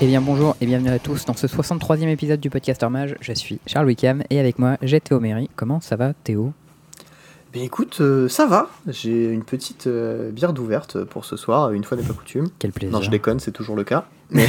Eh 0.00 0.06
bien 0.06 0.20
bonjour 0.20 0.56
et 0.60 0.66
bienvenue 0.66 0.90
à 0.90 0.98
tous 0.98 1.26
dans 1.26 1.34
ce 1.34 1.46
63e 1.46 2.08
épisode 2.08 2.40
du 2.40 2.48
podcast 2.48 2.82
Mage. 2.84 3.16
Je 3.20 3.32
suis 3.32 3.60
Charles 3.66 3.86
Wickham 3.86 4.22
et 4.30 4.40
avec 4.40 4.58
moi 4.58 4.76
j'ai 4.82 5.00
Théo 5.00 5.20
Méry. 5.20 5.50
Comment 5.56 5.80
ça 5.80 5.96
va 5.96 6.14
Théo? 6.14 6.52
Ben 7.52 7.62
écoute, 7.62 7.98
euh, 8.00 8.28
ça 8.28 8.46
va. 8.46 8.70
J'ai 8.86 9.26
une 9.32 9.42
petite 9.44 9.88
euh, 9.88 10.30
bière 10.30 10.52
d'ouverte 10.52 11.02
pour 11.04 11.24
ce 11.24 11.36
soir, 11.36 11.72
une 11.72 11.84
fois 11.84 11.98
n'est 11.98 12.04
pas 12.04 12.14
coutume. 12.14 12.48
Quel 12.58 12.72
plaisir. 12.72 12.96
Non, 12.96 13.02
je 13.02 13.10
déconne, 13.10 13.40
c'est 13.40 13.50
toujours 13.50 13.76
le 13.76 13.84
cas. 13.84 14.06
Mais 14.30 14.46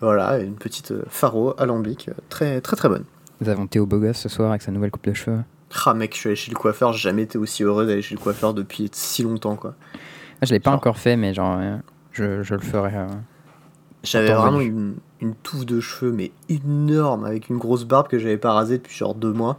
voilà, 0.00 0.38
une 0.38 0.54
petite 0.56 0.90
euh, 0.92 1.04
faro 1.08 1.54
alambic, 1.58 2.10
très 2.30 2.60
très 2.60 2.76
très 2.76 2.88
bonne. 2.88 3.04
Nous 3.40 3.48
avons 3.48 3.66
Théo 3.66 3.86
Bogos 3.86 4.14
ce 4.14 4.28
soir 4.28 4.50
avec 4.50 4.62
sa 4.62 4.72
nouvelle 4.72 4.90
coupe 4.90 5.04
de 5.06 5.12
cheveux. 5.14 5.40
Ah 5.86 5.92
mec, 5.94 6.14
je 6.14 6.18
suis 6.18 6.28
allé 6.28 6.36
chez 6.36 6.50
le 6.50 6.56
coiffeur, 6.56 6.92
j'ai 6.92 7.08
jamais 7.10 7.22
été 7.22 7.36
aussi 7.36 7.62
heureux 7.62 7.86
d'aller 7.86 8.02
chez 8.02 8.14
le 8.14 8.20
coiffeur 8.20 8.54
depuis 8.54 8.88
si 8.92 9.22
longtemps 9.22 9.56
quoi. 9.56 9.74
Ah, 10.40 10.46
je 10.46 10.52
l'ai 10.52 10.60
pas 10.60 10.70
Genre. 10.70 10.78
encore 10.78 10.98
fait 10.98 11.16
mais 11.16 11.34
genre 11.34 11.60
je, 12.14 12.42
je 12.42 12.54
le 12.54 12.60
ferai. 12.60 12.94
euh. 12.96 13.06
J'avais 14.02 14.32
vraiment 14.32 14.60
une, 14.60 14.96
une 15.20 15.34
touffe 15.34 15.64
de 15.66 15.80
cheveux, 15.80 16.12
mais 16.12 16.30
énorme, 16.48 17.24
avec 17.24 17.48
une 17.48 17.56
grosse 17.58 17.84
barbe 17.84 18.08
que 18.08 18.18
j'avais 18.18 18.36
pas 18.36 18.52
rasée 18.52 18.78
depuis 18.78 18.94
genre 18.96 19.14
deux 19.14 19.32
mois. 19.32 19.58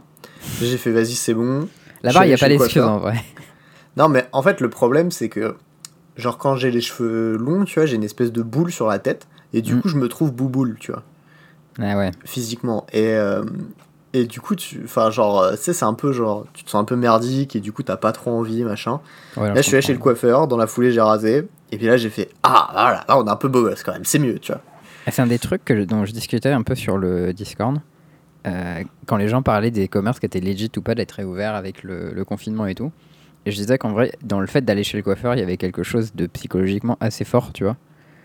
J'ai 0.60 0.76
fait 0.78 0.92
vas-y, 0.92 1.14
c'est 1.14 1.34
bon. 1.34 1.68
Là-bas 2.02 2.24
il 2.24 2.28
n'y 2.28 2.34
a 2.34 2.38
pas 2.38 2.48
d'excuse 2.48 2.82
en 2.82 2.98
vrai. 2.98 3.16
Non, 3.96 4.08
mais 4.10 4.28
en 4.32 4.42
fait, 4.42 4.60
le 4.60 4.68
problème, 4.68 5.10
c'est 5.10 5.30
que, 5.30 5.56
genre, 6.18 6.36
quand 6.36 6.54
j'ai 6.54 6.70
les 6.70 6.82
cheveux 6.82 7.38
longs, 7.38 7.64
tu 7.64 7.78
vois, 7.80 7.86
j'ai 7.86 7.96
une 7.96 8.04
espèce 8.04 8.30
de 8.30 8.42
boule 8.42 8.70
sur 8.70 8.86
la 8.88 8.98
tête, 8.98 9.26
et 9.54 9.62
du 9.62 9.74
Mm. 9.74 9.80
coup, 9.80 9.88
je 9.88 9.96
me 9.96 10.06
trouve 10.08 10.32
bouboule, 10.34 10.76
tu 10.78 10.92
vois, 10.92 11.02
Ah 11.80 11.96
ouais. 11.96 12.10
physiquement. 12.26 12.86
Et, 12.92 13.06
euh, 13.14 13.42
et 14.12 14.26
du 14.26 14.38
coup, 14.42 14.54
tu, 14.54 14.82
enfin, 14.84 15.10
genre, 15.10 15.40
euh, 15.40 15.52
tu 15.52 15.62
sais, 15.62 15.72
c'est 15.72 15.86
un 15.86 15.94
peu 15.94 16.12
genre, 16.12 16.44
tu 16.52 16.62
te 16.62 16.68
sens 16.68 16.82
un 16.82 16.84
peu 16.84 16.94
merdique, 16.94 17.56
et 17.56 17.60
du 17.60 17.72
coup, 17.72 17.82
t'as 17.82 17.96
pas 17.96 18.12
trop 18.12 18.32
envie, 18.32 18.64
machin. 18.64 19.00
Ouais, 19.38 19.48
non, 19.48 19.54
là, 19.54 19.62
je 19.62 19.66
suis 19.66 19.72
allé 19.76 19.80
chez 19.86 19.94
le 19.94 19.98
coiffeur, 19.98 20.46
dans 20.46 20.58
la 20.58 20.66
foulée, 20.66 20.92
j'ai 20.92 21.00
rasé, 21.00 21.48
et 21.72 21.76
puis 21.78 21.86
là, 21.86 21.96
j'ai 21.96 22.10
fait, 22.10 22.28
ah, 22.42 22.68
voilà, 22.72 23.04
là, 23.08 23.18
on 23.18 23.26
est 23.26 23.30
un 23.30 23.36
peu 23.36 23.48
beau 23.48 23.62
gosse 23.62 23.82
quand 23.82 23.92
même, 23.92 24.04
c'est 24.04 24.18
mieux, 24.18 24.38
tu 24.38 24.52
vois. 24.52 24.60
Ah, 25.06 25.10
C'est 25.10 25.22
un 25.22 25.26
des 25.26 25.38
trucs 25.38 25.64
que, 25.64 25.84
dont 25.84 26.04
je 26.04 26.12
discutais 26.12 26.50
un 26.50 26.62
peu 26.62 26.74
sur 26.74 26.96
le 26.98 27.32
Discord. 27.32 27.80
euh, 28.46 28.82
quand 29.06 29.16
les 29.16 29.28
gens 29.28 29.42
parlaient 29.42 29.70
des 29.72 29.88
commerces 29.88 30.20
qui 30.20 30.26
étaient 30.26 30.40
legit 30.40 30.70
ou 30.76 30.80
pas 30.82 30.94
d'être 30.94 31.12
réouverts 31.12 31.54
avec 31.54 31.82
le, 31.82 32.12
le 32.12 32.24
confinement 32.24 32.66
et 32.66 32.74
tout. 32.74 32.92
Et 33.44 33.50
je 33.52 33.56
disais 33.56 33.78
qu'en 33.78 33.92
vrai, 33.92 34.12
dans 34.22 34.40
le 34.40 34.46
fait 34.46 34.64
d'aller 34.64 34.82
chez 34.84 34.96
le 34.96 35.02
coiffeur, 35.04 35.34
il 35.34 35.40
y 35.40 35.42
avait 35.42 35.56
quelque 35.56 35.82
chose 35.84 36.14
de 36.14 36.26
psychologiquement 36.26 36.96
assez 37.00 37.24
fort, 37.24 37.52
tu 37.52 37.62
vois. 37.64 37.76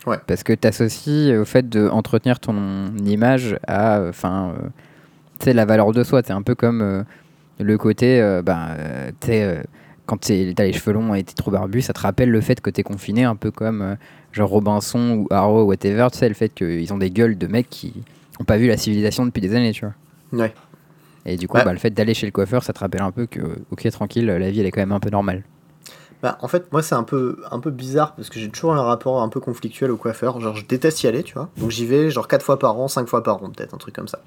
Ouais. 0.06 0.18
Parce 0.26 0.42
que 0.42 0.52
tu 0.52 0.66
associes 0.66 1.36
au 1.36 1.44
fait 1.44 1.68
d'entretenir 1.68 2.40
ton 2.40 2.96
image 3.04 3.56
à 3.68 3.98
euh, 3.98 4.10
enfin, 4.10 4.52
euh, 4.58 4.68
tu 5.38 5.44
sais, 5.44 5.52
la 5.52 5.64
valeur 5.64 5.92
de 5.92 6.02
soi. 6.02 6.22
C'est 6.24 6.32
un 6.32 6.42
peu 6.42 6.56
comme 6.56 6.82
euh, 6.82 7.02
le 7.60 7.78
côté, 7.78 8.20
euh, 8.20 8.42
tu 9.20 9.26
sais, 9.28 9.62
quand 10.06 10.18
t'as 10.20 10.64
les 10.64 10.72
cheveux 10.72 10.92
longs 10.92 11.14
et 11.14 11.22
t'es 11.22 11.34
trop 11.34 11.50
barbu, 11.50 11.80
ça 11.82 11.92
te 11.92 12.00
rappelle 12.00 12.30
le 12.30 12.40
fait 12.40 12.60
que 12.60 12.70
t'es 12.70 12.82
confiné, 12.82 13.24
un 13.24 13.36
peu 13.36 13.50
comme 13.50 13.82
euh, 13.82 13.94
genre 14.32 14.50
Robinson 14.50 15.16
ou 15.18 15.26
Arrow, 15.30 15.64
whatever, 15.64 16.08
tu 16.12 16.18
sais, 16.18 16.28
le 16.28 16.34
fait 16.34 16.48
qu'ils 16.52 16.92
ont 16.92 16.98
des 16.98 17.10
gueules 17.10 17.38
de 17.38 17.46
mecs 17.46 17.70
qui 17.70 17.94
ont 18.40 18.44
pas 18.44 18.56
vu 18.56 18.66
la 18.66 18.76
civilisation 18.76 19.24
depuis 19.26 19.40
des 19.40 19.54
années, 19.54 19.72
tu 19.72 19.84
vois. 19.84 19.94
Ouais. 20.44 20.52
Et 21.24 21.36
du 21.36 21.46
coup, 21.46 21.56
Ouais. 21.56 21.64
bah, 21.64 21.72
le 21.72 21.78
fait 21.78 21.90
d'aller 21.90 22.14
chez 22.14 22.26
le 22.26 22.32
coiffeur, 22.32 22.64
ça 22.64 22.72
te 22.72 22.80
rappelle 22.80 23.02
un 23.02 23.12
peu 23.12 23.26
que, 23.26 23.40
ok, 23.70 23.88
tranquille, 23.90 24.26
la 24.26 24.50
vie 24.50 24.58
elle 24.60 24.66
est 24.66 24.70
quand 24.72 24.80
même 24.80 24.92
un 24.92 24.98
peu 25.00 25.10
normale. 25.10 25.44
Bah, 26.20 26.38
en 26.40 26.48
fait, 26.48 26.70
moi, 26.72 26.82
c'est 26.82 26.94
un 26.94 27.02
peu, 27.02 27.38
un 27.50 27.58
peu 27.60 27.70
bizarre 27.70 28.14
parce 28.14 28.28
que 28.30 28.38
j'ai 28.38 28.48
toujours 28.48 28.74
un 28.74 28.82
rapport 28.82 29.20
un 29.22 29.28
peu 29.28 29.40
conflictuel 29.40 29.90
au 29.90 29.96
coiffeur. 29.96 30.40
Genre, 30.40 30.54
je 30.56 30.64
déteste 30.64 31.02
y 31.02 31.08
aller, 31.08 31.22
tu 31.24 31.34
vois. 31.34 31.48
Donc, 31.56 31.70
j'y 31.70 31.84
vais 31.84 32.10
genre 32.10 32.28
4 32.28 32.44
fois 32.44 32.58
par 32.60 32.78
an, 32.78 32.86
5 32.88 33.08
fois 33.08 33.22
par 33.24 33.42
an, 33.42 33.50
peut-être, 33.50 33.74
un 33.74 33.78
truc 33.78 33.94
comme 33.94 34.06
ça. 34.08 34.20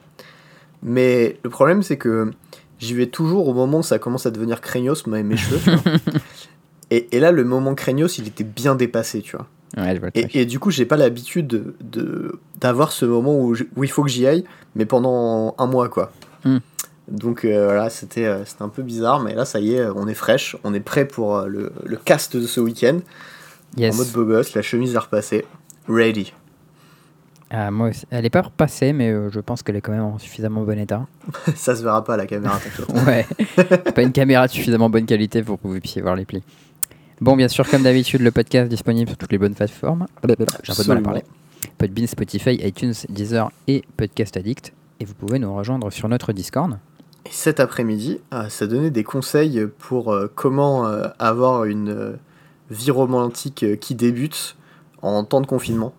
Mais 0.84 1.38
le 1.44 1.50
problème, 1.50 1.84
c'est 1.84 1.98
que 1.98 2.32
j'y 2.80 2.94
vais 2.94 3.08
toujours 3.08 3.48
au 3.48 3.54
moment 3.54 3.80
où 3.80 3.84
ça 3.84 4.00
commence 4.00 4.26
à 4.26 4.32
devenir 4.32 4.62
craignos, 4.62 5.06
mes, 5.08 5.24
mes 5.24 5.38
cheveux, 5.38 5.60
tu 5.64 5.70
vois. 5.72 5.94
Et, 6.92 7.08
et 7.18 7.20
là, 7.20 7.32
le 7.32 7.44
moment 7.44 7.74
craignos, 7.74 8.20
il 8.20 8.28
était 8.28 8.44
bien 8.44 8.76
dépassé, 8.76 9.22
tu 9.24 9.36
vois. 9.36 9.48
Ouais. 9.76 10.00
Et, 10.14 10.42
et 10.42 10.46
du 10.46 10.60
coup, 10.60 10.70
j'ai 10.70 10.86
pas 10.86 10.98
l'habitude 10.98 11.48
de- 11.48 11.74
de 11.82 12.40
d'avoir 12.62 12.92
ce 12.92 13.06
moment 13.06 13.36
où, 13.44 13.56
il 13.84 13.90
faut 13.92 14.04
que 14.04 14.10
j'y 14.10 14.28
aille, 14.28 14.44
mais 14.76 14.86
pendant 14.86 15.56
un 15.58 15.66
mois, 15.66 15.90
quoi. 15.90 16.12
Hmm. 16.46 16.60
Donc 17.08 17.44
euh, 17.44 17.66
voilà, 17.66 17.90
c'était 17.90 18.26
euh, 18.26 18.44
un 18.60 18.70
peu 18.70 18.84
bizarre, 18.84 19.20
mais 19.20 19.34
là, 19.34 19.46
ça 19.46 19.60
y 19.60 19.74
est, 19.74 19.86
on 19.96 20.08
est 20.08 20.14
fraîche, 20.14 20.56
on 20.64 20.76
est 20.76 20.80
prêt 20.80 21.06
pour 21.08 21.36
euh, 21.38 21.48
le, 21.48 21.72
le 21.84 21.98
cast 21.98 22.38
de 22.38 22.46
ce 22.46 22.60
week-end. 22.60 23.00
Yes. 23.78 23.96
En 23.96 23.98
mode 23.98 24.12
beau 24.12 24.24
gosse, 24.26 24.54
la 24.54 24.62
chemise 24.62 24.94
est 24.94 25.00
repassée. 25.00 25.44
Ready. 25.90 26.34
Ah, 27.50 27.70
moi 27.70 27.90
aussi. 27.90 28.06
Elle 28.10 28.26
est 28.26 28.32
pas 28.32 28.42
repassée, 28.42 28.92
mais 28.92 29.10
euh, 29.12 29.30
je 29.30 29.40
pense 29.40 29.62
qu'elle 29.62 29.76
est 29.76 29.82
quand 29.82 29.92
même 29.92 30.02
en 30.02 30.18
suffisamment 30.18 30.64
bon 30.64 30.78
état. 30.80 31.06
ça 31.56 31.76
se 31.76 31.84
verra 31.84 32.04
pas 32.04 32.16
à 32.16 32.18
la 32.18 32.26
caméra. 32.26 32.60
Ouais. 33.06 33.26
Pas 33.94 34.02
une 34.02 34.12
caméra 34.12 34.48
de 34.48 34.52
suffisamment 34.52 34.90
bonne 34.90 35.06
qualité 35.06 35.44
pour 35.44 35.62
que 35.62 35.68
vous 35.68 35.80
puissiez 35.80 36.02
voir 36.02 36.16
les 36.16 36.26
plis. 36.26 36.44
Bon, 37.22 37.36
bien 37.36 37.48
sûr, 37.48 37.70
comme 37.70 37.84
d'habitude, 37.84 38.22
le 38.22 38.32
podcast 38.32 38.68
disponible 38.68 39.10
sur 39.10 39.18
toutes 39.18 39.32
les 39.32 39.38
bonnes 39.38 39.54
plateformes. 39.54 40.08
J'ai 40.28 40.72
un 40.72 40.76
peu 40.76 40.84
de 40.84 40.88
mal 40.88 40.98
à 40.98 41.02
parler. 41.02 41.24
Podbean, 41.78 42.08
Spotify, 42.08 42.56
iTunes, 42.56 42.94
Deezer 43.10 43.52
et 43.68 43.84
Podcast 43.96 44.38
Addict. 44.38 44.74
Et 45.00 45.06
vous 45.06 45.14
pouvez 45.14 45.40
nous 45.40 45.54
rejoindre 45.54 45.92
sur 45.92 46.10
notre 46.10 46.34
Discord. 46.34 46.78
Et 47.26 47.32
cet 47.32 47.60
après-midi, 47.60 48.20
euh, 48.34 48.50
ça 48.50 48.68
donnait 48.68 48.92
des 48.92 49.04
conseils 49.04 49.68
pour 49.80 50.14
euh, 50.14 50.32
comment 50.34 50.86
avoir 51.20 51.66
une 51.66 52.18
vie 52.70 52.92
romantique 52.92 53.80
qui 53.80 53.96
débute 53.96 54.56
en 55.02 55.24
temps 55.24 55.42
de 55.42 55.48
confinement. 55.48 55.94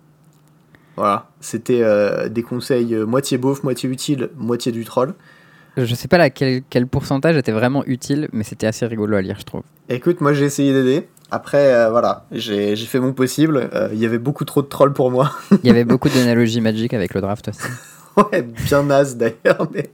Voilà, 0.97 1.29
c'était 1.47 1.83
euh, 1.83 2.29
des 2.29 2.43
conseils 2.43 2.93
euh, 2.95 3.07
moitié 3.07 3.39
beauf, 3.39 3.63
moitié 3.63 3.89
utile, 3.89 4.31
moitié 4.37 4.73
du 4.73 4.85
troll. 4.85 5.15
Je 5.77 5.95
sais 5.95 6.09
pas 6.09 6.19
là, 6.19 6.29
quel, 6.31 6.63
quel 6.69 6.87
pourcentage 6.87 7.37
était 7.37 7.53
vraiment 7.53 7.85
utile, 7.87 8.29
mais 8.33 8.43
c'était 8.43 8.67
assez 8.67 8.85
rigolo 8.87 9.17
à 9.17 9.23
lire, 9.23 9.37
je 9.39 9.45
trouve. 9.45 9.63
Écoute, 9.89 10.21
moi 10.21 10.33
j'ai 10.33 10.45
essayé 10.47 10.73
d'aider. 10.73 11.07
Après, 11.31 11.73
euh, 11.73 11.91
voilà, 11.91 12.25
j'ai 12.33 12.75
fait 12.77 12.99
mon 12.99 13.13
possible. 13.13 13.71
Euh, 13.73 13.89
Il 13.93 13.99
y 13.99 14.07
avait 14.07 14.19
beaucoup 14.19 14.45
trop 14.45 14.63
de 14.63 14.67
trolls 14.67 14.93
pour 14.93 15.11
moi. 15.11 15.33
Il 15.63 15.67
y 15.67 15.71
avait 15.71 15.85
beaucoup 15.85 16.09
d'analogies 16.09 16.61
magiques 16.61 16.95
avec 16.95 17.15
le 17.15 17.21
draft 17.21 17.49
aussi. 17.49 17.61
ouais, 18.33 18.43
bien 18.43 18.83
naze 18.83 19.17
d'ailleurs, 19.17 19.69
mais 19.73 19.91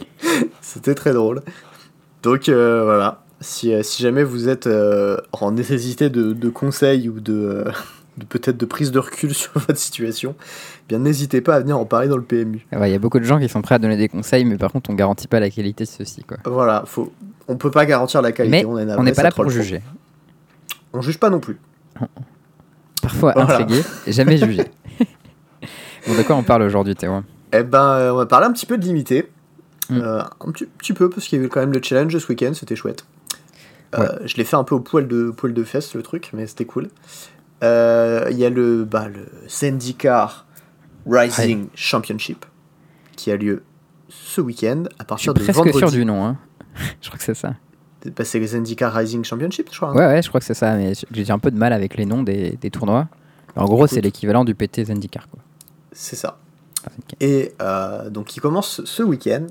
c'était 0.62 0.94
très 0.94 1.12
drôle. 1.12 1.42
Donc 2.22 2.48
euh, 2.48 2.84
voilà, 2.84 3.22
si, 3.40 3.72
si 3.84 4.02
jamais 4.02 4.24
vous 4.24 4.48
êtes 4.48 4.68
en 5.32 5.52
nécessité 5.52 6.08
de, 6.08 6.32
de 6.32 6.48
conseils 6.48 7.10
ou 7.10 7.20
de 7.20 7.64
peut-être 8.28 8.56
de 8.56 8.64
prise 8.66 8.90
de 8.90 8.98
recul 8.98 9.34
sur 9.34 9.52
votre 9.54 9.78
situation, 9.78 10.34
eh 10.38 10.84
bien 10.88 10.98
n'hésitez 10.98 11.40
pas 11.40 11.56
à 11.56 11.60
venir 11.60 11.78
en 11.78 11.84
parler 11.84 12.08
dans 12.08 12.16
le 12.16 12.22
PMU. 12.22 12.66
Ouais, 12.72 12.90
Il 12.90 12.92
y 12.92 12.96
a 12.96 12.98
beaucoup 12.98 13.18
de 13.18 13.24
gens 13.24 13.38
qui 13.38 13.48
sont 13.48 13.62
prêts 13.62 13.74
à 13.74 13.78
donner 13.78 13.96
des 13.96 14.08
conseils, 14.08 14.44
mais 14.44 14.56
par 14.56 14.72
contre, 14.72 14.90
on 14.90 14.94
garantit 14.94 15.28
pas 15.28 15.40
la 15.40 15.50
qualité 15.50 15.84
de 15.84 15.88
ceux-ci. 15.88 16.22
Quoi. 16.24 16.38
Voilà, 16.44 16.84
faut, 16.86 17.12
on 17.48 17.56
peut 17.56 17.70
pas 17.70 17.86
garantir 17.86 18.22
la 18.22 18.32
qualité. 18.32 18.64
Mais 18.64 18.64
on 18.64 19.02
n'est 19.02 19.12
pas 19.12 19.22
là 19.22 19.30
pour 19.30 19.48
juger. 19.48 19.82
On 20.92 21.00
juge 21.00 21.18
pas 21.18 21.30
non 21.30 21.40
plus. 21.40 21.58
Parfois 23.02 23.32
Voilà. 23.34 23.60
intrigué, 23.60 23.82
jamais 24.06 24.38
jugé. 24.38 24.64
bon, 26.06 26.16
de 26.16 26.22
quoi 26.22 26.36
on 26.36 26.42
parle 26.42 26.62
aujourd'hui, 26.62 26.94
Théo? 26.94 27.22
Eh 27.52 27.62
ben, 27.62 27.92
euh, 27.92 28.12
on 28.12 28.16
va 28.16 28.26
parler 28.26 28.46
un 28.46 28.52
petit 28.52 28.66
peu 28.66 28.78
de 28.78 28.84
limité. 28.84 29.28
Mm. 29.90 30.00
Euh, 30.00 30.22
un 30.22 30.50
petit, 30.50 30.66
petit 30.66 30.92
peu, 30.92 31.08
parce 31.08 31.26
qu'il 31.26 31.38
y 31.38 31.40
avait 31.40 31.48
quand 31.48 31.60
même 31.60 31.72
le 31.72 31.80
challenge 31.82 32.16
ce 32.18 32.26
week-end, 32.28 32.52
c'était 32.54 32.74
chouette. 32.74 33.04
Euh, 33.94 34.08
Je 34.24 34.36
l'ai 34.36 34.44
fait 34.44 34.56
un 34.56 34.64
peu 34.64 34.74
au 34.74 34.80
poil 34.80 35.06
de, 35.06 35.30
poil 35.30 35.54
de 35.54 35.64
fesses, 35.64 35.94
le 35.94 36.02
truc, 36.02 36.30
mais 36.32 36.46
c'était 36.46 36.64
cool. 36.64 36.88
Euh, 37.62 38.28
Il 38.30 38.38
y 38.38 38.44
a 38.44 38.50
le, 38.50 38.84
bah, 38.84 39.08
le 39.08 39.26
Zendikar 39.48 40.46
Rising 41.08 41.68
Championship 41.74 42.44
qui 43.16 43.30
a 43.30 43.36
lieu 43.36 43.62
ce 44.08 44.40
week-end 44.40 44.84
à 44.84 44.88
Je 44.88 44.96
suis 44.96 45.06
partir 45.06 45.34
de 45.34 45.40
presque 45.40 45.56
vendredi. 45.58 45.78
sûr 45.78 45.90
du 45.90 46.04
nom. 46.04 46.24
Hein. 46.24 46.36
je 47.00 47.08
crois 47.08 47.18
que 47.18 47.24
c'est 47.24 47.34
ça. 47.34 47.54
Bah, 48.16 48.24
c'est 48.24 48.38
le 48.38 48.46
Zendikar 48.46 48.92
Rising 48.92 49.24
Championship, 49.24 49.68
je 49.72 49.76
crois. 49.76 49.90
hein. 49.90 49.94
Ouais, 49.96 50.06
ouais, 50.06 50.22
je 50.22 50.28
crois 50.28 50.40
que 50.40 50.46
c'est 50.46 50.54
ça, 50.54 50.74
mais 50.76 50.92
j'ai 51.10 51.30
un 51.32 51.38
peu 51.38 51.50
de 51.50 51.58
mal 51.58 51.72
avec 51.72 51.96
les 51.96 52.04
noms 52.06 52.22
des, 52.22 52.52
des 52.60 52.70
tournois. 52.70 53.08
En 53.56 53.64
gros, 53.64 53.86
c'est 53.86 54.02
l'équivalent 54.02 54.44
du 54.44 54.54
PT 54.54 54.84
Zendikar. 54.84 55.28
Quoi. 55.30 55.40
C'est 55.92 56.16
ça. 56.16 56.38
Ah. 56.86 56.90
Et 57.20 57.54
euh, 57.62 58.10
donc 58.10 58.36
il 58.36 58.40
commence 58.40 58.84
ce 58.84 59.02
week-end, 59.02 59.46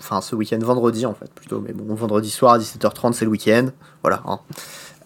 enfin 0.00 0.20
ce 0.20 0.34
week-end 0.34 0.58
vendredi 0.58 1.06
en 1.06 1.14
fait 1.14 1.32
plutôt, 1.32 1.60
mais 1.60 1.72
bon 1.72 1.94
vendredi 1.94 2.28
soir 2.30 2.54
à 2.54 2.58
17h30 2.58 3.12
c'est 3.12 3.24
le 3.24 3.30
week-end, 3.30 3.68
voilà. 4.02 4.22
hein. 4.26 4.40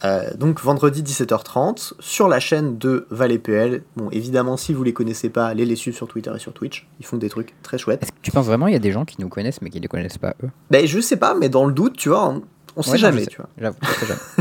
Euh, 0.04 0.30
donc 0.36 0.60
vendredi 0.60 1.02
17h30 1.02 1.94
sur 1.98 2.28
la 2.28 2.38
chaîne 2.38 2.78
de 2.78 3.06
PL. 3.42 3.82
Bon 3.96 4.08
évidemment 4.10 4.56
si 4.56 4.72
vous 4.72 4.84
les 4.84 4.92
connaissez 4.92 5.28
pas, 5.28 5.46
allez 5.46 5.64
les 5.64 5.74
suivre 5.74 5.96
sur 5.96 6.06
Twitter 6.06 6.30
et 6.34 6.38
sur 6.38 6.52
Twitch, 6.52 6.86
ils 7.00 7.06
font 7.06 7.16
des 7.16 7.28
trucs 7.28 7.54
très 7.62 7.78
chouettes. 7.78 8.02
Est-ce 8.04 8.12
que 8.12 8.16
tu 8.22 8.30
penses 8.30 8.46
vraiment 8.46 8.66
qu'il 8.66 8.74
y 8.74 8.76
a 8.76 8.80
des 8.80 8.92
gens 8.92 9.04
qui 9.04 9.16
nous 9.20 9.28
connaissent 9.28 9.60
mais 9.60 9.70
qui 9.70 9.78
ne 9.78 9.82
les 9.82 9.88
connaissent 9.88 10.18
pas 10.18 10.34
eux? 10.44 10.50
Ben 10.70 10.86
je 10.86 11.00
sais 11.00 11.16
pas, 11.16 11.34
mais 11.34 11.48
dans 11.48 11.64
le 11.66 11.72
doute 11.72 11.96
tu 11.96 12.10
vois, 12.10 12.28
on, 12.28 12.42
on 12.76 12.82
sait 12.82 12.92
Ouais, 12.92 12.98
jamais, 12.98 13.26
tu 13.26 13.38
vois. 13.38 13.48
J'avoue, 13.60 13.78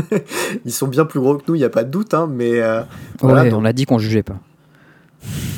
jamais. 0.08 0.24
Ils 0.64 0.72
sont 0.72 0.86
bien 0.86 1.04
plus 1.04 1.18
gros 1.18 1.36
que 1.38 1.42
nous, 1.48 1.56
il 1.56 1.60
y 1.60 1.64
a 1.64 1.70
pas 1.70 1.82
de 1.82 1.90
doute, 1.90 2.14
hein, 2.14 2.28
mais 2.32 2.60
euh, 2.60 2.82
Voilà, 3.20 3.42
ouais, 3.42 3.50
donc- 3.50 3.60
on 3.60 3.64
a 3.64 3.72
dit 3.72 3.84
qu'on 3.84 3.98
jugeait 3.98 4.22
pas. 4.22 4.36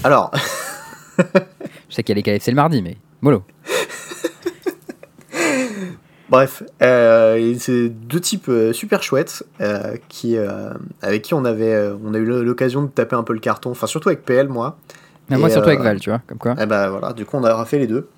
alors 0.03 0.31
Je 1.91 1.95
sais 1.95 2.03
qu'il 2.03 2.17
y 2.17 2.19
a 2.21 2.23
les 2.25 2.39
KFC 2.39 2.51
le 2.53 2.57
mardi, 2.57 2.81
mais 2.81 2.97
mollo. 3.21 3.43
Bref, 6.31 6.63
euh, 6.81 7.55
c'est 7.59 7.89
deux 7.89 8.21
types 8.21 8.49
euh, 8.49 8.73
super 8.73 9.03
chouettes 9.03 9.43
euh, 9.61 9.97
qui, 10.09 10.37
euh, 10.37 10.71
avec 11.03 11.23
qui 11.23 11.35
on 11.35 11.45
avait, 11.45 11.91
on 12.05 12.15
a 12.15 12.19
eu 12.19 12.25
l'occasion 12.25 12.83
de 12.83 12.89
taper 12.89 13.17
un 13.17 13.25
peu 13.25 13.33
le 13.33 13.41
carton, 13.41 13.71
enfin 13.73 13.87
surtout 13.89 14.09
avec 14.11 14.25
PL 14.25 14.49
moi. 14.49 14.79
Mais 15.29 15.37
moi, 15.37 15.49
Et, 15.49 15.53
surtout 15.53 15.69
avec 15.69 15.81
Val, 15.81 15.99
tu 16.01 16.11
vois, 16.11 16.21
comme 16.27 16.39
quoi. 16.39 16.55
Et 16.61 16.67
bah 16.67 16.89
voilà, 16.91 17.13
du 17.13 17.25
coup 17.25 17.37
on 17.37 17.45
a 17.45 17.65
fait 17.65 17.79
les 17.79 17.87
deux. 17.89 18.09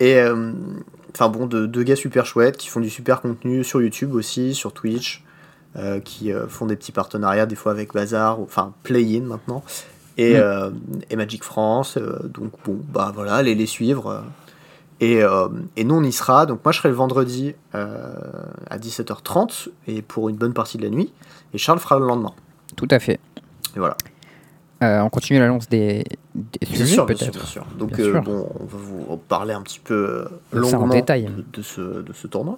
Et 0.00 0.20
enfin 1.12 1.28
bon, 1.28 1.46
de- 1.46 1.66
deux 1.66 1.82
gars 1.82 1.96
super 1.96 2.26
chouettes 2.26 2.56
qui 2.56 2.68
font 2.68 2.80
du 2.80 2.90
super 2.90 3.20
contenu 3.20 3.64
sur 3.64 3.80
YouTube 3.82 4.14
aussi, 4.14 4.54
sur 4.54 4.72
Twitch, 4.72 5.24
qui 6.04 6.30
font 6.48 6.66
des 6.66 6.76
petits 6.76 6.92
partenariats 6.92 7.46
des 7.46 7.54
fois 7.56 7.72
avec 7.72 7.92
Bazar, 7.92 8.40
enfin 8.40 8.72
Play-in 8.84 9.22
maintenant. 9.22 9.64
et, 10.16 10.36
Mm. 10.38 10.72
et 11.10 11.16
Magic 11.16 11.42
France. 11.44 11.96
donc 12.24 12.52
bon, 12.64 12.78
bah 12.92 13.10
voilà, 13.14 13.34
allez 13.34 13.54
les 13.56 13.66
suivre. 13.66 14.22
Euh. 15.02 15.04
et, 15.06 15.22
euh, 15.22 15.48
et 15.76 15.84
nous, 15.84 15.94
on 15.96 16.02
y 16.04 16.12
sera. 16.12 16.46
Donc 16.46 16.64
moi, 16.64 16.72
je 16.72 16.78
serai 16.78 16.88
le 16.88 16.94
vendredi 16.94 17.54
euh, 17.74 18.14
à 18.70 18.78
17h30 18.78 19.68
et 19.86 20.02
pour 20.02 20.28
une 20.28 20.36
bonne 20.36 20.52
partie 20.54 20.78
de 20.78 20.82
la 20.84 20.90
nuit. 20.90 21.12
Et 21.54 21.58
Charles 21.58 21.78
fera 21.78 21.98
le 21.98 22.06
lendemain. 22.06 22.32
Tout 22.76 22.88
à 22.90 22.98
fait. 22.98 23.20
Et 23.76 23.78
voilà. 23.78 23.96
Euh, 24.82 25.00
on 25.00 25.08
continue 25.10 25.40
l'annonce 25.40 25.68
des, 25.68 26.04
des 26.36 26.58
Bien 26.62 26.70
sujets 26.70 26.84
sûr, 26.86 27.04
bien 27.06 27.16
sûr, 27.16 27.26
peut-être. 27.26 27.38
bien 27.38 27.46
sûr. 27.46 27.64
Donc 27.76 27.94
Bien 27.96 28.04
euh, 28.04 28.12
sûr. 28.12 28.22
bon, 28.22 28.48
on 28.60 28.64
va 28.64 28.78
vous 28.78 29.16
parler 29.16 29.52
un 29.52 29.62
petit 29.62 29.80
peu 29.80 29.94
euh, 29.94 30.24
Ça 30.52 30.56
en 30.56 30.60
longuement 30.60 30.94
détail. 30.94 31.24
de, 31.24 31.44
de 31.52 31.62
ce, 31.62 31.80
de 31.80 32.12
ce 32.12 32.28
tournoi. 32.28 32.56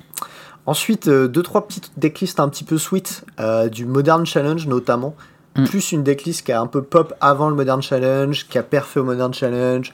Ensuite, 0.66 1.08
euh, 1.08 1.28
deux 1.28 1.42
trois 1.42 1.66
petites 1.66 1.92
decklists 1.96 2.38
un 2.38 2.50
petit 2.50 2.64
peu 2.64 2.76
sweet 2.76 3.24
euh, 3.40 3.70
du 3.70 3.86
Modern 3.86 4.26
Challenge 4.26 4.66
notamment. 4.66 5.14
Mm. 5.56 5.64
Plus 5.64 5.92
une 5.92 6.02
decklist 6.04 6.44
qui 6.44 6.52
a 6.52 6.60
un 6.60 6.66
peu 6.66 6.82
pop 6.82 7.14
avant 7.22 7.48
le 7.48 7.56
Modern 7.56 7.80
Challenge, 7.80 8.46
qui 8.48 8.58
a 8.58 8.62
perfait 8.62 9.00
au 9.00 9.04
Modern 9.04 9.32
Challenge. 9.32 9.90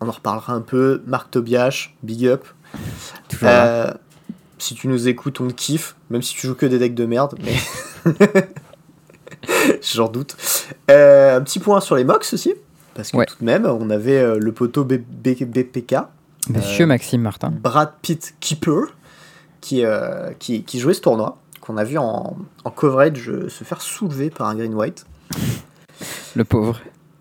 On 0.00 0.08
en 0.08 0.12
reparlera 0.12 0.52
un 0.52 0.60
peu. 0.60 1.02
Marc 1.06 1.30
Tobias, 1.30 1.88
big 2.02 2.26
up. 2.26 2.44
Euh, 3.42 3.92
si 4.58 4.74
tu 4.74 4.88
nous 4.88 5.08
écoutes, 5.08 5.40
on 5.40 5.48
te 5.48 5.52
kiffe, 5.54 5.96
même 6.10 6.22
si 6.22 6.34
tu 6.34 6.46
joues 6.46 6.54
que 6.54 6.66
des 6.66 6.78
decks 6.78 6.94
de 6.94 7.06
merde, 7.06 7.34
mais 7.42 7.54
j'en 9.82 10.08
doute. 10.08 10.36
Euh, 10.90 11.36
un 11.36 11.40
petit 11.42 11.58
point 11.58 11.80
sur 11.80 11.96
les 11.96 12.04
Mox 12.04 12.32
aussi, 12.34 12.54
parce 12.94 13.10
que 13.10 13.16
Ouais. 13.16 13.26
tout 13.26 13.36
de 13.40 13.44
même, 13.44 13.66
on 13.66 13.90
avait 13.90 14.18
euh, 14.18 14.38
le 14.38 14.52
poteau 14.52 14.84
B- 14.84 15.02
B- 15.22 15.44
BPK, 15.44 15.96
Monsieur 16.48 16.86
Maxime 16.86 17.22
Martin. 17.22 17.50
Brad 17.50 17.92
Pitt 18.02 18.34
Keeper, 18.40 18.82
qui, 19.60 19.82
qui, 20.38 20.62
qui 20.62 20.78
jouait 20.78 20.94
ce 20.94 21.00
tournoi, 21.00 21.38
qu'on 21.60 21.76
a 21.76 21.82
vu 21.84 21.98
en, 21.98 22.36
en 22.64 22.70
coverage 22.70 23.30
se 23.48 23.64
faire 23.64 23.80
soulever 23.82 24.30
par 24.30 24.46
un 24.48 24.54
Green 24.54 24.74
White. 24.74 25.06
Le 26.36 26.44
pauvre. 26.44 26.78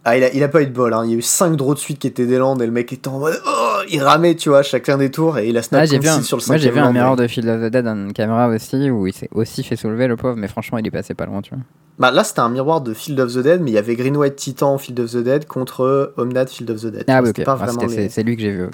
Ah, 0.07 0.15
il 0.17 0.23
a, 0.23 0.31
il 0.33 0.43
a 0.43 0.47
pas 0.47 0.61
eu 0.61 0.67
de 0.67 0.71
bol, 0.71 0.93
hein. 0.93 1.01
il 1.03 1.11
y 1.11 1.13
a 1.15 1.17
eu 1.17 1.21
5 1.23 1.55
draws 1.55 1.73
de 1.73 1.79
suite 1.79 1.97
qui 1.97 2.05
étaient 2.05 2.27
des 2.27 2.37
landes 2.37 2.61
et 2.61 2.65
le 2.67 2.71
mec 2.71 2.93
était 2.93 3.07
en 3.07 3.17
mode 3.17 3.41
oh, 3.47 3.77
il 3.89 4.03
ramait, 4.03 4.35
tu 4.35 4.49
vois, 4.49 4.61
chacun 4.61 4.97
des 4.99 5.09
tours 5.09 5.39
et 5.39 5.47
il 5.49 5.57
a 5.57 5.63
snap 5.63 5.81
Ah, 5.83 5.97
vu 5.97 6.07
un, 6.07 6.21
sur 6.21 6.37
le 6.37 6.43
moi 6.45 6.57
j'ai 6.57 6.69
vu 6.69 6.77
un 6.79 6.91
mirror 6.93 7.11
ouais. 7.17 7.23
de 7.23 7.27
Field 7.27 7.49
of 7.49 7.61
the 7.61 7.71
Dead 7.73 7.87
en 7.87 8.09
caméra 8.13 8.47
aussi 8.49 8.91
où 8.91 9.07
il 9.07 9.13
s'est 9.13 9.29
aussi 9.33 9.63
fait 9.63 9.75
soulever 9.75 10.05
le 10.07 10.15
pauvre 10.15 10.35
mais 10.37 10.47
franchement 10.47 10.77
il 10.77 10.85
est 10.85 10.91
passé 10.91 11.15
pas 11.15 11.25
loin 11.25 11.41
tu 11.41 11.55
vois. 11.55 11.63
Bah 11.97 12.11
là 12.11 12.23
c'était 12.23 12.41
un 12.41 12.49
miroir 12.49 12.81
de 12.81 12.93
Field 12.93 13.19
of 13.19 13.33
the 13.33 13.39
Dead, 13.39 13.61
mais 13.61 13.71
il 13.71 13.73
y 13.73 13.77
avait 13.79 13.95
Green 13.95 14.15
White 14.15 14.35
Titan 14.35 14.77
Field 14.77 14.99
of 14.99 15.11
the 15.11 15.17
Dead 15.23 15.45
contre 15.47 16.13
Omnad 16.17 16.49
Field 16.49 16.69
of 16.69 16.81
the 16.81 16.85
Dead. 16.87 17.05
Ah 17.07 17.21
oui 17.21 17.27
C'était 17.29 17.41
ok, 17.41 17.45
pas 17.45 17.57
Ah, 17.61 17.85
les- 17.87 18.09
c'est 18.09 18.21
lui 18.21 18.35
que 18.35 18.41
j'ai 18.43 18.51
vu. 18.51 18.65
ok. 18.65 18.73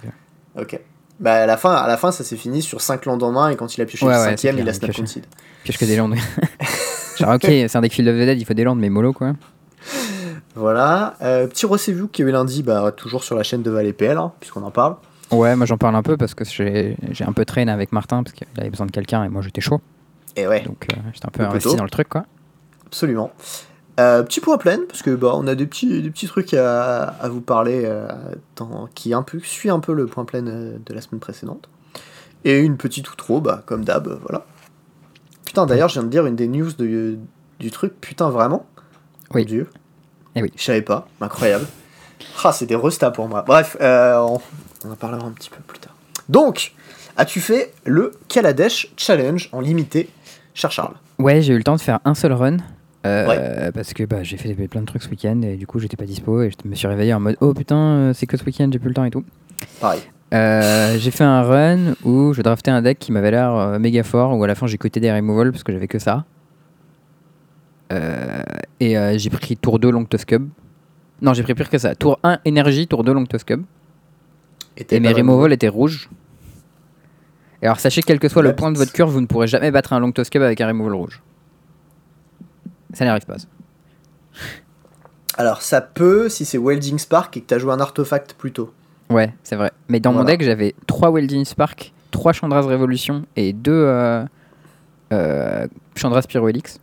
Ok. 0.60 0.80
Bah 1.22 1.36
à 1.36 1.46
la 1.46 1.56
fin, 1.56 1.72
à 1.74 1.88
la 1.88 1.96
fin 1.96 2.12
ça 2.12 2.26
s'est 2.26 2.36
fini 2.36 2.62
sur 2.62 2.82
5 2.82 3.06
landes 3.06 3.24
en 3.24 3.32
main 3.32 3.50
et 3.50 3.56
quand 3.56 3.78
il 3.78 3.82
a 3.82 3.86
pioché 3.86 4.06
Ouais, 4.06 4.14
le 4.16 4.20
ouais, 4.20 4.26
cinquième, 4.32 4.56
c'est 4.58 4.62
il 4.64 4.70
a 4.70 4.74
snap 4.74 4.94
concede. 4.94 5.26
Pioche 5.64 5.78
que 5.78 5.86
des 5.86 5.96
landes. 5.96 6.16
Genre 7.18 7.36
ok 7.36 7.42
c'est 7.44 7.76
un 7.76 7.82
deck 7.82 7.94
Field 7.94 8.10
of 8.10 8.16
the 8.16 8.26
Dead 8.26 8.40
il 8.40 8.46
faut 8.46 8.54
des 8.54 8.64
landes 8.66 8.80
mais 8.80 8.90
mollo 8.90 9.14
quoi. 9.14 9.34
Voilà. 10.56 11.16
Euh, 11.22 11.48
petit 11.48 11.66
review 11.66 12.08
qui 12.08 12.24
a 12.24 12.26
eu 12.26 12.32
lundi, 12.32 12.62
bah 12.64 12.92
toujours 12.92 13.24
sur 13.24 13.36
la 13.36 13.44
chaîne 13.44 13.62
de 13.64 13.72
Val 13.72 13.92
PL, 13.94 14.18
hein, 14.18 14.32
puisqu'on 14.40 14.64
en 14.64 14.72
parle. 14.72 14.96
Ouais 15.32 15.56
moi 15.56 15.66
j'en 15.66 15.78
parle 15.78 15.96
un 15.96 16.04
peu 16.04 16.18
parce 16.18 16.34
que 16.34 16.44
j'ai 16.44 16.98
un 17.26 17.32
peu 17.32 17.46
traîné 17.46 17.72
avec 17.72 17.94
Martin 17.94 18.22
parce 18.22 18.34
qu'il 18.34 18.46
avait 18.58 18.70
besoin 18.70 18.86
de 18.86 18.92
quelqu'un 18.92 19.24
et 19.24 19.30
moi 19.30 19.42
j'étais 19.42 19.62
chaud 19.62 19.80
Et 20.36 20.46
ouais, 20.46 20.62
donc 20.64 20.88
euh, 20.92 20.98
j'étais 21.14 21.26
un 21.26 21.30
peu 21.32 21.44
investi 21.44 21.78
dans 21.78 21.86
le 21.86 21.90
truc 21.90 22.10
quoi. 22.10 22.26
absolument. 22.86 23.32
Euh, 24.00 24.24
petit 24.24 24.42
point 24.42 24.58
plein, 24.58 24.80
parce 24.90 25.02
que 25.02 25.12
bah 25.12 25.32
on 25.36 25.48
a 25.48 25.56
des 25.56 25.66
petits, 25.68 26.02
des 26.02 26.10
petits 26.12 26.28
trucs 26.28 26.54
à, 26.54 27.04
à 27.04 27.30
vous 27.30 27.40
parler 27.40 27.84
euh, 27.86 28.08
dans- 28.58 28.90
qui 28.94 29.14
un 29.14 29.22
peu 29.24 29.40
suit 29.40 29.70
un 29.70 29.80
peu 29.80 29.94
le 29.94 30.06
point 30.06 30.26
plein 30.26 30.42
de 30.42 30.80
la 30.94 31.00
semaine 31.02 31.20
précédente. 31.22 31.70
Et 32.44 32.60
une 32.60 32.76
petite 32.76 33.10
outro, 33.10 33.40
bah 33.40 33.64
comme 33.66 33.86
d'hab, 33.86 34.10
voilà. 34.24 34.46
Putain 35.46 35.66
d'ailleurs 35.66 35.88
je 35.90 35.94
viens 35.94 36.04
de 36.04 36.10
dire 36.10 36.26
une 36.26 36.36
des 36.36 36.48
news 36.50 36.72
de- 36.74 37.18
du 37.60 37.72
truc, 37.72 37.94
putain 38.02 38.30
vraiment? 38.30 38.66
Oui. 39.34 39.44
Mon 39.44 39.48
Dieu. 39.48 39.70
Eh 40.36 40.42
oui. 40.42 40.52
Je 40.56 40.64
savais 40.64 40.82
pas, 40.82 41.08
incroyable. 41.20 41.66
Ah 42.44 42.52
c'est 42.52 42.66
des 42.66 42.76
restats 42.76 43.12
pour 43.12 43.28
moi. 43.28 43.44
Bref, 43.46 43.76
euh, 43.82 44.16
on, 44.20 44.40
on 44.88 44.92
en 44.92 44.96
parlera 44.96 45.26
un 45.26 45.32
petit 45.32 45.50
peu 45.50 45.58
plus 45.68 45.80
tard. 45.80 45.94
Donc, 46.30 46.74
as-tu 47.18 47.40
fait 47.42 47.74
le 47.86 48.12
Kaladesh 48.28 48.88
Challenge 48.98 49.50
en 49.52 49.60
limité, 49.60 50.10
cher 50.54 50.72
Charles? 50.72 50.94
Ouais 51.20 51.42
j'ai 51.42 51.54
eu 51.54 51.58
le 51.58 51.64
temps 51.64 51.76
de 51.76 51.82
faire 51.82 52.00
un 52.06 52.14
seul 52.16 52.34
run. 52.34 52.58
euh, 53.06 53.72
Parce 53.72 53.94
que 53.94 54.04
bah, 54.04 54.24
j'ai 54.24 54.38
fait 54.38 54.54
plein 54.68 54.82
de 54.82 54.86
trucs 54.86 55.04
ce 55.04 55.10
week-end 55.10 55.42
et 55.42 55.56
du 55.56 55.68
coup 55.68 55.80
j'étais 55.80 55.98
pas 55.98 56.06
dispo 56.06 56.42
et 56.44 56.52
je 56.52 56.68
me 56.70 56.76
suis 56.76 56.88
réveillé 56.88 57.14
en 57.14 57.20
mode 57.20 57.38
oh 57.42 57.54
putain 57.54 57.76
euh, 57.78 58.14
c'est 58.14 58.28
que 58.28 58.38
ce 58.38 58.44
week-end 58.46 58.70
j'ai 58.72 58.80
plus 58.80 58.90
le 58.90 58.94
temps 58.96 59.06
et 59.06 59.12
tout. 59.12 59.24
Pareil. 59.80 60.02
Euh, 60.34 60.98
j'ai 60.98 61.12
fait 61.12 61.24
un 61.26 61.42
run 61.44 61.94
où 62.06 62.34
je 62.34 62.42
draftais 62.42 62.72
un 62.72 62.82
deck 62.82 62.98
qui 63.00 63.12
m'avait 63.12 63.32
l'air 63.32 63.78
méga 63.80 64.02
fort, 64.04 64.38
où 64.38 64.44
à 64.44 64.48
la 64.48 64.56
fin 64.56 64.66
j'ai 64.66 64.78
coté 64.78 65.00
des 65.02 65.12
removals 65.12 65.52
parce 65.52 65.64
que 65.64 65.74
j'avais 65.74 65.88
que 65.90 66.00
ça. 66.00 66.24
Euh, 67.92 68.42
et 68.80 68.98
euh, 68.98 69.18
j'ai 69.18 69.30
pris 69.30 69.58
tour 69.58 69.80
2 69.80 69.90
Long 69.90 70.06
Tusk 70.06 70.30
Cub. 70.30 70.50
Non, 71.22 71.34
j'ai 71.34 71.44
pris 71.44 71.54
pire 71.54 71.70
que 71.70 71.78
ça. 71.78 71.96
Tour 71.96 72.20
1 72.24 72.40
énergie, 72.46 72.88
tour 72.88 73.04
2 73.04 73.14
Long 73.14 73.26
Tusk 73.26 73.48
Cub. 73.48 73.64
Et 74.78 75.00
mes 75.00 75.12
removals 75.12 75.54
étaient 75.54 75.68
rouges. 75.68 76.10
Et 77.62 77.66
alors 77.66 77.80
sachez, 77.80 78.02
quel 78.02 78.20
que 78.20 78.28
soit 78.28 78.42
le 78.42 78.56
point 78.56 78.72
de 78.72 78.78
votre 78.78 78.92
curve, 78.92 79.12
vous 79.12 79.22
ne 79.22 79.28
pourrez 79.28 79.48
jamais 79.48 79.70
battre 79.70 79.94
un 79.94 80.00
Long 80.00 80.12
Tusk 80.12 80.32
Cub 80.32 80.42
avec 80.42 80.60
un 80.62 80.68
removal 80.68 80.96
rouge. 80.96 81.22
Ça 82.94 83.06
n'arrive 83.06 83.26
pas. 83.26 83.38
ça. 83.38 83.48
Alors 85.38 85.62
ça 85.62 85.82
peut 85.82 86.30
si 86.30 86.46
c'est 86.46 86.58
Welding 86.58 86.98
Spark 86.98 87.36
et 87.38 87.42
que 87.42 87.46
t'as 87.46 87.58
joué 87.58 87.72
un 87.72 87.80
artefact 87.80 88.34
plus 88.34 88.52
tôt. 88.52 88.74
Ouais, 89.10 89.34
c'est 89.44 89.56
vrai. 89.56 89.72
Mais 89.90 90.00
dans 90.00 90.14
mon 90.14 90.24
deck, 90.24 90.42
j'avais 90.42 90.74
3 90.88 91.12
Welding 91.12 91.46
Spark, 91.46 91.94
3 92.12 92.34
Chandras 92.34 92.62
Révolution 92.62 93.24
et 93.36 93.54
2 93.54 93.72
euh, 93.72 94.26
euh, 95.12 95.68
Chandras 95.96 96.24
Pyrohelix. 96.28 96.76
Ouais. 96.76 96.82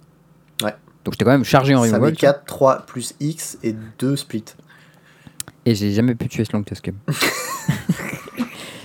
Donc 1.09 1.15
j'étais 1.15 1.25
quand 1.25 1.31
même 1.31 1.45
chargé 1.45 1.75
en 1.75 1.81
met 1.87 2.13
4, 2.13 2.45
3 2.45 2.85
plus 2.87 3.15
X 3.19 3.57
et 3.63 3.75
2 3.99 4.15
split. 4.15 4.45
Et 5.65 5.75
j'ai 5.75 5.91
jamais 5.93 6.15
pu 6.15 6.29
tuer 6.29 6.45
ce 6.45 6.53
Long 6.53 6.63
Tusk 6.63 6.85
Cub. 6.85 6.97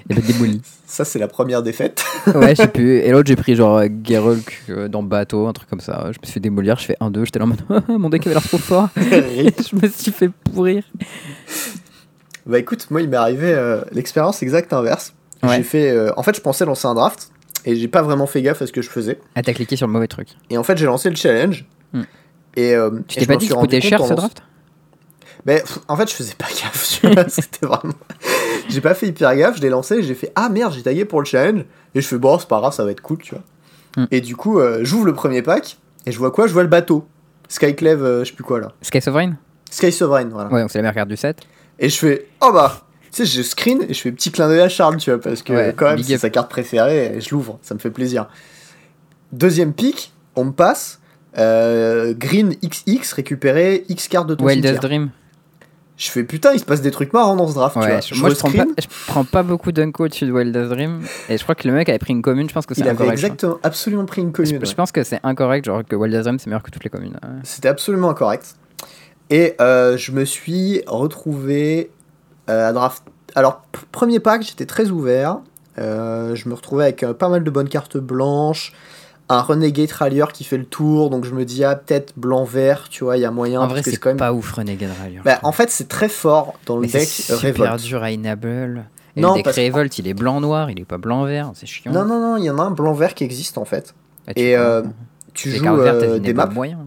Il 0.10 0.18
avait 0.18 0.22
démoli. 0.22 0.62
Ça 0.88 1.04
c'est 1.04 1.20
la 1.20 1.28
première 1.28 1.64
défaite. 1.64 2.02
Ouais, 2.34 2.56
j'ai 2.56 2.68
pu. 2.74 3.00
Et 3.00 3.12
l'autre, 3.12 3.28
j'ai 3.28 3.36
pris 3.36 3.58
genre 3.58 3.80
euh, 3.80 3.90
Gerulk 4.06 4.64
euh, 4.70 4.88
dans 4.88 5.04
bateau, 5.04 5.48
un 5.48 5.52
truc 5.52 5.70
comme 5.70 5.82
ça. 5.82 6.04
Je 6.14 6.20
me 6.22 6.24
suis 6.24 6.32
fait 6.36 6.40
démolir, 6.40 6.80
je 6.80 6.86
fais 6.86 6.96
1-2, 7.02 7.26
j'étais 7.26 7.40
là 7.40 7.44
en 7.44 7.50
mode 7.50 7.60
mon 7.90 8.10
deck 8.10 8.26
avait 8.26 8.36
l'air 8.36 8.48
trop 8.48 8.58
fort. 8.58 8.88
Je 8.96 9.76
me 9.76 9.90
suis 9.90 10.14
fait 10.14 10.30
pourrir. 10.30 10.86
bah 12.46 12.58
écoute, 12.58 12.88
moi 12.90 13.02
il 13.02 13.10
m'est 13.10 13.18
arrivé 13.18 13.52
euh, 13.54 13.82
l'expérience 13.92 14.42
exacte 14.42 14.72
inverse. 14.72 15.14
Ouais. 15.44 15.58
J'ai 15.58 15.64
fait 15.64 15.92
euh, 15.92 16.14
en 16.16 16.24
fait 16.24 16.34
je 16.38 16.40
pensais 16.42 16.64
lancer 16.64 16.88
un 16.88 16.94
draft 16.94 17.32
et 17.66 17.76
j'ai 17.76 17.90
pas 17.90 18.02
vraiment 18.02 18.28
fait 18.28 18.42
gaffe 18.42 18.62
à 18.62 18.68
ce 18.68 18.72
que 18.72 18.82
je 18.82 18.90
faisais. 18.90 19.20
Ah, 19.36 19.42
t'as 19.42 19.52
cliqué 19.52 19.76
sur 19.76 19.88
le 19.88 19.92
mauvais 19.92 20.08
truc. 20.08 20.30
Et 20.50 20.58
en 20.58 20.64
fait 20.64 20.78
j'ai 20.78 20.86
lancé 20.86 21.10
le 21.10 21.18
challenge. 21.18 21.66
Hmm. 21.94 22.04
Et, 22.56 22.76
euh, 22.76 22.92
Tu 23.08 23.20
t'es 23.20 23.26
pas 23.26 23.36
dit 23.36 23.52
rendu 23.52 23.68
coûtait 23.68 23.82
cher 23.82 24.06
ce 24.06 24.14
draft? 24.14 24.44
Mais 25.46 25.60
pff, 25.60 25.80
en 25.88 25.96
fait, 25.98 26.10
je 26.10 26.16
faisais 26.16 26.36
pas 26.36 26.46
gaffe. 26.62 27.02
C'était 27.30 27.66
vraiment. 27.66 27.94
j'ai 28.70 28.82
pas 28.82 28.94
fait 28.94 29.08
hyper 29.08 29.36
gaffe, 29.36 29.58
je 29.58 29.62
l'ai 29.62 29.70
lancé, 29.70 30.04
j'ai 30.04 30.16
fait 30.16 30.32
Ah 30.36 30.50
merde, 30.50 30.74
j'ai 30.74 30.84
tagué 30.84 31.06
pour 31.06 31.20
le 31.20 31.26
challenge. 31.26 31.66
Et 31.96 32.02
je 32.02 32.08
fais 32.08 32.18
Bon, 32.18 32.38
c'est 32.40 32.48
pas 32.48 32.60
grave, 32.60 32.74
ça 32.74 32.86
va 32.86 32.92
être 32.92 33.02
cool, 33.02 33.18
tu 33.18 33.36
vois. 33.36 33.44
Hmm. 33.98 34.08
Et 34.12 34.22
du 34.22 34.36
coup, 34.36 34.60
euh, 34.60 34.80
j'ouvre 34.84 35.06
le 35.06 35.14
premier 35.14 35.42
pack 35.42 35.78
et 36.06 36.12
je 36.12 36.18
vois 36.18 36.32
quoi? 36.32 36.48
Je 36.48 36.54
vois 36.54 36.64
le 36.64 36.70
bateau. 36.70 37.06
Skyclave, 37.50 38.04
euh, 38.04 38.24
je 38.24 38.30
sais 38.30 38.36
plus 38.36 38.44
quoi 38.44 38.60
là. 38.60 38.72
Sky 38.82 39.02
Sovereign? 39.02 39.36
Sky 39.70 39.92
Sovereign, 39.92 40.30
voilà. 40.30 40.50
Ouais, 40.52 40.62
donc 40.62 40.72
c'est 40.72 40.80
la 40.80 40.84
meilleure 40.84 40.96
carte 40.96 41.10
du 41.10 41.18
set. 41.18 41.40
Et 41.80 41.90
je 41.90 41.98
fais 41.98 42.28
Oh 42.42 42.52
bah 42.54 42.82
Tu 43.12 43.26
sais, 43.26 43.26
je 43.26 43.42
screen 43.44 43.84
et 43.88 43.94
je 43.94 44.02
fais 44.02 44.12
petit 44.12 44.32
clin 44.32 44.48
d'œil 44.48 44.62
à 44.62 44.70
Charles, 44.70 44.98
tu 44.98 45.12
vois, 45.12 45.20
parce 45.20 45.44
que 45.44 45.54
Ouais, 45.54 45.74
quand 45.76 45.86
même, 45.90 46.02
c'est 46.02 46.18
sa 46.18 46.30
carte 46.30 46.50
préférée 46.50 47.16
et 47.18 47.22
je 47.22 47.30
l'ouvre, 47.32 47.60
ça 47.62 47.76
me 47.76 47.80
fait 47.80 47.92
plaisir. 47.92 48.28
Deuxième 49.32 49.74
pick, 49.74 50.14
on 50.36 50.46
me 50.46 50.52
passe. 50.52 51.00
Euh, 51.38 52.14
green 52.14 52.56
XX, 52.64 53.14
récupérer 53.14 53.86
X 53.90 54.08
cartes 54.08 54.28
de 54.28 54.36
ton 54.36 54.46
Wildest 54.46 54.74
cimetière. 54.76 54.90
Dream. 54.90 55.10
Je 55.96 56.10
fais 56.10 56.24
putain, 56.24 56.54
il 56.54 56.60
se 56.60 56.66
passe 56.66 56.82
des 56.82 56.90
trucs 56.90 57.14
marrants 57.14 57.36
dans 57.36 57.48
ce 57.48 57.54
draft, 57.54 57.76
tu 57.76 57.80
Ouais, 57.82 57.92
vois. 57.92 58.00
je- 58.02 58.16
moi 58.16 58.30
je 58.32 58.36
prends, 58.36 58.52
pas, 58.52 58.66
je 58.80 58.88
prends 59.08 59.24
pas 59.26 59.44
beaucoup 59.44 59.72
d'unco 59.72 60.06
au-dessus 60.06 60.26
de 60.26 60.32
Wildest 60.32 60.70
Dream. 60.72 61.02
Et 61.30 61.38
je 61.38 61.44
crois 61.44 61.54
que 61.54 61.68
le 61.68 61.74
mec 61.74 61.88
avait 61.88 62.00
pris 62.00 62.14
une 62.14 62.24
commune, 62.24 62.50
je 62.50 62.54
pense 62.54 62.66
que 62.66 62.74
c'est 62.74 62.82
Il 62.82 62.88
avait 62.88 62.94
incorrect. 62.96 63.14
exactement, 63.14 63.60
absolument 63.62 64.06
pris 64.06 64.22
une 64.22 64.32
commune. 64.32 64.60
Je, 64.66 64.74
pense 64.74 64.92
que 64.92 65.04
c'est 65.04 65.20
incorrect, 65.24 65.66
genre 65.66 65.84
que 65.88 65.96
Wildest 65.96 66.24
Dream 66.24 66.40
c'est 66.40 66.48
meilleur 66.48 66.64
que 66.64 66.72
toutes 66.72 66.84
les 66.84 66.90
communes. 66.90 67.18
Ouais. 67.24 67.30
C'était 67.44 67.68
absolument 67.68 68.10
incorrect. 68.10 68.56
Et 69.30 69.54
euh, 69.62 69.96
je 69.96 70.12
me 70.12 70.26
suis 70.26 70.82
retrouvé 70.88 71.92
euh, 72.50 72.70
à 72.70 72.74
draft. 72.74 73.04
Alors, 73.36 73.64
premier 73.92 74.20
pack, 74.20 74.42
j'étais 74.42 74.66
très 74.66 74.90
ouvert. 74.90 75.38
Euh, 75.78 76.36
je 76.36 76.50
me 76.50 76.56
retrouvais 76.56 76.84
avec 76.86 77.06
pas 77.18 77.30
mal 77.30 77.44
de 77.44 77.50
bonnes 77.52 77.70
cartes 77.70 77.98
blanches. 77.98 78.74
Un 79.34 79.42
Renegade 79.42 79.92
Rallier 79.92 80.26
qui 80.34 80.44
fait 80.44 80.58
le 80.58 80.66
tour. 80.66 81.10
Donc 81.10 81.26
je 81.26 81.34
me 81.34 81.46
dis, 81.46 81.64
ah, 81.64 81.76
peut-être 81.76 82.14
blanc-vert, 82.18 82.88
tu 82.90 83.04
vois, 83.04 83.18
il 83.18 83.22
y 83.22 83.26
a 83.26 83.32
moyen. 83.32 83.62
En 83.62 83.68
vrai, 83.68 83.84
c'est 83.84 83.98
quand 83.98 84.10
même. 84.10 84.18
pas 84.18 84.34
ouf 84.34 84.52
Renegade 84.52 84.92
Rally. 85.02 85.18
Bah, 85.24 85.40
en 85.44 85.52
fait, 85.52 85.70
c'est 85.70 85.88
très 85.88 86.10
fort 86.10 86.54
dans 86.66 86.78
le 86.78 86.88
deck 86.88 87.02
c'est 87.08 87.34
super 87.36 87.66
Revolt. 87.74 87.84
dur 87.84 88.04
à 88.04 88.08
enable. 88.12 88.86
Et 89.16 89.22
Non, 89.22 89.36
le 89.36 89.44
deck 89.44 89.56
Revolt, 89.56 89.98
il 90.00 90.08
est 90.08 90.14
blanc-noir, 90.14 90.72
il 90.72 90.80
est 90.80 90.86
pas 90.86 90.98
blanc-vert, 90.98 91.52
c'est 91.54 91.66
chiant. 91.68 91.92
Non, 91.92 92.06
non, 92.06 92.20
non, 92.20 92.38
il 92.38 92.46
y 92.46 92.50
en 92.50 92.58
a 92.60 92.64
un 92.64 92.72
blanc-vert 92.72 93.14
qui 93.14 93.24
existe 93.24 93.58
en 93.58 93.66
fait. 93.66 93.94
Ah, 94.28 94.34
tu 94.34 94.42
et, 94.42 94.56
euh, 94.56 94.82
Tu 95.34 95.52
joues 95.52 95.68
euh, 95.68 96.20
des 96.20 96.34
maps. 96.34 96.48
moyen. 96.48 96.80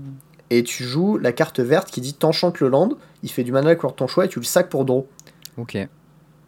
et 0.51 0.63
tu 0.63 0.85
joues 0.85 1.19
la 1.19 1.33
carte 1.33 1.61
verte 1.61 1.91
qui 1.91 2.01
dit 2.01 2.15
t'enchantes 2.15 2.61
le 2.61 2.69
land, 2.69 2.91
il 3.23 3.31
fait 3.31 3.45
du 3.45 3.53
mana 3.53 3.75
de 3.75 3.81
ton 3.97 4.07
choix 4.07 4.25
et 4.25 4.29
tu 4.29 4.39
le 4.39 4.45
sacs 4.45 4.69
pour 4.69 4.85
draw. 4.85 5.07
Ok. 5.59 5.77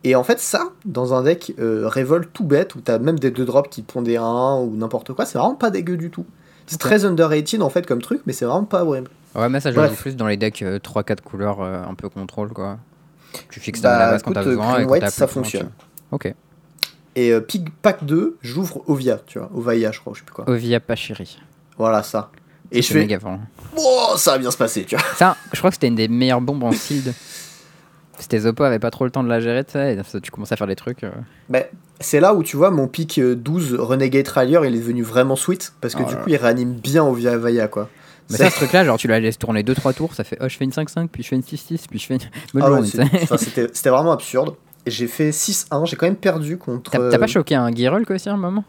Et 0.04 0.14
en 0.14 0.22
fait, 0.22 0.38
ça, 0.38 0.70
dans 0.84 1.12
un 1.14 1.22
deck 1.22 1.52
euh, 1.58 1.88
Revolt 1.88 2.28
tout 2.32 2.44
bête, 2.44 2.74
où 2.74 2.80
t'as 2.80 2.98
même 2.98 3.18
des 3.18 3.30
2 3.30 3.44
drops 3.44 3.68
qui 3.68 3.82
te 3.82 3.92
pondent 3.92 4.04
des 4.04 4.16
1 4.16 4.56
ou 4.60 4.74
n'importe 4.76 5.12
quoi, 5.12 5.26
c'est 5.26 5.38
vraiment 5.38 5.54
pas 5.56 5.70
dégueu 5.70 5.96
du 5.96 6.10
tout. 6.10 6.24
C'est 6.66 6.76
Ok. 6.76 6.80
très 6.80 7.04
underrated 7.04 7.62
en 7.62 7.70
fait 7.70 7.86
comme 7.86 8.00
truc, 8.02 8.20
mais 8.26 8.32
c'est 8.32 8.44
vraiment 8.44 8.64
pas 8.64 8.84
horrible. 8.84 9.10
Ouais, 9.34 9.48
mais 9.48 9.60
ça, 9.60 9.72
joue 9.72 9.80
plus 9.96 10.16
dans 10.16 10.26
les 10.26 10.36
decks 10.36 10.62
3-4 10.62 11.20
couleurs 11.22 11.60
euh, 11.60 11.82
un 11.82 11.94
peu 11.94 12.08
contrôle, 12.08 12.52
quoi. 12.52 12.78
Tu 13.50 13.60
fixes 13.60 13.80
Bah, 13.80 13.98
ta 13.98 14.10
base 14.12 14.22
quand 14.22 14.32
t'as 14.32 14.40
écoute, 14.42 14.50
besoin 14.52 14.78
et 14.78 14.84
quand 14.84 14.90
White, 14.92 15.02
t'as 15.02 15.10
ça 15.10 15.26
fonctionne. 15.26 15.70
Ok. 16.12 16.32
Et 17.16 17.32
euh, 17.32 17.40
Pig 17.40 17.68
Pack 17.82 18.04
2, 18.04 18.38
j'ouvre 18.42 18.82
Ovia, 18.88 19.18
tu 19.26 19.38
vois. 19.38 19.50
Ovaya, 19.54 19.90
je 19.92 20.00
crois, 20.00 20.12
je 20.14 20.20
sais 20.20 20.24
plus 20.24 20.34
quoi. 20.34 20.48
Ovia 20.48 20.78
Pachiri. 20.80 21.38
Voilà, 21.76 22.02
ça. 22.02 22.30
Et 22.70 22.82
je 22.82 22.92
fais, 22.92 23.00
méga 23.00 23.18
oh, 23.76 24.14
ça 24.16 24.32
va 24.32 24.38
bien 24.38 24.50
se 24.50 24.56
passer, 24.56 24.84
tu 24.84 24.94
vois. 24.94 25.04
Ça, 25.16 25.36
je 25.52 25.58
crois 25.58 25.70
que 25.70 25.74
c'était 25.76 25.88
une 25.88 25.94
des 25.94 26.08
meilleures 26.08 26.40
bombes 26.40 26.62
en 26.62 26.70
sealed. 28.18 28.22
C'était 28.22 28.38
Zoppo 28.40 28.64
avait 28.64 28.78
pas 28.78 28.90
trop 28.90 29.04
le 29.04 29.10
temps 29.10 29.22
de 29.22 29.28
la 29.28 29.40
gérer, 29.40 29.64
tu 29.64 29.72
sais, 29.72 29.94
et 29.94 30.20
tu 30.20 30.30
commences 30.30 30.52
à 30.52 30.56
faire 30.56 30.66
des 30.66 30.76
trucs. 30.76 31.04
euh. 31.04 31.10
Ben, 31.48 31.64
c'est 32.00 32.20
là 32.20 32.34
où 32.34 32.42
tu 32.42 32.56
vois 32.56 32.70
mon 32.70 32.86
pic 32.88 33.18
euh, 33.18 33.34
12 33.34 33.74
Renegade 33.78 34.28
Rallier, 34.28 34.60
il 34.64 34.74
est 34.74 34.78
devenu 34.78 35.02
vraiment 35.02 35.36
sweet 35.36 35.72
parce 35.80 35.94
que 35.94 36.02
Oh 36.04 36.08
du 36.08 36.14
coup 36.16 36.28
il 36.28 36.36
réanime 36.36 36.74
bien 36.74 37.02
Ovia 37.04 37.36
Vaya 37.36 37.68
quoi. 37.68 37.88
Mais 38.30 38.36
ça, 38.36 38.50
ce 38.50 38.56
truc-là, 38.56 38.84
genre, 38.84 38.98
tu 38.98 39.08
la 39.08 39.20
laisses 39.20 39.38
tourner 39.38 39.62
2-3 39.62 39.94
tours, 39.94 40.14
ça 40.14 40.22
fait 40.22 40.36
oh, 40.42 40.48
je 40.48 40.56
fais 40.56 40.64
une 40.64 40.70
5-5, 40.70 41.08
puis 41.08 41.22
je 41.22 41.28
fais 41.28 41.36
une 41.36 41.40
6-6, 41.42 41.86
puis 41.88 41.98
je 41.98 42.06
fais 42.06 42.14
une. 42.14 42.20
Bonne 42.52 42.62
Ah 42.62 42.70
ouais, 42.72 42.84
journée, 42.86 43.10
enfin, 43.22 43.38
c'était 43.38 43.68
c'était 43.72 43.88
vraiment 43.90 44.12
absurde. 44.12 44.54
J'ai 44.86 45.06
fait 45.06 45.30
6-1, 45.30 45.86
j'ai 45.86 45.96
quand 45.96 46.06
même 46.06 46.14
perdu 46.16 46.58
contre. 46.58 46.90
T'as 46.90 46.98
pas 47.18 47.24
euh, 47.24 47.26
choqué 47.26 47.54
un 47.54 47.70
Girulk 47.74 48.10
aussi 48.10 48.28
à 48.28 48.34
un 48.34 48.36
moment? 48.36 48.64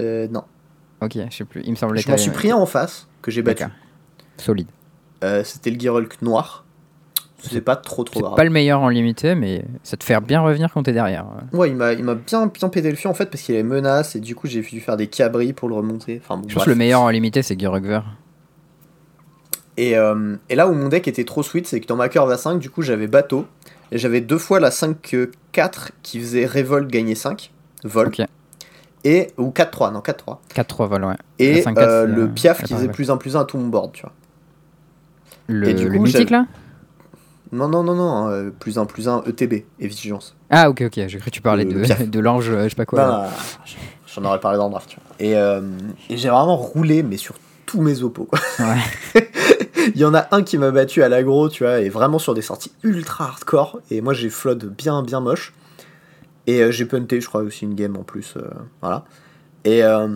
Euh, 0.00 0.28
Non. 0.28 0.44
Ok, 1.00 1.12
je 1.30 1.36
sais 1.36 1.44
plus, 1.44 1.62
il 1.64 1.70
me 1.72 1.76
semblait 1.76 2.00
Je 2.00 2.08
m'en 2.08 2.14
que 2.14 2.20
suis 2.20 2.30
pris 2.30 2.50
un 2.50 2.56
en 2.56 2.66
face 2.66 3.06
que 3.20 3.30
j'ai 3.30 3.42
battu. 3.42 3.64
Solide. 4.38 4.68
Euh, 5.24 5.42
C'était 5.44 5.70
le 5.70 5.78
Girulk 5.80 6.22
noir. 6.22 6.64
C'est 7.38 7.60
pas 7.60 7.76
trop 7.76 8.02
trop 8.02 8.20
grave. 8.20 8.34
pas 8.34 8.44
le 8.44 8.50
meilleur 8.50 8.80
en 8.80 8.88
limité, 8.88 9.34
mais 9.34 9.64
ça 9.82 9.96
te 9.96 10.04
fait 10.04 10.18
bien 10.20 10.40
revenir 10.40 10.72
quand 10.72 10.82
t'es 10.82 10.92
derrière. 10.92 11.26
Ouais, 11.52 11.68
il 11.68 11.76
m'a 11.76 11.92
il 11.92 12.02
m'a 12.02 12.14
bien, 12.14 12.46
bien 12.46 12.68
pété 12.68 12.90
le 12.90 12.96
fion 12.96 13.10
en 13.10 13.14
fait 13.14 13.26
parce 13.26 13.42
qu'il 13.42 13.54
avait 13.54 13.62
menace 13.62 14.16
et 14.16 14.20
du 14.20 14.34
coup 14.34 14.46
j'ai 14.46 14.62
dû 14.62 14.80
faire 14.80 14.96
des 14.96 15.06
cabris 15.06 15.52
pour 15.52 15.68
le 15.68 15.74
remonter. 15.74 16.20
Enfin, 16.22 16.38
bon, 16.40 16.48
Je 16.48 16.54
pense 16.54 16.64
que 16.64 16.70
le 16.70 16.76
meilleur 16.76 17.02
en 17.02 17.10
limité, 17.10 17.42
c'est 17.42 17.58
Girulk 17.58 17.84
vert. 17.84 18.04
Et, 19.76 19.96
euh, 19.96 20.36
et 20.48 20.54
là 20.54 20.66
où 20.68 20.72
mon 20.72 20.88
deck 20.88 21.06
était 21.06 21.24
trop 21.24 21.42
sweet, 21.42 21.66
c'est 21.66 21.80
que 21.80 21.86
dans 21.86 21.96
ma 21.96 22.08
curve 22.08 22.30
à 22.30 22.38
5, 22.38 22.58
du 22.58 22.70
coup 22.70 22.82
j'avais 22.82 23.06
bateau. 23.06 23.46
Et 23.92 23.98
j'avais 23.98 24.20
deux 24.20 24.38
fois 24.38 24.58
la 24.58 24.70
5-4 24.70 25.28
qui 26.02 26.18
faisait 26.18 26.46
révolte 26.46 26.90
gagner 26.90 27.14
5. 27.14 27.52
Vol. 27.84 28.08
Ok. 28.08 28.22
Et, 29.04 29.28
ou 29.38 29.50
4-3, 29.50 29.92
non 29.92 30.00
4-3. 30.00 30.38
4-3 30.54 30.88
vol, 30.88 31.04
ouais. 31.04 31.14
Et 31.38 31.62
La 31.62 31.72
5-4, 31.72 31.78
euh, 31.78 32.06
le 32.06 32.22
euh, 32.22 32.26
piaf 32.26 32.64
qui 32.64 32.74
faisait 32.74 32.88
plus 32.88 33.10
1 33.10 33.16
plus 33.18 33.36
1 33.36 33.42
à 33.42 33.44
tout 33.44 33.58
mon 33.58 33.68
board, 33.68 33.92
tu 33.92 34.02
vois. 34.02 34.12
Le, 35.46 35.68
Et 35.68 35.74
du 35.74 35.88
le 35.88 35.98
coup, 35.98 36.02
mythique 36.02 36.30
là? 36.30 36.46
Non, 37.56 37.68
non, 37.68 37.82
non, 37.82 37.94
non, 37.94 38.28
euh, 38.28 38.50
plus 38.50 38.78
1 38.78 38.84
plus 38.86 39.08
1 39.08 39.22
ETB 39.26 39.52
et 39.80 39.86
vigilance. 39.88 40.36
Ah, 40.50 40.68
ok, 40.70 40.82
ok, 40.86 40.92
j'ai 41.08 41.18
cru 41.18 41.30
que 41.30 41.34
tu 41.34 41.40
parlais 41.42 41.64
Le 41.64 41.82
de, 41.86 42.04
de 42.06 42.20
l'ange, 42.20 42.50
euh, 42.50 42.64
je 42.64 42.68
sais 42.70 42.74
pas 42.76 42.86
quoi. 42.86 43.06
Non, 43.06 43.24
J'en 44.14 44.24
aurais 44.24 44.40
parlé 44.40 44.58
dans 44.58 44.66
le 44.66 44.70
draft, 44.70 44.88
tu 44.90 44.96
vois. 44.96 45.16
Et, 45.18 45.36
euh, 45.36 45.60
et 46.08 46.16
j'ai 46.16 46.28
vraiment 46.30 46.56
roulé, 46.56 47.02
mais 47.02 47.16
sur 47.16 47.34
tous 47.66 47.80
mes 47.80 48.02
oppos, 48.02 48.24
quoi. 48.24 48.38
Ouais. 48.60 49.22
Il 49.94 50.00
y 50.00 50.04
en 50.04 50.14
a 50.14 50.26
un 50.32 50.42
qui 50.42 50.58
m'a 50.58 50.70
battu 50.70 51.02
à 51.02 51.08
l'agro, 51.08 51.48
tu 51.48 51.64
vois, 51.64 51.80
et 51.80 51.88
vraiment 51.88 52.18
sur 52.18 52.34
des 52.34 52.42
sorties 52.42 52.72
ultra 52.82 53.24
hardcore. 53.26 53.80
Et 53.90 54.00
moi, 54.00 54.14
j'ai 54.14 54.28
flood 54.30 54.64
bien, 54.76 55.02
bien 55.02 55.20
moche. 55.20 55.52
Et 56.46 56.62
euh, 56.62 56.70
j'ai 56.70 56.86
punté, 56.86 57.20
je 57.20 57.26
crois, 57.28 57.42
aussi 57.42 57.64
une 57.64 57.74
game 57.74 57.96
en 57.96 58.02
plus. 58.02 58.34
euh, 58.36 58.42
voilà. 58.80 59.04
Et, 59.64 59.82
euh, 59.82 60.08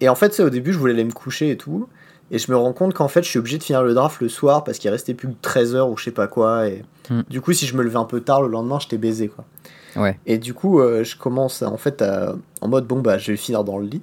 et 0.00 0.08
en 0.08 0.14
fait, 0.14 0.34
c'est 0.34 0.42
au 0.42 0.50
début, 0.50 0.72
je 0.72 0.78
voulais 0.78 0.92
aller 0.92 1.04
me 1.04 1.12
coucher 1.12 1.50
et 1.50 1.56
tout. 1.56 1.88
Et 2.30 2.38
je 2.38 2.50
me 2.50 2.56
rends 2.56 2.72
compte 2.72 2.92
qu'en 2.94 3.06
fait, 3.08 3.22
je 3.22 3.28
suis 3.28 3.38
obligé 3.38 3.56
de 3.58 3.62
finir 3.62 3.82
le 3.84 3.94
draft 3.94 4.20
le 4.20 4.28
soir 4.28 4.64
parce 4.64 4.78
qu'il 4.78 4.90
restait 4.90 5.14
plus 5.14 5.28
que 5.28 5.34
13 5.42 5.74
heures 5.76 5.88
ou 5.90 5.96
je 5.96 6.04
sais 6.04 6.10
pas 6.10 6.26
quoi. 6.26 6.68
Et 6.68 6.82
Hmm. 7.08 7.22
du 7.30 7.40
coup, 7.40 7.52
si 7.52 7.66
je 7.66 7.76
me 7.76 7.82
levais 7.84 7.98
un 7.98 8.04
peu 8.04 8.20
tard 8.20 8.42
le 8.42 8.48
lendemain, 8.48 8.78
j'étais 8.80 8.98
baisé, 8.98 9.28
quoi. 9.28 9.44
Ouais. 9.94 10.18
Et 10.26 10.38
du 10.38 10.54
coup, 10.54 10.80
euh, 10.80 11.04
je 11.04 11.16
commence 11.16 11.62
à- 11.62 11.70
en 11.70 11.76
fait 11.76 12.02
à- 12.02 12.34
en 12.60 12.68
mode 12.68 12.84
bon, 12.86 13.00
bah, 13.00 13.16
je 13.16 13.30
vais 13.30 13.36
finir 13.36 13.62
dans 13.62 13.78
le 13.78 13.86
lit. 13.86 14.02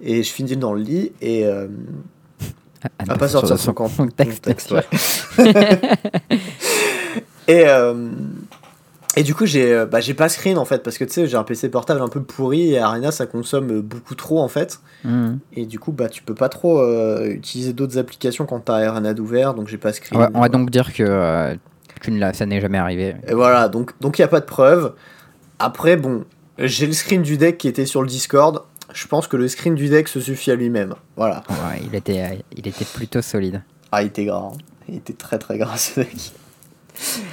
Et 0.00 0.22
je 0.22 0.30
finis 0.32 0.56
dans 0.56 0.72
le 0.72 0.80
lit 0.80 1.10
et. 1.20 1.44
euh, 1.44 1.66
À, 3.00 3.12
à 3.12 3.18
pas 3.18 3.28
sortir 3.28 3.58
son 3.58 3.74
compte 3.74 3.94
contexte, 3.96 4.44
texte. 4.44 4.70
ouais. 4.70 4.84
et, 7.48 7.66
euh, 7.66 8.08
et 9.16 9.22
du 9.22 9.34
coup, 9.34 9.44
j'ai 9.46 9.72
euh, 9.72 9.86
bah, 9.86 9.98
pas 10.16 10.28
screen 10.28 10.56
en 10.58 10.64
fait, 10.64 10.82
parce 10.82 10.96
que 10.98 11.04
tu 11.04 11.12
sais, 11.12 11.26
j'ai 11.26 11.36
un 11.36 11.42
PC 11.42 11.68
portable 11.68 12.00
un 12.00 12.08
peu 12.08 12.22
pourri 12.22 12.72
et 12.74 12.78
Arena 12.78 13.10
ça 13.10 13.26
consomme 13.26 13.80
beaucoup 13.80 14.14
trop 14.14 14.40
en 14.40 14.48
fait. 14.48 14.80
Mhm. 15.04 15.38
Et 15.54 15.66
du 15.66 15.78
coup, 15.78 15.92
bah, 15.92 16.08
tu 16.08 16.22
peux 16.22 16.34
pas 16.34 16.48
trop 16.48 16.78
euh, 16.80 17.26
utiliser 17.30 17.72
d'autres 17.72 17.98
applications 17.98 18.46
quand 18.46 18.60
t'as 18.60 18.76
Arena 18.88 19.12
d'ouvert, 19.14 19.54
donc 19.54 19.68
j'ai 19.68 19.78
pas 19.78 19.92
screen. 19.92 20.20
Ouais, 20.20 20.28
on 20.34 20.40
va 20.40 20.48
donc 20.48 20.70
dire 20.70 20.92
que 20.92 21.02
euh, 21.02 21.54
tu 22.00 22.10
ne 22.12 22.18
l'as- 22.20 22.32
ça 22.34 22.46
n'est 22.46 22.60
jamais 22.60 22.78
arrivé. 22.78 23.16
Et 23.26 23.34
voilà, 23.34 23.68
donc 23.68 23.92
il 24.00 24.20
n'y 24.20 24.24
a 24.24 24.28
pas 24.28 24.40
de 24.40 24.46
preuve. 24.46 24.94
Après, 25.58 25.96
bon, 25.96 26.24
j'ai 26.58 26.86
le 26.86 26.92
screen 26.92 27.22
du 27.22 27.36
deck 27.36 27.58
qui 27.58 27.68
était 27.68 27.86
sur 27.86 28.02
le 28.02 28.08
Discord. 28.08 28.62
Je 28.92 29.06
pense 29.06 29.26
que 29.28 29.36
le 29.36 29.46
screen 29.48 29.74
du 29.74 29.88
deck 29.88 30.08
se 30.08 30.20
suffit 30.20 30.50
à 30.50 30.54
lui-même. 30.56 30.94
Voilà. 31.16 31.42
Ouais, 31.48 31.80
il, 31.84 31.94
était, 31.94 32.22
euh, 32.22 32.34
il 32.56 32.66
était 32.66 32.84
plutôt 32.84 33.22
solide. 33.22 33.62
Ah, 33.92 34.02
il 34.02 34.06
était 34.06 34.24
gras. 34.24 34.50
hein. 34.52 34.58
Il 34.88 34.96
était 34.96 35.12
très 35.12 35.38
très 35.38 35.58
gras 35.58 35.76
ce 35.76 36.00
deck. 36.00 36.32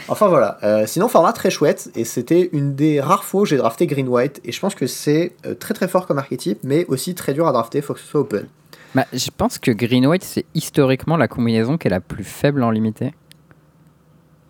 Enfin 0.07 0.27
voilà. 0.27 0.57
Euh, 0.63 0.85
sinon, 0.85 1.07
format 1.07 1.33
très 1.33 1.49
chouette. 1.49 1.91
Et 1.95 2.05
c'était 2.05 2.49
une 2.53 2.75
des 2.75 3.01
rares 3.01 3.23
fois 3.23 3.41
où 3.41 3.45
j'ai 3.45 3.57
drafté 3.57 3.87
Green 3.87 4.07
White. 4.07 4.41
Et 4.45 4.51
je 4.51 4.59
pense 4.59 4.75
que 4.75 4.87
c'est 4.87 5.35
euh, 5.45 5.53
très 5.53 5.73
très 5.73 5.87
fort 5.87 6.07
comme 6.07 6.17
archétype, 6.17 6.59
mais 6.63 6.85
aussi 6.87 7.15
très 7.15 7.33
dur 7.33 7.47
à 7.47 7.51
drafter. 7.51 7.81
Faut 7.81 7.93
que 7.93 7.99
ce 7.99 8.07
soit 8.07 8.21
open. 8.21 8.47
Bah, 8.95 9.05
je 9.13 9.29
pense 9.35 9.59
que 9.59 9.71
Green 9.71 10.05
White, 10.07 10.23
c'est 10.23 10.45
historiquement 10.53 11.17
la 11.17 11.27
combinaison 11.27 11.77
qui 11.77 11.87
est 11.87 11.91
la 11.91 11.99
plus 11.99 12.23
faible 12.23 12.63
en 12.63 12.71
limité. 12.71 13.13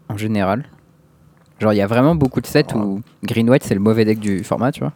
En 0.09 0.17
général. 0.17 0.65
Genre, 1.59 1.73
il 1.73 1.77
y 1.77 1.81
a 1.81 1.87
vraiment 1.87 2.15
beaucoup 2.15 2.39
de 2.39 2.47
sets 2.47 2.75
où 2.75 3.01
Green 3.23 3.49
White, 3.49 3.63
c'est 3.63 3.73
le 3.73 3.79
mauvais 3.79 4.05
deck 4.05 4.19
du 4.19 4.43
format, 4.43 4.71
tu 4.71 4.81
vois. 4.81 4.93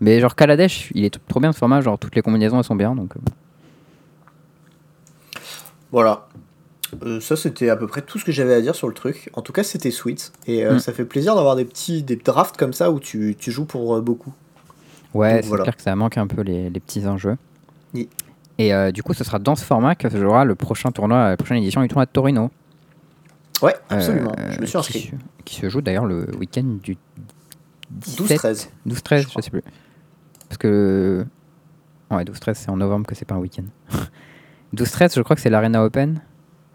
Mais 0.00 0.20
genre, 0.20 0.34
Kaladesh, 0.34 0.90
il 0.94 1.04
est 1.04 1.18
trop 1.28 1.40
bien 1.40 1.52
ce 1.52 1.58
format. 1.58 1.80
Genre, 1.80 1.98
toutes 1.98 2.14
les 2.14 2.22
combinaisons, 2.22 2.58
elles 2.58 2.64
sont 2.64 2.74
bien. 2.74 2.94
Donc, 2.94 3.16
euh, 3.16 3.20
Voilà. 5.90 6.28
Euh, 7.02 7.20
ça, 7.20 7.36
c'était 7.36 7.70
à 7.70 7.76
peu 7.76 7.86
près 7.86 8.02
tout 8.02 8.18
ce 8.18 8.24
que 8.24 8.32
j'avais 8.32 8.54
à 8.54 8.60
dire 8.60 8.74
sur 8.74 8.88
le 8.88 8.94
truc. 8.94 9.30
En 9.34 9.42
tout 9.42 9.52
cas, 9.52 9.62
c'était 9.62 9.90
sweet. 9.90 10.32
Et 10.46 10.64
euh, 10.64 10.74
Mm. 10.74 10.78
ça 10.78 10.92
fait 10.92 11.04
plaisir 11.04 11.34
d'avoir 11.34 11.56
des 11.56 11.64
petits 11.64 12.02
des 12.02 12.16
drafts 12.16 12.56
comme 12.56 12.72
ça 12.72 12.90
où 12.90 13.00
tu, 13.00 13.34
tu 13.38 13.50
joues 13.50 13.64
pour 13.64 13.96
euh, 13.96 14.00
beaucoup. 14.00 14.32
Ouais, 15.14 15.40
c'est 15.42 15.48
voilà. 15.48 15.64
clair 15.64 15.76
que 15.76 15.82
ça 15.82 15.94
manque 15.96 16.18
un 16.18 16.26
peu 16.26 16.42
les, 16.42 16.70
les 16.70 16.80
petits 16.80 17.06
enjeux. 17.06 17.36
Oui. 17.94 18.08
Et 18.58 18.72
du 18.92 19.02
coup, 19.02 19.12
ce 19.12 19.24
sera 19.24 19.38
dans 19.40 19.56
ce 19.56 19.64
format 19.64 19.96
que 19.96 20.08
se 20.08 20.16
jouera 20.16 20.44
le 20.44 20.54
prochain 20.54 20.92
tournoi, 20.92 21.30
la 21.30 21.36
prochaine 21.36 21.56
édition 21.56 21.82
du 21.82 21.88
tournoi 21.88 22.06
de 22.06 22.10
Torino. 22.12 22.50
Ouais, 23.60 23.74
absolument. 23.88 24.32
Je 24.50 24.60
me 24.60 24.66
suis 24.66 24.78
inscrit. 24.78 25.10
Qui, 25.44 25.56
se 25.56 25.68
joue 25.68 25.80
d'ailleurs 25.80 26.04
le 26.04 26.28
week-end 26.38 26.78
du 26.82 26.96
17 27.90 28.40
12-13. 28.40 28.68
12-13, 28.88 29.26
Je 29.36 29.42
sais 29.42 29.50
plus. 29.50 29.62
Parce 30.48 30.58
que. 30.58 31.26
Ouais, 32.10 32.22
12-13, 32.24 32.54
c'est 32.54 32.70
en 32.70 32.76
novembre 32.76 33.06
que 33.06 33.14
c'est 33.16 33.24
pas 33.24 33.34
un 33.34 33.38
week-end. 33.38 33.64
12-13, 34.76 35.16
je 35.16 35.22
crois 35.22 35.34
que 35.34 35.42
c'est 35.42 35.50
l'Arena 35.50 35.84
Open. 35.84 36.20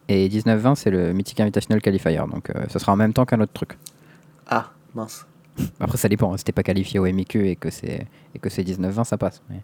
Et 0.09 0.27
19-20, 0.29 0.75
c'est 0.75 0.89
le 0.89 1.11
Mythic 1.13 1.39
Invitational 1.39 1.81
Qualifier. 1.81 2.17
Donc, 2.31 2.49
euh, 2.49 2.65
ce 2.69 2.79
sera 2.79 2.93
en 2.93 2.95
même 2.95 3.13
temps 3.13 3.25
qu'un 3.25 3.39
autre 3.41 3.51
truc. 3.53 3.77
Ah, 4.47 4.71
mince. 4.95 5.25
Après, 5.79 5.97
ça 5.97 6.07
dépend. 6.07 6.33
hein, 6.33 6.37
Si 6.37 6.43
t'es 6.45 6.51
pas 6.51 6.63
qualifié 6.63 6.99
au 6.99 7.05
MIQ 7.05 7.47
et 7.49 7.55
que 7.55 7.69
c'est 7.69 8.07
et 8.35 8.39
que 8.39 8.49
c'est 8.49 8.63
19-20, 8.63 9.03
ça 9.03 9.17
passe. 9.17 9.41
Mais 9.49 9.61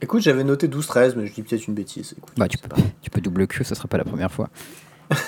Écoute, 0.00 0.22
j'avais 0.22 0.44
noté 0.44 0.68
12-13, 0.68 1.14
mais 1.16 1.26
je 1.26 1.34
dis 1.34 1.42
peut-être 1.42 1.66
une 1.66 1.74
bêtise. 1.74 2.14
Écoute, 2.16 2.32
Bah, 2.36 2.46
tu 2.48 2.56
peux, 2.56 2.68
pas- 2.68 2.76
tu 3.02 3.10
peux 3.10 3.20
double 3.20 3.46
Q, 3.48 3.64
ce 3.64 3.74
sera 3.74 3.88
pas 3.88 3.98
la 3.98 4.04
première 4.04 4.30
fois. 4.32 4.48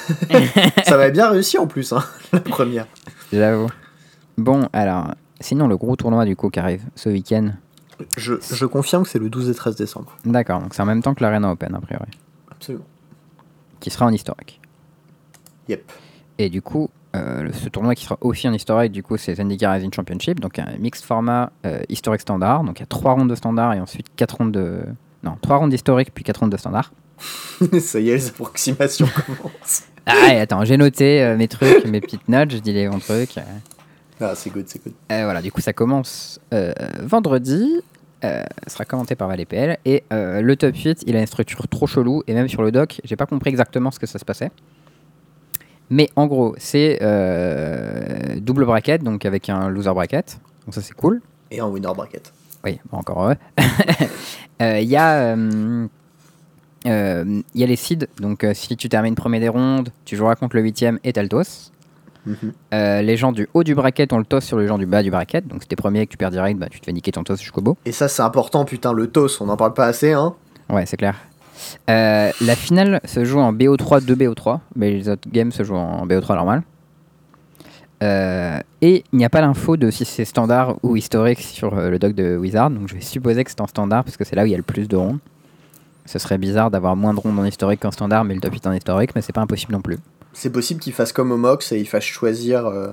Ça 0.84 0.96
m'avait 0.96 1.10
bien 1.10 1.28
réussi 1.30 1.58
en 1.58 1.66
plus, 1.66 1.92
hein, 1.92 2.04
la 2.32 2.40
première. 2.40 2.86
J'avoue. 3.32 3.68
Bon, 4.38 4.68
alors, 4.72 5.14
sinon, 5.40 5.66
le 5.68 5.76
gros 5.76 5.96
tournoi 5.96 6.24
du 6.24 6.36
coup 6.36 6.50
qui 6.50 6.58
arrive 6.60 6.82
ce 6.94 7.08
week-end. 7.08 7.50
Je, 8.16 8.34
je 8.54 8.64
confirme 8.66 9.02
que 9.02 9.08
c'est 9.10 9.18
le 9.18 9.28
12 9.28 9.50
et 9.50 9.54
13 9.54 9.76
décembre. 9.76 10.16
D'accord, 10.24 10.60
donc 10.60 10.72
c'est 10.74 10.82
en 10.82 10.86
même 10.86 11.02
temps 11.02 11.14
que 11.14 11.22
l'Arena 11.22 11.50
Open, 11.50 11.74
a 11.74 11.80
priori. 11.80 12.10
Absolument. 12.50 12.84
Qui 13.80 13.90
sera 13.90 14.06
en 14.06 14.12
historique. 14.12 14.60
Yep. 15.68 15.90
Et 16.38 16.48
du 16.48 16.62
coup, 16.62 16.90
euh, 17.16 17.42
le- 17.42 17.52
ce 17.52 17.68
tournoi 17.68 17.94
qui 17.94 18.04
sera 18.04 18.16
aussi 18.20 18.48
en 18.48 18.52
historique, 18.52 18.92
du 18.92 19.02
coup, 19.02 19.16
c'est 19.16 19.34
Zendikar 19.34 19.72
Rising 19.74 19.92
Championship, 19.92 20.40
donc 20.40 20.58
un 20.58 20.76
mixed 20.78 21.04
format 21.04 21.50
euh, 21.66 21.80
historique 21.88 22.20
standard. 22.20 22.62
Donc 22.64 22.78
il 22.78 22.82
y 22.82 22.84
a 22.84 22.86
3 22.86 23.12
rounds 23.14 23.28
de 23.30 23.34
standard 23.34 23.74
et 23.74 23.80
ensuite 23.80 24.06
4 24.16 24.36
rounds 24.36 24.52
de. 24.52 24.82
Non, 25.22 25.36
3 25.42 25.56
rounds 25.58 25.70
d'historique 25.70 26.10
puis 26.14 26.24
4 26.24 26.38
rounds 26.40 26.52
de 26.52 26.58
standard. 26.58 26.92
ça 27.80 28.00
y 28.00 28.10
est, 28.10 28.14
les 28.16 28.28
approximations 28.28 29.06
commencent. 29.26 29.82
Ah, 30.06 30.32
et 30.34 30.40
attends, 30.40 30.64
j'ai 30.64 30.76
noté 30.78 31.22
euh, 31.22 31.36
mes 31.36 31.48
trucs, 31.48 31.84
mes 31.86 32.00
petites 32.00 32.28
notes, 32.28 32.50
je 32.52 32.58
dis 32.58 32.72
les 32.72 32.88
bons 32.88 32.98
trucs. 33.00 33.34
Ah, 34.20 34.34
c'est 34.34 34.50
good, 34.50 34.64
c'est 34.66 34.82
good. 34.82 34.94
Et 35.10 35.22
voilà, 35.24 35.40
du 35.42 35.52
coup, 35.52 35.60
ça 35.60 35.72
commence 35.72 36.40
vendredi. 37.00 37.80
Euh, 38.24 38.42
sera 38.66 38.84
commenté 38.84 39.14
par 39.14 39.28
ValPL. 39.28 39.78
Et 39.84 40.04
euh, 40.12 40.42
le 40.42 40.56
top 40.56 40.76
8, 40.76 41.04
il 41.06 41.16
a 41.16 41.20
une 41.20 41.26
structure 41.26 41.66
trop 41.68 41.86
chelou. 41.86 42.22
Et 42.26 42.34
même 42.34 42.48
sur 42.48 42.62
le 42.62 42.70
doc, 42.70 43.00
j'ai 43.04 43.16
pas 43.16 43.26
compris 43.26 43.50
exactement 43.50 43.90
ce 43.90 43.98
que 43.98 44.06
ça 44.06 44.18
se 44.18 44.24
passait. 44.24 44.50
Mais 45.88 46.08
en 46.16 46.26
gros, 46.26 46.54
c'est 46.58 46.98
euh, 47.02 48.36
double 48.40 48.64
bracket, 48.64 49.02
donc 49.02 49.24
avec 49.24 49.48
un 49.48 49.68
loser 49.68 49.92
bracket. 49.92 50.38
Donc 50.66 50.74
ça, 50.74 50.82
c'est 50.82 50.94
cool. 50.94 51.20
Et 51.50 51.60
un 51.60 51.66
winner 51.66 51.92
bracket. 51.94 52.32
Oui, 52.64 52.78
bon, 52.90 52.98
encore 52.98 53.32
Il 54.60 54.82
y 54.82 54.96
a. 54.96 55.36
Il 56.84 57.44
y 57.54 57.64
a 57.64 57.66
les 57.66 57.76
seeds, 57.76 58.06
donc 58.20 58.46
si 58.54 58.76
tu 58.76 58.88
termines 58.88 59.14
premier 59.14 59.40
des 59.40 59.48
rondes, 59.48 59.90
tu 60.04 60.16
joueras 60.16 60.36
contre 60.36 60.56
le 60.56 60.62
huitième 60.62 60.98
et 61.04 61.12
t'as 61.12 61.22
Euh, 62.74 63.02
les 63.02 63.16
gens 63.16 63.32
du 63.32 63.48
haut 63.54 63.64
du 63.64 63.74
bracket 63.74 64.12
ont 64.12 64.18
le 64.18 64.24
toss 64.24 64.44
sur 64.44 64.58
les 64.58 64.66
gens 64.66 64.78
du 64.78 64.86
bas 64.86 65.02
du 65.02 65.10
bracket. 65.10 65.46
Donc 65.46 65.62
si 65.62 65.68
t'es 65.68 65.76
premier 65.76 66.00
et 66.00 66.06
que 66.06 66.12
tu 66.12 66.16
perds 66.16 66.30
direct, 66.30 66.58
bah, 66.58 66.66
tu 66.70 66.80
te 66.80 66.86
fais 66.86 66.92
niquer 66.92 67.12
ton 67.12 67.24
toss 67.24 67.40
jusqu'au 67.40 67.60
bout. 67.60 67.76
Et 67.84 67.92
ça, 67.92 68.08
c'est 68.08 68.22
important, 68.22 68.64
putain, 68.64 68.92
le 68.92 69.06
toss, 69.06 69.40
on 69.40 69.46
n'en 69.46 69.56
parle 69.56 69.74
pas 69.74 69.86
assez, 69.86 70.12
hein. 70.12 70.34
Ouais, 70.68 70.86
c'est 70.86 70.96
clair. 70.96 71.16
Euh, 71.90 72.30
la 72.40 72.56
finale 72.56 73.00
se 73.04 73.24
joue 73.24 73.38
en 73.38 73.52
BO3 73.52 74.04
2 74.04 74.14
BO3, 74.14 74.60
mais 74.76 74.92
les 74.92 75.08
autres 75.08 75.28
games 75.30 75.52
se 75.52 75.62
jouent 75.62 75.76
en 75.76 76.06
BO3 76.06 76.36
normal. 76.36 76.62
Euh, 78.02 78.58
et 78.80 79.04
il 79.12 79.18
n'y 79.18 79.26
a 79.26 79.28
pas 79.28 79.42
l'info 79.42 79.76
de 79.76 79.90
si 79.90 80.06
c'est 80.06 80.24
standard 80.24 80.76
ou 80.82 80.96
historique 80.96 81.40
sur 81.40 81.74
le 81.74 81.98
doc 81.98 82.14
de 82.14 82.34
Wizard, 82.38 82.70
donc 82.70 82.88
je 82.88 82.94
vais 82.94 83.02
supposer 83.02 83.44
que 83.44 83.50
c'est 83.50 83.60
en 83.60 83.66
standard 83.66 84.04
parce 84.04 84.16
que 84.16 84.24
c'est 84.24 84.34
là 84.36 84.44
où 84.44 84.46
il 84.46 84.52
y 84.52 84.54
a 84.54 84.56
le 84.56 84.62
plus 84.62 84.88
de 84.88 84.96
rondes. 84.96 85.18
Ce 86.06 86.18
serait 86.18 86.38
bizarre 86.38 86.70
d'avoir 86.70 86.96
moins 86.96 87.12
de 87.12 87.20
rondes 87.20 87.38
en 87.38 87.44
historique 87.44 87.80
qu'en 87.80 87.90
standard, 87.90 88.24
mais 88.24 88.34
le 88.34 88.40
top 88.40 88.54
est 88.54 88.66
en 88.66 88.72
historique, 88.72 89.10
mais 89.14 89.20
c'est 89.20 89.34
pas 89.34 89.42
impossible 89.42 89.72
non 89.72 89.82
plus. 89.82 89.98
C'est 90.32 90.50
possible 90.50 90.80
qu'il 90.80 90.92
fasse 90.92 91.12
comme 91.12 91.32
au 91.32 91.36
Mox 91.36 91.72
et 91.72 91.78
il 91.78 91.86
fasse 91.88 92.04
choisir 92.04 92.66
euh, 92.66 92.88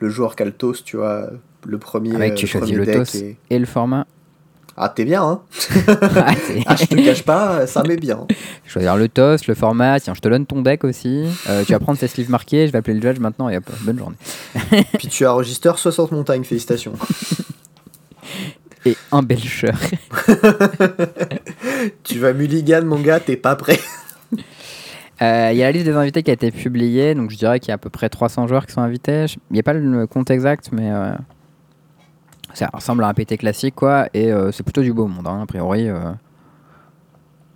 le 0.00 0.08
joueur 0.08 0.34
Kaltos, 0.36 0.74
tu 0.84 0.96
vois, 0.96 1.28
le 1.66 1.78
premier. 1.78 2.14
Avec 2.14 2.34
tu 2.34 2.46
euh, 2.46 2.48
choisis 2.48 2.70
premier 2.74 2.86
le 2.86 2.86
deck 2.86 3.06
TOS 3.10 3.18
et- 3.18 3.36
et 3.50 3.58
le 3.58 3.66
format. 3.66 4.06
Ah, 4.74 4.88
t'es 4.88 5.04
bien, 5.04 5.22
hein 5.22 5.42
Ah, 6.16 6.34
Ah, 6.64 6.76
je 6.76 6.86
te 6.86 6.94
cache 7.04 7.24
pas, 7.24 7.66
ça 7.66 7.82
m'est 7.82 7.98
bien. 7.98 8.26
Choisir 8.66 8.96
le 8.96 9.06
TOS, 9.06 9.46
le 9.46 9.54
format, 9.54 10.00
tiens, 10.00 10.14
je 10.14 10.20
te 10.20 10.28
donne 10.28 10.46
ton 10.46 10.62
deck 10.62 10.82
aussi. 10.84 11.26
Euh, 11.50 11.62
tu 11.64 11.72
vas 11.72 11.78
prendre 11.78 11.98
ces 11.98 12.08
sleeves 12.08 12.30
marqués, 12.30 12.66
je 12.68 12.72
vais 12.72 12.78
appeler 12.78 12.98
le 12.98 13.02
judge 13.02 13.18
maintenant 13.20 13.50
et 13.50 13.58
hop, 13.58 13.64
bonne 13.82 13.98
journée. 13.98 14.16
Puis 14.98 15.08
tu 15.08 15.26
as 15.26 15.32
registré 15.32 15.70
60 15.76 16.12
montagnes, 16.12 16.42
félicitations. 16.44 16.94
Et 18.86 18.96
un 19.12 19.22
belcher. 19.22 19.72
tu 22.02 22.18
vas 22.18 22.32
mulligan, 22.32 22.82
mon 22.84 22.98
gars, 23.00 23.20
t'es 23.20 23.36
pas 23.36 23.56
prêt. 23.56 23.78
Euh, 25.20 25.50
Il 25.52 25.58
y 25.58 25.62
a 25.62 25.66
la 25.66 25.72
liste 25.72 25.84
des 25.84 25.92
invités 25.94 26.22
qui 26.22 26.30
a 26.30 26.34
été 26.34 26.50
publiée, 26.50 27.14
donc 27.14 27.30
je 27.30 27.36
dirais 27.36 27.60
qu'il 27.60 27.68
y 27.68 27.72
a 27.72 27.74
à 27.74 27.78
peu 27.78 27.90
près 27.90 28.08
300 28.08 28.46
joueurs 28.48 28.66
qui 28.66 28.72
sont 28.72 28.80
invités. 28.80 29.26
Il 29.50 29.54
n'y 29.54 29.60
a 29.60 29.62
pas 29.62 29.74
le 29.74 30.06
compte 30.06 30.30
exact, 30.30 30.70
mais 30.72 30.90
euh, 30.90 31.12
ça 32.54 32.70
ressemble 32.72 33.04
à 33.04 33.08
un 33.08 33.14
PT 33.14 33.36
classique, 33.38 33.74
quoi. 33.74 34.08
Et 34.14 34.32
euh, 34.32 34.50
c'est 34.52 34.62
plutôt 34.62 34.82
du 34.82 34.92
beau 34.92 35.06
monde, 35.06 35.26
hein, 35.26 35.42
a 35.42 35.46
priori. 35.46 35.82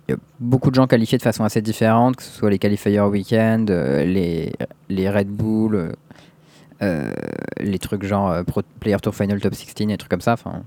Il 0.07 0.11
y 0.11 0.13
a 0.13 0.17
beaucoup 0.39 0.69
de 0.69 0.75
gens 0.75 0.87
qualifiés 0.87 1.17
de 1.17 1.23
façon 1.23 1.43
assez 1.43 1.61
différente, 1.61 2.15
que 2.15 2.23
ce 2.23 2.31
soit 2.31 2.49
les 2.49 2.59
qualifiers 2.59 3.01
weekend, 3.01 3.69
les, 3.69 4.53
les 4.87 5.09
Red 5.09 5.27
Bull, 5.27 5.91
les 6.79 7.79
trucs 7.79 8.03
genre 8.05 8.45
Pro 8.45 8.61
Player 8.79 8.97
Tour 9.01 9.13
Final 9.13 9.41
Top 9.41 9.53
16, 9.53 9.73
et 9.79 9.85
des 9.85 9.97
trucs 9.97 10.11
comme 10.11 10.21
ça. 10.21 10.33
Enfin, 10.33 10.63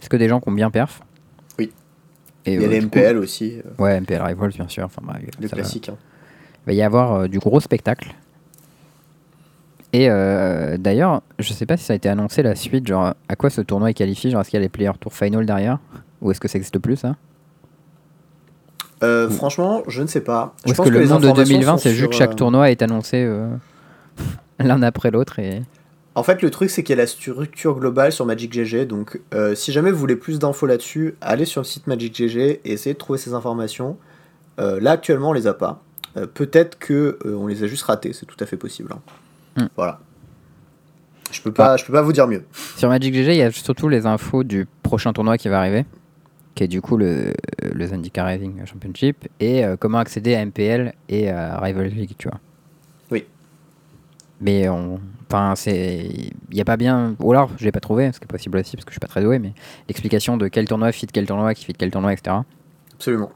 c'est 0.00 0.08
que 0.08 0.16
des 0.16 0.28
gens 0.28 0.40
qui 0.40 0.48
ont 0.48 0.52
bien 0.52 0.70
perf? 0.70 1.00
Oui. 1.58 1.70
Et, 2.46 2.54
Il 2.54 2.62
y 2.62 2.64
a 2.64 2.68
les 2.68 2.80
coup- 2.80 2.86
MPL 2.86 3.16
aussi, 3.18 3.62
Ouais, 3.78 4.00
MPL 4.00 4.20
Rivals, 4.22 4.50
bien 4.50 4.66
sûr. 4.68 4.84
Enfin, 4.86 5.02
bref, 5.04 5.22
le 5.40 5.46
va. 5.46 5.54
classique. 5.56 5.88
hein. 5.90 5.96
Il 6.64 6.70
va 6.70 6.72
y 6.72 6.82
avoir 6.82 7.14
euh, 7.14 7.28
du 7.28 7.38
gros 7.38 7.60
spectacle. 7.60 8.14
Et 9.92 10.10
euh, 10.10 10.76
d'ailleurs, 10.76 11.22
je 11.38 11.52
sais 11.52 11.66
pas 11.66 11.76
si 11.76 11.84
ça 11.84 11.92
a 11.92 11.96
été 11.96 12.08
annoncé 12.08 12.42
la 12.42 12.56
suite, 12.56 12.86
genre 12.86 13.14
à 13.28 13.36
quoi 13.36 13.48
ce 13.48 13.60
tournoi 13.60 13.90
est 13.90 13.94
qualifié, 13.94 14.30
genre 14.30 14.40
est-ce 14.40 14.50
qu'il 14.50 14.58
y 14.58 14.60
a 14.60 14.64
les 14.64 14.68
Player 14.68 14.90
Tour 14.98 15.14
Final 15.14 15.46
derrière? 15.46 15.78
Ou 16.20 16.32
est-ce 16.32 16.40
que 16.40 16.48
ça 16.48 16.58
existe 16.58 16.78
plus 16.80 16.96
ça? 16.96 17.14
Euh, 19.04 19.28
franchement, 19.28 19.82
je 19.86 20.02
ne 20.02 20.06
sais 20.06 20.20
pas. 20.20 20.54
Je 20.66 20.72
pense 20.72 20.86
que, 20.86 20.90
le 20.90 21.00
les 21.00 21.06
monde 21.06 21.22
de 21.22 21.28
informations 21.28 21.58
2020 21.58 21.72
sont 21.72 21.78
c'est 21.78 21.94
juste 21.94 22.10
que 22.10 22.16
chaque 22.16 22.36
tournoi 22.36 22.70
est 22.70 22.82
annoncé 22.82 23.22
euh, 23.22 23.48
l'un 24.58 24.82
après 24.82 25.10
l'autre 25.10 25.38
et... 25.38 25.62
En 26.16 26.22
fait, 26.22 26.42
le 26.42 26.50
truc, 26.50 26.70
c'est 26.70 26.84
qu'il 26.84 26.96
y 26.96 26.98
a 26.98 27.02
la 27.02 27.08
structure 27.08 27.76
globale 27.76 28.12
sur 28.12 28.24
Magic 28.24 28.52
GG. 28.52 28.86
Donc, 28.86 29.20
euh, 29.34 29.56
si 29.56 29.72
jamais 29.72 29.90
vous 29.90 29.98
voulez 29.98 30.14
plus 30.14 30.38
d'infos 30.38 30.66
là-dessus, 30.66 31.16
allez 31.20 31.44
sur 31.44 31.60
le 31.60 31.64
site 31.64 31.88
Magic 31.88 32.16
GG 32.16 32.60
et 32.64 32.72
essayez 32.72 32.94
de 32.94 32.98
trouver 32.98 33.18
ces 33.18 33.34
informations. 33.34 33.96
Là, 34.58 34.92
actuellement, 34.92 35.30
on 35.30 35.32
les 35.32 35.48
a 35.48 35.54
pas. 35.54 35.82
Euh, 36.16 36.26
Peut-être 36.26 36.78
que 36.78 37.18
euh, 37.24 37.34
on 37.36 37.46
les 37.46 37.62
a 37.64 37.66
juste 37.66 37.82
ratés. 37.84 38.12
C'est 38.12 38.26
tout 38.26 38.36
à 38.40 38.46
fait 38.46 38.56
possible. 38.56 38.92
hein. 38.92 39.00
Hmm. 39.62 39.68
Voilà. 39.76 40.00
Je 41.32 41.40
peux 41.40 41.52
pas, 41.52 41.76
je 41.76 41.84
peux 41.84 41.92
pas 41.92 42.02
vous 42.02 42.12
dire 42.12 42.28
mieux. 42.28 42.44
Sur 42.76 42.88
Magic 42.88 43.12
GG, 43.14 43.32
il 43.34 43.38
y 43.38 43.42
a 43.42 43.50
surtout 43.50 43.88
les 43.88 44.06
infos 44.06 44.44
du 44.44 44.66
prochain 44.82 45.12
tournoi 45.12 45.36
qui 45.38 45.48
va 45.48 45.58
arriver, 45.58 45.84
qui 46.54 46.62
est 46.64 46.68
du 46.68 46.80
coup 46.80 46.96
le, 46.96 47.32
le 47.62 47.86
Zendikar 47.86 48.26
Rising 48.26 48.64
Championship, 48.66 49.26
et 49.40 49.64
euh, 49.64 49.76
comment 49.76 49.98
accéder 49.98 50.34
à 50.36 50.44
MPL 50.44 50.92
et 51.08 51.30
à 51.30 51.58
Rival 51.58 51.86
League, 51.88 52.14
tu 52.18 52.28
vois. 52.28 52.38
Oui. 53.10 53.24
Mais 54.40 54.68
on, 54.68 55.00
enfin, 55.28 55.54
c'est, 55.56 56.06
il 56.50 56.56
y 56.56 56.60
a 56.60 56.64
pas 56.64 56.76
bien, 56.76 57.16
ou 57.18 57.32
alors 57.32 57.50
je 57.58 57.64
l'ai 57.64 57.72
pas 57.72 57.80
trouvé, 57.80 58.12
ce 58.12 58.20
qui 58.20 58.24
est 58.24 58.28
possible 58.28 58.58
aussi 58.58 58.76
parce 58.76 58.84
que 58.84 58.90
je 58.90 58.94
suis 58.94 59.00
pas 59.00 59.08
très 59.08 59.22
doué, 59.22 59.40
mais 59.40 59.54
l'explication 59.88 60.36
de 60.36 60.46
quel 60.46 60.68
tournoi 60.68 60.92
fit 60.92 61.06
quel 61.08 61.26
tournoi, 61.26 61.54
qui 61.54 61.64
fit 61.64 61.72
quel 61.72 61.90
tournoi, 61.90 62.12
etc. 62.12 62.36
Absolument. 62.94 63.32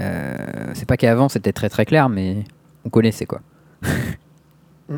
Euh, 0.00 0.36
c'est 0.74 0.86
pas 0.86 0.96
qu'avant 0.96 1.28
c'était 1.28 1.52
très 1.52 1.68
très 1.68 1.84
clair, 1.84 2.08
mais 2.08 2.44
on 2.84 2.90
connaissait 2.90 3.26
quoi. 3.26 3.40
Mm. 4.88 4.96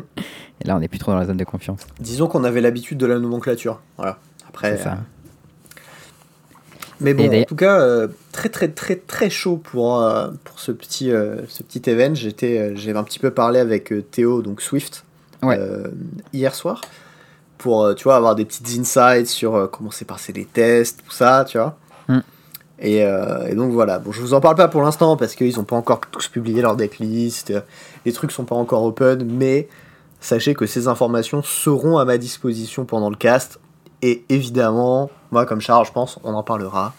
Et 0.61 0.67
là, 0.67 0.77
on 0.77 0.81
est 0.81 0.87
plus 0.87 0.99
trop 0.99 1.11
dans 1.11 1.17
la 1.17 1.25
zone 1.25 1.37
de 1.37 1.43
confiance. 1.43 1.81
Disons 1.99 2.27
qu'on 2.27 2.43
avait 2.43 2.61
l'habitude 2.61 2.97
de 2.97 3.05
la 3.05 3.19
nomenclature. 3.19 3.81
Voilà. 3.97 4.17
Après. 4.47 4.77
Ça. 4.77 4.99
Mais 6.99 7.13
bon, 7.13 7.29
en 7.33 7.43
tout 7.45 7.55
cas, 7.55 7.79
euh, 7.81 8.07
très 8.31 8.49
très 8.49 8.67
très 8.67 8.95
très 8.95 9.29
chaud 9.31 9.57
pour, 9.57 10.01
euh, 10.01 10.29
pour 10.43 10.59
ce 10.59 10.71
petit 10.71 11.11
euh, 11.11 11.47
ce 11.47 11.63
petit 11.63 11.89
event. 11.89 12.13
J'étais 12.13 12.75
j'ai 12.75 12.91
un 12.91 13.03
petit 13.03 13.17
peu 13.17 13.31
parlé 13.31 13.59
avec 13.59 13.91
Théo 14.11 14.41
donc 14.41 14.61
Swift 14.61 15.03
Ouais. 15.41 15.59
hier 16.33 16.53
soir 16.53 16.81
pour 17.57 17.95
tu 17.95 18.03
vois 18.03 18.15
avoir 18.15 18.35
des 18.35 18.45
petites 18.45 18.79
insights 18.79 19.25
sur 19.25 19.69
comment 19.71 19.89
s'est 19.89 20.05
passé 20.05 20.31
les 20.33 20.45
tests, 20.45 21.01
tout 21.03 21.11
ça, 21.11 21.45
tu 21.47 21.57
vois. 21.57 21.79
Et, 22.81 23.03
euh, 23.05 23.47
et 23.47 23.53
donc 23.55 23.71
voilà. 23.71 23.99
Bon, 23.99 24.11
je 24.11 24.19
vous 24.21 24.33
en 24.33 24.41
parle 24.41 24.55
pas 24.55 24.67
pour 24.67 24.81
l'instant 24.81 25.15
parce 25.15 25.35
qu'ils 25.35 25.59
ont 25.59 25.63
pas 25.63 25.75
encore 25.75 26.01
tous 26.11 26.27
publié 26.27 26.61
leur 26.61 26.75
decklist. 26.75 27.53
Les 28.05 28.11
trucs 28.11 28.31
sont 28.31 28.43
pas 28.45 28.55
encore 28.55 28.83
open, 28.83 29.23
mais 29.31 29.67
sachez 30.19 30.55
que 30.55 30.65
ces 30.65 30.87
informations 30.87 31.43
seront 31.43 31.97
à 31.99 32.05
ma 32.05 32.17
disposition 32.17 32.85
pendant 32.85 33.09
le 33.09 33.15
cast. 33.15 33.59
Et 34.01 34.23
évidemment, 34.29 35.11
moi 35.31 35.45
comme 35.45 35.61
Charles, 35.61 35.85
je 35.85 35.91
pense, 35.91 36.17
on 36.23 36.33
en 36.33 36.41
parlera. 36.43 36.93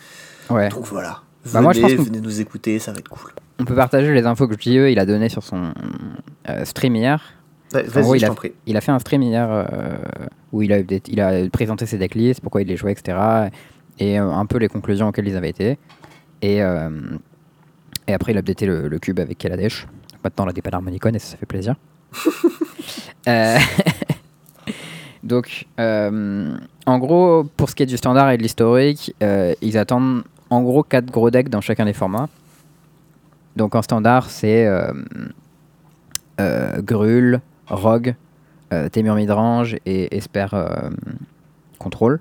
Ouais. 0.51 0.69
Donc 0.69 0.85
voilà. 0.87 1.19
Venez, 1.45 1.55
Bah, 1.55 1.61
moi, 1.63 1.73
je 1.73 1.81
pense 1.81 1.95
qu'on- 1.95 2.03
venez 2.05 2.21
nous 2.21 2.41
écouter, 2.41 2.79
ça 2.79 2.93
va 2.93 2.99
être 2.99 3.09
cool. 3.09 3.33
On 3.59 3.65
peut 3.65 3.75
partager 3.75 4.13
les 4.15 4.25
infos 4.27 4.47
que 4.47 4.55
JE 4.61 4.89
il 4.91 4.99
a 5.01 5.07
donné 5.07 5.29
sur 5.29 5.43
son 5.43 5.73
euh, 6.49 6.65
stream 6.65 6.95
hier. 6.95 7.21
En 7.75 8.01
gros, 8.03 8.15
il 8.15 8.25
a-. 8.25 8.31
Il 8.67 8.77
a 8.77 8.81
fait 8.81 8.93
un 8.93 8.99
stream 9.01 9.23
hier 9.23 9.49
euh, 9.51 9.65
où 10.53 10.63
il 10.63 10.73
a, 10.73 10.79
update- 10.79 11.09
il 11.09 11.21
a 11.21 11.49
présenté 11.51 11.87
ses 11.87 11.99
decklists, 11.99 12.41
pourquoi 12.41 12.63
il 12.63 12.69
les 12.69 12.77
jouait, 12.77 12.93
etc. 12.93 13.17
Et 13.99 14.19
euh, 14.19 14.31
un 14.31 14.47
peu 14.47 14.59
les 14.59 14.69
conclusions 14.69 15.09
auxquelles 15.09 15.29
ils 15.29 15.37
avaient 15.37 15.51
été. 15.51 15.79
Et, 16.41 16.63
euh, 16.63 16.91
et 18.07 18.15
après, 18.15 18.33
il 18.33 18.37
a 18.37 18.41
updaté 18.41 18.67
le, 18.67 18.89
le 18.89 18.99
cube 18.99 19.21
avec 19.21 19.39
Kaladesh. 19.39 19.87
Maintenant, 20.25 20.47
on 20.47 20.49
a 20.49 20.53
des 20.53 20.63
Panharmonicon 20.63 21.11
et 21.11 21.19
ça, 21.19 21.33
ça 21.33 21.37
fait 21.37 21.47
plaisir. 21.47 21.77
Euh, 23.29 23.57
Donc, 25.23 25.67
euh, 25.79 26.57
en 26.87 26.99
gros, 26.99 27.45
pour 27.57 27.71
ce 27.71 27.75
qui 27.75 27.83
est 27.85 27.87
du 27.87 27.97
standard 27.97 28.31
et 28.31 28.37
de 28.37 28.43
l'historique, 28.43 29.15
euh, 29.23 29.55
ils 29.63 29.79
attendent 29.79 30.25
en 30.51 30.63
gros 30.63 30.83
4 30.83 31.07
gros 31.07 31.31
decks 31.31 31.49
dans 31.49 31.61
chacun 31.61 31.85
des 31.85 31.93
formats. 31.93 32.29
Donc 33.55 33.75
en 33.75 33.83
standard, 33.83 34.31
c'est 34.31 34.67
euh, 34.67 34.93
Grul, 36.81 37.41
Rogue, 37.69 38.15
Témur 38.91 39.15
Midrange 39.15 39.77
et 39.85 40.17
Esper 40.17 40.49
Control. 41.79 42.21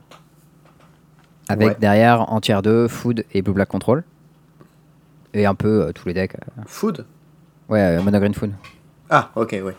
Avec 1.52 1.68
Ouais. 1.70 1.76
derrière 1.80 2.32
en 2.32 2.40
tier 2.42 2.58
2, 2.62 2.88
Food 2.88 3.26
et 3.34 3.42
Blue 3.42 3.54
Black 3.54 3.70
Control. 3.70 4.04
Et 5.34 5.46
un 5.46 5.56
peu 5.56 5.84
euh, 5.84 5.92
tous 5.92 6.08
les 6.08 6.14
decks. 6.14 6.36
euh, 6.36 6.62
Food? 6.66 7.06
Ouais, 7.70 7.80
euh, 7.80 8.02
Mono 8.02 8.20
Green 8.20 8.34
Food. 8.34 8.52
Ah, 9.10 9.32
ok, 9.36 9.52
ouais. 9.64 9.76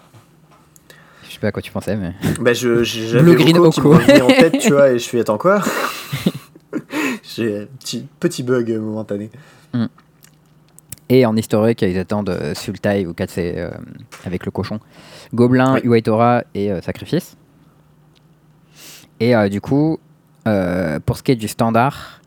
Je 1.28 1.32
sais 1.34 1.38
pas 1.40 1.48
à 1.48 1.52
quoi 1.52 1.62
tu 1.62 1.72
pensais, 1.72 1.96
mais. 1.96 2.14
Bah, 2.40 2.52
je, 2.52 2.82
j'avais 2.84 3.22
Blue 3.22 3.36
Green 3.36 3.58
Oko 3.58 3.98
qui 3.98 4.20
en 4.22 4.26
tête, 4.28 4.58
tu 4.58 4.72
vois, 4.72 4.90
et 4.92 4.98
je 4.98 5.08
fais, 5.08 5.20
attends 5.20 5.38
quoi? 5.38 5.62
J'ai 7.22 7.60
un 7.62 7.66
petit, 7.78 8.06
petit 8.20 8.42
bug 8.42 8.70
momentané. 8.78 9.30
Et 11.08 11.26
en 11.26 11.36
historique, 11.36 11.82
ils 11.82 11.98
attendent 11.98 12.34
Sultai 12.54 13.06
ou 13.06 13.12
4 13.12 13.34
euh, 13.38 13.70
avec 14.24 14.46
le 14.46 14.50
cochon. 14.50 14.80
Gobelin, 15.34 15.74
Oui. 15.74 15.80
Uaitora 15.84 16.44
et 16.54 16.72
euh, 16.72 16.80
Sacrifice. 16.80 17.36
Et 19.20 19.36
euh, 19.36 19.50
du 19.50 19.60
coup, 19.60 19.98
euh, 20.46 20.98
pour 21.04 21.16
ce 21.16 21.22
qui 21.22 21.32
est 21.32 21.36
du 21.36 21.48
standard, 21.48 22.20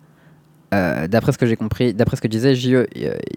euh, 0.73 1.08
d'après 1.08 1.32
ce 1.32 1.38
que 1.38 1.45
j'ai 1.45 1.56
compris, 1.56 1.93
d'après 1.93 2.17
ce 2.17 2.21
que 2.21 2.28
disait 2.28 2.56
JE, 2.56 2.73
euh, 2.73 2.86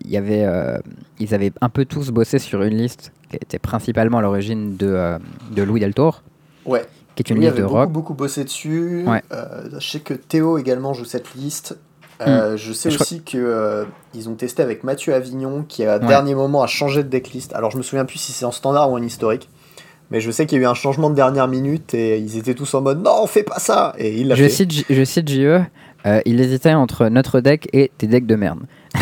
y 0.04 0.16
avait, 0.16 0.44
euh, 0.44 0.78
ils 1.18 1.34
avaient 1.34 1.52
un 1.60 1.68
peu 1.68 1.84
tous 1.84 2.10
bossé 2.10 2.38
sur 2.38 2.62
une 2.62 2.76
liste 2.76 3.12
qui 3.30 3.36
était 3.36 3.58
principalement 3.58 4.18
à 4.18 4.22
l'origine 4.22 4.76
de, 4.76 5.18
de 5.52 5.62
Louis 5.62 5.80
Del 5.80 5.94
Toro, 5.94 6.16
Ouais, 6.64 6.84
qui 7.14 7.22
est 7.22 7.30
une 7.30 7.36
lui 7.36 7.42
liste 7.44 7.52
avait 7.52 7.62
de 7.62 7.66
beaucoup, 7.66 7.76
rock. 7.78 7.90
beaucoup 7.92 8.14
bossé 8.14 8.44
dessus. 8.44 9.04
Ouais. 9.06 9.22
Je 9.30 9.86
sais 9.86 10.00
que 10.00 10.14
Théo 10.14 10.58
également 10.58 10.92
joue 10.94 11.04
cette 11.04 11.34
liste. 11.34 11.76
Euh, 12.20 12.56
Je 12.56 12.72
sais 12.72 12.90
Je 12.90 12.98
aussi 13.00 13.22
que 13.22 13.38
euh, 13.38 13.84
ils 14.12 14.28
ont 14.28 14.34
testé 14.34 14.60
avec 14.62 14.82
Mathieu 14.82 15.14
Avignon 15.14 15.64
qui 15.68 15.84
à 15.84 15.98
Ouais. 15.98 16.06
dernier 16.06 16.34
moment 16.34 16.62
a 16.62 16.66
changé 16.66 17.04
de 17.04 17.08
decklist. 17.08 17.52
Alors 17.54 17.70
je 17.70 17.76
me 17.76 17.82
souviens 17.82 18.04
plus 18.06 18.18
si 18.18 18.32
c'est 18.32 18.44
en 18.44 18.50
standard 18.50 18.90
ou 18.90 18.94
en 18.96 19.02
historique. 19.02 19.48
Mais 20.10 20.20
je 20.20 20.30
sais 20.30 20.46
qu'il 20.46 20.56
y 20.58 20.60
a 20.60 20.64
eu 20.64 20.66
un 20.66 20.74
changement 20.74 21.10
de 21.10 21.14
dernière 21.14 21.48
minute 21.48 21.92
et 21.94 22.18
ils 22.18 22.38
étaient 22.38 22.54
tous 22.54 22.72
en 22.74 22.80
mode 22.80 23.02
non, 23.02 23.26
fais 23.26 23.42
pas 23.42 23.58
ça 23.58 23.94
Et 23.98 24.18
il 24.20 24.28
l'a 24.28 24.34
Je 24.36 24.44
fait. 24.44 24.48
cite, 24.50 24.72
je 24.88 25.04
cite 25.04 25.28
JE, 25.28 25.60
euh, 26.06 26.20
il 26.24 26.40
hésitait 26.40 26.72
entre 26.74 27.08
notre 27.08 27.40
deck 27.40 27.68
et 27.74 27.90
tes 27.98 28.06
decks 28.06 28.26
de 28.26 28.34
merde. 28.36 28.60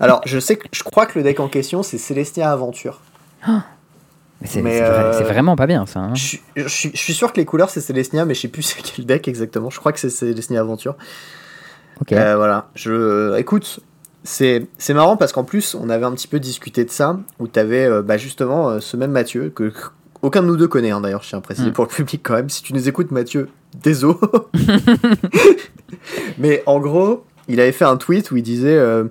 Alors 0.00 0.20
je 0.24 0.38
sais 0.38 0.56
que 0.56 0.66
je 0.72 0.82
crois 0.82 1.06
que 1.06 1.18
le 1.18 1.24
deck 1.24 1.40
en 1.40 1.48
question 1.48 1.82
c'est 1.82 1.98
Célestia 1.98 2.50
Aventure. 2.52 3.00
Mais 3.46 4.46
c'est 4.46 4.62
Mais, 4.62 4.78
c'est 4.78 4.84
vrai- 4.84 4.88
euh, 5.04 5.12
c'est 5.18 5.24
vraiment 5.24 5.56
pas 5.56 5.66
bien 5.66 5.84
ça. 5.84 5.98
hein. 6.00 6.14
Je, 6.14 6.22
suis- 6.24 6.40
je 6.54 6.62
je 6.68 6.96
suis 6.96 7.12
sûr 7.14 7.32
que 7.32 7.38
les 7.40 7.44
couleurs 7.44 7.70
c'est 7.70 7.80
Célestia, 7.80 8.24
mais 8.24 8.34
je 8.34 8.40
sais 8.42 8.48
plus 8.48 8.62
c'est 8.62 8.80
quel 8.82 9.04
deck 9.04 9.26
exactement. 9.26 9.68
Je 9.68 9.78
crois 9.80 9.92
que 9.92 9.98
c'est 9.98 10.10
Célestia 10.10 10.60
Aventure. 10.60 10.96
Ok. 12.00 12.12
Euh, 12.12 12.36
voilà. 12.36 12.68
Je, 12.76 13.36
écoute, 13.36 13.80
C'est 14.22 14.68
c'est 14.78 14.94
marrant 14.94 15.16
parce 15.16 15.32
qu'en 15.32 15.42
plus, 15.42 15.74
on 15.74 15.90
avait 15.90 16.04
un 16.06 16.12
petit 16.12 16.28
peu 16.28 16.38
discuté 16.38 16.84
de 16.84 16.90
ça, 16.90 17.18
où 17.40 17.48
tu 17.48 17.58
avais 17.58 18.00
bah, 18.02 18.16
justement 18.16 18.68
euh, 18.70 18.78
ce 18.80 18.96
même 18.96 19.10
Mathieu, 19.10 19.50
que 19.50 19.72
aucun 20.22 20.42
de 20.42 20.46
nous 20.48 20.56
deux 20.56 20.68
connaît 20.68 20.90
hein, 20.90 21.00
d'ailleurs, 21.00 21.22
je 21.22 21.28
tiens 21.28 21.38
à 21.38 21.42
préciser 21.42 21.70
Mm. 21.70 21.72
pour 21.72 21.84
le 21.84 21.90
public 21.90 22.20
quand 22.24 22.34
même. 22.34 22.48
Si 22.48 22.62
tu 22.62 22.72
nous 22.74 22.88
écoutes, 22.88 23.10
Mathieu, 23.10 23.48
désolé. 23.82 24.16
Mais 26.38 26.62
en 26.66 26.80
gros, 26.80 27.24
il 27.48 27.60
avait 27.60 27.72
fait 27.72 27.84
un 27.84 27.96
tweet 27.96 28.30
où 28.30 28.36
il 28.36 28.42
disait 28.42 28.76
euh, 28.76 29.04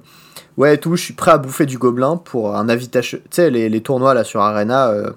Ouais, 0.58 0.78
tout, 0.78 0.96
je 0.96 1.04
suis 1.04 1.13
prêt 1.13 1.32
à 1.32 1.38
bouffer 1.38 1.65
du 1.65 1.78
gobelin 1.78 2.17
pour 2.17 2.56
un 2.56 2.67
invitation. 2.70 3.20
Tu 3.24 3.28
sais, 3.32 3.50
les, 3.52 3.70
les 3.70 3.82
tournois 3.82 4.13
là 4.13 4.24
sur 4.24 4.41
Arena, 4.41 4.89
euh, 4.89 5.12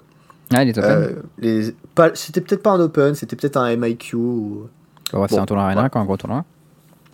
Ah, 0.53 0.63
il 0.63 0.69
est 0.69 0.77
open. 0.77 0.91
euh, 0.91 1.11
les- 1.39 1.73
c'était 2.13 2.41
peut-être 2.41 2.61
pas 2.63 2.71
un 2.71 2.79
open, 2.79 3.15
c'était 3.15 3.35
peut-être 3.35 3.57
un 3.57 3.75
MIQ 3.75 4.15
ou 4.15 4.67
Ouais, 5.13 5.25
c'est 5.29 5.35
bon, 5.35 5.41
un 5.41 5.45
tournoi 5.45 5.65
arena, 5.65 5.83
ouais. 5.83 5.89
quoi, 5.89 6.01
un 6.01 6.05
gros 6.05 6.15
tournoi. 6.17 6.45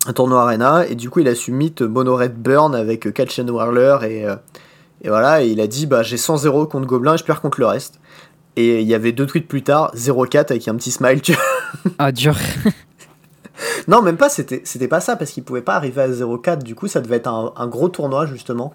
un 0.07 0.13
tournoi 0.13 0.43
Arena. 0.43 0.85
Et 0.87 0.95
du 0.95 1.09
coup, 1.09 1.19
il 1.21 1.27
a 1.27 1.35
su 1.35 1.51
meet 1.51 1.81
Mono 1.81 2.15
Red 2.15 2.35
Burn 2.35 2.75
avec 2.75 3.11
Catch 3.13 3.39
and 3.39 3.47
Whirler 3.47 3.97
et, 4.03 4.25
euh, 4.27 4.35
et 5.01 5.09
voilà. 5.09 5.41
Et 5.43 5.47
il 5.49 5.59
a 5.61 5.67
dit 5.67 5.85
Bah, 5.87 6.03
j'ai 6.03 6.17
100-0 6.17 6.67
contre 6.67 6.85
Gobelin 6.87 7.15
et 7.15 7.17
je 7.17 7.23
perds 7.23 7.41
contre 7.41 7.59
le 7.59 7.65
reste. 7.65 7.99
Et 8.57 8.81
il 8.81 8.87
y 8.87 8.93
avait 8.95 9.11
deux 9.13 9.25
tweets 9.27 9.47
plus 9.47 9.61
tard, 9.63 9.93
0-4 9.95 10.51
avec 10.51 10.67
un 10.67 10.75
petit 10.75 10.91
smile. 10.91 11.21
tu 11.21 11.31
vois. 11.33 11.43
Ah, 11.99 12.11
dur. 12.11 12.35
non, 13.87 14.01
même 14.01 14.17
pas, 14.17 14.29
c'était 14.29 14.61
c'était 14.65 14.87
pas 14.87 14.99
ça 14.99 15.15
parce 15.15 15.31
qu'il 15.31 15.43
pouvait 15.43 15.61
pas 15.61 15.75
arriver 15.75 16.01
à 16.01 16.09
0-4. 16.09 16.63
Du 16.63 16.75
coup, 16.75 16.87
ça 16.87 16.99
devait 16.99 17.17
être 17.17 17.27
un, 17.27 17.53
un 17.55 17.67
gros 17.67 17.87
tournoi 17.89 18.25
justement. 18.25 18.73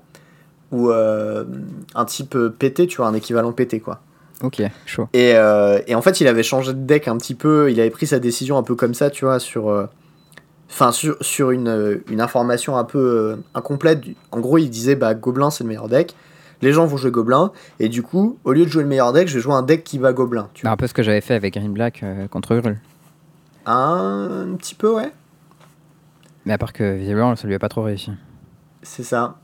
Ou 0.70 0.90
euh, 0.90 1.44
un 1.94 2.04
type 2.06 2.34
euh, 2.34 2.48
PT, 2.48 2.86
tu 2.86 2.96
vois, 2.98 3.06
un 3.06 3.14
équivalent 3.14 3.52
PT 3.52 3.80
quoi. 3.82 4.00
ok, 4.42 4.62
chaud. 4.86 5.08
Et, 5.12 5.32
euh, 5.34 5.80
et 5.86 5.94
en 5.94 6.00
fait, 6.00 6.20
il 6.22 6.28
avait 6.28 6.42
changé 6.42 6.72
de 6.72 6.78
deck 6.78 7.08
un 7.08 7.16
petit 7.18 7.34
peu. 7.34 7.70
Il 7.70 7.78
avait 7.78 7.90
pris 7.90 8.06
sa 8.06 8.18
décision 8.20 8.56
un 8.56 8.62
peu 8.62 8.74
comme 8.74 8.94
ça, 8.94 9.10
tu 9.10 9.24
vois, 9.24 9.38
sur. 9.38 9.68
euh, 9.68 9.86
Enfin, 10.70 10.90
sur, 10.90 11.16
sur 11.20 11.50
une, 11.50 12.00
une 12.08 12.22
information 12.22 12.78
un 12.78 12.84
peu 12.84 13.36
incomplète. 13.54 14.04
En 14.30 14.40
gros, 14.40 14.56
il 14.56 14.70
disait 14.70 14.94
bah, 14.94 15.12
Gobelin, 15.12 15.50
c'est 15.50 15.64
le 15.64 15.68
meilleur 15.68 15.86
deck. 15.88 16.14
Les 16.62 16.72
gens 16.72 16.86
vont 16.86 16.96
jouer 16.96 17.10
Gobelin. 17.10 17.52
Et 17.80 17.88
du 17.88 18.02
coup, 18.02 18.38
au 18.44 18.52
lieu 18.52 18.64
de 18.64 18.70
jouer 18.70 18.82
le 18.84 18.88
meilleur 18.88 19.12
deck, 19.12 19.28
je 19.28 19.34
vais 19.34 19.40
jouer 19.40 19.54
un 19.54 19.62
deck 19.62 19.84
qui 19.84 19.98
va 19.98 20.12
Gobelin. 20.12 20.48
Tu 20.54 20.62
vois. 20.62 20.70
un 20.72 20.76
peu 20.76 20.86
ce 20.86 20.94
que 20.94 21.02
j'avais 21.02 21.20
fait 21.20 21.34
avec 21.34 21.54
Green 21.54 21.72
Black 21.72 22.00
euh, 22.02 22.26
contre 22.28 22.52
Hurl. 22.52 22.78
Un, 23.66 24.46
un 24.52 24.56
petit 24.56 24.74
peu, 24.74 24.92
ouais. 24.94 25.10
Mais 26.46 26.52
à 26.52 26.58
part 26.58 26.72
que 26.72 26.96
visiblement, 26.96 27.36
ça 27.36 27.46
lui 27.46 27.54
a 27.54 27.58
pas 27.58 27.68
trop 27.68 27.82
réussi. 27.82 28.10
C'est 28.82 29.02
ça. 29.04 29.36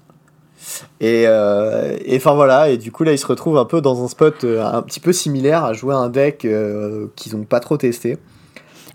Et 1.01 1.25
euh, 1.29 1.97
enfin 2.17 2.35
voilà, 2.35 2.69
et 2.69 2.79
du 2.79 2.91
coup 2.91 3.05
là 3.05 3.13
il 3.13 3.19
se 3.19 3.27
retrouve 3.29 3.57
un 3.59 3.65
peu 3.65 3.81
dans 3.81 4.05
un 4.05 4.09
spot 4.09 4.43
euh, 4.43 4.65
un 4.65 4.83
petit 4.83 4.99
peu 4.99 5.13
similaire 5.13 5.63
à 5.65 5.73
jouer 5.73 5.95
un 5.95 6.09
deck 6.09 6.45
euh, 6.45 7.07
qu'ils 7.15 7.37
ont 7.37 7.45
pas 7.45 7.61
trop 7.61 7.77
testé. 7.77 8.19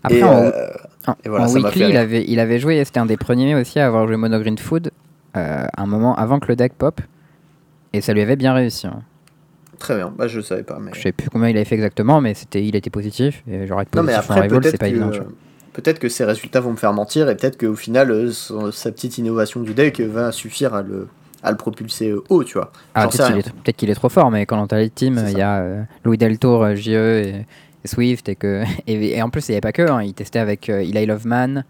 Après, 0.02 0.18
et, 0.18 0.22
en, 0.24 0.48
en- 1.06 1.14
et 1.24 1.28
voilà, 1.30 1.46
en 1.46 1.48
ça 1.48 1.58
m'a 1.60 1.68
weekly, 1.68 1.88
il 1.88 1.96
avait, 1.96 2.24
il 2.28 2.38
avait 2.38 2.58
joué, 2.58 2.84
c'était 2.84 3.00
un 3.00 3.06
des 3.06 3.16
premiers 3.16 3.54
aussi 3.54 3.80
à 3.80 3.86
avoir 3.86 4.06
joué 4.06 4.18
Mono 4.18 4.38
Green 4.40 4.58
Food, 4.58 4.90
un 5.32 5.86
moment 5.86 6.14
avant 6.16 6.38
que 6.38 6.48
le 6.48 6.56
deck 6.56 6.74
pop. 6.74 7.00
Et 7.94 8.00
ça 8.00 8.12
lui 8.12 8.20
avait 8.20 8.36
bien 8.36 8.52
réussi. 8.54 8.86
hein. 8.86 9.02
très 9.78 9.96
bien, 9.96 10.12
bah 10.16 10.26
je 10.28 10.36
le 10.38 10.42
savais 10.42 10.62
pas. 10.62 10.78
Mais... 10.80 10.90
Je 10.94 11.00
sais 11.00 11.12
plus 11.12 11.28
combien 11.30 11.48
il 11.48 11.56
avait 11.56 11.64
fait 11.64 11.74
exactement, 11.76 12.20
mais 12.20 12.34
c'était, 12.34 12.64
il 12.64 12.74
était 12.76 12.90
positif. 12.90 13.42
Et 13.48 13.66
genre 13.66 13.80
être 13.80 13.94
Non 13.94 14.02
mais 14.02 14.12
positif 14.14 14.30
en 14.30 14.34
après 14.34 14.46
rival, 14.48 14.62
c'est 14.64 14.68
peut-être 14.70 14.80
pas 14.80 14.88
évident. 14.88 15.08
que, 15.10 15.14
tu 15.14 15.20
vois. 15.22 15.32
peut-être 15.74 15.98
que 15.98 16.08
ces 16.08 16.24
résultats 16.24 16.60
vont 16.60 16.72
me 16.72 16.76
faire 16.76 16.92
mentir 16.92 17.28
et 17.30 17.36
peut-être 17.36 17.58
qu'au 17.58 17.74
final 17.76 18.10
euh, 18.10 18.30
son- 18.32 18.70
sa 18.72 18.90
petite 18.92 19.18
innovation 19.18 19.60
du 19.60 19.74
deck 19.74 20.00
va 20.00 20.32
suffire 20.32 20.74
à 20.74 20.82
le, 20.82 21.08
à 21.42 21.50
le 21.50 21.56
propulser 21.56 22.10
euh, 22.10 22.22
haut, 22.30 22.42
tu 22.44 22.54
vois. 22.54 22.72
Ah, 22.94 23.06
peut-être 23.08 23.26
qu'il 23.28 23.38
est, 23.38 23.52
peut-être 23.52 23.76
qu'il 23.76 23.90
est 23.90 23.94
trop 23.94 24.08
fort, 24.08 24.30
mais 24.30 24.46
quand 24.46 24.60
on 24.62 24.66
t'a 24.66 24.78
les 24.78 24.90
teams, 24.90 25.18
C'est 25.26 25.32
il 25.32 25.38
y 25.38 25.42
a 25.42 25.58
euh, 25.60 25.82
Louis 26.04 26.18
Deltour, 26.18 26.74
JE 26.74 26.90
et, 26.90 27.46
et 27.84 27.88
Swift, 27.88 28.28
et, 28.28 28.36
que, 28.36 28.62
et, 28.86 29.16
et 29.18 29.22
en 29.22 29.28
plus, 29.30 29.46
il 29.48 29.52
n'y 29.52 29.54
avait 29.56 29.60
pas 29.60 29.72
que, 29.72 29.82
hein, 29.90 30.02
il 30.02 30.14
testait 30.14 30.38
avec 30.38 30.68
euh, 30.70 30.80
Eli 30.80 31.04
Loveman, 31.06 31.64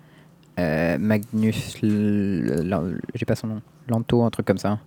Magnus, 0.56 1.76
j'ai 1.82 3.24
pas 3.26 3.34
son 3.34 3.48
nom, 3.48 3.60
Lanto, 3.88 4.22
un 4.22 4.30
truc 4.30 4.46
comme 4.46 4.58
ça. 4.58 4.78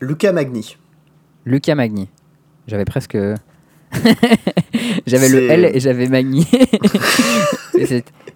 Lucas 0.00 0.32
Magni. 0.32 0.76
Lucas 1.44 1.74
Magni. 1.74 2.08
J'avais 2.66 2.84
presque. 2.84 3.16
j'avais 5.06 5.28
le 5.28 5.50
L 5.50 5.70
et 5.74 5.80
j'avais 5.80 6.08
Magni. 6.08 6.46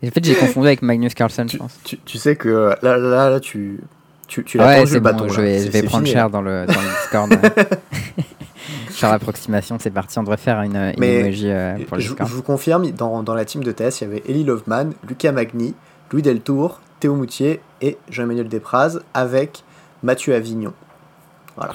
En 0.04 0.10
fait, 0.10 0.24
j'ai 0.24 0.34
confondu 0.34 0.66
avec 0.66 0.82
Magnus 0.82 1.14
Carlsen, 1.14 1.48
je 1.48 1.56
pense. 1.56 1.78
tu, 1.84 1.98
tu 1.98 2.18
sais 2.18 2.34
que 2.34 2.48
euh, 2.48 2.74
là, 2.82 2.96
là, 2.96 3.30
là, 3.30 3.38
tu, 3.40 3.78
tu, 4.26 4.42
tu 4.42 4.58
ouais, 4.58 4.84
le 4.84 4.98
bon, 4.98 5.10
bâton. 5.10 5.28
je 5.28 5.40
là. 5.40 5.42
vais, 5.46 5.66
je 5.66 5.70
vais 5.70 5.82
prendre 5.84 6.04
fini, 6.04 6.12
cher 6.12 6.28
dans 6.28 6.42
le, 6.42 6.66
dans 6.66 6.80
le 6.80 6.88
Discord. 7.02 7.30
Cher 8.90 9.10
l'approximation, 9.12 9.76
c'est 9.78 9.90
parti, 9.90 10.18
on 10.18 10.22
devrait 10.22 10.38
faire 10.38 10.60
une, 10.62 10.76
une 10.76 10.94
Mais 10.98 11.20
emoji 11.20 11.48
euh, 11.48 11.78
pour 11.86 11.96
le 11.98 12.02
Je, 12.02 12.14
je 12.18 12.34
vous 12.34 12.42
confirme, 12.42 12.90
dans, 12.90 13.22
dans 13.22 13.34
la 13.34 13.44
team 13.44 13.62
de 13.62 13.70
TS, 13.70 14.00
il 14.00 14.04
y 14.04 14.06
avait 14.10 14.22
Eli 14.26 14.42
Loveman, 14.42 14.92
Lucas 15.08 15.30
Magni, 15.30 15.74
Louis 16.10 16.22
Deltour, 16.22 16.80
Théo 16.98 17.14
Moutier 17.14 17.60
et 17.80 17.96
Jean-Emmanuel 18.10 18.48
Despraz 18.48 19.02
avec 19.14 19.62
Mathieu 20.02 20.34
Avignon. 20.34 20.72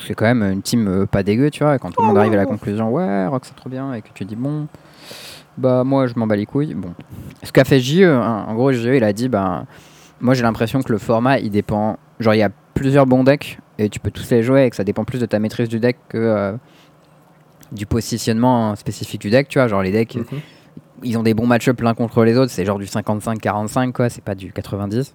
C'est 0.05 0.13
quand 0.15 0.25
même 0.25 0.43
une 0.43 0.61
team 0.61 0.87
euh, 0.87 1.05
pas 1.05 1.23
dégueu, 1.23 1.49
tu 1.51 1.63
vois. 1.63 1.75
et 1.75 1.79
Quand 1.79 1.89
tout 1.91 2.01
le 2.01 2.05
Oh, 2.05 2.07
monde 2.09 2.17
arrive 2.17 2.33
à 2.33 2.37
la 2.37 2.45
conclusion, 2.45 2.89
ouais, 2.91 3.27
Rock 3.27 3.43
c'est 3.45 3.55
trop 3.55 3.69
bien, 3.69 3.93
et 3.93 4.01
que 4.01 4.09
tu 4.13 4.25
dis, 4.25 4.35
bon, 4.35 4.67
bah 5.57 5.83
moi 5.83 6.07
je 6.07 6.13
m'en 6.17 6.25
bats 6.27 6.35
les 6.35 6.45
couilles. 6.45 6.73
Bon. 6.73 6.93
Ce 7.43 7.51
qu'a 7.51 7.63
fait 7.63 7.79
JE, 7.79 8.03
hein, 8.03 8.45
en 8.47 8.53
gros, 8.55 8.71
JE 8.71 8.95
il 8.95 9.03
a 9.03 9.13
dit, 9.13 9.29
bah, 9.29 9.65
moi 10.19 10.33
j'ai 10.33 10.43
l'impression 10.43 10.81
que 10.81 10.91
le 10.91 10.97
format 10.97 11.39
il 11.39 11.51
dépend. 11.51 11.97
Genre, 12.19 12.33
il 12.33 12.39
y 12.39 12.43
a 12.43 12.49
plusieurs 12.73 13.05
bons 13.05 13.23
decks, 13.23 13.59
et 13.77 13.89
tu 13.89 13.99
peux 13.99 14.09
tous 14.11 14.29
les 14.31 14.41
jouer, 14.43 14.65
et 14.65 14.69
que 14.69 14.75
ça 14.75 14.83
dépend 14.83 15.03
plus 15.03 15.19
de 15.19 15.25
ta 15.27 15.37
maîtrise 15.39 15.69
du 15.69 15.79
deck 15.79 15.97
que 16.09 16.17
euh, 16.17 16.53
du 17.71 17.85
positionnement 17.85 18.75
spécifique 18.75 19.21
du 19.21 19.29
deck, 19.29 19.47
tu 19.47 19.59
vois. 19.59 19.67
Genre, 19.67 19.83
les 19.83 19.91
decks, 19.91 20.15
Mhm. 20.15 20.39
ils 21.03 21.17
ont 21.17 21.23
des 21.23 21.33
bons 21.35 21.45
match-up 21.45 21.79
l'un 21.81 21.93
contre 21.93 22.23
les 22.23 22.37
autres, 22.37 22.51
c'est 22.51 22.65
genre 22.65 22.79
du 22.79 22.85
55-45, 22.87 23.91
quoi, 23.91 24.09
c'est 24.09 24.23
pas 24.23 24.33
du 24.35 24.51
90. 24.51 25.13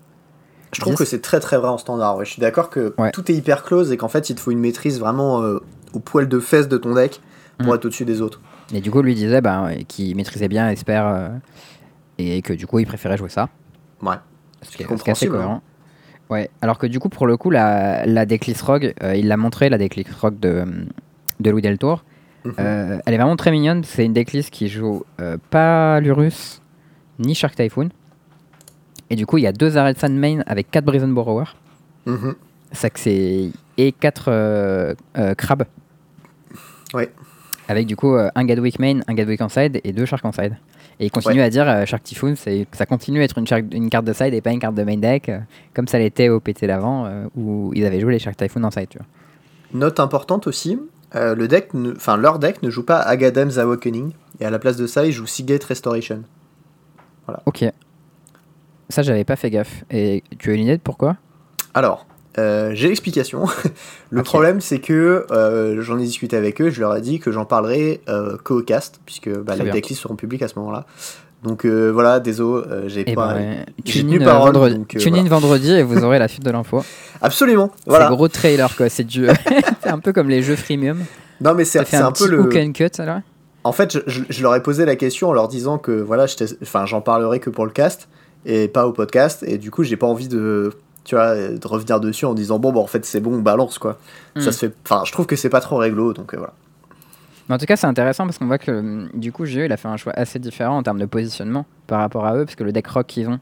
Je 0.73 0.81
trouve 0.81 0.95
10. 0.95 0.99
que 0.99 1.05
c'est 1.05 1.21
très 1.21 1.39
très 1.41 1.57
vrai 1.59 1.69
en 1.69 1.79
standard. 1.79 2.17
ouais. 2.17 2.25
Je 2.25 2.31
suis 2.31 2.41
d'accord 2.41 2.71
que 2.71 2.95
Ouais. 2.99 3.11
tout 3.11 3.31
est 3.31 3.35
hyper 3.35 3.63
close 3.63 3.93
et 3.93 3.97
qu'en 3.97 4.09
fait 4.09 4.31
il 4.31 4.35
te 4.37 4.41
faut 4.41 4.51
une 4.51 4.59
maîtrise 4.61 4.99
vraiment 5.01 5.43
euh, 5.43 5.59
au 5.93 5.99
poil 6.01 6.29
de 6.29 6.39
fesses 6.41 6.69
de 6.69 6.77
ton 6.79 6.95
deck 6.95 7.21
pour 7.59 7.73
Mm. 7.73 7.77
être 7.77 7.85
au-dessus 7.85 8.05
des 8.05 8.21
autres. 8.23 8.41
Et 8.73 8.81
du 8.81 8.91
coup, 8.91 9.03
lui 9.03 9.15
disait 9.15 9.41
bah, 9.43 9.69
qu'il 9.87 10.17
maîtrisait 10.17 10.49
bien 10.49 10.71
Esper 10.71 11.03
euh, 11.05 11.29
et 12.19 12.41
que 12.43 12.53
du 12.55 12.67
coup, 12.67 12.79
il 12.79 12.87
préférait 12.87 13.19
jouer 13.19 13.29
ça. 13.29 13.49
Ouais. 14.01 14.15
Ce 14.63 14.71
qui 14.77 14.83
est 14.83 14.87
assez 14.87 14.95
compréhensible, 14.95 15.35
hein. 15.35 15.39
cohérent. 15.39 15.63
Ouais. 16.31 16.49
Alors 16.63 16.79
que 16.79 16.87
du 16.87 16.99
coup, 16.99 17.11
pour 17.11 17.27
le 17.27 17.37
coup, 17.37 17.51
la, 17.51 18.07
la 18.07 18.25
decklist 18.25 18.63
Rogue, 18.63 18.95
euh, 19.03 19.15
il 19.15 19.29
l'a 19.29 19.37
montré, 19.37 19.69
la 19.69 19.77
decklist 19.77 20.15
Rogue 20.15 20.39
de, 20.41 20.65
de 21.41 21.51
Louis 21.51 21.61
Deltour. 21.61 22.05
Mhm. 22.45 22.55
Elle 22.59 23.15
est 23.15 23.17
vraiment 23.19 23.37
très 23.37 23.51
mignonne. 23.51 23.85
C'est 23.85 24.05
une 24.07 24.15
decklist 24.15 24.49
qui 24.51 24.69
joue 24.69 25.05
pas 25.51 26.01
Lurus 26.01 26.63
ni 27.19 27.35
Shark 27.35 27.55
Typhoon. 27.55 27.91
Et 29.13 29.17
du 29.17 29.27
coup, 29.27 29.37
il 29.39 29.43
y 29.45 29.47
a 29.47 29.53
deux 29.53 29.77
arrêts 29.77 29.93
de 29.95 29.99
Sand 29.99 30.15
main 30.17 30.41
avec 30.47 30.71
4 30.71 30.85
Brazen 30.85 31.13
Borrower. 31.15 31.45
Ça 32.73 32.91
que 32.91 32.99
c'est 32.99 33.51
et 33.77 33.93
4 33.93 34.95
crabes. 35.37 35.65
Ouais. 36.95 37.13
Avec 37.69 37.87
du 37.87 37.95
coup 37.97 38.15
euh, 38.17 38.29
un 38.35 38.45
Gadwick 38.45 38.79
main, 38.79 39.01
un 39.07 39.15
Gadwick 39.15 39.41
en 39.41 39.49
side 39.49 39.81
et 39.85 39.93
deux 39.93 40.05
Shark 40.05 40.25
en 40.25 40.33
side. 40.33 40.57
Et 41.01 41.07
il 41.07 41.11
continue 41.11 41.41
à 41.41 41.49
dire 41.51 41.69
euh, 41.69 41.85
Shark 41.87 42.03
Typhoon, 42.03 42.35
ça 42.37 42.87
continue 42.87 43.21
à 43.21 43.25
être 43.25 43.39
une, 43.39 43.47
shark- 43.47 43.73
une 43.73 43.89
carte 43.89 44.05
de 44.05 44.13
side 44.13 44.35
et 44.35 44.41
pas 44.41 44.51
une 44.51 44.59
carte 44.59 44.75
de 44.75 44.83
main 44.83 44.97
deck, 44.97 45.29
euh, 45.29 45.39
comme 45.75 45.87
ça 45.89 45.99
l'était 45.99 46.29
au 46.29 46.41
PT 46.41 46.67
d'avant 46.67 47.07
euh, 47.07 47.25
où 47.37 47.71
ils 47.75 47.85
avaient 47.87 48.01
joué 48.01 48.13
les 48.13 48.19
Shark 48.19 48.37
Typhoon 48.37 48.65
en 48.65 48.71
side. 48.71 48.89
Tu 48.91 48.99
vois. 48.99 49.07
Note 49.73 50.01
importante 50.01 50.47
aussi, 50.47 50.79
euh, 51.15 51.35
le 51.35 51.49
deck, 51.49 51.71
enfin 51.97 52.17
leur 52.17 52.39
deck 52.39 52.63
ne 52.63 52.69
joue 52.69 52.83
pas 52.85 52.99
Agadem's 53.01 53.59
Awakening 53.59 54.13
et 54.41 54.45
à 54.45 54.51
la 54.51 54.59
place 54.59 54.77
de 54.77 54.87
ça 54.87 55.07
il 55.07 55.13
joue 55.13 55.27
Seagate 55.27 55.65
Restoration. 55.65 56.23
Ok. 57.47 57.65
Ça, 58.89 59.03
j'avais 59.03 59.25
pas 59.25 59.37
fait 59.37 59.51
gaffe. 59.51 59.85
Et 59.91 60.23
tu 60.39 60.51
as 60.51 60.55
une 60.55 60.63
idée 60.63 60.77
de 60.77 60.83
pourquoi? 60.83 61.17
Alors, 61.75 62.07
euh, 62.39 62.71
j'ai 62.75 62.89
l'explication. 62.89 63.45
le 64.11 64.23
problème, 64.23 64.61
c'est 64.61 64.79
que 64.81 65.27
euh, 65.31 65.81
j'en 65.83 65.99
ai 65.99 66.03
discuté 66.05 66.37
avec 66.37 66.61
eux, 66.61 66.71
je 66.71 66.81
leur 66.81 66.95
ai 66.97 67.01
dit 67.01 67.19
que 67.19 67.31
j'en 67.33 67.45
parlerai 67.45 68.01
euh, 68.09 68.37
qu'au 68.43 68.63
cast, 68.63 69.01
puisque 69.07 69.31
bah, 69.31 69.55
les 69.57 69.71
decklists 69.71 70.03
seront 70.03 70.17
publics 70.17 70.43
à 70.43 70.49
ce 70.49 70.59
moment-là. 70.59 70.87
Donc 71.43 71.65
euh, 71.65 71.91
voilà, 71.91 72.21
désolé, 72.21 72.65
j'ai 72.87 73.03
Eh 73.05 73.15
pas. 73.15 73.35
ben, 73.35 73.65
Tune 73.85 74.13
in, 74.23 74.25
vendredi, 74.25 74.77
donc, 74.77 74.89
Tune 74.97 75.17
in 75.17 75.25
vendredi 75.25 75.73
et 75.73 75.83
vous 75.83 76.05
aurez 76.05 76.21
la 76.21 76.29
suite 76.29 76.45
de 76.45 76.51
l'info. 76.53 76.85
Absolument, 77.21 77.73
voilà. 77.85 78.09
C'est 78.09 78.15
gros 78.15 78.29
trailer 78.29 78.77
quoi. 78.77 78.89
C'est 78.89 79.03
du. 79.03 79.27
c'est 79.83 79.89
un 79.91 79.99
peu 79.99 80.13
comme 80.13 80.29
les 80.29 80.41
jeux 80.43 80.55
freemium. 80.55 81.01
Non, 81.41 81.55
mais 81.55 81.65
c'est 81.65 81.81
un, 81.95 82.07
un, 82.07 82.13
peu 82.13 82.29
le. 82.29 82.41
hook 82.43 82.55
and 82.55 82.71
cut 82.73 82.91
là. 82.99 83.23
En 83.65 83.73
fait, 83.73 83.93
je, 83.93 83.99
je- 84.07 84.23
je 84.29 84.43
leur 84.43 84.55
ai 84.55 84.63
posé 84.63 84.85
la 84.85 84.95
question 84.95 85.31
en 85.31 85.33
leur 85.33 85.49
disant 85.49 85.79
que 85.79 85.91
voilà, 85.91 86.27
enfin, 86.63 86.87
j'en 86.87 87.01
parlerai 87.01 87.41
que 87.41 87.51
pour 87.51 87.65
le 87.67 87.73
cast 87.73 88.09
et 88.47 88.69
pas 88.69 88.87
au 88.87 88.93
podcast. 88.93 89.43
Et 89.47 89.59
du 89.59 89.71
coup, 89.71 89.83
j'ai 89.85 89.97
pas 89.97 90.07
envie 90.07 90.29
de, 90.29 90.73
tu 91.05 91.15
vois, 91.15 91.35
de 91.37 91.67
revenir 91.67 92.01
dessus 92.01 92.25
en 92.27 92.35
disant 92.35 92.59
bon, 92.59 92.73
bah 92.73 92.81
en 92.81 92.87
fait, 92.87 93.05
c'est 93.05 93.21
bon, 93.21 93.35
on 93.35 93.41
balance 93.43 93.79
quoi. 93.79 93.99
Hmm. 94.37 94.41
Ça 94.41 94.53
se 94.53 94.67
fait. 94.67 94.75
Enfin, 94.85 95.03
je 95.05 95.13
trouve 95.13 95.27
que 95.27 95.37
c'est 95.37 95.49
pas 95.51 95.61
trop 95.61 95.77
réglo, 95.77 96.13
donc 96.13 96.35
euh, 96.35 96.39
voilà. 96.39 96.53
Mais 97.49 97.55
en 97.57 97.59
tout 97.59 97.67
cas, 97.67 97.77
c'est 97.77 97.87
intéressant 97.89 98.25
parce 98.25 98.39
qu'on 98.39 98.47
voit 98.47 98.59
que 98.59 99.09
du 99.17 99.33
coup, 99.33 99.45
GE 99.45 99.57
il 99.59 99.73
a 99.73 99.77
fait 99.77 99.89
un 99.89 99.97
choix 99.97 100.13
assez 100.17 100.39
différent 100.39 100.77
en 100.79 100.83
termes 100.83 101.01
de 101.01 101.07
positionnement 101.07 101.67
par 101.87 102.01
rapport 102.01 102.25
à 102.25 102.37
eux, 102.37 102.45
parce 102.45 102.55
que 102.55 102.65
le 102.65 102.73
deck 102.73 102.87
rock 102.87 103.07
qu'ils 103.09 103.29
ont, 103.29 103.41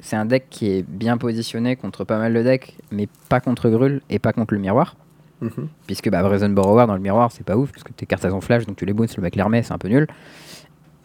c'est 0.00 0.16
un 0.16 0.26
deck 0.26 0.46
qui 0.50 0.70
est 0.70 0.82
bien 0.86 1.16
positionné 1.16 1.74
contre 1.76 2.04
pas 2.04 2.18
mal 2.18 2.34
de 2.34 2.42
decks, 2.42 2.76
mais 2.92 3.08
pas 3.28 3.40
contre 3.40 3.68
Grul 3.70 4.00
et 4.10 4.18
pas 4.18 4.32
contre 4.32 4.54
le 4.54 4.60
miroir. 4.60 4.96
Mhm. 5.40 5.68
Puisque 5.86 6.10
bah, 6.10 6.22
Brazen 6.22 6.54
Borrower 6.54 6.86
dans 6.86 6.94
le 6.94 7.00
miroir, 7.00 7.32
c'est 7.32 7.44
pas 7.44 7.56
ouf, 7.56 7.72
parce 7.72 7.84
que 7.84 7.92
tes 7.92 8.06
cartes 8.06 8.24
elles 8.24 8.34
ont 8.34 8.40
flash, 8.40 8.66
donc 8.66 8.76
tu 8.76 8.84
les 8.84 8.92
bounces, 8.92 9.16
le 9.16 9.22
mec 9.22 9.34
les 9.34 9.42
remet, 9.42 9.62
c'est 9.62 9.72
un 9.72 9.78
peu 9.78 9.88
nul. 9.88 10.06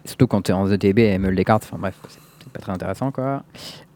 Surtout 0.05 0.27
quand 0.27 0.41
t'es 0.41 0.53
en 0.53 0.69
ETB 0.69 0.99
et 0.99 1.17
meule 1.17 1.35
des 1.35 1.45
cartes, 1.45 1.63
enfin 1.65 1.77
bref, 1.79 1.95
c'est- 2.09 2.19
pas 2.53 2.59
très 2.61 2.71
intéressant 2.71 3.11
quoi. 3.11 3.43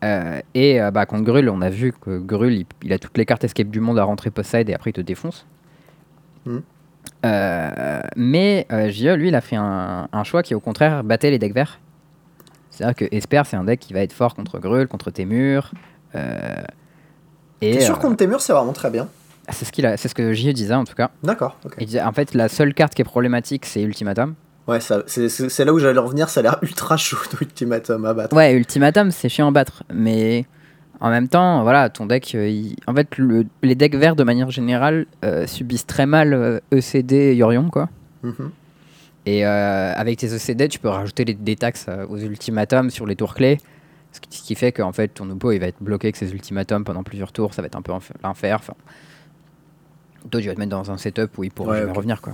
Euh, 0.04 0.40
et 0.54 0.82
euh, 0.82 0.92
bah, 0.92 1.06
contre 1.06 1.24
Grul, 1.24 1.50
on 1.50 1.62
a 1.62 1.70
vu 1.70 1.94
que 1.94 2.18
Grul, 2.20 2.54
il, 2.54 2.66
il 2.84 2.92
a 2.94 3.00
toutes 3.00 3.18
les 3.18 3.26
cartes 3.26 3.44
escape 3.44 3.68
du 3.70 3.80
monde 3.80 3.98
à 4.00 4.04
rentrer 4.04 4.30
post-side 4.32 4.70
et 4.70 4.74
après 4.74 4.90
il 4.90 4.94
te 4.94 5.02
défonce. 5.02 5.46
Mhm. 6.46 6.62
Euh, 7.26 8.00
mais 8.16 8.68
JE, 8.90 9.16
lui, 9.16 9.30
il 9.30 9.36
a 9.36 9.42
fait 9.42 9.56
un, 9.56 10.08
un 10.12 10.24
choix 10.24 10.44
qui, 10.44 10.54
au 10.56 10.60
contraire, 10.60 11.04
battait 11.04 11.32
les 11.32 11.40
decks 11.40 11.54
verts. 11.54 11.80
C'est-à-dire 12.70 12.96
que 12.96 13.16
Esper, 13.16 13.42
c'est 13.46 13.58
un 13.58 13.64
deck 13.64 13.80
qui 13.80 13.94
va 13.94 14.02
être 14.02 14.14
fort 14.14 14.36
contre 14.36 14.60
Grul, 14.60 14.88
contre 14.88 15.10
Témur. 15.10 15.72
Et 17.62 17.72
T'es 17.74 17.82
sûr 17.82 17.98
contre 18.00 18.18
Témur, 18.18 18.40
c'est 18.42 18.54
vraiment 18.54 18.74
très 18.74 18.92
bien. 18.92 19.08
c'est 19.50 19.66
ce, 19.66 19.72
qu'il 19.72 19.86
a- 19.86 19.98
c'est 19.98 20.08
ce 20.10 20.16
que 20.16 20.34
JE 20.34 20.50
disait 20.52 20.74
en 20.76 20.84
tout 20.84 20.94
cas. 20.94 21.10
D'accord. 21.24 21.58
Il 21.80 21.86
disait, 21.88 22.02
en 22.02 22.12
fait, 22.12 22.34
la 22.36 22.50
seule 22.50 22.74
carte 22.74 22.94
qui 22.94 23.02
est 23.02 23.06
problématique, 23.06 23.66
c'est 23.66 23.82
Ultimatum. 23.82 24.36
Ouais, 24.68 24.80
c'est 24.82 25.66
là 25.66 25.74
où 25.74 25.80
j'allais 25.80 26.00
revenir, 26.00 26.28
ça 26.30 26.42
a 26.42 26.44
l'air 26.44 26.60
ultra 26.62 26.98
chaud, 26.98 27.18
Ultimatum 27.42 28.04
à 28.06 28.14
battre. 28.14 28.36
Ouais, 28.36 28.54
Ultimatum, 28.54 29.12
c'est 29.12 29.30
chiant 29.30 29.48
à 29.48 29.52
battre. 29.52 29.84
Mais 29.94 30.46
en 31.00 31.10
même 31.10 31.28
temps, 31.30 31.64
voilà, 31.64 31.90
ton 31.90 32.06
deck. 32.06 32.34
euh, 32.36 32.50
il- 32.50 32.76
En 32.86 32.94
fait, 32.94 33.18
le- 33.18 33.46
les 33.64 33.76
decks 33.76 33.96
verts, 33.96 34.16
de 34.18 34.24
manière 34.24 34.52
générale, 34.52 35.06
euh, 35.24 35.48
subissent 35.48 35.86
très 35.88 36.06
mal 36.06 36.34
euh, 36.34 36.60
ECD 36.74 37.16
et 37.16 37.36
Yorion, 37.36 37.70
quoi. 37.70 37.88
Mhm. 38.24 38.52
Et 39.26 39.44
avec 39.46 40.18
tes 40.20 40.28
ECD, 40.34 40.70
tu 40.70 40.80
peux 40.80 40.88
rajouter 40.90 41.26
les- 41.26 41.34
des 41.34 41.56
taxes 41.58 41.88
aux 42.10 42.18
ultimatums 42.18 42.90
sur 42.90 43.06
les 43.06 43.16
tours 43.18 43.36
clés. 43.36 43.58
Ce 44.14 44.22
qui, 44.22 44.38
ce 44.38 44.44
qui 44.44 44.56
fait 44.56 44.72
qu'en 44.72 44.94
fait, 44.94 45.10
ton 45.10 45.30
oppo 45.30 45.52
il 45.52 45.60
va 45.60 45.68
être 45.68 45.82
bloqué 45.82 46.08
avec 46.08 46.16
ses 46.16 46.32
ultimatums 46.32 46.84
pendant 46.86 47.04
plusieurs 47.04 47.32
tours. 47.34 47.54
Ça 47.54 47.62
va 47.62 47.66
être 47.68 47.76
un 47.76 47.82
peu 47.82 47.92
enf- 47.92 48.12
l'enfer. 48.24 48.58
Enfin, 48.60 48.74
toi, 50.32 50.42
tu 50.42 50.48
vas 50.48 50.56
te 50.56 50.60
mettre 50.60 50.72
dans 50.72 50.90
un 50.92 50.98
setup 50.98 51.38
où 51.38 51.44
il 51.44 51.52
pourra 51.52 51.72
Ouais, 51.74 51.80
jamais 51.80 51.92
ok. 51.92 51.98
revenir. 51.98 52.22
Quoi. 52.22 52.34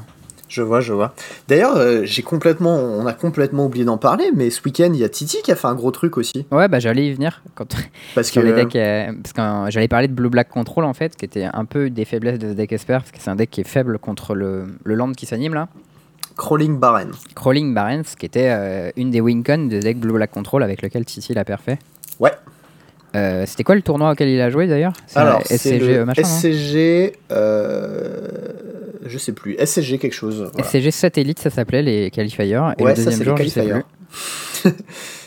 Je 0.53 0.61
vois, 0.61 0.81
je 0.81 0.93
vois. 0.93 1.15
D'ailleurs, 1.47 1.75
euh, 1.77 2.01
j'ai 2.03 2.21
complètement, 2.21 2.75
on 2.75 3.07
a 3.07 3.13
complètement 3.13 3.65
oublié 3.65 3.85
d'en 3.85 3.97
parler, 3.97 4.25
mais 4.35 4.51
ce 4.51 4.61
week-end, 4.63 4.91
il 4.93 4.99
y 4.99 5.03
a 5.03 5.09
Titi 5.09 5.37
qui 5.43 5.51
a 5.51 5.55
fait 5.55 5.65
un 5.65 5.73
gros 5.73 5.89
truc 5.89 6.15
aussi. 6.15 6.45
Ouais, 6.51 6.67
bah 6.67 6.77
j'allais 6.77 7.07
y 7.07 7.11
venir 7.11 7.41
quand, 7.55 7.75
Parce 8.15 8.29
que 8.29 8.39
les 8.39 8.53
decks. 8.53 8.75
euh, 8.75 9.11
parce 9.23 9.33
que 9.33 9.41
euh, 9.41 9.71
j'allais 9.71 9.87
parler 9.87 10.07
de 10.07 10.13
Blue 10.13 10.29
Black 10.29 10.49
Control 10.49 10.83
en 10.85 10.93
fait, 10.93 11.15
qui 11.15 11.25
était 11.25 11.47
un 11.51 11.65
peu 11.65 11.89
des 11.89 12.05
faiblesses 12.05 12.37
de 12.37 12.49
ce 12.49 12.53
deck 12.53 12.71
Esper. 12.71 12.99
Parce 12.99 13.09
que 13.11 13.17
c'est 13.19 13.31
un 13.31 13.35
deck 13.35 13.49
qui 13.49 13.61
est 13.61 13.67
faible 13.67 13.97
contre 13.97 14.35
le, 14.35 14.65
le 14.83 14.93
land 14.93 15.13
qui 15.13 15.25
s'anime 15.25 15.55
là. 15.55 15.69
Crawling 16.37 16.77
Baren. 16.79 17.09
Crawling 17.33 17.73
Barrens, 17.73 18.15
qui 18.15 18.27
était 18.27 18.49
euh, 18.51 18.91
une 18.95 19.09
des 19.09 19.21
wincon 19.21 19.67
de 19.69 19.79
deck 19.79 19.99
Blue 19.99 20.13
Black 20.13 20.29
Control 20.29 20.61
avec 20.61 20.83
lequel 20.83 21.03
Titi 21.03 21.33
l'a 21.33 21.45
perfait. 21.45 21.79
Ouais. 22.19 22.31
Euh, 23.15 23.45
C'était 23.47 23.63
quoi 23.63 23.75
le 23.75 23.81
tournoi 23.81 24.11
auquel 24.11 24.27
il 24.29 24.41
a 24.41 24.49
joué 24.49 24.67
d'ailleurs? 24.67 24.93
Alors, 25.15 25.41
SCG 25.45 25.97
euh, 25.97 26.05
machin, 26.05 26.23
SCG, 26.23 27.13
euh, 27.31 28.27
je 29.05 29.17
sais 29.17 29.33
plus, 29.33 29.55
SCG 29.63 29.99
quelque 29.99 30.13
chose. 30.13 30.49
voilà. 30.53 30.67
SCG 30.67 30.91
satellite, 30.91 31.39
ça 31.39 31.49
s'appelait 31.49 31.81
les 31.83 32.09
qualifiers. 32.11 32.45
Et 32.45 32.57
Ouais, 32.57 32.73
le 32.77 32.77
ça, 32.89 32.93
deuxième 32.95 33.13
c'est 33.19 33.23
jour, 33.25 33.37
les 33.37 33.43
je 33.45 33.49
sais 33.49 33.61
plus. 33.63 33.83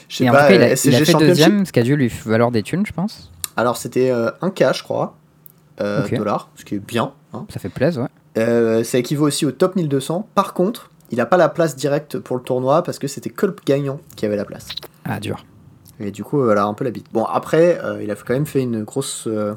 Je 0.09 0.19
sais 0.19 0.25
Et 0.25 0.31
en 0.31 0.33
pas, 0.33 0.43
tout 0.45 0.49
cas, 0.51 0.55
il 0.55 0.63
a, 0.63 0.67
il 0.67 0.95
a 0.95 1.05
fait 1.05 1.15
deuxième, 1.15 1.67
ce 1.67 1.73
qui 1.73 1.81
a 1.81 1.83
dû 1.83 1.97
lui 1.97 2.13
valoir 2.25 2.53
des 2.53 2.63
thunes, 2.63 2.87
je 2.87 2.93
pense. 2.93 3.33
Alors, 3.57 3.77
c'était 3.77 4.13
un 4.13 4.51
K, 4.51 4.73
je 4.73 4.85
crois, 4.85 5.17
euh, 5.81 6.05
Ok. 6.05 6.17
dollars, 6.17 6.49
ce 6.55 6.65
qui 6.65 6.77
est 6.77 6.79
bien. 6.79 7.13
hein. 7.35 7.45
Ça 7.53 7.59
fait 7.59 7.69
plaisir, 7.69 8.03
ouais. 8.03 8.09
Euh, 8.39 8.85
ça 8.85 8.99
équivaut 8.99 9.27
aussi 9.27 9.45
au 9.47 9.51
top 9.51 9.75
1200. 9.75 10.29
Par 10.37 10.55
contre, 10.55 10.91
il 11.11 11.19
n'a 11.19 11.27
pas 11.27 11.37
la 11.37 11.49
place 11.49 11.75
directe 11.75 12.19
pour 12.21 12.37
le 12.37 12.43
tournoi 12.43 12.83
parce 12.85 13.01
que 13.01 13.09
c'était 13.09 13.31
que 13.31 13.47
le 13.47 13.57
gagnant 13.67 13.99
qui 14.15 14.27
avait 14.27 14.37
la 14.37 14.45
place. 14.45 14.69
Ah, 15.05 15.19
dur. 15.19 15.45
Et 16.01 16.11
du 16.11 16.25
coup, 16.25 16.43
voilà, 16.43 16.65
un 16.65 16.75
peu 16.75 16.85
la 16.85 16.91
bite. 16.91 17.07
Bon, 17.13 17.25
après, 17.25 17.79
euh, 17.83 18.03
il 18.03 18.11
a 18.11 18.15
quand 18.15 18.35
même 18.35 18.47
fait 18.47 18.61
une 18.63 18.83
grosse, 18.85 19.25
euh, 19.27 19.55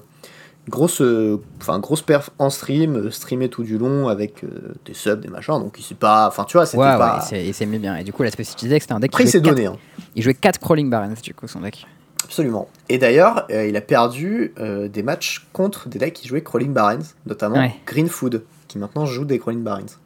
grosse, 0.70 1.02
euh, 1.02 1.42
enfin, 1.60 1.80
grosse 1.80 2.02
perf 2.02 2.30
en 2.40 2.50
stream, 2.50 3.12
streamé 3.12 3.50
tout 3.50 3.64
du 3.64 3.78
long 3.78 4.08
avec 4.08 4.44
des 4.86 4.94
subs, 4.94 5.20
des 5.20 5.28
machins. 5.28 5.60
Donc, 5.60 5.76
il 5.78 5.84
s'est 5.84 5.96
pas, 5.96 6.28
enfin, 6.28 6.46
tu 6.46 6.58
vois, 6.58 6.66
c'était 6.66 6.78
Ouais, 6.82 6.98
pas. 6.98 7.26
ouais, 7.32 7.46
il 7.48 7.54
s'est 7.54 7.66
mis 7.66 7.80
bien. 7.80 7.96
Et 7.98 8.04
du 8.04 8.14
coup, 8.14 8.24
la 8.24 8.32
spécificité, 8.32 8.80
c'était 8.80 8.94
un 8.94 9.00
deck 9.00 9.12
après, 9.12 9.26
il 9.26 9.30
s'est 9.30 9.42
donné, 9.42 9.66
hein, 9.66 9.78
4, 9.98 10.08
il 10.16 10.24
jouait 10.24 10.34
4 10.34 10.60
Crawling 10.60 10.90
Barrens, 10.90 11.22
du 11.22 11.34
coup, 11.34 11.48
son 11.48 11.60
deck. 11.62 11.86
absolument. 12.24 12.70
Et 12.88 12.98
d'ailleurs, 12.98 13.46
il 13.50 13.76
a 13.76 13.82
perdu 13.82 14.54
des 14.90 15.04
matchs 15.04 15.46
contre 15.54 15.90
des 15.90 16.00
decks 16.00 16.14
qui 16.14 16.28
jouaient 16.28 16.44
Crawling 16.44 16.72
Barrens, 16.74 17.16
notamment 17.26 17.58
Ouais. 17.58 17.74
Green 17.86 18.08
Food, 18.08 18.44
qui 18.68 18.78
maintenant 18.78 19.06
joue 19.06 19.26
des 19.26 19.40
Crawling 19.40 19.64
Barrens. 19.64 20.00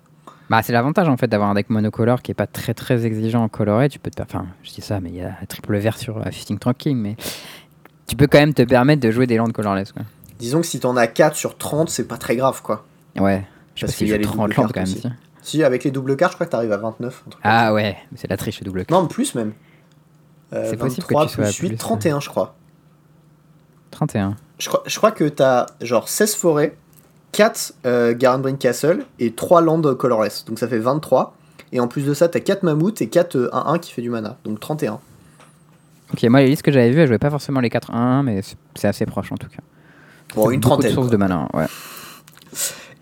Bah, 0.54 0.62
c'est 0.62 0.72
l'avantage 0.72 1.10
en 1.10 1.18
fait 1.18 1.26
d'avoir 1.26 1.50
un 1.50 1.56
deck 1.56 1.72
monocolore 1.72 2.22
qui 2.22 2.30
est 2.30 2.36
pas 2.36 2.46
très 2.46 2.76
très 2.76 3.08
exigeant 3.08 3.42
en 3.42 3.50
coloré. 3.50 3.90
Tu 3.90 3.98
peux 3.98 4.12
te. 4.12 4.22
Enfin, 4.22 4.46
je 4.62 4.70
dis 4.70 4.82
ça, 4.82 5.00
mais 5.00 5.10
il 5.10 5.16
y 5.16 5.24
a 5.24 5.34
triple 5.50 5.76
vert 5.78 5.98
sur 5.98 6.20
euh, 6.20 6.30
Fishing 6.30 6.60
Trunking, 6.60 6.96
mais 6.96 7.16
tu 8.06 8.16
peux 8.16 8.28
quand 8.28 8.38
même 8.38 8.54
te 8.54 8.62
permettre 8.62 9.02
de 9.02 9.10
jouer 9.10 9.26
des 9.26 9.38
landes 9.38 9.52
colorless, 9.52 9.92
quoi. 9.94 10.04
Disons 10.38 10.62
que 10.62 10.68
si 10.68 10.80
t'en 10.80 10.96
as 10.96 11.08
4 11.08 11.36
sur 11.36 11.58
30, 11.58 11.90
c'est 11.90 12.08
pas 12.08 12.18
très 12.18 12.36
grave, 12.36 12.62
quoi. 12.62 12.86
Ouais. 13.20 13.44
Je 13.74 13.88
Parce 13.88 13.94
si 13.94 14.06
qu'il 14.06 14.10
y 14.10 14.12
a 14.12 14.18
joue 14.18 14.20
les 14.20 14.26
30 14.28 14.36
doubles 14.38 14.62
landes 14.62 14.72
quand 14.74 14.80
même. 14.82 14.84
aussi. 14.84 15.04
si. 15.42 15.64
Avec 15.64 15.86
les 15.86 15.90
doubles 15.90 16.16
cartes, 16.16 16.34
je 16.34 16.38
crois 16.38 16.46
que 16.46 16.52
t'arrives 16.52 16.72
à 16.72 16.78
29. 16.78 17.24
un 17.26 17.30
truc 17.32 17.42
comme 17.42 17.52
Ah 17.52 17.74
ouais, 17.74 17.98
c'est 18.14 18.30
la 18.30 18.38
triche 18.38 18.60
le 18.60 18.66
double 18.66 18.86
ça. 18.88 18.94
Non, 18.96 19.08
plus 19.08 19.34
même. 19.34 19.54
Euh, 20.54 20.68
C'est 20.70 20.78
possible 20.78 21.08
que 21.08 21.16
23 21.16 21.26
tu 21.30 21.34
sois 21.34 21.46
plus 21.46 21.60
8, 21.62 21.68
plus, 21.70 21.78
31, 21.78 22.20
je 22.20 22.30
crois. 22.30 22.54
31. 23.90 24.36
Je 24.60 24.68
crois, 24.68 24.84
je 24.86 24.98
crois 24.98 25.12
que 25.12 25.24
t'as 25.24 25.66
genre 25.82 26.08
16 26.08 26.36
forêts, 26.36 26.78
4 27.34 27.74
euh, 27.86 28.14
Garenbrink 28.14 28.60
Castle 28.60 29.06
et 29.20 29.34
3 29.34 29.62
landes 29.62 29.94
colorless. 29.98 30.46
Donc 30.46 30.60
ça 30.60 30.68
fait 30.68 30.80
23. 30.80 31.36
Et 31.74 31.80
en 31.80 31.88
plus 31.88 32.06
de 32.06 32.14
ça, 32.14 32.30
t'as 32.30 32.40
4 32.40 32.64
mammouths 32.64 33.02
et 33.02 33.10
4 33.10 33.36
euh, 33.36 33.50
1-1 33.52 33.80
qui 33.80 33.92
fait 33.92 34.02
du 34.02 34.10
mana. 34.10 34.38
Donc 34.46 34.60
31. 34.60 35.00
Ok, 36.14 36.24
moi 36.24 36.42
les 36.42 36.48
listes 36.48 36.62
que 36.62 36.72
j'avais 36.72 36.92
vues, 36.92 37.02
elles 37.02 37.08
jouaient 37.08 37.18
pas 37.18 37.32
forcément 37.32 37.60
les 37.60 37.70
4-1, 37.70 38.24
mais 38.24 38.42
c'est- 38.76 38.88
assez 38.88 39.06
proche 39.06 39.32
en 39.32 39.38
tout 39.38 39.48
cas. 39.48 39.64
Bon, 40.36 40.52
une 40.52 40.62
trentaine. 40.62 40.90
de 40.90 40.94
sources 40.96 41.10
de 41.10 41.18
mana, 41.18 41.48
ouais. 41.54 41.66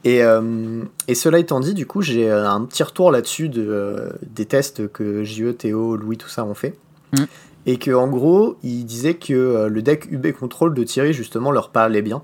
Et, 0.04 0.24
euh, 0.24 0.84
et 1.08 1.16
cela 1.16 1.38
étant 1.38 1.60
dit, 1.60 1.74
du 1.74 1.86
coup, 1.86 2.02
j'ai 2.02 2.30
euh, 2.30 2.50
un 2.50 2.66
petit 2.66 2.84
retour 2.84 3.12
là-dessus 3.12 3.50
de, 3.50 3.66
euh, 3.68 4.10
des 4.24 4.46
tests 4.46 4.92
que 4.92 5.24
JE, 5.24 5.52
Théo, 5.54 5.96
Louis, 5.96 6.18
tout 6.18 6.30
ça 6.30 6.44
ont 6.44 6.54
fait. 6.56 6.76
Mm. 7.14 7.24
Et 7.68 7.78
que 7.78 7.92
en 7.92 8.08
gros, 8.08 8.58
ils 8.64 8.86
disaient 8.86 9.14
que 9.14 9.34
euh, 9.34 9.68
le 9.70 9.82
deck 9.82 10.08
UB 10.12 10.32
Control 10.32 10.74
de 10.74 10.84
Thierry, 10.84 11.14
justement, 11.14 11.52
leur 11.52 11.70
parlait 11.70 12.02
bien. 12.02 12.24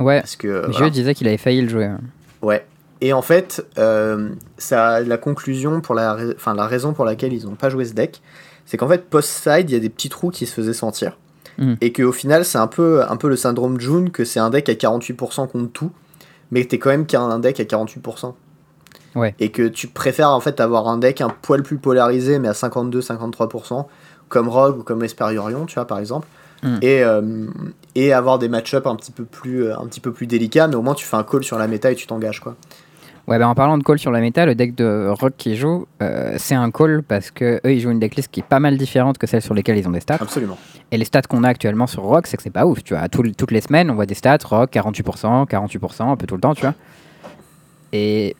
Ouais, 0.00 0.20
Parce 0.20 0.36
que. 0.36 0.48
euh, 0.48 0.62
je 0.68 0.72
voilà. 0.72 0.90
disais 0.90 1.14
qu'il 1.14 1.28
avait 1.28 1.36
failli 1.36 1.60
le 1.62 1.68
jouer. 1.68 1.86
ouais. 1.88 1.96
Ouais. 2.42 2.66
Et 3.02 3.12
en 3.14 3.22
fait, 3.22 3.64
euh, 3.78 4.30
ça, 4.58 5.00
la 5.00 5.16
conclusion, 5.16 5.80
pour 5.80 5.94
la, 5.94 6.18
enfin, 6.36 6.54
la 6.54 6.66
raison 6.66 6.92
pour 6.92 7.04
laquelle 7.06 7.32
ils 7.32 7.46
n'ont 7.46 7.54
pas 7.54 7.70
joué 7.70 7.84
ce 7.86 7.94
deck, 7.94 8.20
c'est 8.66 8.76
qu'en 8.76 8.88
fait, 8.88 9.08
post-side, 9.08 9.70
il 9.70 9.72
y 9.72 9.76
a 9.76 9.80
des 9.80 9.88
petits 9.88 10.10
trous 10.10 10.30
qui 10.30 10.44
se 10.46 10.52
faisaient 10.52 10.74
sentir. 10.74 11.16
Mm. 11.56 11.74
Et 11.80 11.92
qu'au 11.92 12.12
final, 12.12 12.44
c'est 12.44 12.58
un 12.58 12.66
peu, 12.66 13.02
un 13.08 13.16
peu 13.16 13.28
le 13.28 13.36
syndrome 13.36 13.80
June, 13.80 14.10
que 14.10 14.24
c'est 14.24 14.40
un 14.40 14.50
deck 14.50 14.68
à 14.68 14.74
48% 14.74 15.48
contre 15.48 15.72
tout, 15.72 15.90
mais 16.50 16.64
que 16.64 16.68
t'es 16.68 16.78
quand 16.78 16.90
même 16.90 17.06
qu'un 17.06 17.38
deck 17.38 17.58
à 17.60 17.64
48%. 17.64 18.34
Ouais. 19.16 19.34
Et 19.40 19.50
que 19.50 19.66
tu 19.66 19.88
préfères 19.88 20.30
en 20.30 20.40
fait 20.40 20.60
avoir 20.60 20.86
un 20.86 20.98
deck 20.98 21.20
un 21.20 21.30
poil 21.30 21.62
plus 21.62 21.78
polarisé, 21.78 22.38
mais 22.38 22.48
à 22.48 22.52
52-53%, 22.52 23.86
comme 24.28 24.48
Rogue 24.48 24.78
ou 24.78 24.82
comme 24.82 25.02
Esperiorion, 25.02 25.66
tu 25.66 25.74
vois, 25.74 25.86
par 25.86 25.98
exemple. 25.98 26.28
Mm. 26.62 26.78
Et, 26.82 27.02
euh, 27.02 27.46
et 27.94 28.12
avoir 28.12 28.38
des 28.38 28.48
match-up 28.48 28.86
un 28.86 28.94
petit 28.96 29.12
peu 29.12 29.24
plus 29.24 29.64
euh, 29.64 29.78
un 29.78 29.86
petit 29.86 30.00
peu 30.00 30.12
plus 30.12 30.26
délicats 30.26 30.68
mais 30.68 30.74
au 30.74 30.82
moins 30.82 30.94
tu 30.94 31.06
fais 31.06 31.16
un 31.16 31.22
call 31.24 31.42
sur 31.42 31.56
la 31.58 31.66
méta 31.66 31.90
et 31.90 31.94
tu 31.94 32.06
t'engages 32.06 32.40
quoi 32.40 32.54
Ouais, 33.28 33.38
bah 33.38 33.46
en 33.48 33.54
parlant 33.54 33.78
de 33.78 33.84
call 33.84 33.98
sur 33.98 34.10
la 34.10 34.18
méta, 34.20 34.44
le 34.44 34.56
deck 34.56 34.74
de 34.74 35.06
Rock 35.08 35.34
qui 35.38 35.54
joue, 35.56 35.86
euh, 36.02 36.34
c'est 36.36 36.56
un 36.56 36.70
call 36.72 37.02
parce 37.06 37.30
que 37.30 37.60
eux 37.64 37.72
ils 37.72 37.80
jouent 37.80 37.92
une 37.92 38.00
decklist 38.00 38.28
qui 38.30 38.40
est 38.40 38.46
pas 38.46 38.58
mal 38.58 38.76
différente 38.76 39.18
que 39.18 39.26
celle 39.28 39.40
sur 39.40 39.54
lesquelles 39.54 39.78
ils 39.78 39.86
ont 39.86 39.92
des 39.92 40.00
stats. 40.00 40.16
absolument 40.20 40.58
Et 40.90 40.96
les 40.98 41.04
stats 41.04 41.22
qu'on 41.22 41.44
a 41.44 41.48
actuellement 41.48 41.86
sur 41.86 42.02
Rock, 42.02 42.26
c'est 42.26 42.36
que 42.36 42.42
c'est 42.42 42.50
pas 42.50 42.66
ouf, 42.66 42.82
tu 42.82 42.94
vois. 42.94 43.08
Tout- 43.08 43.22
toutes 43.36 43.52
les 43.52 43.60
semaines, 43.60 43.88
on 43.90 43.94
voit 43.94 44.06
des 44.06 44.14
stats, 44.14 44.38
Rock 44.44 44.70
48%, 44.72 45.46
48%, 45.46 46.10
un 46.10 46.16
peu 46.16 46.26
tout 46.26 46.34
le 46.34 46.40
temps, 46.40 46.54
tu 46.54 46.62
vois. 46.62 46.74
Et 47.92 48.34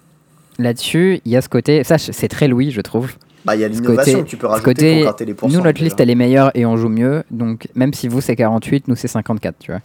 là-dessus, 0.58 1.20
il 1.24 1.30
y 1.32 1.36
a 1.36 1.42
ce 1.42 1.48
côté, 1.48 1.84
ça 1.84 1.96
c'est 1.98 2.28
très 2.28 2.48
Louis, 2.48 2.70
je 2.72 2.80
trouve. 2.80 3.12
Bah 3.44 3.56
il 3.56 3.60
y 3.60 3.64
a 3.64 3.68
l'innovation 3.68 4.22
tu 4.24 4.36
peux 4.36 4.46
rajouter 4.46 4.70
côté, 4.70 4.94
pour 4.94 5.02
gratter 5.04 5.24
les 5.24 5.34
pourcents 5.34 5.56
nous, 5.56 5.62
notre 5.62 5.74
déjà. 5.74 5.84
liste, 5.84 6.00
elle 6.00 6.10
est 6.10 6.14
meilleure 6.14 6.50
et 6.54 6.66
on 6.66 6.76
joue 6.76 6.88
mieux. 6.88 7.24
Donc, 7.30 7.68
même 7.74 7.94
si 7.94 8.08
vous, 8.08 8.20
c'est 8.20 8.36
48, 8.36 8.88
nous, 8.88 8.96
c'est 8.96 9.08
54, 9.08 9.56
tu 9.58 9.70
vois. 9.70 9.80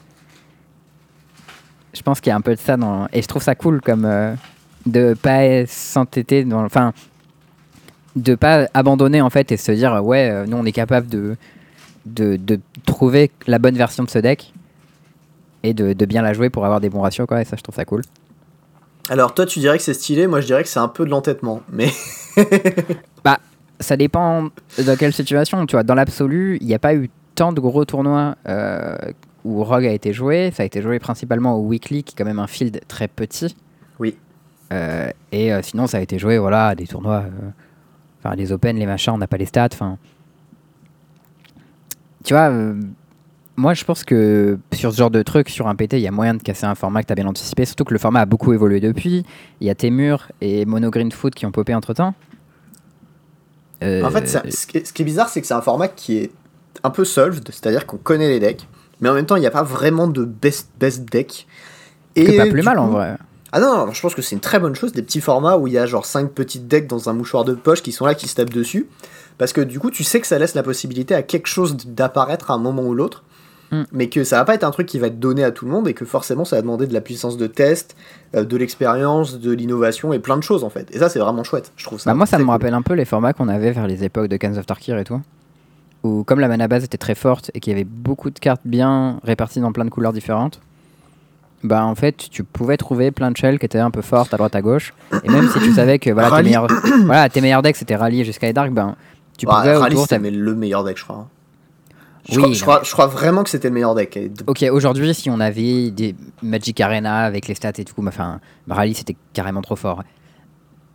Je 1.93 2.01
pense 2.01 2.19
qu'il 2.19 2.29
y 2.29 2.33
a 2.33 2.35
un 2.35 2.41
peu 2.41 2.53
de 2.55 2.59
ça 2.59 2.75
dans... 2.75 3.07
Et 3.13 3.21
je 3.21 3.27
trouve 3.27 3.41
ça 3.41 3.55
cool 3.55 3.79
comme 3.79 4.03
euh, 4.05 4.33
de 4.85 5.13
pas 5.13 5.65
s'entêter 5.65 6.43
dans... 6.43 6.65
Enfin, 6.65 6.91
de 8.17 8.35
pas 8.35 8.67
abandonner, 8.73 9.21
en 9.21 9.29
fait, 9.29 9.51
et 9.51 9.57
se 9.57 9.71
dire, 9.71 10.03
ouais, 10.03 10.29
euh, 10.29 10.45
nous, 10.45 10.57
on 10.57 10.65
est 10.65 10.73
capable 10.73 11.07
de, 11.07 11.37
de, 12.05 12.35
de 12.35 12.59
trouver 12.85 13.31
la 13.47 13.59
bonne 13.59 13.75
version 13.75 14.03
de 14.03 14.09
ce 14.09 14.19
deck 14.19 14.53
et 15.63 15.73
de, 15.73 15.93
de 15.93 16.05
bien 16.05 16.21
la 16.21 16.33
jouer 16.33 16.49
pour 16.49 16.65
avoir 16.65 16.81
des 16.81 16.89
bons 16.89 17.01
ratios, 17.01 17.25
quoi. 17.27 17.41
Et 17.41 17.45
ça, 17.45 17.55
je 17.55 17.61
trouve 17.63 17.75
ça 17.75 17.85
cool. 17.85 18.01
alors 19.09 19.33
toi 19.33 19.45
tu 19.45 19.59
dirais 19.59 19.77
que 19.77 19.83
c'est 19.83 19.93
stylé 19.93 20.25
moi 20.27 20.41
je 20.41 20.47
dirais 20.47 20.63
que 20.63 20.69
c'est 20.69 20.79
un 20.79 20.87
peu 20.87 21.05
de 21.05 21.11
l'entêtement 21.11 21.61
mais 21.71 21.89
ça 23.79 23.97
dépend 23.97 24.49
de 24.77 24.95
quelle 24.95 25.13
situation. 25.13 25.65
Tu 25.65 25.75
vois, 25.75 25.83
dans 25.83 25.95
l'absolu, 25.95 26.57
il 26.61 26.67
n'y 26.67 26.73
a 26.73 26.79
pas 26.79 26.95
eu 26.95 27.09
tant 27.35 27.51
de 27.51 27.59
gros 27.59 27.85
tournois 27.85 28.35
euh, 28.47 28.95
où 29.43 29.63
Rogue 29.63 29.85
a 29.85 29.91
été 29.91 30.13
joué. 30.13 30.51
Ça 30.53 30.63
a 30.63 30.65
été 30.65 30.81
joué 30.81 30.99
principalement 30.99 31.55
au 31.55 31.61
Weekly, 31.67 32.03
qui 32.03 32.13
est 32.13 32.17
quand 32.17 32.25
même 32.25 32.39
un 32.39 32.47
field 32.47 32.81
très 32.87 33.07
petit. 33.07 33.55
Oui. 33.99 34.17
Euh, 34.73 35.09
et 35.31 35.53
euh, 35.53 35.61
sinon, 35.61 35.87
ça 35.87 35.97
a 35.97 36.01
été 36.01 36.17
joué 36.17 36.37
voilà, 36.37 36.67
à 36.69 36.75
des 36.75 36.87
tournois, 36.87 37.25
enfin 38.19 38.35
les 38.35 38.51
Open, 38.51 38.77
les 38.77 38.85
machins, 38.85 39.13
on 39.13 39.17
n'a 39.17 39.27
pas 39.27 39.37
les 39.37 39.45
stats. 39.45 39.69
Enfin, 39.73 39.97
tu 42.23 42.33
vois, 42.33 42.51
moi 43.55 43.73
je 43.73 43.83
pense 43.85 44.03
que 44.03 44.57
sur 44.73 44.91
ce 44.91 44.97
genre 44.97 45.11
de 45.11 45.21
truc, 45.21 45.49
sur 45.49 45.67
un 45.67 45.75
PT, 45.75 45.93
il 45.93 45.99
y 45.99 46.07
a 46.07 46.11
moyen 46.11 46.33
de 46.33 46.41
casser 46.41 46.65
un 46.65 46.73
format 46.73 47.03
que 47.03 47.07
tu 47.07 47.13
as 47.13 47.15
bien 47.15 47.27
anticipé. 47.27 47.65
Surtout 47.65 47.83
que 47.83 47.93
le 47.93 47.99
format 47.99 48.21
a 48.21 48.25
beaucoup 48.25 48.53
évolué 48.53 48.79
depuis. 48.79 49.23
Il 49.61 49.67
y 49.67 49.69
a 49.69 49.75
Témur 49.75 50.31
et 50.41 50.65
Mono 50.65 50.89
Green 50.89 51.11
Food 51.11 51.35
qui 51.35 51.45
ont 51.45 51.51
popé 51.51 51.75
entre 51.75 51.93
temps. 51.93 52.15
En 53.81 54.09
fait 54.09 54.27
ça- 54.27 54.43
ce 54.49 54.65
qui 54.67 54.77
est, 54.77 54.85
ce 54.85 54.93
qui 54.93 55.01
est 55.01 55.05
bizarre 55.05 55.29
c'est 55.29 55.41
que 55.41 55.47
c'est 55.47 55.53
un 55.53 55.61
format 55.61 55.87
qui 55.87 56.17
est 56.17 56.31
un 56.83 56.89
peu 56.89 57.05
solved, 57.05 57.43
c'est-à-dire 57.51 57.85
qu'on 57.85 57.97
connaît 57.97 58.27
les 58.29 58.39
decks, 58.39 58.67
mais 59.01 59.09
en 59.09 59.13
même 59.13 59.25
temps, 59.25 59.35
il 59.35 59.41
n'y 59.41 59.47
a 59.47 59.51
pas 59.51 59.63
vraiment 59.63 60.07
de 60.07 60.23
best, 60.23 60.69
best 60.79 61.03
deck. 61.05 61.47
Et 62.15 62.37
pas 62.37 62.45
plus 62.47 62.61
mal 62.61 62.79
en 62.79 62.87
vrai. 62.87 63.17
Ah 63.51 63.59
non, 63.59 63.85
non, 63.85 63.91
je 63.91 64.01
pense 64.01 64.13
que 64.15 64.21
c'est 64.21 64.35
une 64.35 64.41
très 64.41 64.59
bonne 64.59 64.75
chose, 64.75 64.91
des 64.91 65.01
petits 65.01 65.21
formats 65.21 65.57
où 65.57 65.67
il 65.67 65.73
y 65.73 65.77
a 65.77 65.85
genre 65.85 66.05
5 66.05 66.31
petites 66.31 66.67
decks 66.67 66.87
dans 66.87 67.09
un 67.09 67.13
mouchoir 67.13 67.43
de 67.45 67.53
poche 67.53 67.81
qui 67.81 67.91
sont 67.91 68.05
là, 68.05 68.13
qui 68.15 68.27
se 68.27 68.35
tapent 68.35 68.53
dessus. 68.53 68.87
Parce 69.37 69.51
que 69.53 69.61
du 69.61 69.79
coup, 69.79 69.91
tu 69.91 70.03
sais 70.03 70.21
que 70.21 70.27
ça 70.27 70.37
laisse 70.39 70.55
la 70.55 70.63
possibilité 70.63 71.15
à 71.15 71.23
quelque 71.23 71.47
chose 71.47 71.75
d'apparaître 71.85 72.51
à 72.51 72.53
un 72.53 72.57
moment 72.57 72.83
ou 72.83 72.93
l'autre, 72.93 73.23
Mm. 73.71 73.81
mais 73.93 74.09
que 74.09 74.23
ça 74.23 74.37
va 74.37 74.45
pas 74.45 74.53
être 74.53 74.63
un 74.63 74.69
truc 74.69 74.85
qui 74.87 74.99
va 74.99 75.07
être 75.07 75.19
donné 75.19 75.43
à 75.43 75.49
tout 75.51 75.65
le 75.65 75.71
monde 75.71 75.87
et 75.87 75.95
que 75.95 76.05
forcément 76.05 76.45
ça 76.45 76.55
va 76.55 76.61
demander 76.61 76.85
de 76.85 76.93
la 76.93 77.01
puissance 77.01 77.35
de 77.35 77.47
test, 77.47 77.95
euh, 78.35 78.43
de 78.43 78.57
l'expérience, 78.57 79.39
de 79.39 79.51
l'innovation 79.51 80.13
et 80.13 80.19
plein 80.19 80.37
de 80.37 80.43
choses 80.43 80.63
en 80.63 80.69
fait. 80.69 80.87
Et 80.95 80.99
ça, 80.99 81.09
c'est 81.09 81.17
vraiment 81.19 81.43
chouette, 81.43 81.71
je 81.75 81.85
trouve 81.85 81.99
ça. 81.99 82.11
Bah 82.11 82.15
moi, 82.15 82.25
ça 82.27 82.37
me 82.37 82.43
cool. 82.43 82.51
rappelle 82.51 82.73
un 82.75 82.83
peu 82.83 82.93
les 82.93 83.05
formats 83.05 83.33
qu'on 83.33 83.47
avait 83.49 83.71
vers 83.71 83.87
les 83.87 84.03
époques 84.03 84.27
de 84.27 84.37
Cans 84.37 84.55
of 84.57 84.65
Tarkir 84.67 84.97
et 84.99 85.03
tout. 85.03 85.19
Où, 86.03 86.23
comme 86.23 86.39
la 86.39 86.47
mana 86.47 86.67
base 86.67 86.83
était 86.83 86.99
très 86.99 87.15
forte 87.15 87.49
et 87.55 87.59
qu'il 87.59 87.71
y 87.71 87.75
avait 87.75 87.83
beaucoup 87.83 88.29
de 88.29 88.37
cartes 88.37 88.61
bien 88.65 89.19
réparties 89.23 89.59
dans 89.61 89.71
plein 89.71 89.85
de 89.85 89.89
couleurs 89.89 90.13
différentes, 90.13 90.61
bah 91.63 91.83
en 91.83 91.95
fait, 91.95 92.29
tu 92.29 92.43
pouvais 92.43 92.77
trouver 92.77 93.09
plein 93.09 93.31
de 93.31 93.37
shells 93.37 93.57
qui 93.57 93.65
étaient 93.65 93.79
un 93.79 93.89
peu 93.89 94.03
fortes 94.03 94.31
à 94.33 94.37
droite 94.37 94.55
à 94.55 94.61
gauche. 94.61 94.93
Et 95.23 95.29
même 95.29 95.49
si 95.49 95.59
tu 95.59 95.71
savais 95.73 95.97
que 95.97 96.11
voilà, 96.11 96.29
tes, 96.37 96.43
meilleurs, 96.43 96.67
voilà, 97.05 97.27
tes 97.29 97.41
meilleurs 97.41 97.63
decks 97.63 97.77
c'était 97.77 97.95
Rally 97.95 98.23
jusqu'à 98.23 98.53
Dark, 98.53 98.71
ben 98.71 98.95
tu 99.37 99.47
Ouais, 99.47 99.53
pouvais 99.55 99.75
Rally, 99.75 99.95
autour. 99.95 100.07
le 100.21 100.53
meilleur 100.55 100.83
deck, 100.83 100.97
je 100.99 101.03
crois. 101.03 101.27
Je, 102.27 102.39
Oui, 102.39 102.41
crois, 102.41 102.53
je, 102.53 102.61
crois, 102.61 102.81
je 102.83 102.91
crois 102.91 103.07
vraiment 103.07 103.43
que 103.43 103.49
c'était 103.49 103.67
le 103.67 103.73
meilleur 103.73 103.93
deck. 103.95 104.17
Ok, 104.47 104.65
aujourd'hui, 104.71 105.13
si 105.13 105.29
on 105.29 105.39
avait 105.39 105.91
des 105.91 106.15
Magic 106.41 106.79
Arena 106.81 107.19
avec 107.19 107.47
les 107.47 107.53
stats 107.55 107.73
et 107.77 107.85
tout, 107.85 107.93
enfin, 108.07 108.39
Rally 108.67 108.93
c'était 108.95 109.15
carrément 109.33 109.61
trop 109.61 109.75
fort. 109.75 110.03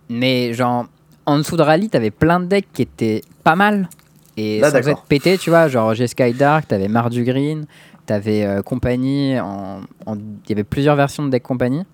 Mais 0.08 0.52
genre, 0.54 0.86
en 1.26 1.38
dessous 1.38 1.56
de 1.56 1.62
Rally, 1.62 1.88
t'avais 1.88 2.10
plein 2.10 2.40
de 2.40 2.46
decks 2.46 2.68
qui 2.72 2.82
étaient 2.82 3.20
pas 3.44 3.54
mal 3.56 3.88
et 4.36 4.60
Là, 4.60 4.70
sans 4.70 4.88
être 4.88 5.02
pété, 5.02 5.38
tu 5.38 5.50
vois. 5.50 5.68
Genre, 5.68 5.94
j'ai 5.94 6.06
Sky 6.08 6.32
Dark, 6.32 6.66
t'avais 6.68 6.88
Mardu 6.88 7.24
Green, 7.24 7.66
t'avais 8.06 8.44
euh, 8.44 8.62
Compagnie, 8.62 9.38
en- 9.38 9.82
en- 10.06 10.16
il 10.16 10.48
y 10.48 10.52
avait 10.52 10.64
plusieurs 10.64 10.96
versions 10.96 11.24
de 11.24 11.30
deck 11.30 11.42
Compagnie. 11.42 11.84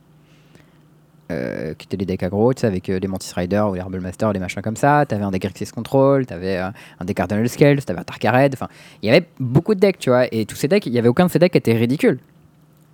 Euh, 1.31 1.75
qui 1.75 1.87
étaient 1.87 1.97
des 1.97 2.05
decks 2.05 2.23
aggro, 2.23 2.55
tu 2.55 2.61
sais, 2.61 2.67
avec 2.67 2.89
euh, 2.89 2.99
les 2.99 3.09
Mantis 3.09 3.33
Rider 3.35 3.65
ou 3.69 3.75
les 3.75 3.81
Herbal 3.81 4.01
Master, 4.01 4.33
les 4.33 4.39
machins 4.39 4.63
comme 4.63 4.77
ça. 4.77 5.05
T'avais 5.07 5.25
un 5.25 5.31
deck 5.31 5.43
Grixis 5.43 5.73
Control, 5.73 6.25
t'avais 6.25 6.59
euh, 6.59 6.69
un 7.01 7.05
deck 7.05 7.17
Cardinal 7.17 7.49
Scales, 7.49 7.85
t'avais 7.85 8.01
un 8.01 8.05
Tarkared. 8.05 8.55
Enfin, 8.55 8.69
il 9.03 9.09
y 9.09 9.11
avait 9.11 9.27
beaucoup 9.41 9.75
de 9.75 9.81
decks, 9.81 9.99
tu 9.99 10.11
vois. 10.11 10.27
Et 10.33 10.47
tous 10.47 10.57
ces 10.57 10.69
decks, 10.69 10.87
il 10.87 10.93
y 10.93 10.99
avait 10.99 11.09
aucun 11.09 11.27
de 11.27 11.31
ces 11.31 11.39
decks 11.39 11.53
qui 11.53 11.59
était 11.59 11.75
ridicule. 11.75 12.19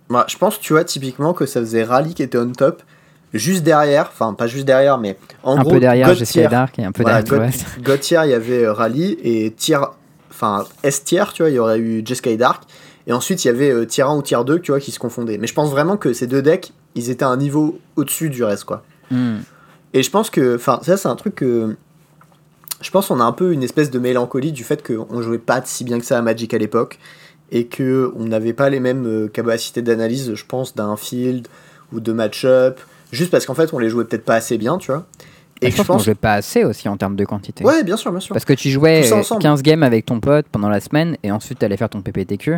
Moi, 0.09 0.25
je 0.27 0.37
pense, 0.37 0.59
tu 0.59 0.73
vois, 0.73 0.83
typiquement 0.83 1.33
que 1.33 1.45
ça 1.45 1.59
faisait 1.59 1.83
Rally 1.83 2.13
qui 2.13 2.23
était 2.23 2.37
on 2.37 2.51
top. 2.51 2.81
Juste 3.33 3.63
derrière, 3.63 4.09
enfin 4.11 4.35
pas 4.35 4.45
juste 4.45 4.65
derrière, 4.65 4.99
mais 4.99 5.17
en 5.41 5.57
un 5.57 5.61
gros, 5.61 5.71
peu 5.71 5.79
derrière, 5.79 6.15
Sky 6.15 6.47
Dark 6.47 6.77
et 6.77 6.85
un 6.85 6.91
peu 6.91 7.01
voilà, 7.01 7.23
derrière 7.23 7.51
God, 7.81 7.99
tier, 7.99 8.19
il 8.25 8.29
y 8.29 8.33
avait 8.33 8.63
euh, 8.63 8.73
Rally 8.73 9.17
et 9.23 9.51
tier, 9.51 9.79
enfin 10.29 10.65
S 10.83 11.03
tier, 11.03 11.23
tu 11.33 11.41
vois, 11.41 11.49
il 11.49 11.55
y 11.55 11.59
aurait 11.59 11.79
eu 11.79 12.03
Jeskai 12.05 12.37
Dark. 12.37 12.63
Et 13.07 13.13
ensuite, 13.13 13.43
il 13.43 13.47
y 13.47 13.51
avait 13.51 13.71
euh, 13.71 13.85
tier 13.85 14.03
1 14.03 14.15
ou 14.15 14.21
tier 14.21 14.37
2, 14.45 14.59
tu 14.59 14.71
vois, 14.71 14.79
qui 14.79 14.91
se 14.91 14.99
confondaient. 14.99 15.37
Mais 15.37 15.47
je 15.47 15.53
pense 15.53 15.71
vraiment 15.71 15.97
que 15.97 16.13
ces 16.13 16.27
deux 16.27 16.41
decks, 16.41 16.71
ils 16.95 17.09
étaient 17.09 17.25
à 17.25 17.29
un 17.29 17.37
niveau 17.37 17.79
au-dessus 17.95 18.29
du 18.29 18.43
reste, 18.43 18.65
quoi. 18.65 18.83
Hmm. 19.11 19.37
Et 19.93 20.03
je 20.03 20.09
pense 20.09 20.29
que, 20.29 20.55
enfin, 20.55 20.79
ça, 20.83 20.97
c'est 20.97 21.07
un 21.07 21.15
truc 21.15 21.35
que. 21.35 21.75
Je 22.81 22.91
pense 22.91 23.07
qu'on 23.07 23.19
a 23.21 23.23
un 23.23 23.31
peu 23.31 23.53
une 23.53 23.63
espèce 23.63 23.91
de 23.91 23.99
mélancolie 23.99 24.51
du 24.51 24.65
fait 24.65 24.85
qu'on 24.85 25.21
jouait 25.21 25.37
pas 25.37 25.61
si 25.63 25.85
bien 25.85 25.99
que 25.99 26.05
ça 26.05 26.17
à 26.17 26.21
Magic 26.21 26.53
à 26.53 26.57
l'époque 26.57 26.99
et 27.49 27.65
que 27.65 28.11
on 28.17 28.25
n'avait 28.25 28.51
pas 28.51 28.69
les 28.69 28.81
mêmes 28.81 29.05
euh, 29.05 29.27
capacités 29.29 29.81
d'analyse, 29.81 30.33
je 30.33 30.45
pense, 30.45 30.75
d'un 30.75 30.97
field 30.97 31.47
ou 31.93 32.01
de 32.01 32.11
match-up, 32.11 32.81
juste 33.11 33.31
parce 33.31 33.45
qu'en 33.45 33.53
fait, 33.53 33.73
on 33.73 33.79
les 33.79 33.89
jouait 33.89 34.03
peut-être 34.03 34.25
pas 34.25 34.35
assez 34.35 34.57
bien, 34.57 34.77
tu 34.77 34.91
vois. 34.91 35.05
Et 35.61 35.67
Et 35.67 35.71
je 35.71 35.77
pense 35.77 35.87
qu'on 35.87 35.99
jouait 35.99 36.15
pas 36.15 36.33
assez 36.33 36.65
aussi 36.65 36.89
en 36.89 36.97
termes 36.97 37.15
de 37.15 37.23
quantité. 37.23 37.63
Ouais, 37.63 37.83
bien 37.83 37.95
sûr, 37.95 38.11
bien 38.11 38.19
sûr. 38.19 38.33
Parce 38.33 38.43
que 38.43 38.53
tu 38.53 38.69
jouais 38.69 39.03
Tous 39.03 39.13
euh, 39.13 39.19
ensemble. 39.19 39.41
15 39.43 39.61
games 39.61 39.83
avec 39.83 40.05
ton 40.05 40.19
pote 40.19 40.47
pendant 40.51 40.67
la 40.67 40.81
semaine 40.81 41.15
et 41.23 41.31
ensuite 41.31 41.59
tu 41.59 41.65
allais 41.65 41.77
faire 41.77 41.89
ton 41.89 42.01
PPTQ 42.01 42.57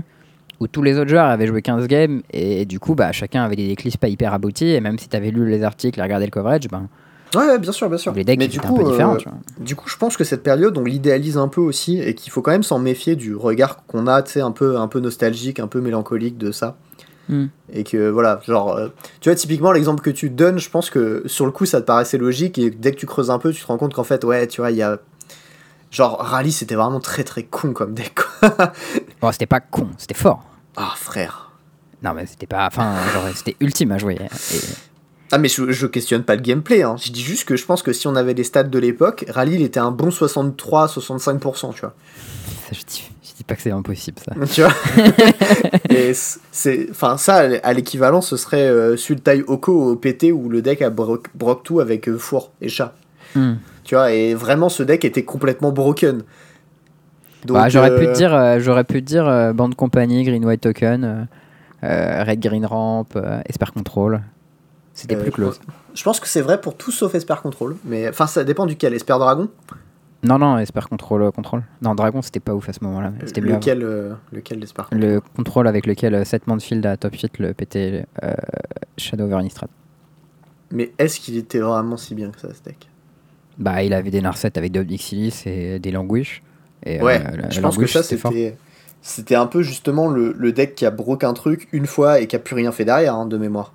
où 0.59 0.67
tous 0.67 0.81
les 0.81 0.97
autres 0.97 1.09
joueurs 1.09 1.25
avaient 1.27 1.47
joué 1.47 1.61
15 1.61 1.87
games 1.87 2.21
et 2.31 2.65
du 2.65 2.79
coup 2.79 2.95
bah, 2.95 3.11
chacun 3.11 3.43
avait 3.43 3.55
des 3.55 3.75
clips 3.75 3.97
pas 3.97 4.07
hyper 4.07 4.33
aboutis 4.33 4.69
et 4.69 4.79
même 4.81 4.97
si 4.97 5.09
tu 5.09 5.15
avais 5.15 5.31
lu 5.31 5.49
les 5.49 5.63
articles 5.63 5.99
et 5.99 6.03
regardé 6.03 6.25
le 6.25 6.31
coverage, 6.31 6.67
ben, 6.69 6.87
Ouais, 7.33 7.45
ouais, 7.47 7.59
bien 7.59 7.73
sûr, 7.73 7.89
bien 7.89 7.97
sûr. 7.97 8.13
les 8.13 8.23
decks 8.23 8.39
Mais 8.39 8.47
du 8.47 8.57
étaient 8.57 8.65
coup, 8.67 8.75
un 8.75 8.77
peu 8.83 8.89
différents. 8.89 9.15
euh, 9.15 9.17
tu 9.17 9.27
vois. 9.27 9.37
Du 9.59 9.75
coup, 9.75 9.89
je 9.89 9.97
pense 9.97 10.15
que 10.15 10.23
cette 10.23 10.41
période, 10.43 10.77
on 10.77 10.83
l'idéalise 10.85 11.37
un 11.37 11.49
peu 11.49 11.59
aussi 11.59 11.99
et 11.99 12.13
qu'il 12.13 12.31
faut 12.31 12.41
quand 12.41 12.51
même 12.51 12.63
s'en 12.63 12.79
méfier 12.79 13.17
du 13.17 13.35
regard 13.35 13.85
qu'on 13.87 14.07
a, 14.07 14.21
tu 14.23 14.31
sais, 14.33 14.41
un 14.41 14.51
peu, 14.51 14.77
un 14.77 14.87
peu 14.87 15.01
nostalgique, 15.01 15.59
un 15.59 15.67
peu 15.67 15.81
mélancolique 15.81 16.37
de 16.37 16.53
ça. 16.53 16.77
Hmm. 17.27 17.47
Et 17.73 17.83
que 17.83 18.09
voilà, 18.09 18.39
genre, 18.47 18.77
euh, 18.77 18.87
tu 19.19 19.27
vois, 19.29 19.35
typiquement 19.35 19.73
l'exemple 19.73 20.01
que 20.01 20.11
tu 20.11 20.29
donnes, 20.29 20.59
je 20.59 20.69
pense 20.69 20.89
que 20.89 21.23
sur 21.25 21.45
le 21.45 21.51
coup 21.51 21.65
ça 21.65 21.81
te 21.81 21.85
paraissait 21.87 22.19
logique 22.19 22.57
et 22.57 22.69
dès 22.69 22.91
que 22.91 22.97
tu 22.97 23.05
creuses 23.07 23.31
un 23.31 23.39
peu, 23.39 23.51
tu 23.51 23.61
te 23.61 23.67
rends 23.67 23.77
compte 23.77 23.93
qu'en 23.95 24.03
fait, 24.05 24.23
ouais, 24.23 24.47
tu 24.47 24.61
vois, 24.61 24.71
il 24.71 24.77
y 24.77 24.83
a. 24.83 24.99
Genre, 25.91 26.17
Rally 26.19 26.51
c'était 26.53 26.75
vraiment 26.75 26.99
très 27.01 27.23
très 27.25 27.43
con 27.43 27.73
comme 27.73 27.93
deck, 27.95 28.13
quoi. 28.39 28.71
Bon, 29.25 29.31
c'était 29.31 29.47
pas 29.47 29.59
con, 29.59 29.87
c'était 29.97 30.13
fort. 30.13 30.43
Ah, 30.75 30.93
frère. 30.95 31.49
Non 32.03 32.13
mais 32.13 32.27
c'était 32.27 32.45
pas. 32.45 32.67
Enfin, 32.67 32.93
c'était 33.33 33.55
ultime 33.59 33.91
à 33.91 33.97
jouer. 33.97 34.19
Et- 34.53 34.57
Ah, 35.31 35.39
mais 35.39 35.47
je, 35.47 35.71
je 35.71 35.87
questionne 35.87 36.21
pas 36.23 36.35
le 36.35 36.41
gameplay, 36.43 36.83
hein. 36.83 36.95
Je 37.03 37.11
dis 37.11 37.23
juste 37.23 37.45
que 37.45 37.55
je 37.55 37.65
pense 37.65 37.81
que 37.81 37.91
si 37.91 38.05
on 38.07 38.15
avait 38.15 38.35
les 38.35 38.43
stats 38.43 38.61
de 38.63 38.77
l'époque, 38.77 39.25
Rally 39.27 39.55
il 39.55 39.61
était 39.63 39.79
un 39.79 39.89
bon 39.89 40.09
63-65%, 40.09 41.73
tu 41.73 41.81
vois. 41.81 41.95
ça, 42.69 42.73
je, 42.73 42.81
dis, 42.85 43.09
je 43.23 43.33
dis 43.37 43.43
pas 43.43 43.55
que 43.55 43.63
c'est 43.63 43.71
impossible 43.71 44.19
ça. 44.23 44.33
tu 44.53 44.61
vois 44.61 44.73
et 45.89 46.13
c'est 46.51 46.87
enfin 46.91 47.17
ça 47.17 47.37
à 47.63 47.73
l'équivalent 47.73 48.21
ce 48.21 48.37
serait 48.37 48.67
euh, 48.67 48.95
Sultai 48.95 49.43
Oko 49.47 49.91
au 49.91 49.95
PT 49.95 50.25
où 50.31 50.49
le 50.49 50.61
deck 50.61 50.83
a 50.83 50.91
broc, 50.91 51.27
broc 51.33 51.63
tout 51.63 51.79
avec 51.79 52.07
euh, 52.07 52.19
four 52.19 52.51
et 52.61 52.69
chat 52.69 52.93
Hmm. 53.33 53.55
tu 53.83 53.95
vois 53.95 54.13
et 54.13 54.33
vraiment 54.33 54.69
ce 54.69 54.81
deck 54.81 55.03
était 55.03 55.25
complètement 55.25 55.73
broken 55.73 56.21
Bah, 57.53 57.69
j'aurais 57.69 57.95
pu 57.95 58.05
euh, 58.05 58.11
te 58.13 58.17
dire, 58.17 58.33
euh, 58.33 58.59
j'aurais 58.59 58.83
pu 58.83 59.01
te 59.01 59.07
dire 59.07 59.27
euh, 59.27 59.53
bande 59.53 59.75
compagnie, 59.75 60.23
green 60.23 60.43
white 60.45 60.61
token, 60.61 61.03
euh, 61.03 61.23
euh, 61.83 62.23
red 62.23 62.39
green 62.39 62.65
ramp, 62.65 63.05
euh, 63.15 63.39
esper 63.47 63.71
control. 63.73 64.21
C'était 64.93 65.15
euh, 65.15 65.21
plus 65.21 65.31
close. 65.31 65.59
je 65.93 66.03
pense 66.03 66.19
que 66.21 66.27
c'est 66.27 66.41
vrai 66.41 66.59
pour 66.61 66.75
tout 66.77 66.91
sauf 66.91 67.13
Esper 67.15 67.35
Control 67.43 67.75
mais 67.83 68.07
enfin 68.07 68.27
ça 68.27 68.45
dépend 68.45 68.65
duquel 68.65 68.93
Esper 68.93 69.15
Dragon? 69.19 69.49
Non 70.23 70.39
non, 70.39 70.57
esper 70.57 70.87
control 70.89 71.21
euh, 71.23 71.31
control. 71.31 71.63
Non 71.81 71.93
dragon 71.95 72.21
c'était 72.21 72.39
pas 72.39 72.55
ouf 72.55 72.69
à 72.69 72.73
ce 72.73 72.79
moment-là. 72.85 73.11
C'était 73.25 73.41
lequel 73.41 73.83
euh, 73.83 74.13
lequel 74.31 74.59
d'Esper 74.61 74.83
Le 74.93 75.19
contrôle 75.35 75.67
avec 75.67 75.85
lequel 75.85 76.25
7 76.25 76.47
Manfield 76.47 76.85
à 76.85 76.95
top 76.95 77.13
8 77.13 77.39
le 77.39 77.53
PT 77.53 77.75
euh, 78.23 78.33
Shadow 78.97 79.25
over 79.25 79.39
Innistrad. 79.41 79.69
mais 80.71 80.93
est-ce 80.97 81.19
qu'il 81.19 81.35
était 81.37 81.59
vraiment 81.59 81.97
si 81.97 82.15
bien 82.15 82.31
que 82.31 82.39
ça 82.39 82.47
ce 82.53 82.63
deck? 82.63 82.87
Bah 83.57 83.83
il 83.83 83.93
avait 83.93 84.11
des 84.11 84.21
Narset 84.21 84.57
avec 84.57 84.71
des 84.71 84.79
Exilis 84.79 85.43
et 85.45 85.77
des 85.79 85.91
Languish. 85.91 86.41
Et, 86.85 87.01
ouais 87.01 87.21
euh, 87.25 87.37
la- 87.37 87.49
je 87.49 87.61
pense 87.61 87.77
que 87.77 87.87
ça 87.87 88.03
c'était 88.03 88.57
c'était 89.01 89.35
un 89.35 89.47
peu 89.47 89.61
justement 89.61 90.07
le, 90.07 90.33
le 90.37 90.51
deck 90.51 90.75
qui 90.75 90.85
a 90.85 90.91
broke 90.91 91.23
un 91.23 91.33
truc 91.33 91.67
une 91.71 91.85
fois 91.87 92.19
et 92.19 92.27
qui 92.27 92.35
a 92.35 92.39
plus 92.39 92.55
rien 92.55 92.71
fait 92.71 92.85
derrière 92.85 93.15
hein, 93.15 93.25
de 93.25 93.37
mémoire 93.37 93.73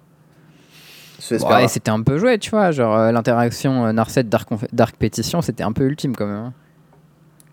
Ouais, 1.41 1.69
c'était 1.69 1.91
un 1.91 2.03
peu 2.03 2.19
joué, 2.19 2.39
tu 2.39 2.51
vois. 2.51 2.71
Genre 2.71 2.95
euh, 2.97 3.13
l'interaction 3.13 3.87
euh, 3.87 3.93
Narset 3.93 4.25
Dark, 4.25 4.49
Dark 4.73 4.97
Pétition, 4.97 5.43
c'était 5.43 5.63
un 5.63 5.73
peu 5.73 5.85
ultime 5.85 6.17
quand 6.17 6.27
même. 6.27 6.37
hein. 6.37 6.53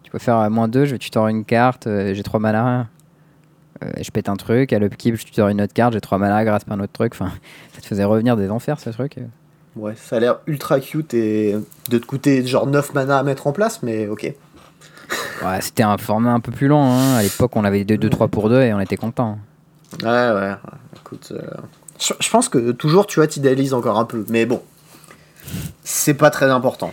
Tu 0.03 0.09
peux 0.11 0.19
faire 0.19 0.37
euh, 0.39 0.49
moins 0.49 0.67
2, 0.67 0.85
je 0.85 0.91
vais 0.93 0.97
tutor 0.97 1.27
une 1.27 1.43
carte, 1.43 1.85
euh, 1.85 2.13
j'ai 2.13 2.23
3 2.23 2.39
mana. 2.39 2.87
je 4.01 4.09
pète 4.09 4.29
un 4.29 4.35
truc, 4.35 4.71
à 4.73 4.79
l'upkeep, 4.79 5.15
je 5.15 5.25
tutor 5.25 5.49
une 5.49 5.61
autre 5.61 5.73
carte, 5.73 5.93
j'ai 5.93 6.01
3 6.01 6.17
mana 6.17 6.43
grâce 6.45 6.63
à 6.69 6.73
un 6.73 6.79
autre 6.79 6.93
truc. 6.93 7.13
Enfin, 7.13 7.31
ça 7.73 7.81
te 7.81 7.85
faisait 7.85 8.05
revenir 8.05 8.35
des 8.37 8.49
enfers 8.49 8.79
ce 8.79 8.89
truc. 8.89 9.17
Ouais, 9.75 9.93
ça 9.95 10.15
a 10.15 10.19
l'air 10.19 10.39
ultra 10.47 10.79
cute 10.79 11.13
et 11.13 11.55
de 11.89 11.97
te 11.97 12.05
coûter 12.05 12.45
genre 12.47 12.65
9 12.67 12.93
mana 12.93 13.19
à 13.19 13.23
mettre 13.23 13.45
en 13.47 13.51
place, 13.51 13.83
mais 13.83 14.07
ok. 14.07 14.33
Ouais, 15.43 15.61
c'était 15.61 15.83
un 15.83 15.97
format 15.97 16.31
un 16.31 16.39
peu 16.39 16.51
plus 16.51 16.67
long. 16.67 16.83
hein. 16.83 17.15
À 17.15 17.23
l'époque, 17.23 17.55
on 17.55 17.63
avait 17.63 17.83
2-3 17.83 18.27
pour 18.27 18.49
2 18.49 18.61
et 18.61 18.73
on 18.73 18.79
était 18.79 18.97
content. 18.97 19.37
Ouais, 20.03 20.09
ouais, 20.09 20.53
écoute. 20.95 21.31
euh, 21.31 21.41
Je, 21.99 22.13
je 22.19 22.29
pense 22.29 22.49
que 22.49 22.71
toujours, 22.71 23.07
tu 23.07 23.19
vois, 23.19 23.27
t'idéalises 23.27 23.73
encore 23.73 23.97
un 23.99 24.05
peu, 24.05 24.25
mais 24.29 24.45
bon. 24.45 24.61
C'est 25.83 26.13
pas 26.15 26.29
très 26.29 26.49
important. 26.49 26.91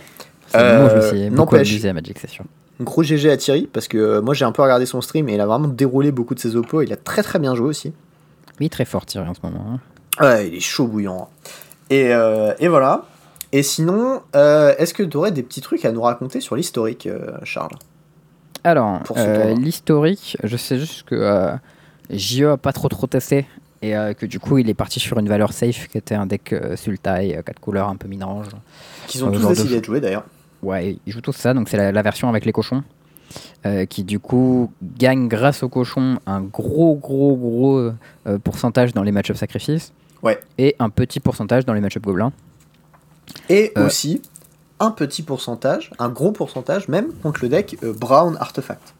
Mot, 0.53 0.89
je 0.89 0.95
me 0.95 1.01
Euh, 1.01 1.09
suis 1.09 1.29
beaucoup 1.29 1.55
à 1.55 1.57
Magic, 1.59 2.17
sûr. 2.29 2.45
Gros 2.81 3.03
GG 3.03 3.29
à 3.29 3.37
Thierry, 3.37 3.67
parce 3.71 3.87
que 3.89 3.97
euh, 3.97 4.21
moi 4.21 4.33
j'ai 4.33 4.45
un 4.45 4.51
peu 4.51 4.61
regardé 4.61 4.85
son 4.85 5.01
stream 5.01 5.27
et 5.29 5.33
il 5.35 5.41
a 5.41 5.45
vraiment 5.45 5.67
déroulé 5.67 6.11
beaucoup 6.11 6.35
de 6.35 6.39
ses 6.39 6.55
oppos. 6.55 6.81
Il 6.81 6.91
a 6.93 6.97
très 6.97 7.23
très 7.23 7.39
bien 7.39 7.55
joué 7.55 7.67
aussi. 7.67 7.93
Oui, 8.59 8.69
très 8.69 8.85
fort 8.85 9.05
Thierry 9.05 9.27
en 9.27 9.33
ce 9.33 9.39
moment. 9.43 9.65
hein. 10.19 10.23
Ouais, 10.25 10.47
il 10.47 10.55
est 10.55 10.59
chaud 10.61 10.87
bouillant. 10.87 11.29
Et, 11.89 12.13
euh, 12.13 12.53
et 12.59 12.67
voilà. 12.69 13.03
Et 13.51 13.63
sinon, 13.63 14.21
euh, 14.35 14.73
est-ce 14.77 14.93
que 14.93 15.03
tu 15.03 15.15
aurais 15.17 15.31
des 15.31 15.43
petits 15.43 15.61
trucs 15.61 15.83
à 15.85 15.91
nous 15.91 16.01
raconter 16.01 16.39
sur 16.41 16.55
l'historique, 16.55 17.07
euh, 17.07 17.31
Charles? 17.43 17.75
Alors, 18.65 19.03
euh, 19.15 19.53
l'historique, 19.53 20.37
je 20.43 20.57
sais 20.57 20.79
juste 20.79 21.03
que 21.03 21.13
euh, 21.15 21.55
JO 22.09 22.49
a 22.49 22.57
pas 22.57 22.73
trop 22.73 22.89
trop 22.89 23.05
testé 23.05 23.45
et 23.83 23.95
euh, 23.95 24.13
que 24.13 24.25
du 24.25 24.39
coup 24.39 24.57
il 24.57 24.67
est 24.69 24.73
parti 24.73 24.99
sur 24.99 25.19
une 25.19 25.29
valeur 25.29 25.53
safe 25.53 25.87
qui 25.87 25.97
était 25.99 26.15
un 26.15 26.25
deck 26.25 26.53
Sultai, 26.75 27.39
4 27.45 27.59
couleurs 27.59 27.89
un 27.89 27.95
peu 27.95 28.07
mid-range. 28.07 28.47
Qu'ils 29.07 29.23
ont 29.23 29.31
tous 29.31 29.39
de 29.43 29.47
décidé 29.49 29.69
jeu. 29.69 29.79
de 29.81 29.85
jouer 29.85 30.01
d'ailleurs. 30.01 30.25
Ouais, 30.63 30.97
ils 31.05 31.13
jouent 31.13 31.21
tous 31.21 31.35
ça, 31.35 31.53
donc 31.53 31.69
c'est 31.69 31.77
la, 31.77 31.91
la 31.91 32.01
version 32.01 32.27
avec 32.27 32.43
les 32.45 32.51
cochons. 32.51 32.83
qui 33.89 34.03
du 34.03 34.17
coup 34.19 34.71
gagne 34.97 35.27
grâce 35.27 35.61
aux 35.61 35.69
cochons 35.69 36.17
un 36.25 36.41
gros 36.41 36.95
gros 36.95 37.35
gros 37.35 37.91
pourcentage 38.43 38.93
dans 38.93 39.03
les 39.03 39.11
match-up 39.11 39.37
sacrifices 39.37 39.93
Ouais. 40.23 40.39
et 40.57 40.75
un 40.79 40.89
petit 40.89 41.19
pourcentage 41.19 41.65
dans 41.65 41.73
les 41.73 41.81
match-up 41.81 42.01
gobelins. 42.03 42.31
Et 43.49 43.71
aussi 43.75 44.21
un 44.79 44.91
petit 44.91 45.23
pourcentage, 45.23 45.91
un 45.99 46.09
gros 46.09 46.31
pourcentage 46.31 46.87
même 46.87 47.13
contre 47.23 47.41
le 47.43 47.49
deck 47.49 47.77
euh, 47.83 47.93
Brown 47.93 48.35
Artefact. 48.39 48.93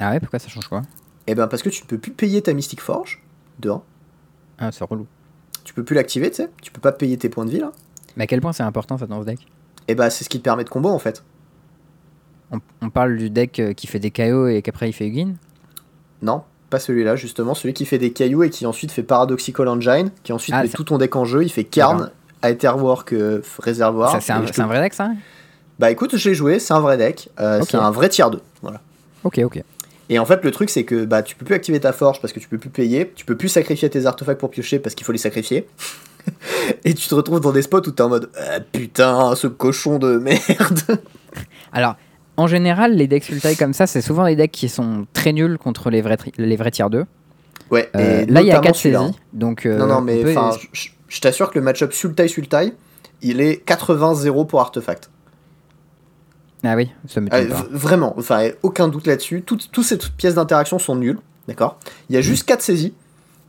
Ah 0.00 0.10
ouais, 0.10 0.20
pourquoi 0.20 0.38
ça 0.38 0.48
change 0.48 0.68
quoi? 0.68 0.82
Eh 1.26 1.34
ben 1.34 1.46
parce 1.46 1.62
que 1.62 1.68
tu 1.68 1.82
ne 1.82 1.86
peux 1.88 1.98
plus 1.98 2.12
payer 2.12 2.42
ta 2.42 2.52
Mystic 2.52 2.80
Forge, 2.80 3.22
de 3.58 3.70
un. 3.70 3.82
Ah, 4.58 4.70
c'est 4.72 4.84
relou. 4.84 5.06
Tu 5.64 5.74
peux 5.74 5.84
plus 5.84 5.94
l'activer, 5.96 6.30
tu 6.30 6.36
sais. 6.36 6.50
Tu 6.62 6.70
peux 6.70 6.80
pas 6.80 6.92
payer 6.92 7.16
tes 7.16 7.28
points 7.28 7.44
de 7.44 7.50
vie 7.50 7.58
là. 7.60 7.72
Mais 8.16 8.24
à 8.24 8.26
quel 8.26 8.40
point 8.40 8.52
c'est 8.52 8.62
important 8.62 8.96
ça 8.98 9.06
dans 9.06 9.20
ce 9.20 9.26
deck? 9.26 9.46
Et 9.88 9.94
bah 9.94 10.10
c'est 10.10 10.24
ce 10.24 10.28
qui 10.28 10.38
te 10.38 10.44
permet 10.44 10.64
de 10.64 10.68
combo 10.68 10.88
en 10.88 10.98
fait. 10.98 11.22
on, 12.52 12.58
on 12.82 12.90
parle 12.90 13.16
du 13.16 13.30
deck 13.30 13.58
euh, 13.60 13.72
qui 13.72 13.86
fait 13.86 13.98
des 13.98 14.10
KO 14.10 14.48
et 14.48 14.62
qu'après 14.62 14.88
il 14.88 14.92
fait 14.92 15.06
Ugin? 15.06 15.34
Non, 16.22 16.42
pas 16.70 16.78
celui-là 16.78 17.16
justement, 17.16 17.54
celui 17.54 17.74
qui 17.74 17.84
fait 17.86 17.98
des 17.98 18.12
cailloux 18.12 18.42
et 18.42 18.50
qui 18.50 18.66
ensuite 18.66 18.90
fait 18.90 19.02
Paradoxical 19.02 19.68
Engine, 19.68 20.10
qui 20.22 20.32
ensuite 20.32 20.54
Ah, 20.56 20.62
met 20.62 20.68
tout 20.68 20.84
ton 20.84 20.98
deck 20.98 21.14
en 21.16 21.24
jeu, 21.24 21.42
il 21.44 21.50
fait 21.50 21.64
Karn, 21.64 22.10
Aetherwork, 22.50 23.12
euh, 23.12 23.40
Réservoir. 23.58 24.12
Ça, 24.12 24.20
C'est 24.20 24.60
un, 24.60 24.66
vrai 24.66 24.80
deck 24.80 24.94
ça 24.94 25.10
Bah 25.78 25.90
écoute, 25.90 26.16
je 26.16 26.28
l'ai 26.28 26.34
joué, 26.34 26.58
c'est 26.58 26.74
un 26.74 26.80
vrai 26.80 26.96
deck, 26.96 27.28
euh, 27.40 27.60
c'est 27.68 27.76
un 27.76 27.90
vrai 27.90 28.08
tier 28.08 28.24
2. 28.30 28.40
Voilà. 28.62 28.80
Ok, 29.24 29.40
ok. 29.44 29.62
Et 30.08 30.18
en 30.20 30.24
fait, 30.24 30.44
le 30.44 30.50
truc, 30.52 30.70
c'est 30.70 30.84
que 30.84 31.04
bah, 31.04 31.22
tu 31.22 31.34
peux 31.34 31.44
plus 31.44 31.54
activer 31.56 31.80
ta 31.80 31.92
forge 31.92 32.20
parce 32.20 32.32
que 32.32 32.38
tu 32.38 32.48
peux 32.48 32.58
plus 32.58 32.70
payer, 32.70 33.10
tu 33.16 33.24
peux 33.24 33.36
plus 33.36 33.48
sacrifier 33.48 33.90
tes 33.90 34.06
artefacts 34.06 34.38
pour 34.38 34.50
piocher 34.50 34.78
parce 34.78 34.94
qu'il 34.94 35.04
faut 35.04 35.10
les 35.12 35.18
sacrifier. 35.18 35.66
et 36.84 36.94
tu 36.94 37.08
te 37.08 37.14
retrouves 37.14 37.40
dans 37.40 37.52
des 37.52 37.62
spots 37.62 37.78
où 37.86 37.90
t'es 37.90 38.02
en 38.02 38.08
mode 38.08 38.30
Ah, 38.38 38.60
putain, 38.60 39.34
ce 39.34 39.46
cochon 39.48 39.98
de 39.98 40.16
merde. 40.18 40.80
Alors, 41.72 41.96
en 42.36 42.46
général, 42.46 42.94
les 42.94 43.08
decks 43.08 43.24
Sultai 43.24 43.56
comme 43.56 43.72
ça, 43.72 43.86
c'est 43.86 44.00
souvent 44.00 44.26
des 44.26 44.36
decks 44.36 44.52
qui 44.52 44.68
sont 44.68 45.06
très 45.12 45.32
nuls 45.32 45.58
contre 45.58 45.90
les 45.90 46.02
vrais, 46.02 46.18
les 46.38 46.56
vrais 46.56 46.70
tiers 46.70 46.90
2. 46.90 47.04
Ouais, 47.72 47.90
Euh, 47.96 48.22
et 48.22 48.26
là, 48.26 48.42
il 48.42 48.46
y 48.46 48.50
a 48.52 48.54
notamment 48.54 48.60
4 48.62 48.76
celui-là, 48.76 48.98
saisies. 49.00 49.10
hein. 49.16 49.20
Donc, 49.32 49.66
euh, 49.66 49.76
non, 49.78 49.86
non, 49.88 49.96
on 49.96 50.00
mais 50.02 50.22
peut- 50.22 50.34
je- 50.72 50.90
je 51.08 51.20
t'assure 51.20 51.50
que 51.50 51.58
le 51.58 51.64
match-up 51.64 51.92
Sultai-Sultai, 51.92 52.72
il 53.22 53.40
est 53.40 53.64
80-0 53.66 54.46
pour 54.46 54.60
artefact. 54.60 55.10
Ah 56.64 56.74
oui, 56.74 56.90
ça 57.06 57.20
Euh, 57.20 57.28
pas. 57.28 57.38
v- 57.40 57.68
vraiment, 57.70 58.14
enfin, 58.18 58.50
aucun 58.62 58.88
doute 58.88 59.06
là-dessus. 59.06 59.42
Toutes, 59.42 59.70
toutes 59.70 59.84
ces 59.84 59.98
pièces 59.98 60.34
d'interaction 60.34 60.78
sont 60.78 60.96
nulles, 60.96 61.18
d'accord? 61.46 61.78
Il 62.08 62.14
y 62.14 62.18
a 62.18 62.22
juste 62.22 62.44
4 62.44 62.62
saisies. 62.62 62.94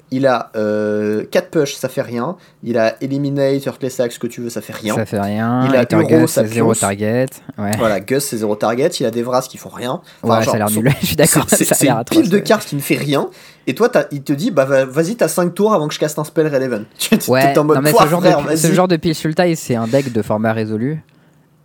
Il 0.10 0.26
a 0.26 0.52
4 0.54 1.50
push, 1.50 1.76
ça 1.76 1.90
fait 1.90 2.02
rien. 2.02 2.38
Il 2.64 2.78
a 2.78 2.96
Eliminate, 3.04 3.66
Earthless 3.66 4.00
Axe, 4.00 4.16
ce 4.16 4.20
que 4.20 4.28
tu 4.28 4.40
veux, 4.42 4.50
ça 4.50 4.62
fait 4.62 4.74
rien. 4.74 4.96
Ça 4.96 5.06
fait 5.06 5.20
rien. 5.20 5.68
Il 5.70 5.76
a 5.76 5.86
Euro, 5.92 6.08
Gus, 6.08 6.32
ça 6.32 6.42
c'est 6.44 6.48
zéro 6.54 6.68
pionce. 6.70 6.80
target. 6.80 7.26
Ouais, 7.58 7.72
Voilà, 7.78 8.00
Gus, 8.00 8.24
c'est 8.24 8.38
0 8.38 8.56
target. 8.56 8.88
Il 9.00 9.06
a 9.06 9.12
des 9.12 9.22
Vras 9.24 9.42
qui 9.42 9.58
font 9.58 9.68
rien. 9.70 10.00
Enfin, 10.24 10.38
ouais 10.40 10.44
genre, 10.46 10.52
ça 10.54 10.64
a 10.64 10.68
l'air 10.68 10.72
nul. 10.72 10.90
Je 11.02 11.06
suis 11.08 11.16
d'accord. 11.18 11.46
C'est 11.50 11.82
une 11.84 11.90
atroce, 11.90 12.22
pile 12.22 12.30
de 12.30 12.38
cartes 12.40 12.66
qui 12.68 12.76
ne 12.78 12.82
fait 12.82 12.96
rien. 12.96 13.28
Et 13.68 13.76
toi, 13.76 13.90
il 14.12 14.24
te 14.24 14.32
dit, 14.32 14.50
bah 14.50 14.64
va- 14.64 14.86
vas-y, 14.86 15.18
t'as 15.18 15.28
5 15.28 15.54
tours 15.54 15.74
avant 15.74 15.90
que 15.90 15.94
je 15.94 16.00
caste 16.00 16.18
un 16.20 16.24
spell 16.24 16.48
Relevant. 16.48 16.84
Tu 16.98 17.18
Ouais, 17.30 17.58
en 17.58 17.66
mode, 17.66 17.76
non, 17.78 17.84
mais 17.84 17.92
Pouah, 17.92 18.04
ce 18.06 18.08
genre, 18.10 18.22
frère, 18.22 18.38
de, 18.44 18.56
ce 18.56 18.68
vas-y. 18.68 18.76
genre 18.76 18.88
de 18.88 18.96
pile 18.96 19.14
Sultai, 19.16 19.56
c'est 19.56 19.76
un 19.76 19.88
deck 19.88 20.14
de 20.14 20.22
format 20.22 20.54
résolu. 20.54 21.04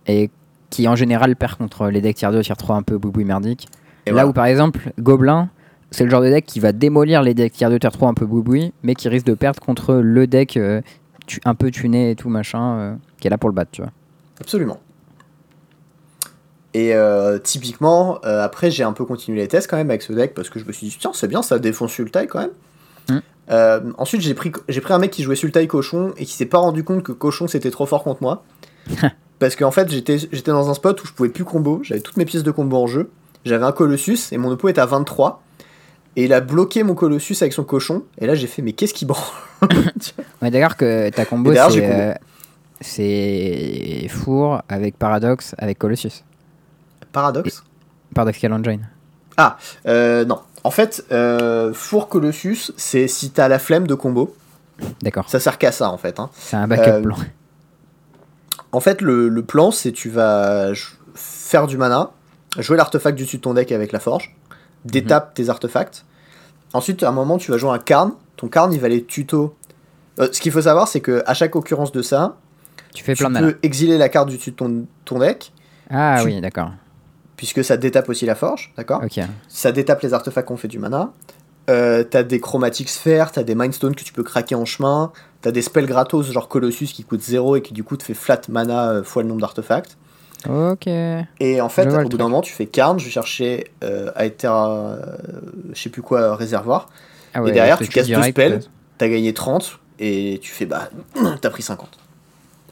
Et 0.07 0.29
qui 0.69 0.85
en 0.89 0.97
général 0.97 1.37
perd 1.37 1.55
contre 1.55 1.87
les 1.87 2.01
decks 2.01 2.17
tier 2.17 2.29
2, 2.29 2.41
tier 2.41 2.55
3 2.57 2.75
un 2.75 2.81
peu 2.81 2.97
boubou 2.97 3.23
merdique. 3.23 3.67
Et 4.05 4.09
Là 4.09 4.15
voilà. 4.15 4.27
où 4.27 4.33
par 4.33 4.45
exemple, 4.47 4.91
Gobelin, 4.99 5.47
c'est 5.93 6.03
le 6.03 6.09
genre 6.09 6.21
de 6.21 6.29
deck 6.29 6.45
qui 6.45 6.59
va 6.59 6.71
démolir 6.71 7.21
les 7.21 7.33
decks 7.33 7.53
tier 7.53 7.69
2, 7.69 7.79
tier 7.79 7.91
3 7.91 8.09
un 8.09 8.13
peu 8.13 8.25
bouboui, 8.25 8.73
mais 8.83 8.95
qui 8.95 9.07
risque 9.09 9.25
de 9.25 9.33
perdre 9.33 9.59
contre 9.59 9.95
le 9.95 10.27
deck 10.27 10.57
euh, 10.57 10.81
tu- 11.27 11.39
un 11.45 11.55
peu 11.55 11.71
tuné 11.71 12.11
et 12.11 12.15
tout 12.15 12.29
machin, 12.29 12.77
euh, 12.77 12.95
qui 13.19 13.27
est 13.27 13.29
là 13.29 13.37
pour 13.37 13.49
le 13.49 13.55
battre, 13.55 13.71
tu 13.71 13.81
vois. 13.81 13.91
Absolument. 14.41 14.79
Et 16.73 16.95
euh, 16.95 17.37
typiquement, 17.37 18.19
après, 18.23 18.71
j'ai 18.71 18.83
un 18.83 18.93
peu 18.93 19.05
continué 19.05 19.41
les 19.41 19.47
tests 19.47 19.69
quand 19.69 19.77
même 19.77 19.91
avec 19.91 20.01
ce 20.01 20.11
deck 20.11 20.33
parce 20.33 20.49
que 20.49 20.59
je 20.59 20.65
me 20.65 20.71
suis 20.71 20.87
dit, 20.87 20.97
tiens, 20.99 21.11
c'est 21.13 21.27
bien, 21.27 21.43
ça 21.43 21.59
défonce 21.59 21.91
Sultai 21.91 22.25
quand 22.27 22.39
même. 22.39 22.49
Mm. 23.09 23.19
Euh, 23.51 23.79
ensuite, 23.97 24.21
j'ai 24.21 24.33
pris, 24.33 24.51
j'ai 24.67 24.81
pris 24.81 24.93
un 24.93 24.97
mec 24.97 25.11
qui 25.11 25.21
jouait 25.21 25.35
Sultai 25.35 25.67
Cochon 25.67 26.13
et 26.17 26.25
qui 26.25 26.33
s'est 26.33 26.47
pas 26.47 26.57
rendu 26.57 26.83
compte 26.83 27.03
que 27.03 27.11
Cochon 27.11 27.47
c'était 27.47 27.69
trop 27.69 27.85
fort 27.85 28.03
contre 28.03 28.23
moi. 28.23 28.43
parce 29.39 29.55
qu'en 29.55 29.69
fait, 29.71 29.91
j'étais, 29.91 30.17
j'étais 30.17 30.51
dans 30.51 30.69
un 30.69 30.73
spot 30.73 31.01
où 31.03 31.05
je 31.05 31.13
pouvais 31.13 31.29
plus 31.29 31.45
combo, 31.45 31.81
j'avais 31.83 32.01
toutes 32.01 32.17
mes 32.17 32.25
pièces 32.25 32.43
de 32.43 32.51
combo 32.51 32.77
en 32.77 32.87
jeu, 32.87 33.11
j'avais 33.45 33.65
un 33.65 33.71
Colossus 33.71 34.31
et 34.31 34.37
mon 34.37 34.49
oppo 34.49 34.67
était 34.69 34.81
à 34.81 34.85
23. 34.87 35.43
Et 36.15 36.25
il 36.25 36.33
a 36.33 36.41
bloqué 36.41 36.83
mon 36.83 36.93
Colossus 36.95 37.35
avec 37.41 37.53
son 37.53 37.63
cochon. 37.63 38.03
Et 38.19 38.27
là, 38.27 38.35
j'ai 38.35 38.47
fait, 38.47 38.61
mais 38.61 38.73
qu'est-ce 38.73 38.93
qui 38.93 39.05
branle 39.05 39.23
est 40.43 40.51
d'accord 40.51 40.77
que 40.77 41.09
ta 41.09 41.25
combo, 41.25 41.51
Et 41.51 41.55
d'ailleurs, 41.55 41.71
c'est 41.71 41.89
euh, 41.91 42.13
c'est 42.81 44.07
Four 44.09 44.61
avec 44.69 44.97
Paradox 44.97 45.55
avec 45.57 45.79
Colossus. 45.79 46.23
Paradoxe 47.11 47.63
Paradoxical 48.13 48.53
Engine. 48.53 48.87
Euh, 49.87 50.25
non. 50.25 50.39
En 50.63 50.71
fait, 50.71 51.03
euh, 51.11 51.73
Four 51.73 52.07
Colossus, 52.09 52.71
c'est 52.77 53.07
si 53.07 53.31
t'as 53.31 53.47
la 53.47 53.59
flemme 53.59 53.87
de 53.87 53.95
combo. 53.95 54.35
D'accord. 55.01 55.29
Ça 55.29 55.39
sert 55.39 55.57
qu'à 55.57 55.71
ça, 55.71 55.89
en 55.89 55.97
fait. 55.97 56.19
hein. 56.19 56.29
C'est 56.33 56.55
un 56.55 56.67
backup 56.67 57.01
plan. 57.03 57.15
En 58.71 58.79
fait, 58.79 59.01
le, 59.01 59.29
le 59.29 59.43
plan, 59.43 59.71
c'est 59.71 59.91
tu 59.91 60.09
vas 60.09 60.71
faire 61.15 61.67
du 61.67 61.77
mana, 61.77 62.11
jouer 62.57 62.77
l'artefact 62.77 63.17
du 63.17 63.23
dessus 63.23 63.37
de 63.37 63.41
ton 63.41 63.53
deck 63.53 63.71
avec 63.71 63.91
la 63.91 63.99
forge, 63.99 64.35
détape 64.85 65.33
tes 65.33 65.49
artefacts. 65.49 66.05
Ensuite, 66.73 67.03
à 67.03 67.09
un 67.09 67.11
moment, 67.11 67.37
tu 67.37 67.51
vas 67.51 67.57
jouer 67.57 67.71
un 67.71 67.79
carn. 67.79 68.13
Ton 68.37 68.47
carn, 68.47 68.73
il 68.73 68.79
va 68.79 68.87
les 68.89 69.03
tuto. 69.03 69.55
Euh, 70.19 70.27
ce 70.31 70.41
qu'il 70.41 70.51
faut 70.51 70.61
savoir, 70.61 70.87
c'est 70.87 71.01
que 71.01 71.23
à 71.25 71.33
chaque 71.33 71.55
occurrence 71.55 71.91
de 71.91 72.01
ça, 72.01 72.35
Tu 72.93 73.03
fais 73.03 73.13
tu 73.15 73.23
plein 73.25 73.39
peux 73.39 73.57
exiler 73.63 73.97
la 73.97 74.09
carte 74.09 74.29
du 74.29 74.37
dessus 74.37 74.51
de 74.51 74.55
ton, 74.55 74.85
ton 75.05 75.19
deck, 75.19 75.51
Ah 75.89 76.17
tu- 76.21 76.25
oui, 76.27 76.41
d'accord. 76.41 76.71
puisque 77.37 77.63
ça 77.63 77.77
détape 77.77 78.09
aussi 78.09 78.25
la 78.25 78.35
forge, 78.35 78.73
d'accord. 78.77 79.01
Ça 79.47 79.71
détape 79.71 80.01
les 80.01 80.13
artefacts 80.13 80.47
qui 80.47 80.53
ont 80.53 80.57
fait 80.57 80.67
du 80.67 80.79
mana. 80.79 81.11
Euh, 81.69 82.03
t'as 82.03 82.23
des 82.23 82.39
chromatiques 82.41 82.89
sphères, 82.89 83.31
t'as 83.31 83.43
des 83.43 83.55
mindstones 83.55 83.95
que 83.95 84.03
tu 84.03 84.11
peux 84.13 84.23
craquer 84.23 84.53
en 84.55 84.65
chemin, 84.65 85.11
t'as 85.41 85.51
des 85.51 85.61
spells 85.61 85.85
gratos 85.85 86.29
genre 86.31 86.49
Colossus 86.49 86.87
qui 86.87 87.03
coûte 87.05 87.21
0 87.21 87.55
et 87.55 87.61
qui 87.61 87.73
du 87.73 87.83
coup 87.85 87.95
te 87.95 88.03
fait 88.03 88.13
flat 88.13 88.41
mana 88.49 88.89
euh, 88.89 89.03
fois 89.03 89.21
le 89.23 89.29
nombre 89.29 89.41
d'artefacts. 89.41 89.97
Ok. 90.49 90.87
Et 90.87 91.61
en 91.61 91.69
fait, 91.69 91.87
au 91.87 92.09
bout 92.09 92.17
d'un 92.17 92.23
moment, 92.25 92.41
tu 92.41 92.53
fais 92.53 92.65
Karn, 92.65 92.99
je 92.99 93.09
chercher 93.09 93.67
euh, 93.83 94.11
Aether, 94.15 94.49
euh, 94.51 94.97
je 95.73 95.81
sais 95.81 95.89
plus 95.89 96.01
quoi, 96.01 96.19
euh, 96.21 96.33
réservoir. 96.35 96.89
Ah 97.33 97.41
Et 97.47 97.51
derrière, 97.51 97.77
tu 97.77 97.87
casses 97.87 98.07
deux 98.07 98.21
spells. 98.23 98.59
T'as 98.97 99.07
gagné 99.07 99.33
30 99.33 99.79
et 99.99 100.39
tu 100.41 100.51
fais 100.51 100.65
bah, 100.65 100.89
t'as 101.41 101.49
pris 101.49 101.63
50. 101.63 101.89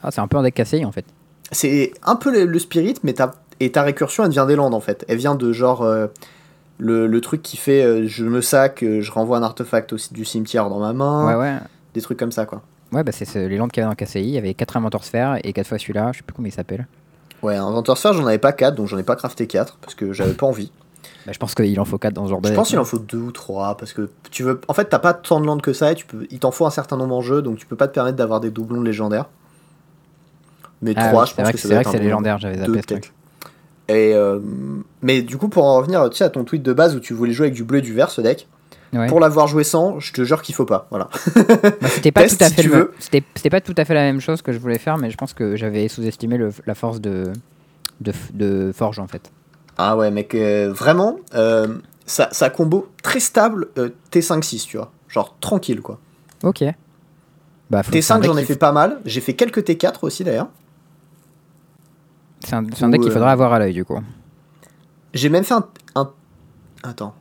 Ah, 0.02 0.10
c'est 0.10 0.20
un 0.20 0.28
peu 0.28 0.36
un 0.36 0.42
deck 0.42 0.54
cassé 0.54 0.84
en 0.84 0.92
fait. 0.92 1.04
C'est 1.50 1.92
un 2.04 2.16
peu 2.16 2.32
le, 2.32 2.44
le 2.46 2.58
spirit, 2.58 2.94
mais 3.02 3.12
ta, 3.12 3.32
et 3.60 3.72
ta 3.72 3.82
récursion, 3.82 4.24
elle 4.24 4.30
vient 4.30 4.46
des 4.46 4.56
landes 4.56 4.74
en 4.74 4.80
fait. 4.80 5.04
Elle 5.08 5.18
vient 5.18 5.34
de 5.34 5.52
genre 5.52 5.82
euh, 5.82 6.06
le, 6.78 7.06
le 7.06 7.20
truc 7.20 7.42
qui 7.42 7.56
fait 7.56 7.82
euh, 7.82 8.06
je 8.06 8.24
me 8.24 8.40
sac, 8.40 8.82
euh, 8.82 9.00
je 9.00 9.10
renvoie 9.12 9.36
un 9.38 9.42
artefact 9.42 9.92
aussi 9.92 10.14
du 10.14 10.24
cimetière 10.24 10.68
dans 10.70 10.78
ma 10.78 10.92
main, 10.92 11.26
Ouais, 11.26 11.34
ouais. 11.34 11.56
des 11.94 12.00
trucs 12.00 12.18
comme 12.18 12.32
ça 12.32 12.46
quoi. 12.46 12.62
Ouais, 12.92 13.02
bah 13.04 13.12
c'est 13.12 13.24
ce- 13.24 13.38
les 13.38 13.56
landes 13.56 13.72
qu'il 13.72 13.82
y 13.82 13.86
avait 13.86 13.94
dans 13.94 14.04
KCI. 14.04 14.20
Il 14.20 14.28
y 14.30 14.38
avait 14.38 14.54
4 14.54 14.76
inventeurs 14.76 15.04
sphères 15.04 15.38
et 15.44 15.52
4 15.52 15.66
fois 15.66 15.78
celui-là. 15.78 16.10
Je 16.12 16.18
sais 16.18 16.22
plus 16.24 16.34
comment 16.34 16.48
il 16.48 16.52
s'appelle. 16.52 16.86
Ouais, 17.42 17.56
Inventor 17.56 17.98
Sphere, 17.98 18.14
j'en 18.14 18.26
avais 18.26 18.38
pas 18.38 18.52
4, 18.52 18.74
donc 18.74 18.86
j'en 18.86 18.98
ai 18.98 19.02
pas 19.02 19.16
crafté 19.16 19.46
4 19.46 19.78
parce 19.80 19.94
que 19.94 20.12
j'avais 20.12 20.34
pas 20.34 20.46
envie. 20.46 20.70
Bah, 21.26 21.32
je 21.32 21.38
pense 21.38 21.54
qu'il 21.54 21.78
en 21.78 21.84
faut 21.84 21.98
4 21.98 22.12
dans 22.14 22.24
ce 22.24 22.30
genre 22.30 22.40
de 22.40 22.48
Je 22.48 22.54
pense 22.54 22.68
qu'il 22.68 22.78
en 22.78 22.84
faut 22.84 22.98
2 22.98 23.16
ou 23.18 23.32
3 23.32 23.76
parce 23.76 23.92
que 23.92 24.10
tu 24.30 24.42
veux. 24.42 24.60
En 24.68 24.74
fait, 24.74 24.86
t'as 24.86 24.98
pas 24.98 25.14
tant 25.14 25.40
de 25.40 25.46
landes 25.46 25.62
que 25.62 25.72
ça 25.72 25.92
et 25.92 25.94
tu 25.94 26.06
peux... 26.06 26.26
il 26.30 26.38
t'en 26.38 26.50
faut 26.50 26.66
un 26.66 26.70
certain 26.70 26.96
nombre 26.96 27.14
en 27.14 27.20
jeu, 27.20 27.42
donc 27.42 27.58
tu 27.58 27.66
peux 27.66 27.76
pas 27.76 27.88
te 27.88 27.94
permettre 27.94 28.16
d'avoir 28.16 28.40
des 28.40 28.50
doublons 28.50 28.80
de 28.80 28.86
légendaires. 28.86 29.26
Mais 30.82 30.94
Ah 30.96 31.08
3, 31.08 31.22
oui, 31.22 31.28
je 31.30 31.34
pense 31.34 31.46
que 31.48 31.52
que 31.52 31.58
c'est 31.58 31.74
vrai 31.74 31.84
que 31.84 31.90
c'est 31.90 31.98
légendaire. 31.98 32.38
J'avais 32.38 32.58
zappé 32.58 32.80
ce. 32.88 32.94
Et 33.88 34.14
euh, 34.14 34.38
mais 35.00 35.22
du 35.22 35.36
coup, 35.36 35.48
pour 35.48 35.64
en 35.64 35.76
revenir 35.76 36.00
à 36.00 36.08
ton 36.08 36.44
tweet 36.44 36.62
de 36.62 36.72
base 36.72 36.94
où 36.96 37.00
tu 37.00 37.14
voulais 37.14 37.32
jouer 37.32 37.46
avec 37.46 37.54
du 37.54 37.64
bleu 37.64 37.78
et 37.78 37.82
du 37.82 37.92
vert, 37.92 38.10
ce 38.10 38.20
deck, 38.20 38.48
Ouais. 38.92 39.06
pour 39.06 39.20
l'avoir 39.20 39.46
joué 39.46 39.64
sans, 39.64 39.98
je 40.00 40.12
te 40.12 40.22
jure 40.22 40.42
qu'il 40.42 40.54
faut 40.54 40.66
pas. 40.66 40.86
Voilà. 40.90 41.08
Bah, 41.34 41.88
c'était 41.88 42.12
pas 42.12 42.28
tout 42.28 42.36
à 42.40 42.50
fait 42.50 42.62
le. 42.62 42.92
C'était 42.98 43.50
pas 43.50 43.60
tout 43.62 43.74
à 43.76 43.84
fait 43.86 43.94
la 43.94 44.02
même 44.02 44.20
chose 44.20 44.42
que 44.42 44.52
je 44.52 44.58
voulais 44.58 44.78
faire, 44.78 44.98
mais 44.98 45.10
je 45.10 45.16
pense 45.16 45.32
que 45.32 45.56
j'avais 45.56 45.88
sous-estimé 45.88 46.38
la 46.66 46.74
force 46.74 47.00
de, 47.00 47.32
de 48.00 48.12
de 48.34 48.70
Forge 48.74 48.98
en 48.98 49.06
fait. 49.06 49.32
Ah 49.78 49.96
ouais, 49.96 50.10
mec, 50.10 50.34
euh, 50.34 50.70
vraiment, 50.72 51.16
euh, 51.34 51.78
ça, 52.04 52.28
ça 52.32 52.50
combo 52.50 52.88
très 53.02 53.20
stable 53.20 53.68
euh, 53.78 53.88
T5-6, 54.12 54.66
tu 54.66 54.76
vois. 54.76 54.92
Genre 55.08 55.36
tranquille, 55.40 55.80
quoi. 55.80 55.98
Ok. 56.42 56.62
Bah, 57.70 57.82
faut- 57.82 57.92
c'est 57.92 58.12
un 58.12 58.18
T5, 58.18 58.20
deck 58.20 58.30
j'en 58.30 58.36
ai 58.36 58.44
fait 58.44 58.56
pas 58.56 58.72
mal. 58.72 59.00
J'ai 59.06 59.22
fait 59.22 59.32
quelques 59.32 59.60
T4 59.66 60.00
aussi, 60.02 60.22
d'ailleurs. 60.24 60.48
C'est 62.44 62.54
un, 62.54 62.62
deck 62.62 63.00
qu'il 63.00 63.10
euh, 63.10 63.14
faudra 63.14 63.30
avoir 63.30 63.52
à 63.54 63.58
l'œil 63.58 63.72
du 63.72 63.84
coup. 63.84 63.98
J'ai 65.14 65.28
même 65.30 65.44
fait 65.44 65.54
un, 65.54 65.66
un- 65.94 66.10
Attends. 66.82 67.14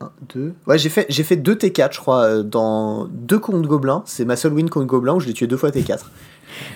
Un, 0.00 0.10
deux. 0.34 0.54
Ouais, 0.66 0.78
j'ai 0.78 0.88
fait, 0.88 1.06
j'ai 1.08 1.22
fait 1.22 1.36
deux 1.36 1.54
T4, 1.54 1.92
je 1.92 1.98
crois, 1.98 2.24
euh, 2.24 2.42
dans 2.42 3.06
deux 3.06 3.38
contre 3.38 3.66
gobelins. 3.68 4.02
C'est 4.06 4.24
ma 4.24 4.36
seule 4.36 4.52
win 4.52 4.68
contre 4.70 4.86
gobelin 4.86 5.14
où 5.14 5.20
je 5.20 5.26
l'ai 5.26 5.32
tué 5.32 5.46
deux 5.46 5.56
fois 5.56 5.70
T4. 5.70 6.00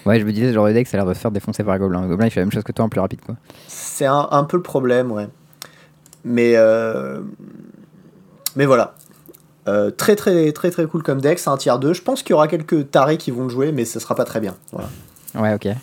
Ouais, 0.06 0.20
je 0.20 0.24
me 0.24 0.32
disais, 0.32 0.52
genre 0.52 0.66
de 0.66 0.72
deck, 0.72 0.86
ça 0.86 0.96
a 0.96 1.00
l'air 1.00 1.06
de 1.06 1.14
se 1.14 1.18
faire 1.18 1.30
défoncer 1.30 1.64
par 1.64 1.74
un 1.74 1.78
gobelin. 1.78 2.02
Le 2.02 2.08
gobelin, 2.08 2.26
il 2.26 2.30
fait 2.30 2.40
la 2.40 2.46
même 2.46 2.52
chose 2.52 2.62
que 2.62 2.72
toi 2.72 2.84
en 2.84 2.88
plus 2.88 3.00
rapide 3.00 3.20
quoi. 3.24 3.36
C'est 3.68 4.06
un, 4.06 4.28
un 4.30 4.44
peu 4.44 4.56
le 4.56 4.62
problème, 4.62 5.10
ouais. 5.12 5.28
Mais, 6.24 6.52
euh, 6.56 7.20
mais 8.56 8.66
voilà. 8.66 8.94
Euh, 9.66 9.90
très 9.90 10.14
très 10.14 10.52
très 10.52 10.70
très 10.70 10.86
cool 10.86 11.02
comme 11.02 11.20
deck, 11.20 11.38
c'est 11.38 11.50
un 11.50 11.56
tiers 11.56 11.78
2. 11.78 11.94
Je 11.94 12.02
pense 12.02 12.22
qu'il 12.22 12.30
y 12.30 12.34
aura 12.34 12.48
quelques 12.48 12.90
tarés 12.90 13.16
qui 13.16 13.30
vont 13.30 13.44
le 13.44 13.48
jouer, 13.48 13.72
mais 13.72 13.84
ce 13.84 13.98
sera 13.98 14.14
pas 14.14 14.24
très 14.24 14.40
bien. 14.40 14.54
Voilà. 14.72 14.88
Ouais, 15.34 15.54
ok. 15.54 15.74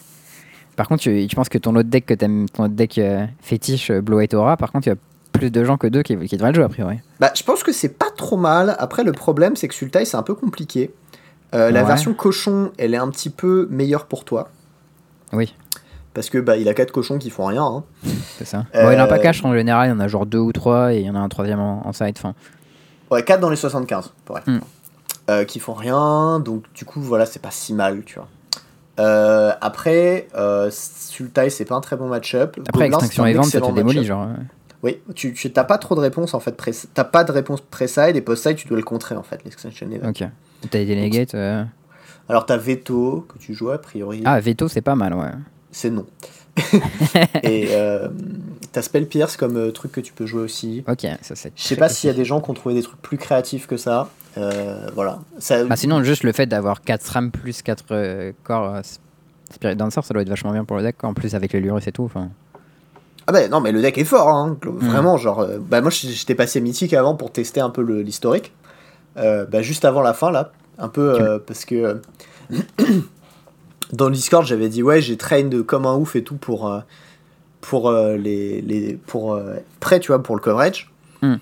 Par 0.75 0.87
contre, 0.87 1.01
tu, 1.01 1.27
tu 1.27 1.35
penses 1.35 1.49
que 1.49 1.57
ton 1.57 1.75
autre 1.75 1.89
deck, 1.89 2.05
que 2.05 2.13
t'aimes, 2.13 2.47
ton 2.49 2.63
autre 2.63 2.73
deck 2.73 2.97
euh, 2.97 3.25
fétiche, 3.41 3.91
Blue 3.91 4.17
White 4.17 4.33
Aura, 4.33 4.55
par 4.57 4.71
contre, 4.71 4.87
y 4.87 4.91
a 4.91 4.95
plus 5.41 5.51
de 5.51 5.63
gens 5.63 5.77
que 5.77 5.87
deux 5.87 6.01
qui, 6.03 6.17
qui 6.17 6.37
devraient 6.37 6.51
le 6.51 6.55
jouer 6.55 6.63
a 6.65 6.69
priori. 6.69 6.99
Bah, 7.19 7.31
je 7.35 7.43
pense 7.43 7.63
que 7.63 7.71
c'est 7.71 7.89
pas 7.89 8.09
trop 8.15 8.37
mal. 8.37 8.75
Après, 8.79 9.03
le 9.03 9.11
problème, 9.11 9.55
c'est 9.55 9.67
que 9.67 9.73
Sultai, 9.73 10.05
c'est 10.05 10.17
un 10.17 10.23
peu 10.23 10.35
compliqué. 10.35 10.93
Euh, 11.53 11.69
La 11.71 11.83
version 11.83 12.13
cochon, 12.13 12.71
elle 12.77 12.93
est 12.93 12.97
un 12.97 13.09
petit 13.09 13.29
peu 13.29 13.67
meilleure 13.69 14.05
pour 14.05 14.23
toi. 14.25 14.49
Oui. 15.33 15.53
parce 16.13 16.29
que 16.29 16.37
bah, 16.37 16.57
il 16.57 16.67
a 16.69 16.73
quatre 16.73 16.91
cochons 16.91 17.17
qui 17.17 17.29
font 17.29 17.45
rien. 17.45 17.63
hein. 17.63 17.83
C'est 18.37 18.45
ça. 18.45 18.65
Bon, 18.73 18.91
il 18.91 18.99
a 18.99 19.07
pas 19.07 19.15
Euh, 19.17 19.21
cash 19.21 19.43
en 19.45 19.53
général, 19.53 19.87
il 19.87 19.91
y 19.91 19.93
en 19.93 19.99
a 19.99 20.07
genre 20.07 20.25
deux 20.25 20.39
ou 20.39 20.51
trois 20.51 20.93
et 20.93 20.99
il 20.99 21.05
y 21.05 21.09
en 21.09 21.15
a 21.15 21.19
un 21.19 21.29
troisième 21.29 21.59
en, 21.59 21.85
en 21.87 21.93
side. 21.93 22.17
Fin. 22.17 22.33
Ouais, 23.09 23.23
4 23.23 23.39
dans 23.39 23.49
les 23.49 23.55
75, 23.55 24.11
pour. 24.25 24.37
Mm. 24.45 24.59
Euh, 25.29 25.45
qui 25.45 25.59
font 25.59 25.73
rien, 25.73 26.39
donc 26.39 26.63
du 26.73 26.83
coup, 26.83 26.99
voilà, 27.01 27.25
c'est 27.25 27.41
pas 27.41 27.51
si 27.51 27.73
mal, 27.73 28.03
tu 28.05 28.15
vois. 28.15 28.27
Euh, 28.99 29.51
après, 29.61 30.27
euh, 30.35 30.69
Sultai, 30.71 31.49
c'est 31.49 31.63
pas 31.65 31.75
un 31.75 31.81
très 31.81 31.95
bon 31.95 32.07
match-up. 32.07 32.57
Après, 32.67 32.89
Gobelin, 32.89 32.97
Extinction 32.97 33.25
Event, 33.25 33.43
ça 33.43 33.61
te 33.61 33.71
démolit, 33.71 34.03
genre. 34.03 34.27
Oui, 34.83 34.97
tu 35.13 35.33
t'as 35.51 35.63
pas 35.63 35.77
trop 35.77 35.93
de 35.95 35.99
réponses 35.99 36.33
en 36.33 36.39
fait. 36.39 36.55
T'as 36.93 37.03
pas 37.03 37.23
de 37.23 37.31
réponse 37.31 37.61
pré-side 37.61 38.15
et 38.15 38.21
post-side, 38.21 38.55
tu 38.55 38.67
dois 38.67 38.77
le 38.77 38.83
contrer 38.83 39.15
en 39.15 39.23
fait, 39.23 39.43
l'Extinction 39.45 39.89
Event. 39.91 40.09
Ok. 40.09 40.23
T'as 40.69 40.77
des 40.79 40.85
Delegate. 40.85 41.35
euh, 41.35 41.63
Alors, 42.29 42.45
t'as 42.45 42.57
Veto, 42.57 43.25
que 43.29 43.37
tu 43.37 43.53
joues 43.53 43.69
a 43.71 43.77
priori. 43.79 44.21
Ah, 44.25 44.39
Veto, 44.39 44.67
c'est 44.67 44.81
pas 44.81 44.95
mal, 44.95 45.13
ouais. 45.13 45.29
C'est 45.71 45.89
non. 45.89 46.05
et 47.43 47.67
euh, 47.71 48.09
t'as 48.71 48.81
Spell 48.81 49.07
Pierce 49.07 49.37
comme 49.37 49.55
euh, 49.57 49.71
truc 49.71 49.91
que 49.91 50.01
tu 50.01 50.13
peux 50.13 50.25
jouer 50.25 50.41
aussi. 50.41 50.83
Ok, 50.87 51.05
ça 51.21 51.35
c'est. 51.35 51.53
Je 51.55 51.61
sais 51.63 51.75
pas 51.75 51.87
s'il 51.89 52.07
y 52.09 52.13
a 52.13 52.15
des 52.15 52.25
gens 52.25 52.41
qui 52.41 52.49
ont 52.49 52.53
trouvé 52.53 52.75
des 52.75 52.81
trucs 52.83 53.01
plus 53.01 53.17
créatifs 53.17 53.67
que 53.67 53.77
ça. 53.77 54.09
Euh, 54.37 54.87
voilà. 54.95 55.19
Ça, 55.39 55.63
Bah, 55.65 55.75
sinon, 55.75 56.03
juste 56.03 56.23
le 56.23 56.31
fait 56.31 56.45
d'avoir 56.47 56.81
4 56.81 57.01
SRAM 57.05 57.31
plus 57.31 57.61
4 57.61 58.33
corps 58.43 58.75
euh, 58.75 58.81
Spirit 59.53 59.75
Dancer, 59.75 60.03
ça 60.03 60.13
doit 60.13 60.23
être 60.23 60.29
vachement 60.29 60.51
bien 60.51 60.65
pour 60.65 60.77
le 60.77 60.83
deck. 60.83 61.03
En 61.03 61.13
plus, 61.13 61.35
avec 61.35 61.53
les 61.53 61.59
Lurus 61.61 61.85
et 61.87 61.91
tout. 61.91 62.03
enfin. 62.03 62.29
Ah 63.31 63.33
bah 63.33 63.47
non, 63.47 63.61
mais 63.61 63.71
le 63.71 63.81
deck 63.81 63.97
est 63.97 64.03
fort, 64.03 64.27
hein. 64.27 64.57
Mm. 64.61 64.89
vraiment, 64.89 65.15
genre, 65.15 65.39
euh, 65.39 65.57
bah 65.57 65.79
moi 65.79 65.89
j'étais 65.89 66.35
passé 66.35 66.59
mythique 66.59 66.93
avant 66.93 67.15
pour 67.15 67.31
tester 67.31 67.61
un 67.61 67.69
peu 67.69 67.81
l'historique, 67.81 68.51
Euh, 69.15 69.45
bah 69.45 69.61
juste 69.61 69.85
avant 69.85 70.01
la 70.01 70.13
fin 70.13 70.31
là, 70.31 70.51
un 70.77 70.89
peu 70.89 71.13
euh, 71.21 71.39
parce 71.39 71.63
que 71.63 72.01
dans 73.93 74.07
le 74.09 74.11
Discord 74.11 74.45
j'avais 74.45 74.67
dit 74.67 74.83
ouais 74.83 74.99
j'ai 75.01 75.15
train 75.15 75.43
de 75.43 75.61
comme 75.61 75.85
un 75.85 75.95
ouf 75.95 76.17
et 76.17 76.25
tout 76.25 76.35
pour 76.35 76.69
pour 77.61 77.91
les, 77.93 78.61
les 78.61 78.99
pour 79.07 79.39
prêt 79.79 80.01
tu 80.01 80.07
vois 80.11 80.21
pour 80.21 80.35
le 80.35 80.41
coverage. 80.41 80.91
Mm. 81.21 81.35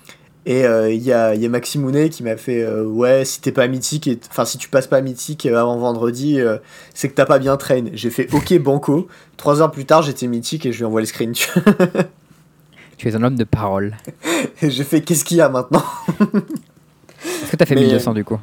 Et 0.46 0.64
euh, 0.64 0.90
il 0.90 1.02
y, 1.02 1.12
a, 1.12 1.34
y 1.34 1.44
a 1.44 1.48
Maximounet 1.50 2.08
qui 2.08 2.22
m'a 2.22 2.36
fait 2.38 2.62
euh, 2.62 2.84
ouais 2.84 3.26
si 3.26 3.42
t'es 3.42 3.52
pas 3.52 3.68
mythique 3.68 4.08
enfin 4.30 4.46
si 4.46 4.56
tu 4.56 4.70
passes 4.70 4.86
pas 4.86 5.02
mythique 5.02 5.44
euh, 5.44 5.60
avant 5.60 5.76
vendredi 5.76 6.40
euh, 6.40 6.56
c'est 6.94 7.10
que 7.10 7.14
t'as 7.14 7.26
pas 7.26 7.38
bien 7.38 7.58
train. 7.58 7.84
J'ai 7.92 8.08
fait 8.08 8.26
ok 8.32 8.58
banco. 8.58 9.06
Trois 9.36 9.60
heures 9.60 9.70
plus 9.70 9.84
tard 9.84 10.00
j'étais 10.02 10.26
mythique 10.26 10.64
et 10.64 10.72
je 10.72 10.78
lui 10.78 10.84
envoie 10.86 11.00
le 11.00 11.06
screen. 11.06 11.32
tu 12.96 13.08
es 13.08 13.14
un 13.14 13.22
homme 13.22 13.36
de 13.36 13.44
parole. 13.44 13.96
Et 14.62 14.70
j'ai 14.70 14.84
fait 14.84 15.02
qu'est-ce 15.02 15.24
qu'il 15.24 15.36
y 15.38 15.40
a 15.42 15.48
maintenant? 15.50 15.84
Est-ce 16.20 17.50
que 17.50 17.56
t'as 17.56 17.66
fait 17.66 17.74
Mais- 17.74 17.82
1200 17.82 18.14
du 18.14 18.24
coup? 18.24 18.38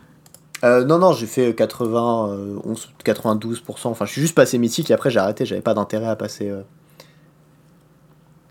Non, 0.63 0.97
non, 0.99 1.13
j'ai 1.13 1.27
fait 1.27 1.53
80, 1.55 2.29
euh, 2.31 2.55
11, 2.63 2.89
92%. 3.05 3.61
Enfin, 3.85 4.05
je 4.05 4.11
suis 4.11 4.21
juste 4.21 4.33
passé 4.35 4.57
mythique 4.57 4.89
et 4.89 4.93
après 4.93 5.09
j'ai 5.11 5.19
arrêté. 5.19 5.45
J'avais 5.45 5.61
pas 5.61 5.73
d'intérêt 5.75 6.07
à 6.07 6.15
passer. 6.15 6.51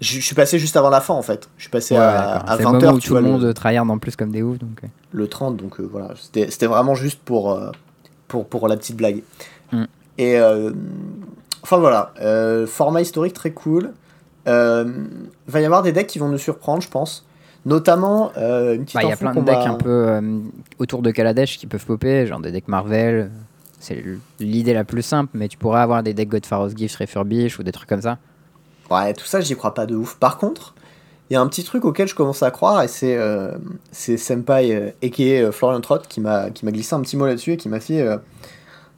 Je 0.01 0.15
je 0.17 0.25
suis 0.25 0.35
passé 0.35 0.59
juste 0.59 0.77
avant 0.77 0.91
la 0.91 1.01
fin 1.01 1.15
en 1.15 1.23
fait. 1.23 1.49
Je 1.57 1.63
suis 1.63 1.71
passé 1.71 1.95
Ouais, 1.95 2.01
à, 2.01 2.37
à 2.39 2.57
C'est 2.57 2.63
le 2.63 2.69
moment 2.69 2.79
20h, 2.79 2.95
où 2.95 3.01
tu 3.01 3.09
tout 3.09 3.15
le 3.15 3.23
monde 3.23 3.43
le, 3.43 3.55
tryhard 3.55 3.89
en 3.89 3.99
plus 3.99 4.15
comme 4.17 4.31
des 4.31 4.43
oufs. 4.43 4.59
Donc... 4.59 4.83
le 5.13 5.29
30. 5.29 5.57
Donc 5.57 5.81
euh, 5.81 5.89
voilà, 5.91 6.11
c'était 6.17 6.67
vraiment 6.67 6.95
juste 6.95 7.21
pour, 7.25 7.53
euh, 7.53 7.71
pour, 8.29 8.47
pour 8.47 8.69
la 8.69 8.77
petite 8.77 8.97
blague. 8.97 9.23
Mm. 9.73 9.85
Et 10.19 10.39
euh, 10.39 10.71
enfin 11.63 11.79
voilà, 11.79 12.13
euh, 12.21 12.67
format 12.67 13.01
historique 13.01 13.33
très 13.35 13.53
cool. 13.53 13.93
Euh, 14.49 14.85
va 15.49 15.61
y 15.61 15.65
avoir 15.65 15.83
des 15.83 15.93
decks 15.93 16.07
qui 16.07 16.19
vont 16.19 16.29
nous 16.29 16.39
surprendre, 16.39 16.83
je 16.83 16.89
pense. 16.89 17.25
Notamment 17.65 18.31
euh, 18.37 18.75
une 18.77 18.85
petite 18.85 18.95
Bah, 18.95 19.03
il 19.03 19.09
y 19.09 19.13
a 19.13 19.17
plein 19.17 19.35
de 19.35 19.41
decks 19.41 19.57
va- 19.57 19.71
un 19.71 19.75
peu 19.75 20.09
euh, 20.09 20.39
autour 20.79 21.03
de 21.03 21.11
Kaladesh 21.11 21.59
qui 21.59 21.67
peuvent 21.67 21.85
popper, 21.85 22.27
genre 22.27 22.39
des 22.39 22.53
decks 22.53 22.69
Marvel. 22.69 23.31
C'est 23.81 24.05
l'idée 24.41 24.73
la 24.73 24.85
plus 24.85 25.03
simple, 25.03 25.31
mais 25.35 25.49
tu 25.49 25.59
pourrais 25.59 25.81
avoir 25.81 26.03
des 26.03 26.15
decks 26.15 26.29
Godfaro's 26.29 26.75
Gift, 26.77 26.97
Refurbish 26.97 27.59
ou 27.59 27.63
des 27.65 27.73
trucs 27.73 27.89
comme 27.89 28.03
ça. 28.03 28.19
Ouais, 28.91 29.13
tout 29.15 29.27
ça, 29.27 29.41
j'y 29.41 29.57
crois 29.57 29.75
pas 29.75 29.87
de 29.87 29.97
ouf. 29.97 30.17
Par 30.17 30.39
contre, 30.39 30.75
il 31.29 31.35
y 31.35 31.37
a 31.37 31.41
un 31.41 31.47
petit 31.49 31.65
truc 31.65 31.85
auquel 31.85 32.07
je 32.07 32.15
commence 32.15 32.43
à 32.43 32.51
croire, 32.51 32.83
et 32.83 32.89
c'est 32.89 33.17
euh, 33.17 33.53
Senpai, 33.93 34.75
euh, 34.75 34.91
aka 35.03 35.23
euh, 35.23 35.53
Florian 35.53 35.81
Trott, 35.81 36.07
qui 36.09 36.21
m'a 36.21 36.51
glissé 36.51 36.95
un 36.95 37.01
petit 37.01 37.17
mot 37.17 37.27
là-dessus 37.27 37.53
et 37.53 37.57
qui 37.57 37.69
m'a 37.69 37.81
fait 37.81 38.01
euh, 38.01 38.17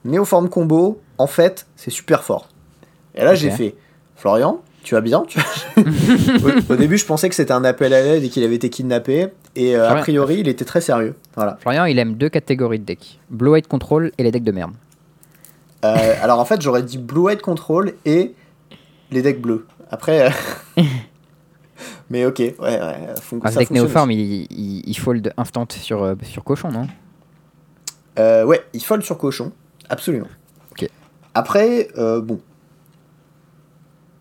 Néoforme 0.05 0.49
combo, 0.49 1.01
en 1.17 1.27
fait, 1.27 1.65
c'est 1.75 1.91
super 1.91 2.23
fort. 2.23 2.47
Et 3.15 3.23
là, 3.23 3.33
j'ai 3.35 3.49
fait 3.49 3.75
Florian, 4.15 4.61
tu 4.83 4.95
vas 4.95 5.01
bien 5.01 5.23
tu 5.27 5.39
au, 5.77 6.73
au 6.73 6.75
début, 6.75 6.97
je 6.97 7.05
pensais 7.05 7.27
que 7.27 7.35
c'était 7.35 7.51
un 7.51 7.63
appel 7.63 7.93
à 7.93 8.01
l'aide 8.01 8.23
et 8.23 8.29
qu'il 8.29 8.43
avait 8.43 8.55
été 8.55 8.69
kidnappé, 8.69 9.29
et 9.55 9.75
euh, 9.75 9.89
a 9.89 9.95
priori, 9.95 10.39
il 10.39 10.47
était 10.47 10.65
très 10.65 10.81
sérieux. 10.81 11.15
Voilà. 11.35 11.57
Florian, 11.59 11.85
il 11.85 11.97
aime 11.99 12.13
deux 12.13 12.29
catégories 12.29 12.79
de 12.79 12.85
decks 12.85 13.19
Blue 13.29 13.51
White 13.51 13.67
Control 13.67 14.11
et 14.17 14.23
les 14.23 14.31
decks 14.31 14.43
de 14.43 14.51
merde. 14.51 14.71
Euh, 15.83 16.15
alors 16.21 16.39
en 16.39 16.45
fait, 16.45 16.61
j'aurais 16.61 16.83
dit 16.83 16.97
Blue 16.97 17.21
White 17.21 17.41
Control 17.41 17.93
et 18.05 18.33
les 19.11 19.21
decks 19.21 19.41
bleus. 19.41 19.65
Après. 19.89 20.27
euh, 20.77 20.83
Mais 22.09 22.25
ok, 22.25 22.39
ouais, 22.39 22.55
ouais. 22.59 22.79
fon- 23.21 23.39
Ah, 23.43 23.49
ça 23.49 23.53
ce 23.55 23.59
deck 23.59 23.67
fonctionne 23.67 23.85
Néoforme, 23.85 24.11
il, 24.11 24.47
il, 24.51 24.83
il 24.89 24.97
fold 24.97 25.33
instant 25.37 25.65
sur, 25.69 26.03
euh, 26.03 26.15
sur 26.23 26.43
cochon, 26.43 26.71
non? 26.71 26.87
Euh, 28.17 28.43
ouais, 28.45 28.61
il 28.73 28.83
fold 28.83 29.03
sur 29.03 29.17
cochon, 29.17 29.51
absolument. 29.89 30.27
Ok. 30.71 30.89
Après, 31.33 31.87
euh, 31.97 32.19
bon, 32.19 32.41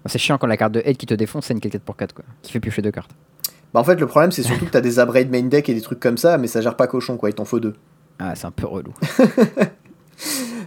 C'est 0.07 0.19
chiant 0.19 0.39
quand 0.39 0.47
la 0.47 0.57
carte 0.57 0.73
de 0.73 0.83
head 0.85 0.97
qui 0.97 1.07
te 1.07 1.15
défonce, 1.15 1.47
c'est 1.47 1.55
une 1.55 1.61
4 1.61 1.79
pour 1.81 1.97
4 1.97 2.15
quoi, 2.15 2.25
qui 2.43 2.53
fait 2.53 2.61
piocher 2.61 2.83
deux 2.83 2.91
cartes. 2.93 3.11
bah 3.75 3.81
en 3.81 3.85
fait 3.85 3.97
le 3.97 4.07
problème 4.07 4.31
c'est 4.33 4.43
surtout 4.43 4.67
que 4.67 4.71
t'as 4.71 4.81
des 4.89 4.99
abrades 4.99 5.31
main 5.31 5.43
deck 5.43 5.69
et 5.69 5.75
des 5.75 5.81
trucs 5.83 6.01
comme 6.01 6.17
ça, 6.19 6.39
mais 6.39 6.47
ça 6.47 6.61
gère 6.61 6.77
pas 6.77 6.87
cochon 6.87 7.17
quoi, 7.17 7.31
il 7.31 7.35
t'en 7.35 7.45
faut 7.45 7.59
deux. 7.61 7.75
Ah, 8.19 8.35
c'est 8.37 8.47
un 8.47 8.51
peu 8.51 8.67
relou. 8.67 8.93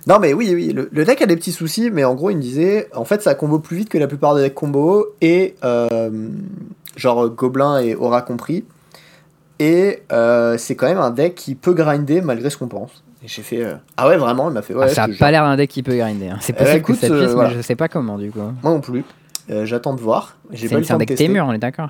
Non 0.07 0.17
mais 0.19 0.33
oui, 0.33 0.51
oui, 0.55 0.73
le, 0.73 0.89
le 0.91 1.05
deck 1.05 1.21
a 1.21 1.25
des 1.25 1.35
petits 1.35 1.51
soucis, 1.51 1.91
mais 1.91 2.03
en 2.03 2.15
gros 2.15 2.29
il 2.31 2.37
me 2.37 2.41
disait, 2.41 2.87
en 2.95 3.05
fait 3.05 3.21
ça 3.21 3.35
combo 3.35 3.59
plus 3.59 3.77
vite 3.77 3.89
que 3.89 3.97
la 3.97 4.07
plupart 4.07 4.33
des 4.35 4.41
decks 4.41 4.53
combo, 4.55 5.07
et 5.21 5.55
euh, 5.63 6.29
genre 6.95 7.29
Gobelin 7.29 7.79
et 7.79 7.95
Aura 7.95 8.21
compris, 8.21 8.63
et 9.59 10.01
euh, 10.11 10.57
c'est 10.57 10.75
quand 10.75 10.87
même 10.87 10.97
un 10.97 11.11
deck 11.11 11.35
qui 11.35 11.55
peut 11.55 11.73
grinder 11.73 12.21
malgré 12.21 12.49
ce 12.49 12.57
qu'on 12.57 12.67
pense. 12.67 13.03
Et 13.23 13.27
j'ai 13.27 13.43
fait, 13.43 13.63
euh, 13.63 13.75
ah 13.97 14.07
ouais 14.07 14.17
vraiment, 14.17 14.49
il 14.49 14.53
m'a 14.53 14.63
fait, 14.63 14.73
ouais, 14.73 14.85
Ah, 14.89 14.93
ça 14.93 15.03
a 15.03 15.07
pas 15.07 15.29
l'air 15.29 15.43
d'un 15.43 15.55
deck 15.55 15.69
qui 15.69 15.83
peut 15.83 15.95
grinder. 15.95 16.29
hein. 16.29 16.37
C'est 16.41 16.53
possible 16.53 16.77
écoute, 16.77 16.99
que 16.99 17.07
ça 17.07 17.13
puisse, 17.15 17.31
voilà. 17.33 17.49
mais 17.49 17.55
je 17.55 17.61
sais 17.61 17.75
pas 17.75 17.87
comment 17.87 18.17
du 18.17 18.31
coup. 18.31 18.39
Moi 18.39 18.53
non 18.71 18.81
plus, 18.81 19.03
j'attends 19.47 19.93
de 19.93 20.01
voir, 20.01 20.37
j'ai 20.51 20.67
C'est 20.67 20.81
pas 20.81 20.93
un 20.95 20.97
deck. 20.97 21.13
Témur, 21.15 21.45
on 21.45 21.53
est 21.53 21.59
d'accord 21.59 21.89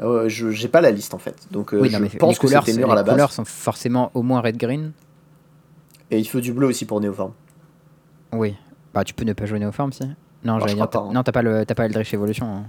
Euh, 0.00 0.28
je- 0.28 0.50
j'ai 0.50 0.66
pas 0.66 0.80
la 0.80 0.90
liste 0.90 1.14
en 1.14 1.18
fait, 1.18 1.36
donc 1.52 1.72
euh, 1.72 1.78
Oui, 1.80 1.88
je 1.88 1.96
pense 2.18 2.30
les 2.30 2.34
que 2.34 2.40
couleurs, 2.40 2.64
les 2.66 3.02
couleurs 3.04 3.30
sont 3.30 3.44
forcément 3.44 4.10
au 4.14 4.22
moins 4.22 4.40
red-green. 4.40 4.90
Et 6.14 6.18
il 6.20 6.24
faut 6.26 6.40
du 6.40 6.52
bleu 6.52 6.68
aussi 6.68 6.84
pour 6.84 7.00
Néoforme. 7.00 7.32
Oui. 8.32 8.54
Bah, 8.92 9.02
tu 9.02 9.14
peux 9.14 9.24
ne 9.24 9.32
pas 9.32 9.46
jouer 9.46 9.58
Néoforme 9.58 9.92
si. 9.92 10.04
Non, 10.44 10.56
je 10.56 10.60
j'allais 10.60 10.74
dire. 10.74 10.84
pas, 10.88 10.98
t'as- 10.98 11.04
hein. 11.04 11.10
Non, 11.12 11.22
t'as 11.24 11.32
pas 11.32 11.42
le, 11.42 11.64
t'as 11.66 11.74
pas 11.74 11.86
Eldritch 11.86 12.14
Evolution 12.14 12.46
hein. 12.46 12.62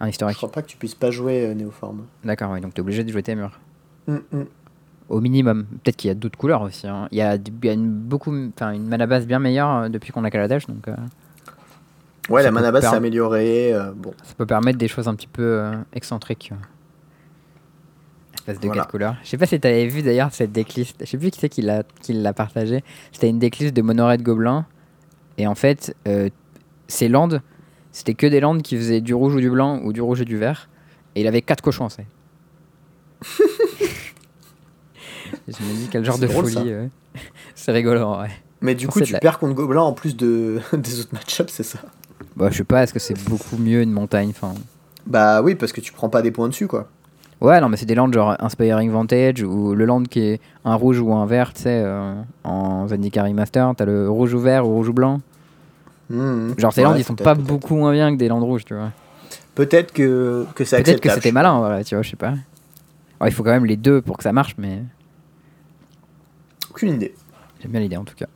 en 0.00 0.04
Je 0.04 0.10
historique. 0.10 0.36
crois 0.36 0.52
pas 0.52 0.62
que 0.62 0.68
tu 0.68 0.76
puisses 0.76 0.94
pas 0.94 1.10
jouer 1.10 1.46
euh, 1.46 1.54
Néoforme. 1.54 2.04
D'accord, 2.24 2.52
oui, 2.52 2.60
donc 2.60 2.74
t'es 2.74 2.80
obligé 2.80 3.02
de 3.02 3.10
jouer 3.10 3.22
Témur. 3.24 3.58
Hum, 4.06 4.22
hum. 4.32 4.46
Au 5.08 5.20
minimum. 5.20 5.64
Peut-être 5.82 5.96
qu'il 5.96 6.08
y 6.08 6.10
a 6.12 6.14
d'autres 6.14 6.38
couleurs 6.38 6.62
aussi. 6.62 6.86
hein. 6.86 7.08
Il 7.10 7.18
y 7.18 7.22
a, 7.22 7.34
il 7.34 7.64
y 7.64 7.68
a 7.68 7.72
une, 7.72 7.90
beaucoup, 7.90 8.32
une 8.32 8.86
mana 8.86 9.06
base 9.06 9.26
bien 9.26 9.40
meilleure 9.40 9.70
euh, 9.70 9.88
depuis 9.88 10.12
qu'on 10.12 10.22
a 10.22 10.30
Kaladesh, 10.30 10.66
donc 10.68 10.86
euh, 10.86 10.94
Ouais, 12.28 12.44
la 12.44 12.52
mana 12.52 12.70
base 12.70 12.84
s'est 12.88 12.94
améliorée. 12.96 13.74
euh, 13.74 13.90
bon, 13.96 14.14
ça 14.22 14.34
peut 14.34 14.46
permettre 14.46 14.78
des 14.78 14.86
choses 14.88 15.08
un 15.08 15.14
petit 15.16 15.26
peu 15.26 15.42
euh, 15.42 15.74
excentriques. 15.92 16.52
Espèce 18.42 18.58
de 18.60 18.66
Voilà. 18.66 18.82
quatre 18.82 18.90
couleurs. 18.90 19.16
Je 19.22 19.28
sais 19.28 19.38
pas 19.38 19.46
si 19.46 19.58
t'avais 19.60 19.86
vu 19.86 20.02
d'ailleurs 20.02 20.32
cette 20.32 20.50
decklist. 20.52 20.96
Je 21.00 21.06
sais 21.06 21.16
plus 21.18 21.30
qui 21.30 21.38
c'est 21.40 21.48
qui 21.48 21.62
l'a 21.62 21.84
qui 22.02 22.12
l'a 22.12 22.32
partagé. 22.32 22.82
C'était 23.12 23.28
une 23.28 23.38
decklist 23.38 23.72
de 23.74 23.82
Monored 23.82 24.20
Gobelin. 24.22 24.66
Et 25.38 25.46
en 25.46 25.54
fait, 25.54 25.94
euh, 26.08 26.28
ces 26.88 27.08
landes, 27.08 27.40
c'était 27.92 28.14
que 28.14 28.26
des 28.26 28.40
landes 28.40 28.62
qui 28.62 28.76
faisaient 28.76 29.00
du 29.00 29.14
rouge 29.14 29.34
ou 29.36 29.40
du 29.40 29.48
blanc 29.50 29.80
ou 29.84 29.92
du 29.92 30.00
rouge 30.00 30.20
et 30.20 30.24
du 30.24 30.36
vert. 30.38 30.68
Et 31.14 31.20
il 31.20 31.26
avait 31.28 31.42
quatre 31.42 31.60
cochons, 31.62 31.88
ça. 31.88 32.02
je 35.48 35.62
me 35.62 35.72
dis 35.76 35.88
quel 35.90 36.04
genre 36.04 36.18
de 36.18 36.26
drôle, 36.26 36.50
folie. 36.50 36.70
euh. 36.72 36.86
C'est 37.54 37.72
rigolo, 37.72 38.18
ouais. 38.20 38.30
Mais 38.60 38.74
du 38.74 38.86
coup, 38.88 39.00
tu 39.00 39.12
la- 39.12 39.18
perds 39.20 39.38
contre 39.38 39.54
Gobelin 39.54 39.82
en 39.82 39.92
plus 39.92 40.16
de... 40.16 40.60
des 40.72 41.00
autres 41.00 41.12
match-ups, 41.12 41.52
c'est 41.52 41.62
ça? 41.64 41.78
Bah, 42.36 42.48
je 42.50 42.58
sais 42.58 42.64
pas, 42.64 42.82
est-ce 42.84 42.92
que 42.92 42.98
c'est 43.00 43.18
beaucoup 43.28 43.56
mieux 43.56 43.82
une 43.82 43.90
montagne 43.92 44.30
enfin, 44.30 44.54
Bah 45.06 45.42
oui, 45.42 45.54
parce 45.56 45.72
que 45.72 45.80
tu 45.80 45.92
prends 45.92 46.08
pas 46.08 46.22
des 46.22 46.30
points 46.30 46.48
dessus, 46.48 46.66
quoi. 46.68 46.88
Ouais, 47.42 47.60
non, 47.60 47.68
mais 47.68 47.76
c'est 47.76 47.86
des 47.86 47.96
landes 47.96 48.14
genre 48.14 48.36
Inspiring 48.38 48.90
Vantage 48.90 49.42
ou 49.42 49.74
le 49.74 49.84
land 49.84 50.04
qui 50.04 50.20
est 50.20 50.40
un 50.64 50.76
rouge 50.76 51.00
ou 51.00 51.12
un 51.12 51.26
vert, 51.26 51.52
tu 51.52 51.62
sais, 51.62 51.82
euh, 51.84 52.14
en 52.44 52.86
Zendikar 52.86 53.26
Remaster, 53.26 53.72
t'as 53.76 53.84
le 53.84 54.08
rouge 54.08 54.32
ou 54.32 54.38
vert 54.38 54.64
ou 54.66 54.74
rouge 54.74 54.88
ou 54.90 54.92
blanc. 54.92 55.20
Hum, 56.12 56.54
Genre, 56.56 56.72
ces 56.72 56.82
ouais, 56.82 56.84
landes, 56.84 56.98
ils 56.98 57.04
sont 57.04 57.16
pas 57.16 57.34
beaucoup 57.34 57.74
moins 57.74 57.90
bien 57.92 58.12
que 58.12 58.16
des 58.18 58.28
landes 58.28 58.44
rouges, 58.44 58.64
tu 58.64 58.74
vois. 58.74 58.90
Peut-être 59.56 59.92
que, 59.92 60.46
que 60.54 60.64
c'est 60.64 60.82
Peut-être 60.82 61.00
que 61.00 61.10
c'était 61.10 61.32
malin, 61.32 61.58
voilà, 61.58 61.82
tu 61.82 61.94
vois, 61.96 62.02
je 62.02 62.10
sais 62.10 62.16
pas. 62.16 62.28
Alors, 63.18 63.26
il 63.28 63.32
faut 63.32 63.42
quand 63.42 63.50
même 63.50 63.66
les 63.66 63.76
deux 63.76 64.00
pour 64.02 64.16
que 64.16 64.22
ça 64.22 64.32
marche, 64.32 64.54
mais 64.56 64.82
Aucune 66.70 66.94
idée. 66.94 67.14
j'aime 67.60 67.72
bien 67.72 67.80
l'idée 67.80 67.96
en 67.96 68.04
tout 68.04 68.14
cas. 68.14 68.26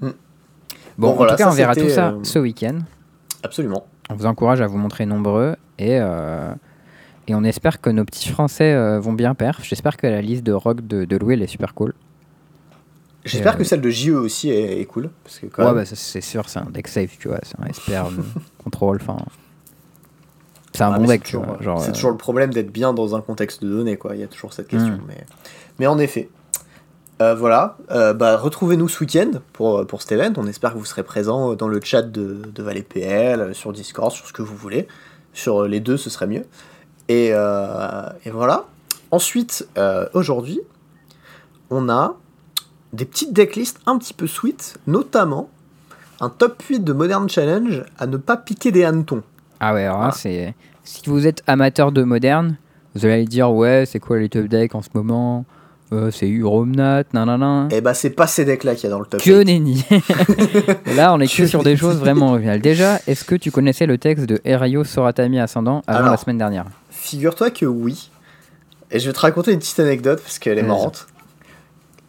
Hmm. 0.00 0.06
Bon, 0.08 0.14
Bon, 0.98 1.08
en 1.10 1.14
voilà, 1.14 1.32
tout 1.32 1.38
cas, 1.38 1.44
ça, 1.44 1.50
on 1.50 1.54
verra 1.54 1.74
tout 1.74 1.88
ça 1.88 2.08
euh, 2.08 2.18
ce 2.22 2.38
week-end. 2.38 2.78
Absolument. 3.42 3.86
On 4.10 4.14
vous 4.14 4.26
encourage 4.26 4.60
à 4.60 4.66
vous 4.66 4.78
montrer 4.78 5.06
nombreux 5.06 5.56
et, 5.78 5.98
euh, 6.00 6.52
et 7.28 7.34
on 7.34 7.44
espère 7.44 7.80
que 7.80 7.90
nos 7.90 8.04
petits 8.04 8.28
Français 8.30 8.72
euh, 8.72 8.98
vont 9.00 9.12
bien 9.12 9.34
perf. 9.34 9.60
J'espère 9.62 9.96
que 9.96 10.06
la 10.06 10.22
liste 10.22 10.42
de 10.44 10.52
rock 10.52 10.86
de, 10.86 11.04
de 11.04 11.16
Louis 11.16 11.34
elle 11.34 11.42
est 11.42 11.46
super 11.46 11.74
cool. 11.74 11.94
J'espère 13.24 13.56
que 13.56 13.62
euh, 13.62 13.64
celle 13.64 13.82
de 13.82 13.90
JE 13.90 14.10
aussi 14.12 14.48
est, 14.50 14.80
est 14.80 14.84
cool. 14.86 15.10
Parce 15.24 15.38
que 15.38 15.46
quand 15.46 15.62
Ouais, 15.62 15.68
même- 15.74 15.84
bah, 15.84 15.84
c'est 15.84 16.20
sûr, 16.22 16.48
c'est 16.48 16.58
un 16.60 16.70
deck 16.70 16.88
safe, 16.88 17.18
tu 17.18 17.28
vois. 17.28 17.38
C'est 17.42 17.60
un 17.60 17.70
SPR 17.72 18.06
euh, 18.18 18.22
contrôle. 18.64 18.98
Enfin. 19.02 19.18
C'est 20.72 20.82
un 20.84 20.92
Ouais, 20.92 20.98
bon 20.98 21.06
deck, 21.06 21.22
c'est 21.24 21.30
tu 21.32 21.36
vois. 21.36 21.46
toujours, 21.46 21.62
Genre, 21.62 21.80
c'est 21.82 21.90
euh, 21.90 21.92
toujours 21.92 22.10
le 22.12 22.16
problème 22.16 22.52
d'être 22.52 22.72
bien 22.72 22.94
dans 22.94 23.14
un 23.16 23.20
contexte 23.20 23.62
de 23.62 23.68
données, 23.68 23.96
quoi. 23.96 24.14
Il 24.14 24.20
y 24.20 24.24
a 24.24 24.28
toujours 24.28 24.52
cette 24.54 24.68
question. 24.68 24.94
Mm. 24.94 25.02
Mais, 25.08 25.26
mais 25.80 25.86
en 25.86 25.98
effet, 25.98 26.30
voilà. 27.18 27.76
Bah, 27.88 28.36
retrouvez-nous 28.38 28.88
ce 28.88 29.00
week-end 29.00 29.32
pour, 29.52 29.84
pour 29.86 30.00
cet 30.02 30.12
event. 30.12 30.32
On 30.36 30.46
espère 30.46 30.72
que 30.72 30.78
vous 30.78 30.84
serez 30.84 31.02
présents 31.02 31.54
dans 31.54 31.68
le 31.68 31.80
chat 31.82 32.02
de, 32.02 32.40
de 32.54 32.62
Valais 32.62 32.82
PL, 32.82 33.54
sur 33.54 33.72
Discord, 33.72 34.12
sur 34.12 34.26
ce 34.26 34.32
que 34.32 34.40
vous 34.42 34.56
voulez. 34.56 34.86
Sur 35.34 35.64
les 35.66 35.80
deux, 35.80 35.96
ce 35.96 36.08
serait 36.10 36.28
mieux. 36.28 36.44
Et, 37.08 37.30
euh, 37.32 38.02
et 38.24 38.30
voilà. 38.30 38.64
Ensuite, 39.10 39.66
euh, 39.78 40.06
aujourd'hui, 40.14 40.60
on 41.70 41.88
a 41.88 42.14
des 42.92 43.04
petites 43.04 43.32
decklists 43.32 43.78
un 43.86 43.98
petit 43.98 44.14
peu 44.14 44.26
sweet, 44.26 44.78
notamment 44.86 45.48
un 46.20 46.28
top 46.30 46.60
8 46.62 46.80
de 46.84 46.92
Modern 46.92 47.28
Challenge 47.28 47.84
à 47.98 48.06
ne 48.06 48.16
pas 48.16 48.36
piquer 48.36 48.72
des 48.72 48.84
hannetons. 48.84 49.22
Ah 49.60 49.72
ouais, 49.74 49.84
alors 49.84 49.98
Voilà. 49.98 50.12
c'est. 50.12 50.54
Si 50.84 51.02
vous 51.06 51.26
êtes 51.26 51.42
amateur 51.46 51.92
de 51.92 52.02
moderne, 52.02 52.56
vous 52.94 53.04
allez 53.06 53.24
dire, 53.26 53.50
ouais, 53.52 53.84
c'est 53.86 53.98
quoi 54.00 54.18
les 54.18 54.28
top 54.28 54.46
decks 54.46 54.74
en 54.74 54.82
ce 54.82 54.88
moment? 54.94 55.44
Euh, 55.92 56.10
C'est 56.10 56.30
Euromnat, 56.30 57.04
nanana. 57.14 57.68
Et 57.70 57.80
bah, 57.80 57.94
c'est 57.94 58.10
pas 58.10 58.26
ces 58.26 58.44
decks-là 58.44 58.74
qu'il 58.74 58.84
y 58.84 58.86
a 58.88 58.90
dans 58.90 59.00
le 59.00 59.06
top 59.06 59.20
Que 59.22 59.38
8. 59.38 59.44
nenni 59.46 59.84
Là, 60.96 61.14
on 61.14 61.20
est 61.20 61.34
que 61.34 61.46
sur 61.46 61.62
des 61.62 61.76
choses 61.76 61.96
vraiment 61.96 62.28
originales. 62.30 62.60
Déjà, 62.60 63.00
est-ce 63.06 63.24
que 63.24 63.34
tu 63.34 63.50
connaissais 63.50 63.86
le 63.86 63.96
texte 63.96 64.26
de 64.26 64.38
Erayo 64.44 64.84
Soratami 64.84 65.40
Ascendant 65.40 65.82
avant 65.86 66.00
Alors. 66.00 66.10
la 66.10 66.16
semaine 66.18 66.36
dernière? 66.38 66.66
Figure-toi 67.08 67.50
que 67.50 67.66
oui. 67.66 68.10
Et 68.90 68.98
je 68.98 69.06
vais 69.06 69.12
te 69.12 69.20
raconter 69.20 69.52
une 69.52 69.58
petite 69.58 69.80
anecdote 69.80 70.20
parce 70.22 70.38
qu'elle 70.38 70.58
est 70.58 70.62
Vas-y. 70.62 70.70
marrante. 70.70 71.06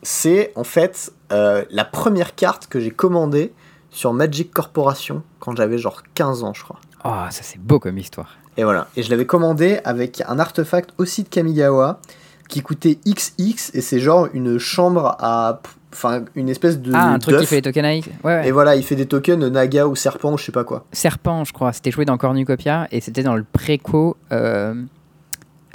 C'est 0.01 0.51
en 0.55 0.63
fait 0.63 1.11
euh, 1.31 1.63
la 1.69 1.85
première 1.85 2.35
carte 2.35 2.67
que 2.67 2.79
j'ai 2.79 2.91
commandée 2.91 3.53
sur 3.91 4.13
Magic 4.13 4.51
Corporation 4.51 5.23
quand 5.39 5.55
j'avais 5.55 5.77
genre 5.77 6.03
15 6.15 6.43
ans, 6.43 6.53
je 6.53 6.63
crois. 6.63 6.79
Oh, 7.05 7.09
ça 7.29 7.43
c'est 7.43 7.59
beau 7.59 7.79
comme 7.79 7.97
histoire. 7.97 8.37
Et 8.57 8.63
voilà. 8.63 8.87
Et 8.95 9.03
je 9.03 9.09
l'avais 9.09 9.25
commandé 9.25 9.79
avec 9.83 10.21
un 10.27 10.39
artefact 10.39 10.91
aussi 10.97 11.23
de 11.23 11.29
Kamigawa 11.29 11.99
qui 12.49 12.61
coûtait 12.61 12.99
XX 13.05 13.71
et 13.73 13.81
c'est 13.81 13.99
genre 13.99 14.27
une 14.33 14.57
chambre 14.57 15.15
à. 15.19 15.61
Enfin, 15.91 16.23
une 16.35 16.49
espèce 16.49 16.79
de. 16.79 16.91
ah, 16.93 17.07
un 17.13 17.19
truc 17.19 17.37
qui 17.39 17.45
fait 17.47 17.55
les 17.55 17.61
tokenize 17.63 18.05
Ouais, 18.23 18.35
ouais. 18.35 18.47
Et 18.47 18.51
voilà, 18.51 18.75
il 18.75 18.83
fait 18.83 18.95
des 18.95 19.07
tokens 19.07 19.43
Naga 19.43 19.87
ou 19.87 19.95
Serpent 19.95 20.33
ou 20.33 20.37
je 20.37 20.45
sais 20.45 20.51
pas 20.51 20.63
quoi. 20.63 20.85
Serpent, 20.91 21.43
je 21.45 21.51
crois. 21.53 21.73
C'était 21.73 21.89
joué 21.91 22.05
dans 22.05 22.17
Cornucopia 22.17 22.87
et 22.91 23.01
c'était 23.01 23.23
dans 23.23 23.35
le 23.35 23.43
préco 23.43 24.15
euh, 24.31 24.75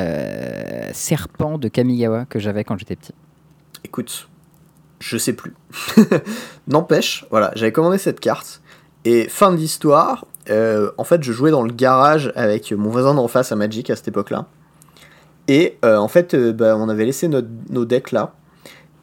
euh, 0.00 0.88
Serpent 0.92 1.58
de 1.58 1.68
Kamigawa 1.68 2.26
que 2.26 2.38
j'avais 2.38 2.64
quand 2.64 2.78
j'étais 2.78 2.96
petit. 2.96 3.12
Écoute, 3.84 4.28
je 5.00 5.18
sais 5.18 5.32
plus. 5.32 5.54
N'empêche, 6.68 7.26
voilà, 7.30 7.50
j'avais 7.54 7.72
commandé 7.72 7.98
cette 7.98 8.20
carte. 8.20 8.60
Et 9.04 9.28
fin 9.28 9.50
de 9.52 9.56
l'histoire, 9.56 10.26
euh, 10.48 10.90
en 10.96 11.04
fait, 11.04 11.22
je 11.22 11.32
jouais 11.32 11.50
dans 11.50 11.62
le 11.62 11.72
garage 11.72 12.32
avec 12.36 12.72
mon 12.72 12.88
voisin 12.88 13.14
d'en 13.14 13.28
face 13.28 13.52
à 13.52 13.56
Magic 13.56 13.90
à 13.90 13.96
cette 13.96 14.08
époque-là. 14.08 14.46
Et 15.48 15.76
euh, 15.84 15.96
en 15.98 16.08
fait, 16.08 16.34
bah, 16.36 16.76
on 16.78 16.88
avait 16.88 17.04
laissé 17.04 17.28
notre- 17.28 17.48
nos 17.68 17.84
decks 17.84 18.12
là. 18.12 18.32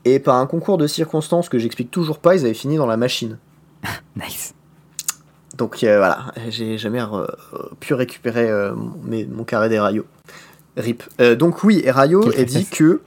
Et 0.06 0.20
par 0.20 0.36
un 0.38 0.48
concours 0.48 0.78
de 0.78 0.88
circonstances 0.88 1.48
que 1.50 1.60
j'explique 1.60 1.92
toujours 1.92 2.18
pas, 2.20 2.36
ils 2.36 2.46
avaient 2.46 2.54
fini 2.54 2.78
dans 2.78 2.88
la 2.88 2.98
machine. 2.98 3.38
Nice. 4.16 4.54
Donc 5.58 5.84
euh, 5.84 5.98
voilà, 5.98 6.32
j'ai 6.50 6.78
jamais 6.78 7.02
euh, 7.02 7.26
pu 7.80 7.94
récupérer 7.94 8.50
euh, 8.50 8.74
mon- 8.74 8.94
mes- 9.04 9.26
mon 9.26 9.44
carré 9.44 9.70
des 9.70 9.80
rayos. 9.80 10.06
RIP. 10.78 11.04
Euh, 11.20 11.36
donc 11.36 11.64
oui, 11.64 11.84
Quelle 11.84 12.40
est 12.40 12.46
dit 12.46 12.66
que 12.66 13.02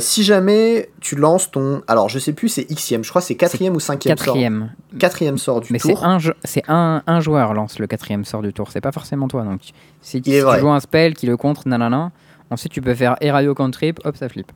si 0.00 0.24
jamais 0.24 0.90
tu 1.00 1.16
lances 1.16 1.50
ton... 1.50 1.82
Alors 1.86 2.08
je 2.08 2.18
sais 2.18 2.32
plus, 2.32 2.48
c'est 2.48 2.64
Xème, 2.64 3.04
je 3.04 3.10
crois 3.10 3.20
c'est 3.22 3.34
quatrième 3.36 3.74
ou 3.76 3.80
cinquième 3.80 4.16
sort. 4.16 4.26
Quatrième. 4.26 4.72
Quatrième 4.98 5.38
sort 5.38 5.60
du 5.60 5.72
Mais 5.72 5.78
tour. 5.78 6.04
c'est 6.44 6.62
un, 6.68 7.02
un 7.06 7.20
joueur 7.20 7.52
lance 7.54 7.78
le 7.78 7.86
quatrième 7.86 8.24
sort 8.24 8.42
du 8.42 8.52
tour, 8.52 8.70
c'est 8.72 8.80
pas 8.80 8.92
forcément 8.92 9.28
toi. 9.28 9.44
Donc 9.44 9.60
si, 10.02 10.20
tu 10.22 10.32
joues 10.32 10.68
un 10.70 10.80
spell 10.80 11.14
qui 11.14 11.26
le 11.26 11.36
contre, 11.36 11.68
nanana, 11.68 12.10
ensuite 12.50 12.72
tu 12.72 12.80
peux 12.80 12.94
faire 12.94 13.16
Erayo 13.20 13.54
cantrip, 13.54 14.00
hop 14.04 14.16
ça 14.16 14.28
flippe. 14.28 14.50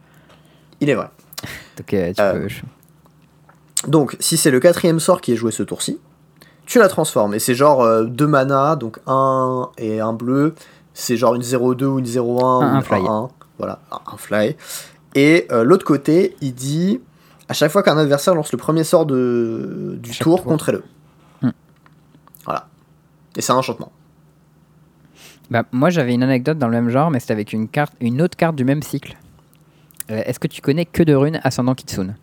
Il 0.80 0.88
est 0.91 0.95
vrai. 0.95 1.09
Donc 1.76 1.95
euh, 1.95 2.12
tu 2.12 2.20
Euh, 2.22 2.47
peux. 3.82 3.91
Donc 3.91 4.16
si 4.20 4.36
c'est 4.36 4.51
le 4.51 4.61
quatrième 4.61 5.01
sort 5.01 5.20
qui 5.20 5.32
est 5.32 5.36
joué 5.36 5.53
ce 5.53 5.62
tour-ci, 5.62 5.99
tu 6.66 6.78
la 6.78 6.88
transformes. 6.88 7.34
Et 7.34 7.38
c'est 7.38 7.55
genre 7.55 7.82
euh, 7.82 8.05
deux 8.05 8.26
mana, 8.26 8.76
donc 8.76 8.99
un 9.07 9.70
et 9.78 10.01
un 10.01 10.12
bleu. 10.12 10.55
C'est 10.93 11.16
genre 11.16 11.34
une 11.34 11.43
0-2 11.43 11.84
ou 11.84 11.99
une 11.99 12.05
0-1 12.05 12.18
ou 12.20 12.45
Un- 12.45 12.61
un 12.61 12.76
une 12.76 12.82
fly. 12.82 13.01
1-1. 13.01 13.30
Voilà, 13.59 13.80
un, 13.91 14.16
fly. 14.16 14.57
Et 15.14 15.47
euh, 15.51 15.64
l'autre 15.64 15.84
côté, 15.84 16.36
il 16.41 16.55
dit 16.55 17.01
à 17.49 17.53
chaque 17.55 17.70
fois 17.70 17.82
qu'un 17.82 17.97
adversaire 17.99 18.34
lance 18.34 18.53
le 18.53 18.59
premier 18.59 18.84
sort 18.84 19.07
de, 19.07 19.97
du 20.01 20.11
tour, 20.12 20.36
tour. 20.43 20.45
contrez-le. 20.45 20.82
Hmm. 21.43 21.51
Voilà. 22.45 22.68
Et 23.36 23.41
c'est 23.43 23.53
un 23.53 23.57
enchantement. 23.57 23.93
Bah, 25.51 25.64
moi 25.72 25.91
j'avais 25.91 26.14
une 26.14 26.22
anecdote 26.22 26.59
dans 26.59 26.68
le 26.68 26.72
même 26.74 26.91
genre, 26.91 27.11
mais 27.11 27.18
c'était 27.18 27.32
avec 27.32 27.53
une, 27.53 27.66
carte, 27.68 27.93
une 28.01 28.22
autre 28.22 28.36
carte 28.36 28.55
du 28.57 28.64
même 28.64 28.82
cycle. 28.82 29.16
Euh, 30.11 30.22
Est-ce 30.26 30.40
que 30.40 30.48
tu 30.48 30.61
connais 30.61 30.84
que 30.84 31.02
de 31.02 31.14
runes 31.14 31.40
ascendant 31.44 31.74
Kitsune? 31.74 32.16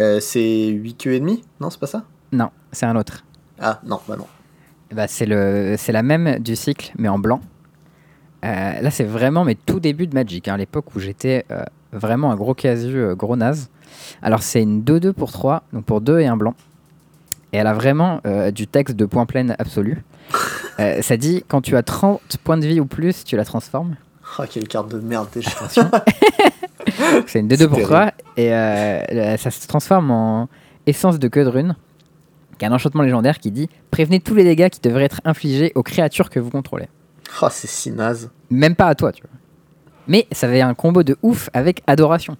Euh, 0.00 0.20
c'est 0.20 0.68
8 0.68 0.94
queues 0.94 1.12
et 1.12 1.20
demi 1.20 1.42
Non, 1.60 1.70
c'est 1.70 1.80
pas 1.80 1.86
ça? 1.86 2.04
Non, 2.32 2.50
c'est 2.72 2.86
un 2.86 2.96
autre. 2.96 3.24
Ah 3.60 3.80
non, 3.84 4.00
bah 4.08 4.16
non. 4.16 4.26
Bah, 4.92 5.06
c'est 5.06 5.26
la 5.26 6.02
même 6.02 6.38
du 6.38 6.56
cycle, 6.56 6.92
mais 6.96 7.08
en 7.08 7.18
blanc. 7.18 7.40
Euh, 8.44 8.80
là, 8.80 8.90
c'est 8.90 9.04
vraiment 9.04 9.44
mes 9.44 9.54
tout 9.54 9.80
débuts 9.80 10.06
de 10.06 10.14
Magic, 10.14 10.48
hein, 10.48 10.54
à 10.54 10.56
l'époque 10.56 10.94
où 10.96 11.00
j'étais 11.00 11.44
vraiment 11.92 12.32
un 12.32 12.36
gros 12.36 12.54
casu, 12.54 13.14
gros 13.14 13.36
naze. 13.36 13.68
Alors, 14.22 14.42
c'est 14.42 14.62
une 14.62 14.82
2-2 14.82 15.12
pour 15.12 15.30
3, 15.30 15.62
donc 15.72 15.84
pour 15.84 16.00
2 16.00 16.20
et 16.20 16.26
un 16.26 16.36
blanc. 16.36 16.54
Et 17.52 17.58
elle 17.58 17.66
a 17.66 17.74
vraiment 17.74 18.20
du 18.52 18.66
texte 18.66 18.96
de 18.96 19.04
point 19.04 19.26
plein 19.26 19.50
absolu. 19.58 20.02
Ça 21.02 21.16
dit 21.18 21.44
quand 21.46 21.60
tu 21.60 21.76
as 21.76 21.82
30 21.82 22.20
points 22.42 22.56
de 22.56 22.66
vie 22.66 22.80
ou 22.80 22.86
plus, 22.86 23.24
tu 23.24 23.36
la 23.36 23.44
transformes. 23.44 23.96
Ah, 24.38 24.46
quelle 24.50 24.68
carte 24.68 24.88
de 24.90 24.98
merde 25.00 25.28
déjà. 25.34 25.50
C'est 27.26 27.38
une 27.40 27.48
2-2 27.48 27.68
pour 27.68 27.80
3 27.82 28.12
et 28.36 28.52
euh, 28.54 29.36
ça 29.36 29.50
se 29.50 29.66
transforme 29.66 30.10
en 30.10 30.48
essence 30.86 31.18
de 31.18 31.28
queue 31.28 31.44
de 31.44 31.48
rune, 31.50 31.76
qui 32.58 32.64
est 32.64 32.68
un 32.68 32.72
enchantement 32.72 33.02
légendaire 33.02 33.38
qui 33.38 33.50
dit 33.50 33.68
prévenez 33.90 34.20
tous 34.20 34.34
les 34.34 34.44
dégâts 34.44 34.68
qui 34.68 34.80
devraient 34.80 35.04
être 35.04 35.20
infligés 35.24 35.72
aux 35.74 35.82
créatures 35.82 36.30
que 36.30 36.40
vous 36.40 36.50
contrôlez. 36.50 36.88
Ah, 37.40 37.48
c'est 37.50 37.68
si 37.68 37.90
naze. 37.90 38.30
Même 38.50 38.74
pas 38.74 38.86
à 38.86 38.94
toi, 38.94 39.12
tu 39.12 39.22
vois. 39.22 39.30
Mais 40.08 40.26
ça 40.32 40.46
avait 40.48 40.60
un 40.60 40.74
combo 40.74 41.02
de 41.02 41.16
ouf 41.22 41.48
avec 41.52 41.82
adoration. 41.86 42.36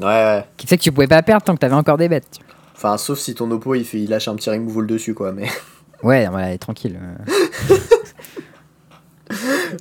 Ouais, 0.00 0.06
ouais. 0.06 0.44
Qui 0.56 0.66
sait 0.66 0.76
que 0.76 0.82
tu 0.82 0.92
pouvais 0.92 1.06
pas 1.08 1.22
perdre 1.22 1.42
tant 1.44 1.54
que 1.54 1.58
t'avais 1.60 1.74
encore 1.74 1.96
des 1.98 2.08
bêtes. 2.08 2.28
tu 2.32 2.44
vois. 2.44 2.54
Enfin, 2.76 2.96
sauf 2.98 3.18
si 3.18 3.34
ton 3.34 3.50
oppo 3.50 3.74
il, 3.74 3.84
fait, 3.84 3.98
il 4.00 4.10
lâche 4.10 4.28
un 4.28 4.34
petit 4.36 4.50
removal 4.50 4.86
dessus, 4.86 5.14
quoi. 5.14 5.32
Mais. 5.32 5.48
Ouais, 6.02 6.28
ouais, 6.28 6.58
tranquille. 6.58 6.98
euh. 7.00 7.76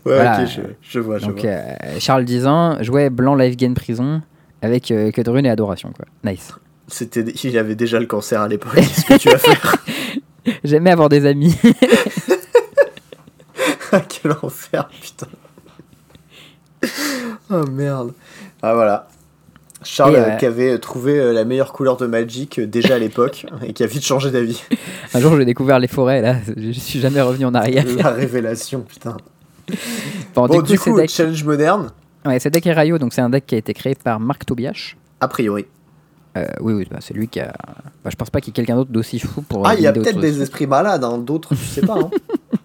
Voilà. 0.06 0.42
ok, 0.44 0.48
je, 0.50 0.62
je 0.82 1.00
vois, 1.00 1.18
je 1.18 1.28
Donc 1.28 1.40
vois. 1.42 1.50
euh, 1.50 1.76
Charles 2.00 2.26
Dizan 2.26 2.82
jouait 2.84 3.10
blanc 3.10 3.36
life 3.36 3.56
gain 3.56 3.74
prison 3.74 4.22
avec 4.62 4.92
euh, 4.92 5.12
que 5.12 5.22
de 5.22 5.30
rune 5.30 5.46
et 5.46 5.50
adoration 5.50 5.92
quoi. 5.96 6.06
Nice. 6.30 6.52
C'était, 6.88 7.22
il 7.22 7.58
avait 7.58 7.76
déjà 7.76 8.00
le 8.00 8.06
cancer 8.06 8.42
à 8.42 8.48
l'époque. 8.48 8.76
Qu'est-ce 8.76 9.06
que 9.06 9.18
tu 9.18 9.30
vas 9.30 9.38
faire 9.38 9.78
J'aimais 10.66 10.92
avoir 10.92 11.08
des 11.10 11.26
amis. 11.26 11.56
Quel 14.10 14.32
enfer, 14.42 14.90
putain. 15.02 15.28
Oh 17.50 17.64
merde. 17.72 18.14
Ah 18.62 18.74
voilà. 18.74 19.08
Charles 19.84 20.16
euh, 20.16 20.26
euh, 20.30 20.36
qui 20.38 20.46
avait 20.46 20.78
trouvé 20.80 21.20
euh, 21.20 21.34
la 21.34 21.44
meilleure 21.44 21.74
couleur 21.74 21.98
de 21.98 22.06
Magic 22.08 22.58
euh, 22.60 22.66
déjà 22.66 22.96
à 22.96 23.00
l'époque 23.00 23.46
et 23.66 23.74
qui 23.74 23.84
a 23.84 23.86
vite 23.88 24.04
changé 24.04 24.32
d'avis. 24.32 24.64
Un 25.14 25.20
jour 25.20 25.36
j'ai 25.38 25.44
découvert 25.46 25.78
les 25.78 25.90
forêts 25.90 26.22
là, 26.22 26.38
je 26.56 26.72
suis 26.72 27.00
jamais 27.02 27.20
revenu 27.22 27.46
en 27.46 27.54
arrière. 27.54 27.84
la 27.98 28.10
révélation, 28.12 28.80
putain. 28.82 29.18
Bon, 30.36 30.48
Bon, 30.48 30.62
du 30.62 30.78
coup, 30.78 30.92
coup, 30.92 30.98
deck, 30.98 31.10
challenge 31.10 31.44
moderne, 31.44 31.92
ouais, 32.26 32.40
c'est 32.40 32.50
deck 32.50 32.66
Erayo, 32.66 32.98
donc 32.98 33.14
c'est 33.14 33.22
un 33.22 33.30
deck 33.30 33.46
qui 33.46 33.56
a 33.56 33.58
été 33.58 33.74
créé 33.74 33.96
par 33.96 34.20
Marc 34.20 34.46
Tobias. 34.46 34.96
a 35.22 35.28
priori. 35.28 35.66
Euh, 36.36 36.48
oui, 36.62 36.74
oui, 36.74 36.88
bah, 36.90 36.98
c'est 37.00 37.14
lui 37.14 37.28
qui 37.28 37.40
a. 37.40 37.54
Bah, 38.04 38.10
je 38.10 38.16
pense 38.16 38.32
pas 38.32 38.42
qu'il 38.42 38.48
y 38.48 38.52
ait 38.52 38.56
quelqu'un 38.56 38.76
d'autre 38.76 38.92
d'aussi 38.92 39.20
fou 39.20 39.44
pour. 39.44 39.68
Ah, 39.68 39.76
il 39.76 39.82
y 39.82 39.88
a 39.88 39.94
peut-être 39.94 40.20
des 40.20 40.42
esprits 40.42 40.66
malades, 40.66 41.04
hein, 41.04 41.20
d'autres, 41.20 41.50
tu 41.50 41.64
sais 41.64 41.82
pas. 41.82 41.94
Hein. 41.94 42.10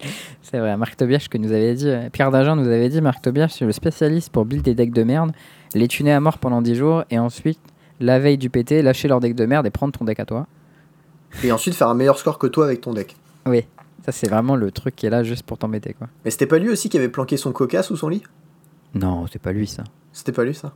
C'est 0.43 0.59
vrai, 0.59 0.75
Marc 0.79 0.97
Tobias 0.97 1.27
que 1.31 1.37
nous 1.37 1.53
avait 1.53 1.75
dit, 1.75 1.89
euh, 1.89 2.09
Pierre 2.11 2.31
Dagen 2.31 2.57
nous 2.57 2.67
avait 2.67 2.89
dit, 2.89 3.03
Marc 3.03 3.21
Tobias, 3.21 3.49
c'est 3.51 3.67
le 3.67 3.73
spécialiste 3.73 4.31
pour 4.31 4.47
build 4.47 4.65
des 4.65 4.75
decks 4.75 4.95
de 4.95 5.03
merde, 5.03 5.33
les 5.75 5.89
tuner 5.89 6.13
à 6.13 6.21
mort 6.21 6.39
pendant 6.39 6.63
10 6.63 6.75
jours 6.75 7.05
et 7.11 7.19
ensuite, 7.19 7.61
la 8.01 8.19
veille 8.19 8.39
du 8.39 8.49
PT, 8.49 8.81
lâcher 8.83 9.09
leur 9.09 9.21
deck 9.21 9.35
de 9.35 9.45
merde 9.45 9.67
et 9.67 9.71
prendre 9.71 9.93
ton 9.93 10.07
deck 10.07 10.21
à 10.21 10.25
toi. 10.25 10.47
Et 11.45 11.53
ensuite 11.53 11.75
faire 11.75 11.89
un 11.89 11.95
meilleur 11.95 12.19
score 12.19 12.39
que 12.39 12.47
toi 12.47 12.65
avec 12.65 12.81
ton 12.81 12.95
deck. 12.95 13.15
Oui, 13.45 13.67
ça 14.05 14.13
c'est 14.13 14.29
vraiment 14.29 14.57
le 14.57 14.71
truc 14.71 14.95
qui 14.97 15.07
est 15.07 15.11
là 15.11 15.23
juste 15.23 15.43
pour 15.45 15.59
t'embêter 15.59 15.95
quoi. 15.95 16.09
Mais 16.25 16.31
c'était 16.31 16.47
pas 16.47 16.59
lui 16.59 16.71
aussi 16.71 16.89
qui 16.89 16.97
avait 16.97 17.09
planqué 17.09 17.37
son 17.37 17.53
coca 17.53 17.83
sous 17.83 17.97
son 17.97 18.09
lit? 18.09 18.23
Non, 18.95 19.27
c'est 19.31 19.41
pas 19.43 19.53
lui 19.53 19.67
ça, 19.67 19.85
C'était 20.13 20.33
pas 20.33 20.45
lui 20.45 20.55
ça? 20.55 20.73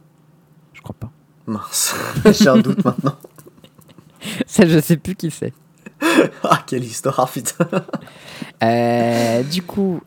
Je 0.74 0.80
crois 0.82 0.96
pas. 0.98 1.10
Mince, 1.46 1.94
j'ai 2.32 2.48
un 2.48 2.58
doute 2.58 2.84
maintenant. 2.84 3.16
Ça, 4.46 4.64
je 4.66 4.78
sais 4.78 4.96
plus 4.96 5.16
qui 5.16 5.30
c'est. 5.32 5.52
Ah, 6.44 6.62
quelle 6.66 6.84
histoire, 6.84 7.28
putain. 7.28 7.66
Euh, 8.62 9.42
du 9.42 9.62
coup, 9.62 10.00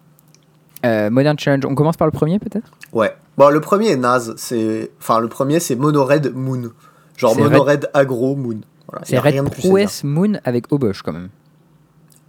euh, 0.86 1.10
Modern 1.10 1.38
Challenge, 1.38 1.66
on 1.66 1.76
commence 1.76 1.98
par 1.98 2.08
le 2.08 2.12
premier 2.12 2.40
peut-être? 2.40 2.72
Ouais. 2.94 3.14
Bon, 3.38 3.50
le 3.50 3.60
premier 3.60 3.90
est 3.90 3.98
naze. 3.98 4.34
C'est... 4.38 4.92
Enfin, 5.00 5.20
le 5.20 5.28
premier, 5.28 5.60
c'est 5.60 5.76
Mono 5.76 6.06
Red 6.06 6.34
Moon. 6.34 6.72
Genre 7.18 7.34
C'est 7.34 7.42
mono 7.42 7.64
Red- 7.64 7.90
aggro 7.94 8.36
moon. 8.36 8.62
Voilà, 8.90 9.06
C'est 9.06 9.20
Red. 9.20 9.44
Prouesse 9.50 10.04
Moon 10.04 10.34
avec 10.46 10.72
Obosh 10.72 11.02
quand 11.02 11.14
même. 11.14 11.30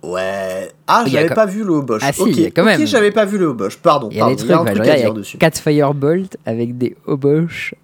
Ouais. 0.07 0.70
Ah, 0.86 1.04
Il 1.07 1.12
y 1.12 1.18
a 1.18 1.22
j'avais 1.22 1.34
pas 1.34 1.46
vu 1.46 1.64
le 1.64 1.72
Obosh. 1.72 2.02
Ah 2.04 2.12
si, 2.12 2.22
ok, 2.22 2.28
quand 2.54 2.62
ok, 2.62 2.66
même. 2.66 2.86
j'avais 2.86 3.11
pas 3.11 3.24
vu 3.24 3.38
le 3.38 3.46
Obosh. 3.46 3.76
Pardon. 3.78 4.09
Il 4.11 4.16
y 4.18 4.20
a 4.20 4.28
des 4.28 4.36
trucs, 4.36 4.50
un 4.50 4.64
bah, 4.64 4.70
truc 4.72 4.84
genre, 4.84 4.92
à 4.92 4.96
il 4.96 4.98
y 4.98 5.02
dire 5.02 5.11
a 5.11 5.14
dessus. 5.14 5.38
4 5.38 5.59
Firebolt 5.59 6.36
avec 6.46 6.78
des 6.78 6.96
Obosh. 7.07 7.74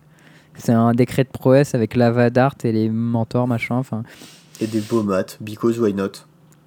C'est 0.57 0.73
un 0.73 0.93
décret 0.93 1.25
de 1.25 1.31
prouesse 1.31 1.75
avec 1.75 1.97
lava 1.97 2.31
dart 2.31 2.55
et 2.65 2.73
les 2.73 2.89
mentors 2.89 3.49
machin. 3.49 3.77
Enfin, 3.77 4.03
Et 4.61 4.67
des 4.67 4.81
beaux 4.81 5.03
maths. 5.03 5.39
Because 5.41 5.79
why 5.81 5.93
not? 5.95 6.11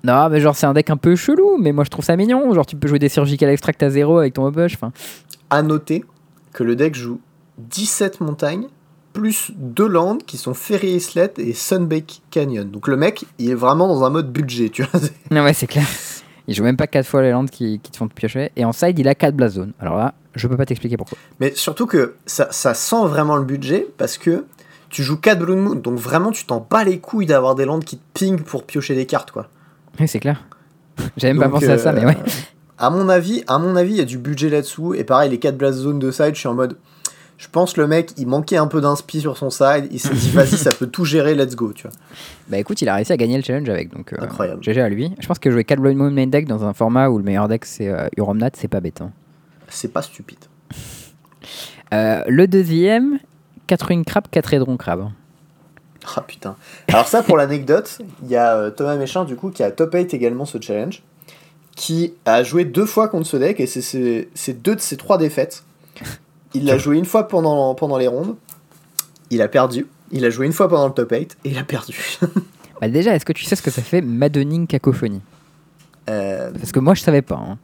Non, 0.04 0.30
mais 0.30 0.40
genre 0.40 0.56
c'est 0.56 0.66
un 0.68 0.74
deck 0.74 0.90
un 0.90 0.98
peu 0.98 1.16
chelou, 1.16 1.58
mais 1.58 1.72
moi 1.72 1.84
je 1.84 1.90
trouve 1.90 2.04
ça 2.06 2.16
mignon. 2.16 2.54
Genre 2.54 2.66
tu 2.66 2.76
peux 2.76 2.88
jouer 2.88 3.00
des 3.00 3.10
surgical 3.10 3.50
extract 3.50 3.82
à 3.84 3.90
0 3.90 4.18
avec 4.20 4.34
ton 4.34 4.46
Obosh. 4.46 4.74
Enfin, 4.76 4.92
À 5.50 5.62
noter 5.62 6.04
que 6.54 6.64
le 6.64 6.76
deck 6.76 6.96
joue 6.96 7.20
17 7.60 8.20
montagnes 8.22 8.68
plus 9.16 9.52
deux 9.56 9.88
landes 9.88 10.24
qui 10.24 10.38
sont 10.38 10.54
Ferry 10.54 10.90
Islet 10.90 11.34
et 11.38 11.54
Sunbake 11.54 12.22
Canyon. 12.32 12.70
Donc 12.70 12.88
le 12.88 12.98
mec, 12.98 13.26
il 13.40 13.50
est 13.50 13.56
vraiment 13.56 13.88
dans 13.88 14.04
un 14.04 14.10
mode 14.10 14.32
budget, 14.32 14.70
tu 14.70 14.84
vois. 14.84 15.00
non 15.32 15.44
ouais 15.44 15.54
c'est 15.54 15.68
clair. 15.68 15.88
Il 16.48 16.54
joue 16.54 16.64
même 16.64 16.78
pas 16.78 16.86
4 16.86 17.08
fois 17.08 17.22
les 17.24 17.32
landes 17.32 17.50
qui, 17.50 17.80
qui 17.80 17.92
te 17.92 17.98
font 17.98 18.08
piocher. 18.08 18.52
Et 18.56 18.66
en 18.66 18.74
side 18.74 19.00
il 19.00 19.08
a 19.08 19.16
4 19.16 19.36
Blast 19.36 19.56
Zone. 19.56 19.72
Alors 19.80 19.98
là, 19.98 20.14
je 20.36 20.48
peux 20.48 20.58
pas 20.58 20.66
t'expliquer 20.66 20.98
pourquoi. 20.98 21.18
Mais 21.40 21.54
surtout 21.56 21.88
que 21.88 22.16
ça, 22.26 22.50
ça 22.52 22.74
sent 22.74 23.08
vraiment 23.08 23.38
le 23.38 23.46
budget 23.46 23.88
parce 23.98 24.18
que 24.18 24.46
tu 24.90 25.02
joues 25.02 25.18
4 25.18 25.40
Blood 25.40 25.58
Moon, 25.58 25.76
donc 25.76 25.98
vraiment 25.98 26.32
tu 26.32 26.46
t'en 26.46 26.66
bats 26.70 26.84
les 26.84 27.00
couilles 27.00 27.26
d'avoir 27.26 27.56
des 27.56 27.66
landes 27.66 27.84
qui 27.84 27.98
te 27.98 28.20
pingent 28.20 28.44
pour 28.44 28.64
piocher 28.64 28.96
des 28.96 29.06
cartes, 29.06 29.32
quoi. 29.32 29.48
Oui, 30.00 30.08
c'est 30.08 30.20
clair. 30.20 30.44
J'avais 31.18 31.34
même 31.34 31.44
pas 31.44 31.50
pensé 31.50 31.70
à 31.70 31.78
ça, 31.78 31.92
mais 31.92 32.04
euh, 32.04 32.08
ouais. 32.08 32.18
À 32.78 32.90
mon 32.90 33.08
avis, 33.08 33.44
à 33.48 33.58
mon 33.58 33.76
avis, 33.76 33.92
il 33.92 33.98
y 33.98 34.02
a 34.02 34.06
du 34.06 34.18
budget 34.18 34.50
là-dessous. 34.50 34.94
Et 34.94 35.04
pareil, 35.04 35.30
les 35.30 35.40
4 35.40 35.58
blast 35.58 35.80
zones 35.80 36.00
de 36.00 36.12
side, 36.12 36.36
je 36.36 36.40
suis 36.40 36.48
en 36.48 36.54
mode. 36.54 36.78
Je 37.38 37.48
pense 37.50 37.76
le 37.76 37.86
mec, 37.86 38.12
il 38.18 38.28
manquait 38.28 38.56
un 38.58 38.68
peu 38.68 38.80
d'inspi 38.80 39.20
sur 39.20 39.38
son 39.38 39.50
side. 39.50 39.88
Il 39.92 40.00
s'est 40.00 40.14
dit, 40.14 40.30
vas-y, 40.32 40.58
ça 40.58 40.72
peut 40.72 40.88
tout 40.88 41.04
gérer, 41.04 41.36
let's 41.36 41.56
go, 41.56 41.74
tu 41.74 41.84
vois. 41.88 41.92
Bah 42.48 42.58
écoute, 42.58 42.82
il 42.82 42.88
a 42.88 42.96
réussi 42.96 43.12
à 43.12 43.18
gagner 43.18 43.36
le 43.38 43.44
challenge 43.44 43.70
avec, 43.70 43.94
donc 43.94 44.14
euh, 44.14 44.18
Incroyable. 44.22 44.64
GG 44.64 44.80
à 44.82 44.88
lui. 44.90 45.12
Je 45.20 45.28
pense 45.28 45.40
que 45.40 45.52
jouer 45.52 45.66
4 45.66 45.80
Blood 45.80 45.96
Moon 45.98 46.12
main 46.12 46.28
deck 46.28 46.48
dans 46.48 46.64
un 46.64 46.74
format 46.74 47.10
où 47.10 47.18
le 47.18 47.24
meilleur 47.26 47.48
deck 47.50 47.66
c'est 47.66 47.90
euh, 47.90 48.08
Uromnat, 48.16 48.52
c'est 48.54 48.70
pas 48.70 48.80
bête. 48.80 49.02
hein. 49.02 49.12
C'est 49.68 49.92
pas 49.92 50.02
stupide. 50.02 50.40
Euh, 51.94 52.24
le 52.28 52.48
deuxième, 52.48 53.20
4 53.68 53.82
Ruin 53.88 54.04
Crab, 54.04 54.26
4 54.32 54.54
Edron 54.54 54.78
Crab. 54.78 55.10
Ah 56.16 56.22
putain. 56.22 56.56
Alors, 56.90 57.08
ça, 57.08 57.24
pour 57.24 57.36
l'anecdote, 57.36 58.00
il 58.24 58.30
y 58.30 58.36
a 58.36 58.56
euh, 58.56 58.70
Thomas 58.70 58.96
Méchin, 58.96 59.26
du 59.26 59.36
coup, 59.36 59.50
qui 59.50 59.64
a 59.64 59.72
top 59.72 59.94
8 59.94 60.14
également 60.14 60.46
ce 60.46 60.62
challenge, 60.62 61.02
qui 61.76 62.14
a 62.26 62.44
joué 62.44 62.64
deux 62.64 62.86
fois 62.86 63.08
contre 63.08 63.28
ce 63.28 63.38
deck, 63.38 63.60
et 63.60 63.66
c'est 63.68 64.62
deux 64.62 64.76
de 64.76 64.80
ses 64.82 64.98
trois 64.98 65.18
défaites. 65.18 65.64
Il 66.56 66.66
l'a 66.66 66.78
joué 66.78 66.98
une 66.98 67.06
fois 67.06 67.28
pendant, 67.28 67.76
pendant 67.76 67.98
les 67.98 68.08
rondes, 68.08 68.36
il 69.30 69.42
a 69.42 69.48
perdu. 69.48 69.88
Il 70.12 70.24
a 70.26 70.30
joué 70.30 70.46
une 70.46 70.54
fois 70.54 70.68
pendant 70.68 70.88
le 70.88 70.94
top 70.94 71.12
8, 71.12 71.38
et 71.44 71.50
il 71.50 71.58
a 71.58 71.64
perdu. 71.64 71.98
Bah 72.82 72.90
déjà, 72.90 73.16
est-ce 73.16 73.24
que 73.24 73.32
tu 73.32 73.46
sais 73.46 73.56
ce 73.56 73.62
que 73.62 73.72
ça 73.72 73.82
fait 73.82 74.02
Maddening 74.02 74.68
Cacophonie? 74.68 75.22
Euh, 76.10 76.52
Parce 76.52 76.74
que 76.74 76.80
moi 76.82 76.94
je 76.94 77.02
savais 77.02 77.22
pas. 77.22 77.36
hein. 77.38 77.58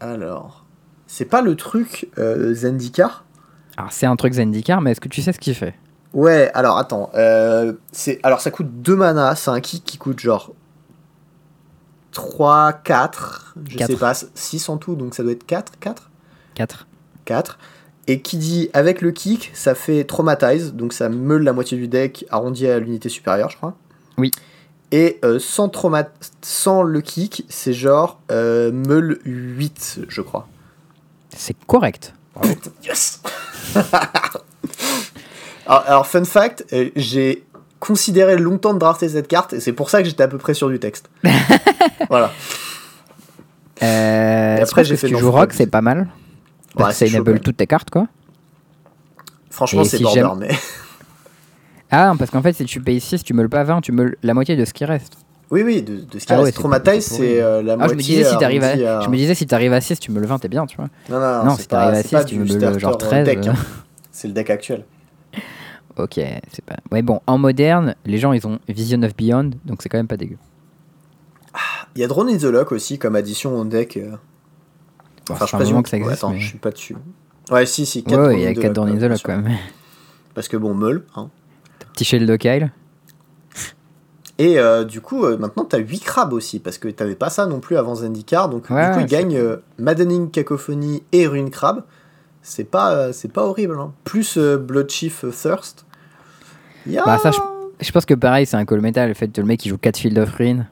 Alors, 0.00 0.64
c'est 1.06 1.26
pas 1.26 1.42
le 1.42 1.54
truc 1.54 2.08
euh, 2.18 2.54
Zendikar? 2.54 3.24
Alors 3.76 3.92
c'est 3.92 4.06
un 4.06 4.16
truc 4.16 4.32
Zendikar, 4.32 4.80
mais 4.80 4.92
est-ce 4.92 5.02
que 5.02 5.08
tu 5.08 5.20
sais 5.20 5.34
ce 5.34 5.38
qu'il 5.38 5.54
fait? 5.54 5.74
Ouais, 6.14 6.50
alors 6.54 6.78
attends. 6.78 7.10
euh, 7.14 7.74
c'est 7.92 8.20
alors 8.22 8.40
ça 8.40 8.50
coûte 8.50 8.68
2 8.82 8.96
mana, 8.96 9.34
c'est 9.36 9.50
un 9.50 9.60
kick 9.60 9.84
qui 9.84 9.98
coûte 9.98 10.18
genre 10.18 10.52
3, 12.12 12.72
4, 12.84 13.54
je 13.68 13.76
Quatre. 13.78 13.90
sais 13.90 13.96
pas, 13.96 14.14
6 14.34 14.68
en 14.70 14.76
tout, 14.78 14.94
donc 14.96 15.14
ça 15.14 15.22
doit 15.22 15.32
être 15.32 15.44
4, 15.46 15.78
4 15.78 16.10
4. 16.54 16.86
4. 17.26 17.58
Et 18.08 18.20
qui 18.20 18.36
dit 18.36 18.68
avec 18.72 19.00
le 19.00 19.12
kick, 19.12 19.50
ça 19.54 19.74
fait 19.74 20.04
traumatize, 20.04 20.74
donc 20.74 20.92
ça 20.92 21.08
meule 21.08 21.42
la 21.42 21.52
moitié 21.52 21.78
du 21.78 21.86
deck 21.86 22.26
arrondi 22.30 22.66
à 22.66 22.78
l'unité 22.78 23.08
supérieure, 23.08 23.50
je 23.50 23.56
crois. 23.56 23.74
Oui. 24.18 24.32
Et 24.90 25.18
euh, 25.24 25.38
sans, 25.38 25.68
trauma 25.68 26.08
sans 26.42 26.82
le 26.82 27.00
kick, 27.00 27.46
c'est 27.48 27.72
genre 27.72 28.20
euh, 28.30 28.72
meule 28.72 29.20
8, 29.24 30.00
je 30.08 30.20
crois. 30.20 30.48
C'est 31.34 31.56
correct. 31.66 32.14
Yes 32.84 33.20
alors, 35.66 35.84
alors, 35.86 36.06
fun 36.06 36.24
fact, 36.24 36.66
euh, 36.72 36.90
j'ai 36.96 37.44
considéré 37.78 38.36
longtemps 38.36 38.74
de 38.74 38.78
drafter 38.78 39.08
cette 39.08 39.28
carte 39.28 39.54
et 39.54 39.60
c'est 39.60 39.72
pour 39.72 39.90
ça 39.90 40.02
que 40.02 40.08
j'étais 40.08 40.22
à 40.22 40.28
peu 40.28 40.38
près 40.38 40.54
sûr 40.54 40.68
du 40.68 40.78
texte. 40.78 41.10
voilà. 42.08 42.32
Euh, 43.82 44.62
après, 44.62 44.84
j'ai 44.84 44.94
que 44.94 45.00
fait 45.00 45.08
si 45.08 45.14
tu 45.14 45.18
joues 45.18 45.30
Rock, 45.30 45.52
c'est 45.52 45.66
pas 45.66 45.80
mal. 45.80 46.08
Parce 46.76 47.00
Ouais, 47.00 47.06
que 47.06 47.12
ça 47.12 47.16
enable 47.20 47.40
toutes 47.40 47.56
tes 47.56 47.66
cartes 47.66 47.90
quoi. 47.90 48.06
Franchement, 49.50 49.84
c'est 49.84 49.98
si 49.98 50.02
border, 50.02 50.28
mais. 50.38 50.48
Ah, 51.94 52.14
parce 52.18 52.30
qu'en 52.30 52.40
fait, 52.40 52.54
si 52.54 52.64
tu 52.64 52.80
payes 52.80 53.00
6, 53.00 53.22
tu 53.22 53.34
meules 53.34 53.50
pas 53.50 53.64
20, 53.64 53.82
tu 53.82 53.92
meules 53.92 54.16
la 54.22 54.32
moitié 54.32 54.56
de 54.56 54.64
ce 54.64 54.72
qui 54.72 54.86
reste. 54.86 55.12
Oui, 55.50 55.62
oui, 55.62 55.82
de, 55.82 55.96
de 55.96 56.18
ce 56.18 56.24
qui 56.24 56.32
Ah 56.32 56.36
reste. 56.38 56.46
c'est 56.46 56.52
Traumatize, 56.54 56.86
pas- 56.86 57.00
c'est 57.02 57.16
c'est 57.16 57.42
euh, 57.42 57.62
la 57.62 57.74
Ah, 57.74 57.76
je 57.76 57.92
moitié. 57.92 57.96
me 57.96 58.00
disais 58.00 58.24
si 58.24 58.38
t'arrives 58.38 58.64
arrondi 58.64 58.84
à, 58.86 59.00
je 59.02 59.08
me 59.10 59.16
disais 59.18 59.34
si 59.34 59.46
t'arrives 59.46 59.74
à 59.74 59.80
6, 59.82 60.00
tu 60.00 60.10
meules 60.10 60.24
20, 60.24 60.38
t'es 60.38 60.48
bien, 60.48 60.64
tu 60.64 60.76
vois. 60.78 60.86
Non, 61.10 61.20
non, 61.20 61.38
Non, 61.40 61.44
non, 61.50 61.56
si 61.56 61.66
t'arrives 61.66 61.92
à 61.92 62.02
c'est 62.02 62.08
6, 62.08 62.14
pas 62.14 62.24
tu 62.24 62.34
du 62.36 62.40
me 62.40 62.46
le 62.46 62.58
starter 62.58 62.78
genre 62.78 62.94
euh, 62.94 62.96
13, 62.96 63.24
deck. 63.26 63.46
euh. 63.46 63.50
hein. 63.50 63.54
C'est 64.10 64.28
le 64.28 64.32
deck 64.34 64.48
actuel. 64.48 64.84
Ok, 65.98 66.14
c'est 66.14 66.64
pas. 66.64 66.76
Ouais, 66.90 67.02
bon, 67.02 67.20
en 67.26 67.36
moderne, 67.36 67.94
les 68.06 68.16
gens 68.16 68.32
ils 68.32 68.46
ont 68.46 68.58
Vision 68.66 69.02
of 69.02 69.14
Beyond, 69.14 69.50
donc 69.66 69.82
c'est 69.82 69.90
quand 69.90 69.98
même 69.98 70.06
pas 70.08 70.16
dégueu. 70.16 70.38
Il 71.94 72.00
y 72.00 72.04
a 72.04 72.08
Drone 72.08 72.30
in 72.30 72.38
the 72.38 72.44
Lock 72.44 72.72
aussi 72.72 72.98
comme 72.98 73.14
addition 73.16 73.54
au 73.60 73.64
deck. 73.66 73.98
Enfin, 75.30 75.46
je 75.46 75.80
que 75.82 75.88
ça 75.88 75.96
existe. 75.96 76.12
Attends, 76.14 76.30
mais- 76.30 76.40
je 76.40 76.48
suis 76.48 76.58
pas 76.58 76.70
dessus. 76.70 76.96
Ouais, 77.50 77.66
si, 77.66 77.86
si, 77.86 78.02
4 78.04 78.18
Ouais, 78.20 78.26
ouais, 78.28 78.34
il 78.36 78.42
y 78.42 78.46
a 78.46 78.54
4 78.54 78.72
dans 78.72 78.86
in 78.86 78.96
the 78.96 79.02
Lock 79.02 79.20
quand 79.24 79.36
même. 79.38 79.56
Parce 80.34 80.48
que 80.48 80.56
bon, 80.56 80.74
meule. 80.74 81.04
Hein. 81.16 81.28
Petit 81.92 82.04
Shield 82.04 82.28
de 82.28 82.36
Kyle. 82.36 82.72
Et 84.38 84.58
euh, 84.58 84.84
du 84.84 85.00
coup, 85.00 85.24
euh, 85.24 85.36
maintenant, 85.36 85.64
t'as 85.64 85.78
8 85.78 86.00
crabes 86.00 86.32
aussi, 86.32 86.58
parce 86.58 86.78
que 86.78 86.88
t'avais 86.88 87.14
pas 87.14 87.30
ça 87.30 87.46
non 87.46 87.60
plus 87.60 87.76
avant 87.76 87.94
Zendikar. 87.96 88.48
Donc, 88.48 88.70
Ouais, 88.70 88.84
du 88.86 88.90
coup, 88.92 88.96
ouais, 88.98 89.02
il 89.04 89.06
gagne 89.06 89.36
euh, 89.36 89.56
Maddening 89.78 90.30
Cacophony 90.30 91.02
et 91.12 91.26
Rune 91.26 91.50
Crab. 91.50 91.84
C'est 92.42 92.64
pas, 92.64 92.92
euh, 92.94 93.12
c'est 93.12 93.30
pas 93.32 93.44
horrible. 93.44 93.78
hein. 93.78 93.92
Plus 94.04 94.38
Blood 94.38 94.90
Chief 94.90 95.24
Thirst. 95.30 95.84
Bah, 96.86 97.18
ça, 97.18 97.30
Je 97.80 97.92
pense 97.92 98.04
que 98.06 98.14
pareil, 98.14 98.46
c'est 98.46 98.56
un 98.56 98.64
call 98.64 98.80
metal, 98.80 99.08
le 99.08 99.14
fait 99.14 99.28
que 99.28 99.40
le 99.40 99.46
mec 99.46 99.64
il 99.64 99.68
joue 99.68 99.78
4 99.78 99.98
Field 99.98 100.18
of 100.18 100.34
Ruin. 100.34 100.66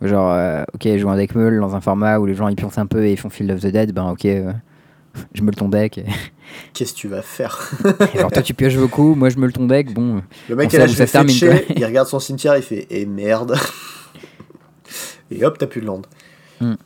Genre, 0.00 0.32
euh, 0.32 0.62
ok, 0.74 0.84
il 0.84 0.98
joue 0.98 1.08
un 1.10 1.16
deck 1.16 1.34
meule 1.34 1.58
dans 1.60 1.74
un 1.74 1.80
format 1.80 2.18
où 2.18 2.26
les 2.26 2.34
gens 2.34 2.48
ils 2.48 2.56
pioncent 2.56 2.78
un 2.78 2.86
peu 2.86 3.04
et 3.04 3.12
ils 3.12 3.16
font 3.18 3.30
Field 3.30 3.50
of 3.50 3.60
the 3.60 3.66
Dead, 3.66 3.92
ben 3.92 4.10
ok, 4.10 4.24
euh, 4.26 4.52
je 5.34 5.42
meule 5.42 5.56
ton 5.56 5.68
deck. 5.68 5.98
Et, 5.98 6.04
Qu'est-ce 6.72 6.94
que 6.94 6.98
tu 6.98 7.08
vas 7.08 7.20
faire 7.22 7.70
alors 8.14 8.30
toi 8.30 8.40
tu 8.40 8.54
pioches 8.54 8.78
beaucoup, 8.78 9.14
moi 9.14 9.28
je 9.28 9.36
meule 9.38 9.52
ton 9.52 9.66
deck, 9.66 9.92
bon. 9.92 10.22
Le 10.48 10.56
mec, 10.56 10.72
il 10.72 10.80
a 10.80 10.88
se 10.88 11.02
termine, 11.02 11.34
fetcher, 11.34 11.64
quoi. 11.66 11.76
il 11.76 11.84
regarde 11.84 12.08
son 12.08 12.20
cimetière, 12.20 12.56
il 12.56 12.62
fait 12.62 12.86
Et 12.90 13.04
merde. 13.06 13.56
Et 15.30 15.44
hop, 15.44 15.58
t'as 15.58 15.66
plus 15.66 15.82
de 15.82 15.86
land. 15.86 16.02
Hmm. 16.60 16.76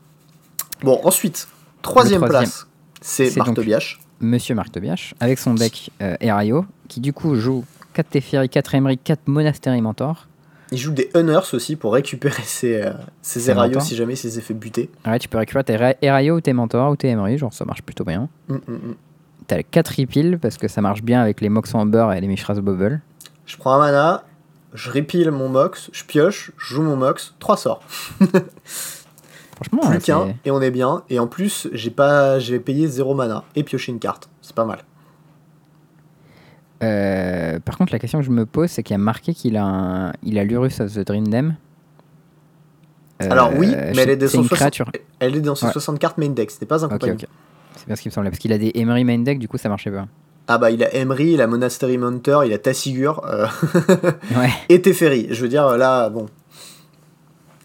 Bon, 0.82 1.00
ensuite, 1.04 1.46
troisième, 1.80 2.24
place, 2.24 2.66
c'est 3.00 3.28
donc- 3.36 3.46
Martebiache. 3.46 4.00
Monsieur 4.22 4.54
Marc 4.54 4.70
Tobiache, 4.70 5.14
avec 5.18 5.40
son 5.40 5.54
deck 5.54 5.90
euh, 6.00 6.16
qui 6.88 7.00
du 7.00 7.12
coup 7.12 7.34
joue 7.34 7.64
4 7.94 8.08
Teferi, 8.08 8.48
4 8.48 8.76
Emery, 8.76 8.96
4 8.96 9.26
Monastery 9.26 9.82
Mentor. 9.82 10.28
Il 10.72 10.78
joue 10.78 10.90
des 10.92 11.10
Hunters 11.14 11.52
aussi 11.54 11.76
pour 11.76 11.92
récupérer 11.92 12.42
ses, 12.44 12.82
euh, 12.82 12.90
ses 13.20 13.40
si 13.80 13.94
jamais 13.94 14.14
il 14.14 14.16
s'est 14.16 14.40
fait 14.40 14.54
buter. 14.54 14.90
Ouais, 15.06 15.18
tu 15.18 15.28
peux 15.28 15.38
récupérer 15.38 15.64
tes 15.64 15.76
Ra- 15.76 15.94
Erayo 16.02 16.36
ou 16.36 16.40
tes 16.40 16.52
Mentors 16.52 16.90
ou 16.90 16.96
tes 16.96 17.08
Emery, 17.08 17.38
genre 17.38 17.52
ça 17.52 17.64
marche 17.64 17.82
plutôt 17.82 18.04
bien. 18.04 18.28
Hum, 18.48 18.60
hum, 18.66 18.74
hum. 18.74 18.94
T'as 19.46 19.58
le 19.58 19.62
4 19.64 19.88
Repeal 19.98 20.38
parce 20.38 20.56
que 20.56 20.66
ça 20.68 20.80
marche 20.80 21.02
bien 21.02 21.20
avec 21.20 21.40
les 21.40 21.48
Mox 21.48 21.74
Amber 21.74 22.08
et 22.16 22.20
les 22.20 22.26
Mishra's 22.26 22.58
Bubble. 22.60 23.00
Je 23.44 23.56
prends 23.56 23.74
un 23.74 23.78
mana, 23.78 24.24
je 24.72 24.90
repile 24.90 25.30
mon 25.30 25.48
Mox, 25.48 25.90
je 25.92 26.04
pioche, 26.04 26.52
je 26.56 26.74
joue 26.74 26.82
mon 26.82 26.96
Mox, 26.96 27.34
3 27.38 27.56
sorts. 27.56 27.82
Franchement, 29.56 29.80
Plus 29.88 29.96
ouais, 29.96 30.00
qu'un, 30.00 30.34
et 30.44 30.50
on 30.50 30.60
est 30.60 30.70
bien. 30.70 31.02
Et 31.10 31.18
en 31.18 31.26
plus, 31.26 31.68
j'ai 31.72 31.90
pas, 31.90 32.38
j'ai 32.38 32.58
payé 32.58 32.86
0 32.88 33.14
mana 33.14 33.44
et 33.54 33.62
pioché 33.62 33.92
une 33.92 33.98
carte. 33.98 34.28
C'est 34.40 34.54
pas 34.56 34.64
mal. 34.64 34.78
Euh, 36.82 37.58
par 37.60 37.78
contre, 37.78 37.92
la 37.92 37.98
question 37.98 38.18
que 38.18 38.24
je 38.24 38.30
me 38.30 38.44
pose, 38.46 38.70
c'est 38.70 38.82
qu'il 38.82 38.94
y 38.94 38.96
a 38.96 38.98
marqué 38.98 39.34
qu'il 39.34 39.56
a, 39.56 39.64
un... 39.64 40.12
il 40.22 40.38
a 40.38 40.44
l'Urus 40.44 40.80
of 40.80 40.92
the 40.94 41.00
Dream 41.06 41.28
Dem. 41.28 41.54
Euh, 43.22 43.28
Alors 43.30 43.52
oui, 43.56 43.68
mais 43.94 44.02
elle 44.02 44.10
est 44.10 44.14
une 44.22 44.28
160 44.28 44.48
créature. 44.50 44.90
Elle 45.20 45.36
est 45.36 45.40
dans 45.40 45.52
Ouais. 45.52 45.70
60 45.72 45.98
cartes 45.98 46.18
main 46.18 46.30
deck, 46.30 46.50
c'était 46.50 46.66
pas 46.66 46.84
un 46.84 46.88
ok. 46.88 47.26
C'est 47.76 47.86
bien 47.86 47.94
ce 47.96 48.02
qui 48.02 48.08
me 48.08 48.12
semblait. 48.12 48.30
Parce 48.30 48.40
qu'il 48.40 48.52
a 48.52 48.58
des 48.58 48.72
Emery 48.74 49.04
main 49.04 49.18
deck, 49.20 49.38
du 49.38 49.46
coup 49.48 49.58
ça 49.58 49.68
marchait 49.68 49.90
pas. 49.92 50.06
Ah 50.48 50.58
bah 50.58 50.72
il 50.72 50.82
a 50.82 50.92
Emery, 50.94 51.32
il 51.34 51.40
a 51.40 51.46
Monastery 51.46 51.98
Mounter, 51.98 52.40
il 52.46 52.52
a 52.52 52.58
Tassigur 52.58 53.24
euh, 53.26 53.46
Ouais. 54.36 54.50
et 54.68 54.82
Teferi. 54.82 55.28
Je 55.30 55.40
veux 55.40 55.48
dire 55.48 55.76
là, 55.78 56.10
bon, 56.10 56.26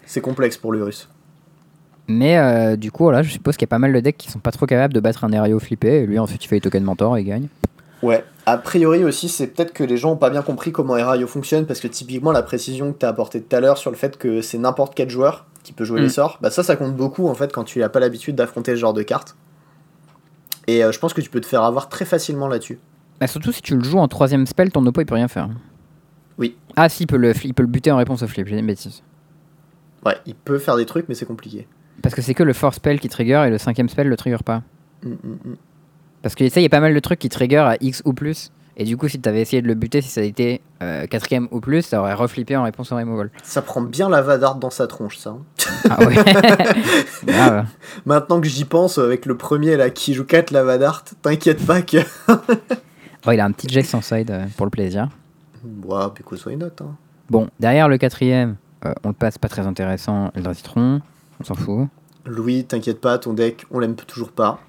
c'est 0.06 0.20
complexe 0.20 0.56
pour 0.56 0.72
l'Urus. 0.72 1.08
Mais 2.06 2.38
euh, 2.38 2.76
du 2.76 2.90
coup, 2.92 3.02
voilà, 3.02 3.22
je 3.22 3.30
suppose 3.32 3.56
qu'il 3.56 3.66
y 3.66 3.68
a 3.68 3.74
pas 3.74 3.78
mal 3.80 3.92
de 3.92 4.00
decks 4.00 4.16
qui 4.16 4.30
sont 4.30 4.38
pas 4.38 4.52
trop 4.52 4.64
capables 4.64 4.94
de 4.94 5.00
battre 5.00 5.24
un 5.24 5.32
Erayo 5.32 5.58
flippé. 5.58 6.02
Et 6.02 6.06
lui, 6.06 6.18
ensuite, 6.18 6.42
il 6.44 6.48
fait 6.48 6.54
les 6.56 6.60
tokens 6.62 6.84
mentor 6.84 7.16
et 7.18 7.20
il 7.20 7.24
gagne. 7.24 7.48
Ouais. 8.02 8.24
A 8.46 8.56
priori 8.58 9.04
aussi, 9.04 9.28
c'est 9.28 9.48
peut-être 9.48 9.72
que 9.72 9.84
les 9.84 9.96
gens 9.96 10.12
ont 10.12 10.16
pas 10.16 10.30
bien 10.30 10.42
compris 10.42 10.72
comment 10.72 10.96
Erayo 10.96 11.26
fonctionne 11.26 11.66
parce 11.66 11.80
que 11.80 11.88
typiquement 11.88 12.32
la 12.32 12.42
précision 12.42 12.92
que 12.92 12.98
tu 12.98 13.06
as 13.06 13.08
apportée 13.08 13.42
tout 13.42 13.54
à 13.54 13.60
l'heure 13.60 13.76
sur 13.78 13.90
le 13.90 13.96
fait 13.96 14.16
que 14.16 14.40
c'est 14.40 14.58
n'importe 14.58 14.94
quel 14.94 15.10
joueur 15.10 15.46
qui 15.64 15.72
peut 15.72 15.84
jouer 15.84 16.00
Mm. 16.00 16.04
les 16.04 16.08
sorts, 16.08 16.38
bah 16.40 16.50
ça, 16.50 16.62
ça 16.62 16.76
compte 16.76 16.96
beaucoup 16.96 17.28
en 17.28 17.34
fait 17.34 17.52
quand 17.52 17.64
tu 17.64 17.80
n'as 17.80 17.88
pas 17.88 18.00
l'habitude 18.00 18.36
d'affronter 18.36 18.72
ce 18.72 18.80
genre 18.80 18.94
de 18.94 19.02
cartes. 19.02 19.36
Et 20.66 20.84
euh, 20.84 20.92
je 20.92 20.98
pense 20.98 21.12
que 21.12 21.20
tu 21.20 21.30
peux 21.30 21.40
te 21.40 21.46
faire 21.46 21.62
avoir 21.62 21.88
très 21.88 22.04
facilement 22.04 22.48
là-dessus. 22.48 22.78
Bah, 23.20 23.26
surtout 23.26 23.52
si 23.52 23.62
tu 23.62 23.76
le 23.76 23.82
joues 23.82 23.98
en 23.98 24.08
troisième 24.08 24.46
spell, 24.46 24.70
ton 24.70 24.84
oppo 24.86 25.00
il 25.00 25.06
peut 25.06 25.14
rien 25.14 25.28
faire. 25.28 25.48
Oui. 26.38 26.56
Ah, 26.76 26.88
si, 26.88 27.02
il 27.02 27.06
peut, 27.06 27.16
le, 27.16 27.32
il 27.44 27.52
peut 27.52 27.62
le 27.64 27.68
buter 27.68 27.90
en 27.90 27.96
réponse 27.96 28.22
au 28.22 28.28
flip, 28.28 28.46
j'ai 28.46 28.58
une 28.58 28.66
bêtise. 28.66 29.02
Ouais, 30.06 30.16
il 30.24 30.36
peut 30.36 30.58
faire 30.58 30.76
des 30.76 30.86
trucs, 30.86 31.08
mais 31.08 31.14
c'est 31.16 31.26
compliqué. 31.26 31.66
Parce 32.02 32.14
que 32.14 32.22
c'est 32.22 32.34
que 32.34 32.44
le 32.44 32.52
force 32.52 32.76
spell 32.76 33.00
qui 33.00 33.08
trigger 33.08 33.44
et 33.46 33.50
le 33.50 33.58
cinquième 33.58 33.88
spell 33.88 34.06
le 34.08 34.16
trigger 34.16 34.38
pas. 34.44 34.62
Mm, 35.02 35.10
mm. 35.10 35.56
Parce 36.22 36.34
que 36.34 36.48
ça, 36.48 36.60
il 36.60 36.62
y 36.64 36.66
a 36.66 36.70
pas 36.70 36.80
mal 36.80 36.94
de 36.94 37.00
trucs 37.00 37.18
qui 37.18 37.28
trigger 37.28 37.58
à 37.58 37.76
X 37.80 38.02
ou 38.04 38.12
plus. 38.12 38.50
Et 38.80 38.84
du 38.84 38.96
coup, 38.96 39.08
si 39.08 39.18
t'avais 39.18 39.40
essayé 39.40 39.60
de 39.60 39.66
le 39.66 39.74
buter, 39.74 40.00
si 40.02 40.08
ça 40.08 40.20
avait 40.20 40.28
été 40.28 40.60
euh, 40.82 41.06
quatrième 41.08 41.48
ou 41.50 41.58
plus, 41.60 41.82
ça 41.82 42.00
aurait 42.00 42.14
reflippé 42.14 42.56
en 42.56 42.62
réponse 42.62 42.92
au 42.92 42.96
removal. 42.96 43.30
Ça 43.42 43.60
prend 43.60 43.80
bien 43.80 44.08
la 44.08 44.22
vadard 44.22 44.54
dans 44.54 44.70
sa 44.70 44.86
tronche, 44.86 45.18
ça. 45.18 45.30
hein. 45.30 45.38
Ah 45.90 45.98
ouais. 46.04 46.14
Maintenant 48.06 48.40
que 48.40 48.46
j'y 48.46 48.64
pense, 48.64 48.98
avec 48.98 49.26
le 49.26 49.36
premier 49.36 49.76
là 49.76 49.90
qui 49.90 50.14
joue 50.14 50.24
4 50.24 50.52
Lavadart, 50.52 51.04
t'inquiète 51.22 51.64
pas 51.64 51.82
que. 51.82 51.98
Oh, 53.26 53.32
il 53.32 53.40
a 53.40 53.44
un 53.44 53.50
petit 53.50 53.68
Jax 53.68 53.92
en 53.94 54.00
side 54.00 54.30
euh, 54.30 54.46
pour 54.56 54.64
le 54.64 54.70
plaisir. 54.70 55.08
Ouais, 55.84 56.04
because 56.16 56.46
why 56.46 56.56
not 56.56 56.66
hein. 56.80 56.94
Bon, 57.28 57.48
derrière 57.58 57.88
le 57.88 57.98
quatrième, 57.98 58.54
euh, 58.86 58.92
on 59.02 59.08
le 59.08 59.14
passe 59.14 59.38
pas 59.38 59.48
très 59.48 59.66
intéressant, 59.66 60.30
le 60.36 60.54
citron, 60.54 61.02
on 61.40 61.44
s'en 61.44 61.54
fout. 61.56 61.88
Louis, 62.24 62.64
t'inquiète 62.64 63.00
pas, 63.00 63.18
ton 63.18 63.32
deck, 63.34 63.66
on 63.72 63.80
l'aime 63.80 63.96
toujours 63.96 64.30
pas. 64.30 64.60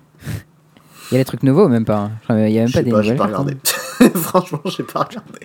Il 1.12 1.16
y 1.16 1.18
a 1.18 1.22
des 1.22 1.26
trucs 1.26 1.44
nouveaux, 1.44 1.68
même 1.68 1.86
pas. 1.86 1.98
hein. 1.98 2.12
Il 2.48 2.52
y 2.52 2.58
a 2.58 2.62
même 2.62 2.68
Je 2.68 2.74
pas 2.74 2.84
des 2.84 2.92
nouvelles. 2.92 3.20
regardé. 3.22 3.58
Franchement, 4.16 4.62
j'ai 4.66 4.84
pas 4.84 5.02
regardé. 5.04 5.40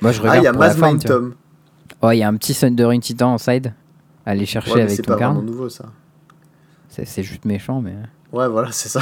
Moi, 0.00 0.12
je 0.12 0.20
regarde 0.20 0.36
Ah, 0.38 0.40
il 0.40 0.44
y 0.44 0.46
a 0.48 0.52
Mass. 0.52 0.76
Momentum. 0.76 1.34
Oh, 2.02 2.10
il 2.10 2.18
y 2.18 2.22
a 2.22 2.28
un 2.28 2.36
petit 2.36 2.54
Thundering 2.54 3.00
Titan 3.00 3.34
en 3.34 3.38
side. 3.38 3.72
à 4.26 4.30
Aller 4.30 4.46
chercher 4.46 4.70
Ouais, 4.70 4.76
mais 4.78 4.82
avec 4.84 4.96
c'est 4.96 5.02
ton 5.02 5.12
pas 5.16 5.26
vraiment 5.26 5.42
nouveau 5.42 5.68
ça. 5.68 5.86
C'est 6.88 7.22
juste 7.22 7.44
méchant, 7.44 7.80
mais. 7.80 7.94
Ouais, 8.32 8.48
voilà, 8.48 8.72
c'est 8.72 8.88
ça. 8.88 9.00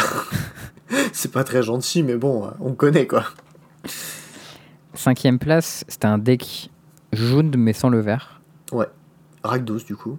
c'est 1.12 1.32
pas 1.32 1.44
très 1.44 1.62
gentil, 1.62 2.02
mais 2.02 2.16
bon, 2.16 2.50
on 2.60 2.72
connaît 2.74 3.06
quoi. 3.06 3.24
Cinquième 4.94 5.38
place, 5.38 5.84
c'était 5.88 6.06
un 6.06 6.18
deck 6.18 6.70
jaune 7.12 7.52
mais 7.56 7.72
sans 7.72 7.88
le 7.88 8.00
vert. 8.00 8.40
Rakdos, 9.42 9.80
du 9.86 9.94
coup. 9.96 10.18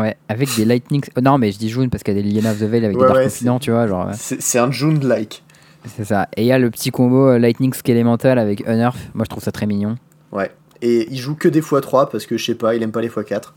Ouais, 0.00 0.16
avec 0.28 0.54
des 0.56 0.64
lightning. 0.64 1.02
oh, 1.16 1.20
non, 1.20 1.38
mais 1.38 1.52
je 1.52 1.58
dis 1.58 1.68
jaune 1.68 1.90
parce 1.90 2.02
qu'il 2.02 2.16
y 2.16 2.18
a 2.18 2.22
des 2.22 2.28
Liana 2.28 2.52
of 2.52 2.58
the 2.58 2.62
Veil 2.64 2.84
avec 2.84 2.96
Ouais, 2.96 3.02
des 3.02 3.08
Dark 3.08 3.18
ouais, 3.18 3.24
Confidants, 3.24 3.58
tu 3.58 3.70
vois, 3.70 3.86
genre. 3.86 4.08
C'est 4.14 4.58
un 4.58 4.70
June-like. 4.70 5.42
C'est 5.96 6.04
ça. 6.04 6.28
Et 6.36 6.42
il 6.42 6.46
y 6.46 6.52
a 6.52 6.58
le 6.58 6.70
petit 6.70 6.90
combo 6.90 7.28
euh, 7.28 7.38
Lightning 7.38 7.72
Skelemental 7.72 8.38
avec 8.38 8.60
Unearth. 8.66 8.98
Moi, 9.14 9.24
je 9.24 9.30
trouve 9.30 9.42
ça 9.42 9.52
très 9.52 9.66
mignon. 9.66 9.96
Ouais. 10.32 10.50
Et 10.82 11.08
il 11.10 11.18
joue 11.18 11.34
que 11.34 11.48
des 11.48 11.60
x3 11.62 12.10
parce 12.10 12.26
que 12.26 12.36
je 12.36 12.44
sais 12.44 12.54
pas, 12.54 12.74
il 12.74 12.82
aime 12.82 12.92
pas 12.92 13.00
les 13.00 13.08
x4. 13.08 13.52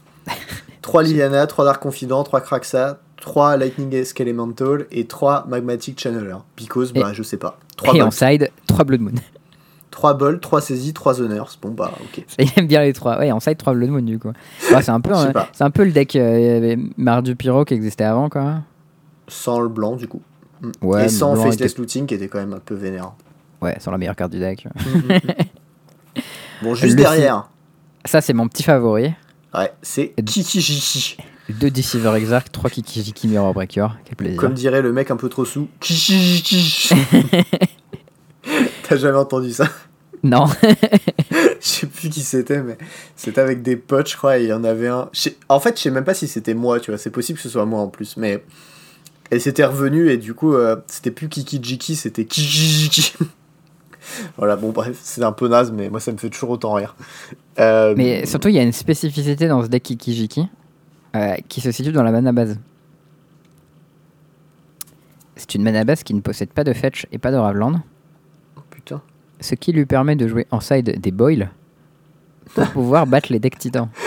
3 0.82 1.04
Liliana, 1.04 1.46
3 1.48 1.66
Dark 1.66 1.82
Confident, 1.82 2.24
3 2.24 2.42
Kraxa, 2.42 3.00
3 3.22 3.58
Lightning 3.58 3.94
Esque 3.94 4.20
Elemental 4.22 4.86
et 4.92 5.06
3 5.06 5.46
Magmatic 5.48 6.00
Channeler. 6.00 6.38
Because, 6.58 6.94
bah, 6.94 7.12
je 7.14 7.22
sais 7.24 7.38
pas. 7.38 7.60
3 7.78 7.96
Et 7.96 8.02
en 8.02 8.06
Bolt, 8.06 8.14
side, 8.14 8.52
3 8.68 8.86
Blood 8.86 9.02
Moon. 9.02 9.14
3 9.92 10.14
Bolt, 10.16 10.42
3 10.42 10.62
Saisie, 10.62 10.94
3 10.94 11.22
Honors. 11.22 11.58
Bon, 11.62 11.70
bah, 11.72 11.92
ok. 12.02 12.26
Il 12.40 12.50
aime 12.58 12.68
bien 12.68 12.82
les 12.82 12.94
trois. 12.94 13.20
Ouais, 13.20 13.32
en 13.32 13.40
side, 13.40 13.58
3 13.58 13.74
Blood 13.74 13.90
Moon, 13.90 14.02
du 14.02 14.18
coup. 14.20 14.32
Ouais, 14.74 14.82
c'est 14.82 14.90
un 14.92 15.02
peu, 15.02 15.14
hein, 15.16 15.32
c'est 15.54 15.64
un 15.64 15.70
peu 15.70 15.84
le 15.84 15.92
deck 15.92 16.16
euh, 16.16 16.76
Mardu 16.98 17.36
Pyro 17.36 17.66
qui 17.66 17.74
existait 17.74 18.06
avant, 18.06 18.30
quoi. 18.30 18.62
Sans 19.28 19.60
le 19.60 19.68
blanc, 19.70 19.96
du 19.96 20.08
coup. 20.08 20.22
Mm. 20.62 20.72
Ouais, 20.82 21.06
et 21.06 21.10
sans 21.10 21.36
Faceless 21.36 21.72
était- 21.72 21.82
Looting 21.82 22.06
qui 22.08 22.14
était 22.16 22.28
quand 22.28 22.40
même 22.40 22.54
un 22.54 22.60
peu 22.60 22.74
vénère. 22.76 23.12
Ouais, 23.62 23.76
sans 23.80 23.92
la 23.92 23.98
meilleure 23.98 24.16
carte 24.16 24.32
du 24.32 24.40
deck. 24.40 24.66
bon, 26.64 26.74
juste 26.74 26.98
Le 26.98 27.04
derrière, 27.04 27.50
Ça, 28.06 28.22
c'est 28.22 28.34
mon 28.34 28.48
petit 28.48 28.64
favori. 28.64 29.14
ouais, 29.54 29.72
c'est 29.82 30.14
Kikijiki. 30.26 31.18
2 31.50 31.70
Deceiver 31.70 32.14
Exarch, 32.16 32.46
3 32.52 32.70
Kikijiki 32.70 33.28
Mirror 33.28 33.54
Breaker. 33.54 33.88
Quel 34.06 34.16
plaisir. 34.16 34.40
Comme 34.40 34.54
dirait 34.54 34.82
le 34.82 34.94
mec 34.94 35.12
un 35.12 35.18
peu 35.18 35.28
trop 35.30 35.44
sous, 35.46 35.68
Kikijiki. 35.80 36.96
T'as 38.92 38.98
jamais 38.98 39.18
entendu 39.18 39.54
ça 39.54 39.70
Non. 40.22 40.48
Je 41.32 41.66
sais 41.66 41.88
plus 41.88 42.10
qui 42.10 42.20
c'était, 42.20 42.62
mais 42.62 42.78
c'était 43.16 43.40
avec 43.40 43.62
des 43.62 43.78
potes, 43.78 44.10
je 44.10 44.18
crois, 44.18 44.38
et 44.38 44.44
il 44.44 44.50
y 44.50 44.54
en 44.54 44.66
avait 44.66 44.90
un. 44.90 45.10
En 45.48 45.62
fait, 45.62 45.78
je 45.78 45.84
sais 45.84 45.92
même 45.92 46.04
pas 46.04 46.14
si 46.14 46.28
c'était 46.28 46.54
moi, 46.54 46.82
tu 46.82 46.92
vois, 46.92 46.98
c'est 46.98 47.10
possible 47.10 47.38
que 47.38 47.44
ce 47.44 47.48
soit 47.48 47.66
moi 47.66 47.80
en 47.80 47.88
plus, 47.88 48.18
mais. 48.18 48.44
Et 49.32 49.40
c'était 49.40 49.64
revenu, 49.64 50.10
et 50.10 50.18
du 50.18 50.34
coup, 50.34 50.56
euh, 50.56 50.76
c'était 50.88 51.12
plus 51.12 51.30
Kikijiki, 51.30 51.96
c'était 51.96 52.26
Kijiki. 52.26 53.14
voilà, 54.38 54.58
bon, 54.58 54.72
bref, 54.72 55.00
c'est 55.02 55.24
un 55.24 55.32
peu 55.32 55.48
naze, 55.48 55.72
mais 55.72 55.90
moi, 55.90 56.02
ça 56.02 56.12
me 56.12 56.18
fait 56.18 56.30
toujours 56.30 56.50
autant 56.50 56.74
rire. 56.74 56.98
Euh, 57.60 57.94
Mais 57.96 58.26
surtout, 58.26 58.50
il 58.50 58.56
y 58.56 58.60
a 58.60 58.64
une 58.64 58.74
spécificité 58.74 59.48
dans 59.48 59.64
ce 59.64 59.70
deck 59.70 59.84
Kikijiki 59.84 60.50
euh, 61.16 61.36
qui 61.48 61.62
se 61.62 61.72
situe 61.72 61.94
dans 61.94 62.04
la 62.04 62.12
mana 62.12 62.34
base. 62.34 62.60
C'est 65.38 65.56
une 65.56 65.64
mana 65.64 65.86
base 65.86 66.04
qui 66.04 66.14
ne 66.14 66.20
possède 66.20 66.50
pas 66.50 66.66
de 66.66 66.74
fetch 66.74 67.08
et 67.14 67.20
pas 67.20 67.32
de 67.32 67.38
Raveland, 67.38 67.80
Putain. 67.80 67.91
Ce 69.42 69.56
qui 69.56 69.72
lui 69.74 69.86
permet 69.86 70.16
de 70.16 70.28
jouer 70.28 70.48
en 70.52 70.60
side 70.62 71.00
des 71.02 71.12
boils 71.12 71.50
pour 72.56 72.68
pouvoir 72.72 73.06
battre 73.08 73.32
les 73.32 73.40
decks 73.40 73.58
titans. 73.58 73.90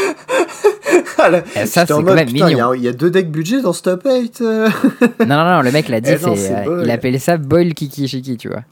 Ah, 1.17 1.31
là, 1.31 1.39
Et 1.57 1.65
ça, 1.67 1.87
c'est 1.87 1.93
quand 1.95 2.03
mode, 2.03 2.17
même 2.17 2.27
putain, 2.29 2.49
Il 2.49 2.53
y, 2.53 2.55
mignon. 2.57 2.71
a- 2.73 2.77
il 2.77 2.83
y 2.83 2.89
a 2.89 2.93
deux 2.93 3.11
decks 3.11 3.31
budget 3.31 3.63
dans 3.63 3.73
ce 3.73 3.81
top 3.83 4.03
8. 4.05 4.43
euh. 4.43 4.69
non, 5.21 5.27
non, 5.27 5.45
non, 5.45 5.63
le 5.63 5.73
mec 5.73 5.89
l'a 5.89 6.01
dit, 6.03 6.11
Eh 6.11 6.23
non, 6.23 6.37
c'est 6.37 6.69
euh, 6.69 6.83
il 6.85 6.91
appelait 6.91 7.19
ça 7.19 7.39
boil 7.39 7.73
Kikijiki, 7.73 8.37
tu 8.37 8.49
vois. 8.49 8.63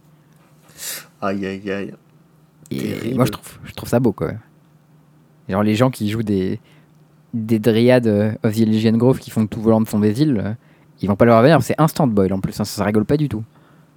Aïe, 1.22 1.46
aïe, 1.46 1.70
aïe. 1.70 1.94
Et 2.70 3.14
moi, 3.14 3.24
je 3.24 3.30
trouve, 3.30 3.58
je 3.64 3.72
trouve 3.72 3.88
ça 3.88 4.00
beau, 4.00 4.12
quoi. 4.12 4.32
Genre, 5.48 5.62
les 5.62 5.74
gens 5.74 5.90
qui 5.90 6.10
jouent 6.10 6.22
des, 6.22 6.60
des 7.32 7.58
dryades 7.58 8.06
euh, 8.06 8.32
of 8.42 8.54
the 8.54 8.60
Elysian 8.60 8.92
Grove 8.98 9.18
qui 9.18 9.30
font 9.30 9.46
tout 9.46 9.62
volant 9.62 9.80
de 9.80 9.88
fond 9.88 9.98
des 10.00 10.20
îles, 10.20 10.40
euh, 10.44 10.52
ils 11.00 11.08
vont 11.08 11.16
pas 11.16 11.24
leur 11.24 11.38
revenir, 11.38 11.62
c'est 11.62 11.74
instant 11.78 12.06
boil 12.06 12.32
en 12.34 12.40
plus, 12.40 12.52
hein, 12.60 12.64
ça, 12.64 12.76
ça 12.76 12.84
rigole 12.84 13.04
pas 13.06 13.16
du 13.16 13.28
tout. 13.30 13.44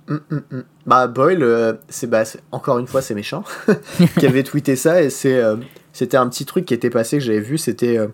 Hum, 0.07 0.21
hum, 0.31 0.41
hum. 0.51 0.63
Bah 0.85 1.07
Boyle, 1.07 1.41
euh, 1.41 1.73
c'est 1.89 2.07
bah, 2.07 2.23
encore 2.51 2.77
une 2.77 2.85
fois 2.85 3.01
c'est 3.01 3.15
méchant, 3.15 3.43
qui 4.19 4.27
avait 4.27 4.43
tweeté 4.43 4.75
ça 4.75 5.01
et 5.01 5.09
c'est 5.09 5.41
euh, 5.41 5.55
c'était 5.93 6.17
un 6.17 6.29
petit 6.29 6.45
truc 6.45 6.65
qui 6.65 6.75
était 6.75 6.91
passé 6.91 7.17
que 7.17 7.23
j'avais 7.23 7.39
vu, 7.39 7.57
c'était 7.57 7.97
euh, 7.97 8.07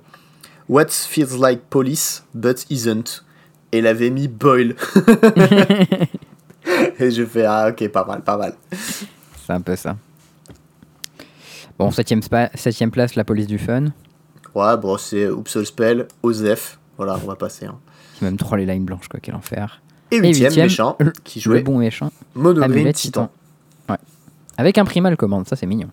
What 0.70 0.88
feels 0.90 1.38
like 1.40 1.64
police 1.70 2.24
but 2.34 2.66
isn't. 2.70 3.24
Et 3.74 3.80
il 3.80 3.88
avait 3.88 4.10
mis 4.10 4.30
Boyle. 4.30 4.76
et 7.00 7.12
j'ai 7.12 7.26
fait 7.26 7.46
ah 7.46 7.70
ok 7.70 7.88
pas 7.90 8.06
mal 8.06 8.22
pas 8.22 8.38
mal. 8.38 8.56
C'est 8.72 9.54
un 9.54 9.62
peu 9.62 9.76
ça. 9.76 9.98
Bon, 11.78 11.90
septième, 11.90 12.22
place, 12.92 13.16
la 13.16 13.24
police 13.24 13.48
du 13.48 13.58
fun. 13.58 13.86
Ouais 14.56 14.78
bon 14.78 14.98
c'est 14.98 15.24
Upsol 15.24 15.66
Spell, 15.66 16.08
Osef, 16.24 16.80
voilà 16.98 17.18
on 17.22 17.28
va 17.28 17.36
passer. 17.36 17.66
hein. 17.66 17.80
C'est 18.18 18.26
même 18.26 18.38
trop 18.38 18.56
les 18.56 18.66
lignes 18.66 18.86
blanches, 18.86 19.08
quoi, 19.08 19.20
quel 19.22 19.36
enfer. 19.36 19.82
Et 20.12 20.20
huitième, 20.20 20.54
méchant 20.56 20.96
le- 21.00 21.12
qui 21.24 21.40
Le 21.40 21.44
jouait 21.44 21.62
bon 21.62 21.78
méchant. 21.78 22.12
Mono 22.36 22.60
Green 22.62 22.72
Amulet 22.72 22.94
Titan. 22.94 23.30
Avec 24.58 24.78
un 24.78 24.86
primal 24.86 25.18
commande, 25.18 25.48
ça 25.48 25.56
c'est 25.56 25.66
mignon. 25.66 25.88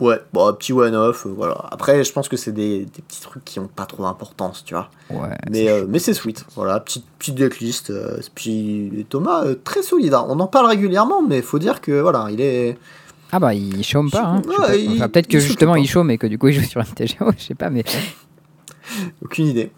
Ouais 0.00 0.20
bon 0.32 0.52
petit 0.54 0.72
one 0.72 0.94
off 0.94 1.26
voilà. 1.26 1.66
Après 1.70 2.02
je 2.02 2.12
pense 2.12 2.28
que 2.28 2.36
c'est 2.36 2.50
des, 2.52 2.80
des 2.80 3.02
petits 3.02 3.20
trucs 3.20 3.44
qui 3.44 3.60
ont 3.60 3.68
pas 3.68 3.86
trop 3.86 4.02
d'importance 4.02 4.64
tu 4.64 4.74
vois. 4.74 4.88
Ouais. 5.10 5.28
Mais, 5.50 5.64
c'est 5.64 5.68
euh, 5.70 5.84
mais 5.88 5.98
c'est 5.98 6.14
sweet, 6.14 6.44
voilà, 6.56 6.80
petite, 6.80 7.04
petite 7.18 7.34
decklist. 7.36 7.90
euh, 7.90 8.18
puis 8.34 9.06
Thomas, 9.08 9.44
euh, 9.44 9.54
très 9.62 9.82
solide, 9.82 10.14
hein. 10.14 10.24
on 10.28 10.40
en 10.40 10.46
parle 10.48 10.66
régulièrement, 10.66 11.22
mais 11.22 11.42
faut 11.42 11.58
dire 11.60 11.80
que 11.80 12.00
voilà, 12.00 12.28
il 12.30 12.40
est. 12.40 12.76
Ah 13.30 13.38
bah, 13.40 13.52
il 13.54 13.84
chôme 13.84 14.10
pas. 14.10 14.22
Hein. 14.24 14.42
Je 14.44 14.50
sais 14.50 14.58
Ouais, 14.60 14.66
pas. 14.66 14.76
il- 14.76 14.92
Enfin, 14.96 15.08
peut-être 15.08 15.26
que 15.28 15.36
il 15.36 15.40
justement 15.40 15.76
il 15.76 15.86
chôme 15.88 16.10
et 16.10 16.18
que 16.18 16.26
du 16.26 16.38
coup 16.38 16.48
il 16.48 16.54
joue 16.54 16.62
sur 16.68 16.80
un 16.80 16.84
TGO, 16.84 17.30
je 17.36 17.42
sais 17.44 17.54
pas, 17.54 17.68
mais. 17.70 17.84
Aucune 19.22 19.46
idée. 19.46 19.70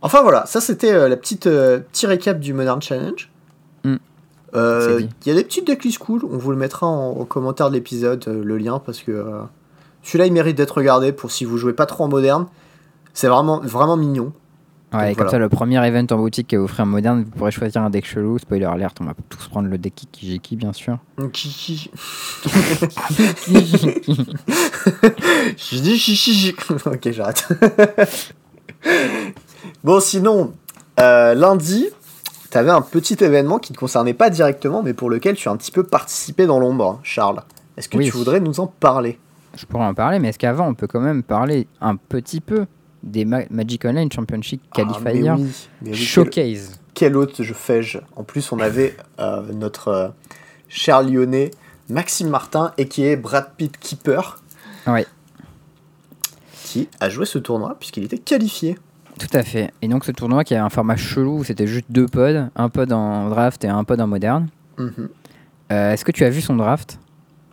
Enfin 0.00 0.22
voilà, 0.22 0.46
ça 0.46 0.60
c'était 0.60 0.92
euh, 0.92 1.08
la 1.08 1.16
petite 1.16 1.46
euh, 1.46 1.80
petit 1.80 2.06
récap 2.06 2.38
du 2.38 2.52
Modern 2.54 2.80
Challenge. 2.80 3.28
Euh, 4.54 5.00
Il 5.24 5.28
y 5.28 5.32
a 5.32 5.34
des 5.34 5.44
petites 5.44 5.66
decklists 5.66 5.98
cool, 5.98 6.22
on 6.24 6.38
vous 6.38 6.50
le 6.50 6.56
mettra 6.56 6.86
en, 6.86 7.20
en 7.20 7.24
commentaire 7.24 7.68
de 7.68 7.74
l'épisode, 7.74 8.24
euh, 8.28 8.42
le 8.42 8.56
lien, 8.56 8.78
parce 8.78 9.00
que 9.00 9.12
euh, 9.12 9.42
celui-là 10.02 10.26
il 10.26 10.32
mérite 10.32 10.56
d'être 10.56 10.76
regardé 10.78 11.12
pour 11.12 11.30
si 11.30 11.44
vous 11.44 11.58
jouez 11.58 11.72
pas 11.74 11.86
trop 11.86 12.04
en 12.04 12.08
moderne. 12.08 12.46
C'est 13.12 13.28
vraiment, 13.28 13.60
vraiment 13.60 13.96
mignon. 13.96 14.32
Ouais, 14.94 15.00
Donc 15.00 15.02
et 15.10 15.14
comme 15.16 15.16
voilà. 15.16 15.30
ça, 15.32 15.38
le 15.38 15.48
premier 15.50 15.86
event 15.86 16.06
en 16.12 16.16
boutique 16.16 16.48
qui 16.48 16.54
est 16.54 16.58
offert 16.58 16.86
en 16.86 16.88
moderne, 16.88 17.24
vous 17.24 17.30
pourrez 17.30 17.50
choisir 17.50 17.82
un 17.82 17.90
deck 17.90 18.06
chelou. 18.06 18.38
Spoiler 18.38 18.64
alert, 18.64 18.96
on 19.02 19.04
va 19.04 19.12
tous 19.28 19.48
prendre 19.48 19.68
le 19.68 19.76
deck 19.76 19.94
Kikijiki, 19.94 20.56
bien 20.56 20.72
sûr. 20.72 20.96
Kiki. 21.32 21.90
Je 25.56 25.78
dis 25.80 25.98
chichi. 25.98 26.54
ok, 26.86 27.10
j'arrête. 27.10 27.46
bon, 29.84 30.00
sinon, 30.00 30.54
euh, 31.00 31.34
lundi, 32.48 32.50
t'avais 32.50 32.70
un 32.70 32.80
petit 32.82 33.16
événement 33.22 33.58
qui 33.58 33.72
ne 33.72 33.78
concernait 33.78 34.14
pas 34.14 34.30
directement, 34.30 34.82
mais 34.82 34.94
pour 34.94 35.10
lequel 35.10 35.36
tu 35.36 35.48
as 35.48 35.52
un 35.52 35.56
petit 35.56 35.72
peu 35.72 35.82
participé 35.84 36.46
dans 36.46 36.58
l'ombre, 36.58 37.00
Charles. 37.02 37.42
Est-ce 37.76 37.88
que 37.88 37.98
Oui. 37.98 38.06
tu 38.06 38.12
voudrais 38.12 38.40
nous 38.40 38.60
en 38.60 38.66
parler? 38.66 39.18
Je 39.56 39.64
pourrais 39.66 39.84
en 39.86 39.94
parler, 39.94 40.18
mais 40.18 40.28
est-ce 40.28 40.38
qu'avant, 40.38 40.66
on 40.68 40.74
peut 40.74 40.86
quand 40.86 41.00
même 41.00 41.22
parler 41.22 41.66
un 41.80 41.96
petit 41.96 42.40
peu 42.40 42.66
des 43.02 43.24
Ma- 43.24 43.44
Magic 43.50 43.84
Online 43.84 44.10
Championship 44.10 44.60
Ah, 44.76 44.82
mais 44.84 44.84
Qualifier 44.84 45.30
oui, 45.30 45.38
mais 45.82 45.90
oui, 45.90 45.90
quel, 45.90 45.94
Showcase 45.94 46.80
quel 46.94 47.16
autre 47.16 47.42
je 47.44 47.54
fais-je? 47.54 47.98
En 48.16 48.24
plus, 48.24 48.50
on 48.52 48.58
avait 48.58 48.96
euh, 49.20 49.42
notre 49.52 49.88
euh, 49.88 50.08
cher 50.68 51.02
lyonnais, 51.02 51.50
Maxime 51.88 52.28
Martin, 52.28 52.72
et 52.76 52.88
qui 52.88 53.04
est 53.04 53.16
Brad 53.16 53.50
Pitt 53.56 53.76
Keeper, 53.78 54.42
Ouais, 54.86 55.06
qui 56.64 56.88
a 57.00 57.08
joué 57.08 57.24
ce 57.24 57.38
tournoi 57.38 57.76
puisqu'il 57.78 58.04
était 58.04 58.18
qualifié. 58.18 58.78
Tout 59.18 59.36
à 59.36 59.42
fait. 59.42 59.72
Et 59.82 59.88
donc, 59.88 60.04
ce 60.04 60.12
tournoi 60.12 60.44
qui 60.44 60.54
a 60.54 60.64
un 60.64 60.70
format 60.70 60.96
chelou 60.96 61.38
où 61.38 61.44
c'était 61.44 61.66
juste 61.66 61.86
deux 61.90 62.06
pods, 62.06 62.48
un 62.56 62.68
pod 62.68 62.92
en 62.92 63.28
draft 63.28 63.64
et 63.64 63.68
un 63.68 63.84
pod 63.84 64.00
en 64.00 64.06
moderne. 64.06 64.48
Mhm. 64.78 65.08
Euh, 65.70 65.92
est-ce 65.92 66.04
que 66.04 66.12
tu 66.12 66.24
as 66.24 66.30
vu 66.30 66.40
son 66.40 66.56
draft? 66.56 66.98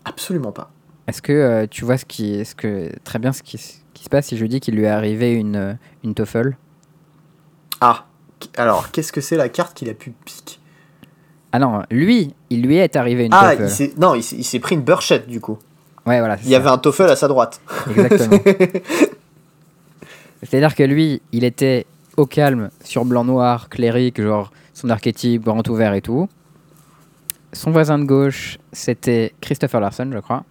Absolument 0.06 0.52
pas. 0.52 0.72
Est-ce 1.08 1.22
que 1.22 1.34
euh, 1.34 1.68
tu 1.70 1.86
vois 1.86 1.98
ce 1.98 2.06
qui, 2.06 2.44
ce 2.46 2.56
que, 2.56 2.90
très 3.04 3.20
bien 3.20 3.32
ce 3.32 3.44
qui, 3.44 3.58
se 3.58 4.10
passe 4.10 4.28
si 4.28 4.38
je 4.38 4.46
dis 4.46 4.60
qu'il 4.60 4.76
lui 4.76 4.84
est 4.84 4.88
arrivé 4.90 5.34
une, 5.34 5.56
euh, 5.56 5.74
une 6.04 6.14
TOEFL? 6.14 6.56
Ah, 7.82 8.06
alors, 8.58 8.92
qu'est-ce 8.92 9.12
que 9.12 9.22
c'est 9.22 9.36
la 9.36 9.50
carte 9.50 9.76
qu'il 9.76 9.90
a 9.90 9.94
pu 9.94 10.14
piquer? 10.24 10.60
Ah 11.52 11.60
non, 11.60 11.84
lui, 11.90 12.34
il 12.50 12.62
lui 12.64 12.78
est 12.78 12.96
arrivé 12.96 13.26
une 13.26 13.34
Ah, 13.34 13.56
il 13.56 13.70
s'est- 13.70 13.94
non, 13.98 14.14
il 14.14 14.24
s'est 14.24 14.60
pris 14.60 14.76
une 14.76 14.82
burchette 14.82 15.28
du 15.28 15.40
coup. 15.40 15.58
Ouais, 16.06 16.20
voilà. 16.20 16.38
Il 16.44 16.50
y 16.50 16.56
avait 16.56 16.70
un 16.70 16.78
TOEFL 16.78 17.10
à 17.10 17.16
sa 17.16 17.28
droite. 17.28 17.60
Exactement. 17.90 18.38
C'est-à-dire 20.44 20.76
que 20.76 20.84
lui, 20.84 21.22
il 21.32 21.44
était 21.44 21.86
au 22.18 22.26
calme, 22.26 22.70
sur 22.84 23.04
blanc-noir, 23.06 23.70
clérique, 23.70 24.22
genre 24.22 24.52
son 24.74 24.90
archétype 24.90 25.44
grand 25.44 25.68
ouvert 25.68 25.94
et 25.94 26.02
tout. 26.02 26.30
Son 27.54 27.72
voisin 27.72 27.98
de 28.00 28.04
gauche, 28.06 28.58
c'était 28.72 29.34
Christopher 29.42 29.80
Larson, 29.82 30.10
je 30.14 30.20
crois, 30.20 30.44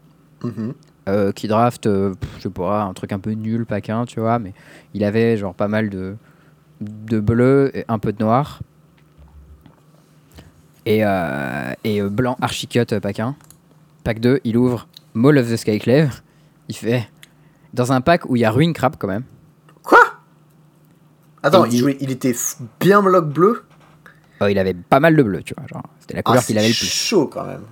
Mhm. 0.42 0.74
euh, 1.08 1.32
qui 1.32 1.48
draft, 1.48 1.86
euh, 1.86 2.14
je 2.38 2.42
sais 2.44 2.50
pas, 2.50 2.82
un 2.82 2.92
truc 2.94 3.12
un 3.12 3.18
peu 3.18 3.30
nul, 3.32 3.66
paquin, 3.66 4.04
tu 4.06 4.20
vois, 4.20 4.38
mais 4.38 4.52
il 4.94 5.04
avait 5.04 5.36
genre 5.36 5.54
pas 5.54 5.68
mal 5.68 5.90
de, 5.90 6.16
de 6.80 7.20
bleu 7.20 7.70
et 7.74 7.84
un 7.88 7.98
peu 7.98 8.12
de 8.12 8.22
noir. 8.22 8.60
Et, 10.86 11.00
euh, 11.04 11.72
et 11.84 12.02
blanc 12.02 12.36
archicut 12.42 12.84
euh, 12.92 13.00
paquin. 13.00 13.36
Pack 14.02 14.20
2, 14.20 14.40
il 14.44 14.56
ouvre 14.58 14.86
Maul 15.14 15.38
of 15.38 15.50
the 15.50 15.56
Skyclave. 15.56 16.20
Il 16.68 16.74
fait 16.76 17.08
dans 17.72 17.92
un 17.92 18.00
pack 18.02 18.28
où 18.28 18.36
il 18.36 18.40
y 18.40 18.44
a 18.44 18.50
Ruin 18.50 18.72
Crab 18.74 18.96
quand 18.98 19.08
même. 19.08 19.24
Attends, 21.44 21.64
il, 21.66 21.74
il- 21.74 21.78
jouait, 21.78 21.96
il 22.00 22.10
était 22.10 22.34
bien 22.80 23.02
bloc 23.02 23.26
bleu 23.28 23.62
Oh, 24.40 24.46
il 24.46 24.58
avait 24.58 24.74
pas 24.74 24.98
mal 24.98 25.14
de 25.14 25.22
bleu, 25.22 25.42
tu 25.42 25.54
vois. 25.56 25.66
Genre, 25.68 25.82
c'était 26.00 26.14
la 26.16 26.22
couleur 26.24 26.42
Ah, 26.42 26.46
qu'il 26.46 26.54
c'est 26.56 26.60
avait 26.60 26.68
le 26.68 26.74
plus. 26.74 26.86
chaud 26.86 27.26
quand 27.28 27.44
même. 27.44 27.62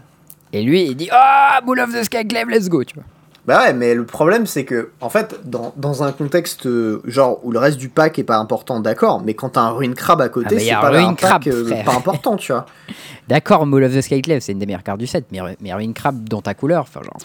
Et 0.53 0.63
lui, 0.63 0.85
il 0.85 0.95
dit 0.97 1.09
Ah, 1.11 1.61
Maul 1.67 1.81
of 1.81 1.93
the 1.93 2.05
Skyclave, 2.05 2.49
let's 2.49 2.69
go, 2.69 2.85
tu 2.85 2.95
vois. 2.95 3.05
Bah 3.45 3.63
ouais, 3.65 3.73
mais 3.73 3.97
le 3.97 4.05
problème 4.07 4.47
c'est 4.47 4.65
que, 4.65 4.91
en 5.01 5.09
fait, 5.09 5.41
dans, 5.45 5.73
dans 5.77 6.05
un 6.05 6.13
contexte 6.13 6.67
euh, 6.67 7.03
genre 7.05 7.45
où 7.45 7.51
le 7.51 7.59
reste 7.59 7.77
du 7.77 7.89
pack 7.89 8.17
est 8.21 8.23
pas 8.25 8.37
important, 8.39 8.79
d'accord, 8.79 9.21
mais 9.25 9.35
quand 9.35 9.49
t'as 9.49 9.63
un 9.63 9.71
ruin 9.71 9.93
crab 9.95 10.21
à 10.21 10.25
Ah, 10.25 10.29
côté, 10.29 10.55
y 10.55 10.61
c'est 10.61 10.71
pas 10.75 10.97
un 10.97 11.15
pack 11.15 11.17
Crab, 11.17 11.43
euh, 11.49 11.83
pas 11.83 11.97
important, 11.97 12.37
tu 12.37 12.53
vois. 12.53 12.67
D'accord, 13.29 13.67
Maul 13.67 13.83
of 13.83 13.95
the 13.97 14.01
Skyclave, 14.01 14.39
c'est 14.41 14.53
une 14.53 14.61
des 14.61 14.67
meilleures 14.67 14.85
cartes 14.85 15.01
du 15.01 15.09
set, 15.09 15.27
mais, 15.33 15.41
mais 15.61 15.75
Ruin 15.75 15.93
Crab 15.93 16.29
dans 16.29 16.41
ta 16.41 16.55
couleur, 16.55 16.83
enfin 16.83 17.01
genre. 17.03 17.17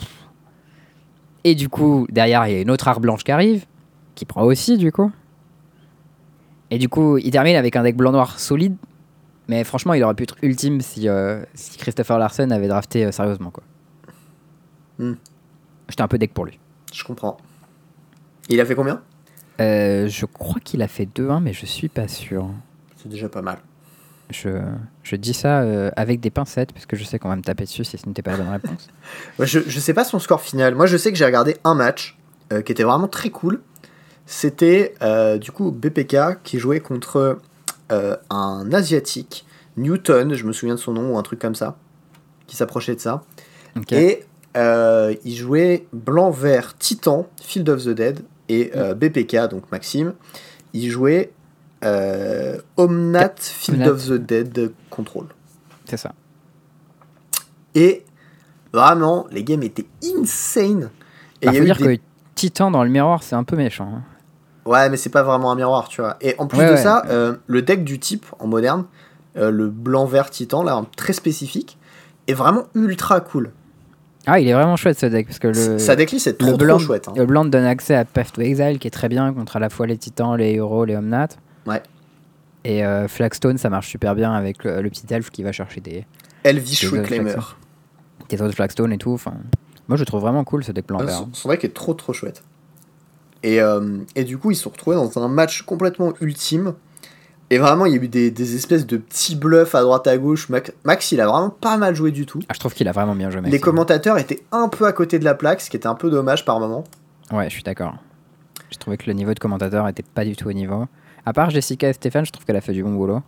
Et 1.44 1.54
du 1.54 1.70
coup, 1.70 2.08
derrière, 2.10 2.48
il 2.48 2.54
y 2.54 2.58
a 2.58 2.62
une 2.62 2.72
autre 2.72 2.88
arbre 2.88 3.02
blanche 3.02 3.24
qui 3.24 3.32
arrive, 3.32 3.66
qui 4.16 4.26
prend 4.26 4.42
aussi, 4.44 4.78
du 4.80 4.92
coup. 4.92 5.12
Et 6.70 6.78
du 6.78 6.90
coup, 6.90 7.18
il 7.18 7.32
termine 7.32 7.56
avec 7.56 7.76
un 7.76 7.84
deck 7.84 7.96
blanc-noir 7.96 8.40
solide, 8.40 8.76
mais 9.48 9.64
franchement, 9.64 9.94
il 9.94 10.04
aurait 10.04 10.16
pu 10.16 10.24
être 10.24 10.36
ultime 10.42 10.82
si, 10.82 11.08
euh, 11.08 11.44
si 11.54 11.78
Christopher 11.78 12.20
Larsen 12.20 12.52
avait 12.52 12.68
drafté 12.68 13.06
euh, 13.06 13.12
sérieusement, 13.12 13.52
quoi. 13.52 13.64
Hmm. 15.00 15.14
J'étais 15.88 16.02
un 16.02 16.08
peu 16.08 16.18
deck 16.18 16.34
pour 16.34 16.46
lui. 16.46 16.60
Je 16.94 17.04
comprends. 17.04 17.38
Il 18.50 18.60
a 18.60 18.66
fait 18.66 18.76
combien? 18.76 19.02
Euh, 19.62 20.08
je 20.08 20.26
crois 20.26 20.60
qu'il 20.60 20.82
a 20.82 20.88
fait 20.88 21.06
2-1, 21.06 21.42
mais 21.42 21.54
je 21.54 21.66
suis 21.66 21.88
pas 21.88 22.08
sûr. 22.08 22.50
C'est 22.98 23.08
déjà 23.08 23.30
pas 23.30 23.42
mal. 23.42 23.60
Je, 24.30 24.62
je 25.04 25.16
dis 25.16 25.34
ça 25.34 25.60
avec 25.96 26.20
des 26.20 26.30
pincettes, 26.30 26.74
parce 26.74 26.86
que 26.86 26.98
je 26.98 27.06
sais 27.06 27.18
qu'on 27.18 27.30
va 27.30 27.38
me 27.38 27.42
taper 27.42 27.64
dessus 27.64 27.86
si 27.86 27.98
ce 27.98 28.06
n'était 28.08 28.22
pas 28.22 28.32
la 28.32 28.38
bonne 28.38 28.50
réponse. 28.50 28.90
Ouais, 29.40 29.48
je, 29.48 29.60
je 29.66 29.80
sais 29.80 29.94
pas 29.94 30.04
son 30.04 30.20
score 30.20 30.42
final. 30.42 30.76
Moi, 30.76 30.86
je 30.86 30.98
sais 30.98 31.14
que 31.14 31.18
j'ai 31.18 31.26
regardé 31.26 31.56
un 31.64 31.76
match 31.76 32.18
qui 32.50 32.72
était 32.72 32.84
vraiment 32.84 33.08
très 33.08 33.30
cool. 33.30 33.62
C'était 34.30 34.94
euh, 35.02 35.38
du 35.38 35.52
coup 35.52 35.72
BPK 35.72 36.44
qui 36.44 36.60
jouait 36.60 36.82
contre 36.82 37.40
euh, 37.94 38.16
un 38.30 38.70
asiatique, 38.74 39.46
Newton, 39.78 40.34
je 40.34 40.44
me 40.46 40.52
souviens 40.52 40.76
de 40.76 40.80
son 40.80 40.92
nom 40.94 41.14
ou 41.14 41.18
un 41.18 41.24
truc 41.24 41.40
comme 41.40 41.56
ça, 41.56 41.78
qui 42.46 42.56
s'approchait 42.58 42.96
de 42.96 43.00
ça. 43.00 43.24
Et 43.92 44.26
euh, 44.58 45.16
il 45.24 45.36
jouait 45.36 45.88
blanc-vert 45.94 46.76
Titan, 46.78 47.28
Field 47.42 47.70
of 47.70 47.84
the 47.86 47.90
Dead, 47.90 48.20
et 48.50 48.72
euh, 48.76 48.94
BPK, 48.94 49.50
donc 49.50 49.72
Maxime, 49.72 50.14
il 50.74 50.90
jouait 50.90 51.32
euh, 51.86 52.58
Omnat, 52.76 53.36
Field 53.40 53.82
Omnat. 53.82 53.92
of 53.94 54.06
the 54.08 54.14
Dead 54.14 54.72
Control. 54.90 55.28
C'est 55.86 55.98
ça. 55.98 56.14
Et 57.76 58.04
vraiment, 58.74 59.28
les 59.32 59.44
games 59.44 59.64
étaient 59.64 59.86
insane. 60.04 60.82
Bah, 60.82 60.90
il 61.44 61.50
a 61.50 61.54
faut 61.54 61.64
dire 61.64 61.78
des- 61.78 61.98
que 61.98 62.04
Titan 62.36 62.72
dans 62.72 62.84
le 62.84 62.90
miroir, 62.90 63.24
c'est 63.24 63.36
un 63.36 63.44
peu 63.44 63.56
méchant. 63.56 63.90
hein. 63.96 64.04
Ouais, 64.68 64.90
mais 64.90 64.98
c'est 64.98 65.10
pas 65.10 65.24
vraiment 65.24 65.52
un 65.52 65.56
miroir, 65.56 65.88
tu 65.88 66.02
vois. 66.02 66.18
Et 66.22 66.36
en 66.38 66.48
plus 66.48 66.60
Ouais, 66.60 66.66
de 66.68 66.72
ouais. 66.72 66.78
ça, 66.78 67.04
euh, 67.10 67.36
le 67.48 67.62
deck 67.62 67.84
du 67.84 68.00
type 68.00 68.26
en 68.40 68.48
moderne, 68.48 68.86
euh, 69.38 69.50
le 69.50 69.70
blanc-vert 69.70 70.30
titan, 70.30 70.62
là, 70.64 70.84
très 70.96 71.14
spécifique, 71.14 71.78
est 72.28 72.34
vraiment 72.34 72.64
ultra 72.76 73.20
cool. 73.22 73.52
Ah, 74.26 74.40
il 74.42 74.48
est 74.50 74.54
vraiment 74.54 74.76
chouette 74.76 75.00
ce 75.00 75.06
deck, 75.06 75.28
parce 75.28 75.40
que 75.40 75.48
le, 75.48 75.80
Sa 75.80 75.96
decklist 75.96 76.28
est 76.28 76.42
le, 76.42 76.48
trop, 76.50 76.58
blanc, 76.58 76.78
trop 76.78 76.86
chouette. 76.88 77.08
hein. 77.08 77.14
le 77.16 77.26
blanc 77.26 77.46
donne 77.46 77.64
accès 77.64 77.96
à 77.96 78.04
Path 78.04 78.34
to 78.34 78.42
Exile, 78.42 78.78
qui 78.78 78.88
est 78.88 78.92
très 78.92 79.08
bien 79.08 79.32
contre 79.34 79.56
à 79.56 79.60
la 79.60 79.70
fois 79.70 79.88
les 79.88 79.98
Titans, 79.98 80.36
les 80.36 80.52
Héros, 80.56 80.84
les 80.84 80.98
Omnat. 80.98 81.30
Ouais. 81.66 81.82
Et 82.66 82.86
euh, 82.86 83.08
Flagstone, 83.08 83.58
ça 83.58 83.70
marche 83.70 83.88
super 83.88 84.16
bien 84.16 84.34
avec 84.34 84.66
le, 84.66 84.82
le 84.82 84.90
petit 84.90 85.06
elfe 85.14 85.30
qui 85.30 85.44
va 85.44 85.54
chercher 85.54 85.80
des, 85.80 86.06
Elvish 86.44 86.86
Reclaimer. 86.92 87.36
Des 88.28 88.42
autres 88.42 88.54
Flagstone 88.56 88.92
et 88.92 88.98
tout. 88.98 89.14
Enfin, 89.14 89.34
moi, 89.88 89.96
je 89.96 90.02
le 90.02 90.06
trouve 90.06 90.20
vraiment 90.22 90.44
cool 90.44 90.66
ce 90.66 90.74
deck 90.74 90.84
Ah, 90.90 90.94
blanc-vert. 90.96 91.16
son, 91.20 91.30
son 91.32 91.48
deck 91.50 91.64
est 91.64 91.74
trop 91.74 91.94
trop 91.94 92.12
chouette. 92.12 92.44
Et, 93.48 93.62
euh, 93.62 94.00
et 94.16 94.26
du 94.26 94.38
coup, 94.38 94.52
ils 94.52 94.56
se 94.56 94.64
sont 94.64 94.72
retrouvés 94.72 94.98
dans 94.98 95.24
un 95.24 95.28
match 95.30 95.62
complètement 95.62 96.12
ultime. 96.20 96.74
Et 97.50 97.60
vraiment, 97.60 97.86
il 97.86 97.94
y 97.94 97.98
a 97.98 98.02
eu 98.04 98.10
des, 98.10 98.30
des 98.30 98.56
espèces 98.56 98.86
de 98.86 98.98
petits 98.98 99.38
bluffs 99.38 99.74
à 99.74 99.82
droite 99.82 100.06
à 100.06 100.18
gauche. 100.18 100.50
Max, 100.50 100.74
Max, 100.84 101.14
il 101.14 101.22
a 101.22 101.28
vraiment 101.28 101.50
pas 101.50 101.78
mal 101.78 101.96
joué 101.96 102.12
du 102.12 102.26
tout. 102.26 102.42
Ah, 102.50 102.54
je 102.54 102.60
trouve 102.60 102.74
qu'il 102.74 102.90
a 102.90 102.92
vraiment 102.92 103.16
bien 103.16 103.30
joué. 103.30 103.38
Les 103.40 103.44
Maxime. 103.44 103.62
commentateurs 103.62 104.18
étaient 104.18 104.44
un 104.52 104.68
peu 104.68 104.86
à 104.86 104.92
côté 104.92 105.18
de 105.18 105.24
la 105.24 105.34
plaque, 105.34 105.62
ce 105.62 105.70
qui 105.70 105.78
était 105.78 105.88
un 105.88 105.96
peu 105.96 106.10
dommage 106.10 106.44
par 106.44 106.60
moment. 106.60 106.84
Ouais, 107.32 107.46
je 107.46 107.54
suis 107.54 107.64
d'accord. 107.64 107.96
J'ai 108.70 108.78
trouvé 108.78 108.98
que 108.98 109.06
le 109.08 109.14
niveau 109.14 109.34
de 109.34 109.40
commentateur 109.40 109.88
était 109.88 110.04
pas 110.04 110.26
du 110.26 110.36
tout 110.36 110.50
au 110.50 110.54
niveau. 110.54 110.88
À 111.26 111.32
part 111.32 111.50
Jessica 111.50 111.88
et 111.88 111.94
Stéphane, 111.94 112.26
je 112.26 112.34
trouve 112.34 112.44
qu'elle 112.46 112.58
a 112.58 112.62
fait 112.62 112.74
du 112.74 112.84
bon 112.84 112.92
boulot. 112.96 113.22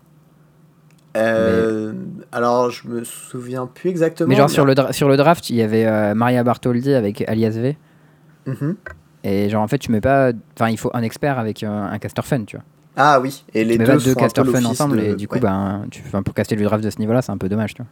Euh, 1.16 1.94
Alors, 2.34 2.72
je 2.72 2.88
me 2.90 3.04
souviens 3.06 3.68
plus 3.68 3.90
exactement. 3.90 4.28
Mais 4.28 4.36
genre 4.36 4.50
sur 4.50 4.66
le, 4.66 4.76
sur 4.92 5.08
le 5.08 5.16
draft, 5.16 5.50
il 5.50 5.56
y 5.56 5.62
avait 5.62 5.86
euh, 5.86 6.14
Maria 6.14 6.44
Bartholdi 6.44 6.94
avec 6.94 7.22
Alias 7.28 7.52
V. 7.52 7.78
Mhm. 8.46 8.76
Et 9.24 9.50
genre 9.50 9.62
en 9.64 9.68
fait, 9.68 9.78
tu 9.80 9.92
mets 9.92 10.02
pas. 10.02 10.32
Enfin, 10.58 10.70
il 10.70 10.78
faut 10.78 10.92
un 10.94 11.04
expert 11.04 11.38
avec 11.40 11.64
un, 11.64 11.84
un 11.92 12.00
caster 12.00 12.22
fun, 12.24 12.44
tu 12.46 12.56
vois. 12.56 12.66
Ah 12.96 13.20
oui, 13.20 13.44
et 13.54 13.64
les 13.64 13.74
tu 13.76 13.80
mets 13.80 13.86
deux, 13.86 13.92
pas 13.98 14.04
deux 14.04 14.16
caster 14.16 14.44
fun 14.46 14.66
ensemble 14.66 14.98
de- 14.98 15.04
et 15.04 15.16
du 15.16 15.28
coup, 15.28 15.36
ouais. 15.36 15.42
ben, 15.42 15.86
tu, 15.92 16.02
pour 16.02 16.34
caster 16.34 16.56
le 16.56 16.64
draft 16.64 16.84
de 16.84 16.90
ce 16.90 17.00
niveau-là, 17.00 17.22
c'est 17.22 17.32
un 17.32 17.38
peu 17.38 17.48
dommage, 17.50 17.74
tu 17.74 17.82
vois. 17.82 17.90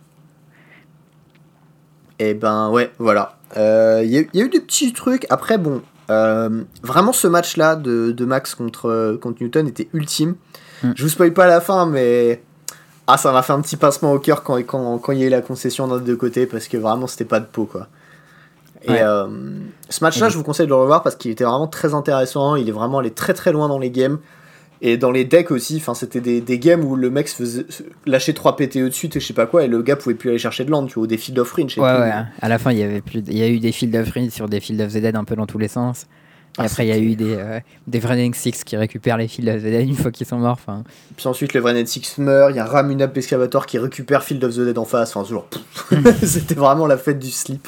Et 2.19 2.34
ben 2.34 2.69
ouais, 2.71 2.91
voilà. 2.97 3.38
Euh, 3.57 4.01
Il 4.03 4.09
y, 4.11 4.17
a- 4.17 4.21
il 4.34 4.39
y 4.39 4.41
a 4.41 4.45
eu 4.45 4.49
des 4.49 4.59
petits 4.59 4.91
trucs. 4.93 5.25
Après, 5.30 5.57
bon, 5.57 5.82
euh, 6.09 6.63
vraiment 6.84 7.13
ce 7.13 7.28
match-là 7.28 7.75
de, 7.75 8.11
de 8.11 8.25
Max 8.25 8.55
contre, 8.55 9.17
contre 9.21 9.41
Newton 9.43 9.67
était 9.67 9.88
ultime. 9.93 10.36
Mm. 10.84 10.91
Je 10.95 11.03
vous 11.03 11.09
spoil 11.09 11.34
pas 11.34 11.47
la 11.47 11.61
fin, 11.61 11.86
mais. 11.86 12.41
Ah, 13.09 13.15
ça 13.17 13.32
m'a 13.32 13.41
fait 13.41 13.53
un 13.53 13.61
petit 13.61 13.78
pincement 13.78 14.11
au 14.11 14.19
cœur 14.19 14.43
quand, 14.43 14.57
quand, 14.63 14.97
quand 14.97 15.11
il 15.13 15.19
y 15.19 15.23
a 15.23 15.28
eu 15.28 15.30
la 15.30 15.41
concession 15.41 15.88
d'un 15.88 15.99
des 15.99 16.05
deux 16.05 16.17
côtés, 16.17 16.45
parce 16.45 16.67
que 16.67 16.75
vraiment 16.75 17.07
c'était 17.07 17.23
pas 17.23 17.39
de 17.39 17.45
peau, 17.45 17.63
quoi. 17.65 17.88
Et 18.84 18.91
Ouais. 18.91 19.01
euh, 19.01 19.28
ce 19.89 20.03
match-là, 20.03 20.28
Et- 20.28 20.30
je 20.30 20.38
vous 20.38 20.43
conseille 20.43 20.65
de 20.67 20.71
le 20.71 20.75
revoir 20.78 21.03
parce 21.03 21.15
qu'il 21.15 21.32
était 21.32 21.43
vraiment 21.43 21.67
très 21.67 21.93
intéressant. 21.93 22.55
Il 22.55 22.67
est 22.69 22.71
vraiment 22.73 22.99
allé 22.99 23.11
très 23.11 23.34
très 23.34 23.51
loin 23.51 23.67
dans 23.67 23.80
les 23.80 23.89
games. 23.91 24.19
Et 24.80 24.95
dans 24.97 25.09
les 25.09 25.25
decks 25.25 25.49
aussi, 25.49 25.78
enfin 25.78 25.95
c'était 25.95 26.21
des, 26.21 26.39
des 26.39 26.59
games 26.59 26.84
où 26.86 26.95
le 26.95 27.09
mec 27.09 27.28
se 27.28 27.36
faisait 27.38 27.65
lâcher 28.05 28.36
3 28.36 28.55
PTE 28.55 28.78
de 28.86 28.89
suite 28.91 29.15
et 29.15 29.19
je 29.19 29.25
sais 29.25 29.34
pas 29.34 29.47
quoi, 29.47 29.63
et 29.63 29.67
le 29.67 29.82
gars 29.82 29.95
pouvait 29.95 30.13
plus 30.13 30.30
aller 30.30 30.38
chercher 30.38 30.65
de 30.65 30.69
land, 30.69 30.86
tu 30.86 30.93
vois, 30.93 31.03
ou 31.05 31.07
des 31.07 31.17
field 31.17 31.39
of 31.39 31.51
range. 31.51 31.69
je 31.71 31.75
sais 31.75 31.82
Ouais, 31.82 31.91
plus. 31.95 32.03
ouais. 32.03 32.13
À 32.43 32.47
la 32.47 32.59
fin, 32.59 32.71
il 32.71 32.78
y 32.78 32.84
avait 32.84 33.01
plus. 33.01 33.23
de- 33.23 33.32
Il 33.32 33.38
y 33.39 33.41
a 33.41 33.47
eu 33.47 33.59
des 33.59 33.71
field 33.71 33.95
of 33.95 34.07
Reed 34.11 34.32
sur 34.32 34.47
des 34.47 34.59
field 34.59 34.80
of 34.82 34.93
the 34.93 34.97
Dead 34.97 35.15
un 35.15 35.23
peu 35.23 35.36
dans 35.36 35.47
tous 35.47 35.57
les 35.57 35.67
sens. 35.67 36.03
Et 36.03 36.05
Ah, 36.61 36.63
après, 36.65 36.86
il 36.86 36.89
y 36.89 36.91
a 36.91 36.97
eu 36.99 37.15
des, 37.15 37.36
euh, 37.36 37.59
des 37.88 37.97
Vrening 37.99 38.36
Six 38.36 38.63
qui 38.63 38.78
récupèrent 38.78 39.17
les 39.17 39.28
field 39.28 39.49
of 39.49 39.61
the 39.61 39.65
Dead 39.65 39.88
une 39.89 39.95
fois 39.95 40.11
qu'ils 40.11 40.28
sont 40.28 40.38
morts. 40.38 40.59
Enfin, 40.63 40.84
Puis 41.15 41.28
ensuite, 41.28 41.55
le 41.55 41.61
Vrenet 41.61 41.86
Six 41.88 42.19
meurt, 42.19 42.51
il 42.51 42.57
y 42.57 42.59
a 42.59 42.65
Ramunap 42.65 43.17
Excavator 43.17 43.65
qui 43.65 43.80
récupère 43.80 44.23
Field 44.23 44.43
of 44.43 44.53
the 44.55 44.59
Dead 44.59 44.78
en 44.78 44.86
face. 44.86 45.15
Enfin, 45.15 45.28
genre, 45.28 45.45
pff, 45.45 45.89
c'était 46.23 46.53
vraiment 46.55 46.86
la 46.86 46.97
fête 46.97 47.17
du 47.17 47.32
slip. 47.32 47.67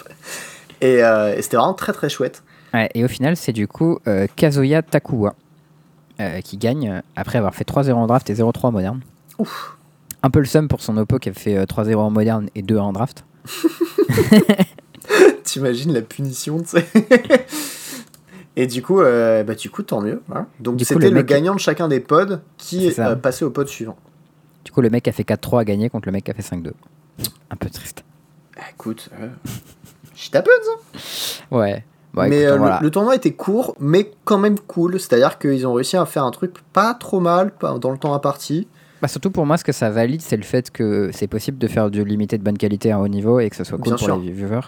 Et, 0.82 1.04
euh, 1.04 1.36
et 1.36 1.42
c'était 1.42 1.58
vraiment 1.58 1.74
très 1.74 1.94
très 1.94 2.10
chouette. 2.10 2.44
Ouais, 2.74 2.90
et 2.94 3.04
au 3.04 3.08
final, 3.08 3.36
c'est 3.36 3.52
du 3.54 3.68
coup 3.68 4.00
euh, 4.08 4.28
Kazuya 4.36 4.82
Takuwa 4.82 5.36
euh, 6.20 6.42
qui 6.42 6.58
gagne 6.58 6.90
euh, 6.90 7.02
après 7.16 7.38
avoir 7.38 7.56
fait 7.56 7.68
3-0 7.68 7.94
en 7.94 8.08
draft 8.08 8.30
et 8.30 8.34
0-3 8.36 8.68
en 8.68 8.72
moderne. 8.72 9.02
Ouf. 9.40 9.76
Un 10.22 10.30
peu 10.30 10.40
le 10.40 10.46
seum 10.46 10.68
pour 10.68 10.82
son 10.82 10.98
oppo 10.98 11.18
qui 11.18 11.30
a 11.30 11.34
fait 11.34 11.58
euh, 11.58 11.66
3-0 11.66 11.96
en 11.96 12.10
moderne 12.12 12.50
et 12.56 12.62
2 12.62 12.78
en 12.78 12.94
draft. 12.94 13.26
T'imagines 15.44 15.94
la 15.94 16.02
punition, 16.02 16.60
tu 16.62 16.68
sais. 16.68 16.86
Et 18.56 18.68
du 18.68 18.82
coup, 18.82 19.00
euh, 19.02 19.44
bah, 19.44 19.56
du 19.56 19.70
coup, 19.70 19.84
tant 19.84 20.02
mieux. 20.02 20.22
hein. 20.34 20.46
Donc 20.60 20.82
c'était 20.84 21.10
le 21.10 21.22
gagnant 21.22 21.56
de 21.56 21.60
chacun 21.60 21.88
des 21.88 22.00
pods 22.00 22.40
qui 22.58 22.94
euh, 23.00 23.16
passait 23.16 23.46
au 23.46 23.50
pod 23.50 23.68
suivant. 23.68 23.96
Du 24.66 24.72
coup, 24.72 24.82
le 24.82 24.90
mec 24.90 25.08
a 25.08 25.12
fait 25.12 25.24
4-3 25.24 25.62
à 25.62 25.66
gagner 25.66 25.90
contre 25.90 26.08
le 26.08 26.12
mec 26.12 26.26
qui 26.26 26.32
a 26.32 26.34
fait 26.34 26.42
5-2. 26.44 26.72
Un 27.50 27.56
peu 27.56 27.70
triste. 27.70 28.04
Écoute, 28.72 29.10
euh, 29.20 29.30
je 30.24 30.30
tape 30.32 30.48
ça. 30.48 31.00
Ouais. 31.52 31.84
Bon, 32.14 32.24
mais 32.28 32.40
écoute, 32.42 32.44
euh, 32.50 32.52
le- 32.54 32.58
voilà. 32.58 32.80
le, 32.82 32.90
tournoi 32.92 33.16
était 33.16 33.34
court, 33.34 33.76
mais 33.80 34.12
quand 34.26 34.38
même 34.40 34.60
cool. 34.60 35.00
C'est-à-dire 35.00 35.38
qu'ils 35.38 35.66
ont 35.68 35.74
réussi 35.74 35.96
à 35.98 36.06
faire 36.06 36.24
un 36.26 36.32
truc 36.32 36.54
pas 36.74 36.94
trop 36.96 37.20
mal 37.20 37.52
dans 37.62 37.92
le 37.92 37.98
temps 37.98 38.14
imparti. 38.14 38.68
Bah, 39.02 39.08
surtout 39.08 39.32
pour 39.32 39.46
moi, 39.46 39.58
ce 39.58 39.64
que 39.64 39.72
ça 39.72 39.90
valide, 39.90 40.22
c'est 40.22 40.36
le 40.36 40.44
fait 40.44 40.72
que 40.72 41.12
c'est 41.14 41.28
possible 41.28 41.58
de 41.58 41.68
faire 41.68 41.90
du 41.90 42.04
limité 42.04 42.38
de 42.38 42.44
bonne 42.44 42.58
qualité 42.58 42.92
à 42.92 43.00
haut 43.00 43.08
niveau 43.08 43.40
et 43.40 43.50
que 43.50 43.56
ce 43.56 43.64
soit 43.64 43.78
cool 43.78 43.84
Bien 43.90 43.96
pour 43.96 44.06
sûr. 44.06 44.18
les 44.18 44.32
viewers. 44.32 44.68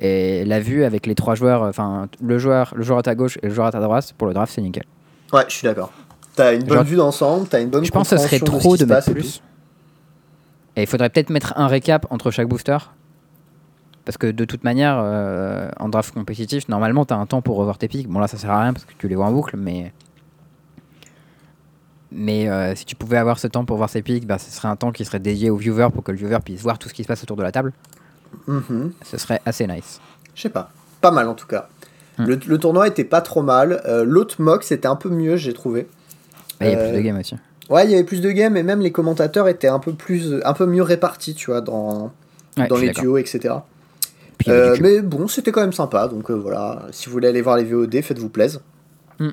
Et 0.00 0.44
la 0.44 0.60
vue 0.60 0.84
avec 0.84 1.06
les 1.06 1.14
trois 1.14 1.34
joueurs, 1.34 1.62
enfin 1.62 2.08
le 2.22 2.38
joueur, 2.38 2.72
le 2.74 2.82
joueur 2.82 2.98
à 3.00 3.02
ta 3.02 3.14
gauche 3.14 3.36
et 3.42 3.48
le 3.48 3.54
joueur 3.54 3.66
à 3.66 3.72
ta 3.72 3.80
droite, 3.80 4.14
pour 4.16 4.26
le 4.26 4.34
draft, 4.34 4.52
c'est 4.54 4.62
nickel. 4.62 4.84
Ouais, 5.32 5.44
je 5.48 5.54
suis 5.54 5.66
d'accord. 5.66 5.92
T'as 6.34 6.54
une 6.54 6.62
bonne 6.62 6.74
Genre- 6.78 6.84
vue 6.84 6.96
d'ensemble, 6.96 7.48
t'as 7.48 7.60
une 7.60 7.68
bonne 7.68 7.84
Je 7.84 7.90
pense 7.90 8.08
que 8.10 8.16
ce 8.16 8.22
serait 8.24 8.38
trop 8.38 8.76
ce 8.76 8.84
de 8.84 8.88
mettre 8.88 9.12
plus. 9.12 9.42
Et 10.76 10.82
il 10.82 10.86
faudrait 10.86 11.10
peut-être 11.10 11.30
mettre 11.30 11.52
un 11.56 11.66
récap 11.66 12.06
entre 12.10 12.30
chaque 12.30 12.48
booster. 12.48 12.78
Parce 14.08 14.16
que 14.16 14.28
de 14.28 14.46
toute 14.46 14.64
manière, 14.64 14.98
euh, 15.04 15.68
en 15.78 15.90
draft 15.90 16.14
compétitif, 16.14 16.66
normalement, 16.70 17.04
tu 17.04 17.12
as 17.12 17.18
un 17.18 17.26
temps 17.26 17.42
pour 17.42 17.58
revoir 17.58 17.76
tes 17.76 17.88
pics. 17.88 18.08
Bon, 18.08 18.20
là, 18.20 18.26
ça 18.26 18.38
sert 18.38 18.50
à 18.50 18.62
rien 18.62 18.72
parce 18.72 18.86
que 18.86 18.94
tu 18.96 19.06
les 19.06 19.14
vois 19.14 19.26
en 19.26 19.32
boucle, 19.32 19.58
mais. 19.58 19.92
Mais 22.10 22.48
euh, 22.48 22.74
si 22.74 22.86
tu 22.86 22.96
pouvais 22.96 23.18
avoir 23.18 23.38
ce 23.38 23.48
temps 23.48 23.66
pour 23.66 23.76
voir 23.76 23.90
ses 23.90 24.00
pics, 24.00 24.26
bah, 24.26 24.38
ce 24.38 24.50
serait 24.50 24.68
un 24.68 24.76
temps 24.76 24.92
qui 24.92 25.04
serait 25.04 25.18
dédié 25.20 25.50
au 25.50 25.56
viewer 25.56 25.88
pour 25.92 26.02
que 26.04 26.10
le 26.10 26.16
viewer 26.16 26.38
puisse 26.42 26.62
voir 26.62 26.78
tout 26.78 26.88
ce 26.88 26.94
qui 26.94 27.02
se 27.02 27.06
passe 27.08 27.22
autour 27.22 27.36
de 27.36 27.42
la 27.42 27.52
table. 27.52 27.74
Mhm. 28.46 28.92
Ce 29.04 29.18
serait 29.18 29.42
assez 29.44 29.66
nice. 29.66 30.00
Je 30.34 30.40
sais 30.40 30.48
pas. 30.48 30.70
Pas 31.02 31.10
mal 31.10 31.28
en 31.28 31.34
tout 31.34 31.46
cas. 31.46 31.68
Hmm. 32.16 32.24
Le, 32.24 32.40
le 32.46 32.56
tournoi 32.56 32.88
était 32.88 33.04
pas 33.04 33.20
trop 33.20 33.42
mal. 33.42 33.82
Euh, 33.84 34.06
L'autre 34.06 34.40
mock 34.40 34.62
c'était 34.64 34.88
un 34.88 34.96
peu 34.96 35.10
mieux, 35.10 35.36
j'ai 35.36 35.52
trouvé. 35.52 35.86
Il 36.62 36.68
y 36.68 36.70
a 36.72 36.78
Euh, 36.78 36.88
plus 36.88 36.96
de 36.96 37.02
games 37.02 37.18
aussi. 37.18 37.36
Ouais, 37.68 37.84
il 37.84 37.90
y 37.90 37.94
avait 37.94 38.04
plus 38.04 38.22
de 38.22 38.30
games 38.30 38.56
et 38.56 38.62
même 38.62 38.80
les 38.80 38.90
commentateurs 38.90 39.48
étaient 39.48 39.68
un 39.68 39.80
peu 39.80 39.92
plus, 39.92 40.40
un 40.46 40.54
peu 40.54 40.64
mieux 40.64 40.82
répartis, 40.82 41.34
tu 41.34 41.50
vois, 41.50 41.60
dans, 41.60 42.10
Ouais, 42.56 42.66
dans 42.68 42.78
les 42.78 42.90
duos, 42.92 43.18
etc. 43.18 43.54
Puis 44.38 44.50
Euh, 44.50 44.76
mais 44.80 45.00
bon, 45.00 45.28
c'était 45.28 45.50
quand 45.52 45.60
même 45.60 45.72
sympa, 45.72 46.08
donc 46.08 46.30
euh, 46.30 46.34
voilà. 46.34 46.86
Si 46.92 47.06
vous 47.06 47.12
voulez 47.12 47.28
aller 47.28 47.42
voir 47.42 47.56
les 47.56 47.64
VOD, 47.64 48.00
faites-vous 48.02 48.28
plaisir. 48.28 48.60
Hmm. 49.18 49.30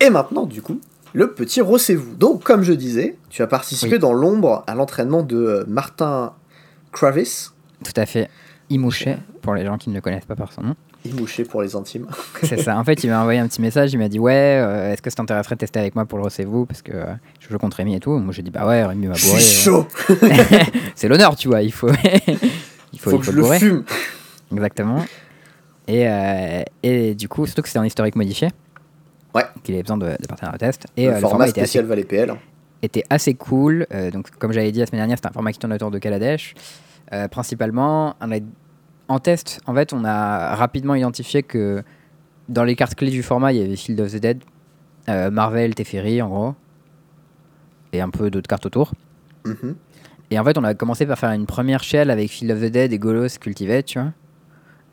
Et 0.00 0.10
maintenant, 0.10 0.46
du 0.46 0.62
coup, 0.62 0.80
le 1.12 1.32
petit 1.32 1.60
rossez-vous. 1.60 2.14
Donc, 2.14 2.42
comme 2.44 2.62
je 2.62 2.72
disais, 2.72 3.16
tu 3.30 3.42
as 3.42 3.46
participé 3.46 3.94
Oui. 3.94 3.98
dans 3.98 4.12
l'ombre 4.12 4.64
à 4.66 4.74
l'entraînement 4.74 5.22
de 5.22 5.36
euh, 5.36 5.64
Martin 5.66 6.32
Kravis, 6.92 7.50
Tout 7.84 7.92
à 8.00 8.06
fait. 8.06 8.28
Imouché, 8.70 9.16
pour 9.42 9.54
les 9.54 9.64
gens 9.64 9.76
qui 9.78 9.90
ne 9.90 9.94
le 9.94 10.00
connaissent 10.00 10.24
pas 10.24 10.36
par 10.36 10.52
son 10.52 10.62
nom. 10.62 10.74
Imouché 11.04 11.44
pour 11.44 11.60
les 11.60 11.76
intimes. 11.76 12.06
C'est 12.44 12.58
ça. 12.62 12.78
En 12.78 12.84
fait, 12.84 13.04
il 13.04 13.10
m'a 13.10 13.20
envoyé 13.20 13.38
un 13.38 13.46
petit 13.46 13.60
message. 13.60 13.92
Il 13.92 13.98
m'a 13.98 14.08
dit 14.08 14.18
Ouais, 14.18 14.32
euh, 14.62 14.90
est-ce 14.90 15.02
que 15.02 15.10
ça 15.10 15.16
t'intéresserait 15.16 15.54
de 15.56 15.60
tester 15.60 15.78
avec 15.78 15.94
moi 15.94 16.06
pour 16.06 16.16
le 16.18 16.24
recevez-vous 16.24 16.64
Parce 16.64 16.80
que 16.80 16.92
euh, 16.92 17.04
je 17.40 17.50
joue 17.50 17.58
contre 17.58 17.76
Rémi 17.76 17.94
et 17.94 18.00
tout. 18.00 18.12
Moi, 18.18 18.32
j'ai 18.32 18.40
dit 18.40 18.50
Bah 18.50 18.66
ouais, 18.66 18.82
Rémi 18.86 19.06
m'a 19.08 19.12
bourré. 19.14 19.36
euh, 19.36 19.38
chaud, 19.38 19.86
c'est 20.94 21.08
l'honneur, 21.08 21.36
tu 21.36 21.48
vois. 21.48 21.60
Il 21.60 21.72
faut, 21.72 21.90
il 22.94 23.00
faut, 23.00 23.10
faut 23.10 23.16
il 23.16 23.20
que 23.20 23.26
faut 23.26 23.32
je 23.32 23.36
le 23.36 23.58
fume. 23.58 23.84
Exactement. 24.52 25.04
Et, 25.86 26.08
euh, 26.08 26.62
et 26.82 27.14
du 27.14 27.28
coup, 27.28 27.44
surtout 27.44 27.60
que 27.62 27.68
c'était 27.68 27.78
un 27.80 27.84
historique 27.84 28.16
modifié. 28.16 28.48
Ouais. 29.34 29.42
Qu'il 29.62 29.74
avait 29.74 29.82
besoin 29.82 29.98
de, 29.98 30.06
de 30.18 30.26
partir 30.26 30.48
à 30.52 30.56
test. 30.56 30.86
Et 30.96 31.04
le 31.06 31.10
euh, 31.10 31.14
format 31.14 31.28
format 31.30 31.48
était 31.48 31.60
assez, 31.60 31.78
spécial 31.80 32.06
PL. 32.06 32.34
était 32.82 33.04
assez 33.10 33.34
cool. 33.34 33.86
Euh, 33.92 34.10
donc, 34.10 34.30
comme 34.38 34.52
j'avais 34.52 34.72
dit 34.72 34.78
la 34.78 34.86
semaine 34.86 35.00
dernière, 35.00 35.18
c'était 35.18 35.28
un 35.28 35.32
format 35.32 35.52
qui 35.52 35.58
tourne 35.58 35.72
autour 35.72 35.90
de 35.90 35.98
Kaladesh. 35.98 36.54
Principalement, 37.30 38.16
on 38.20 38.32
a- 38.32 38.38
en 39.08 39.18
test, 39.20 39.60
en 39.66 39.74
fait, 39.74 39.92
on 39.92 40.04
a 40.04 40.54
rapidement 40.56 40.94
identifié 40.94 41.42
que 41.42 41.82
dans 42.48 42.64
les 42.64 42.74
cartes 42.74 42.94
clés 42.96 43.10
du 43.10 43.22
format, 43.22 43.52
il 43.52 43.60
y 43.60 43.64
avait 43.64 43.76
Field 43.76 44.00
of 44.00 44.10
the 44.12 44.16
Dead, 44.16 44.42
Marvel, 45.06 45.74
Teferi, 45.74 46.22
en 46.22 46.28
gros, 46.28 46.54
et 47.92 48.00
un 48.00 48.08
peu 48.10 48.30
d'autres 48.30 48.48
cartes 48.48 48.66
autour. 48.66 48.92
Mhm. 49.44 49.76
Et 50.34 50.38
en 50.40 50.42
fait, 50.42 50.58
on 50.58 50.64
a 50.64 50.74
commencé 50.74 51.06
par 51.06 51.16
faire 51.16 51.30
une 51.30 51.46
première 51.46 51.84
shell 51.84 52.10
avec 52.10 52.28
Field 52.28 52.50
of 52.50 52.60
the 52.60 52.64
Dead 52.72 52.92
et 52.92 52.98
Golos 52.98 53.28
Cultivate, 53.40 53.84
tu 53.86 54.00
vois. 54.00 54.10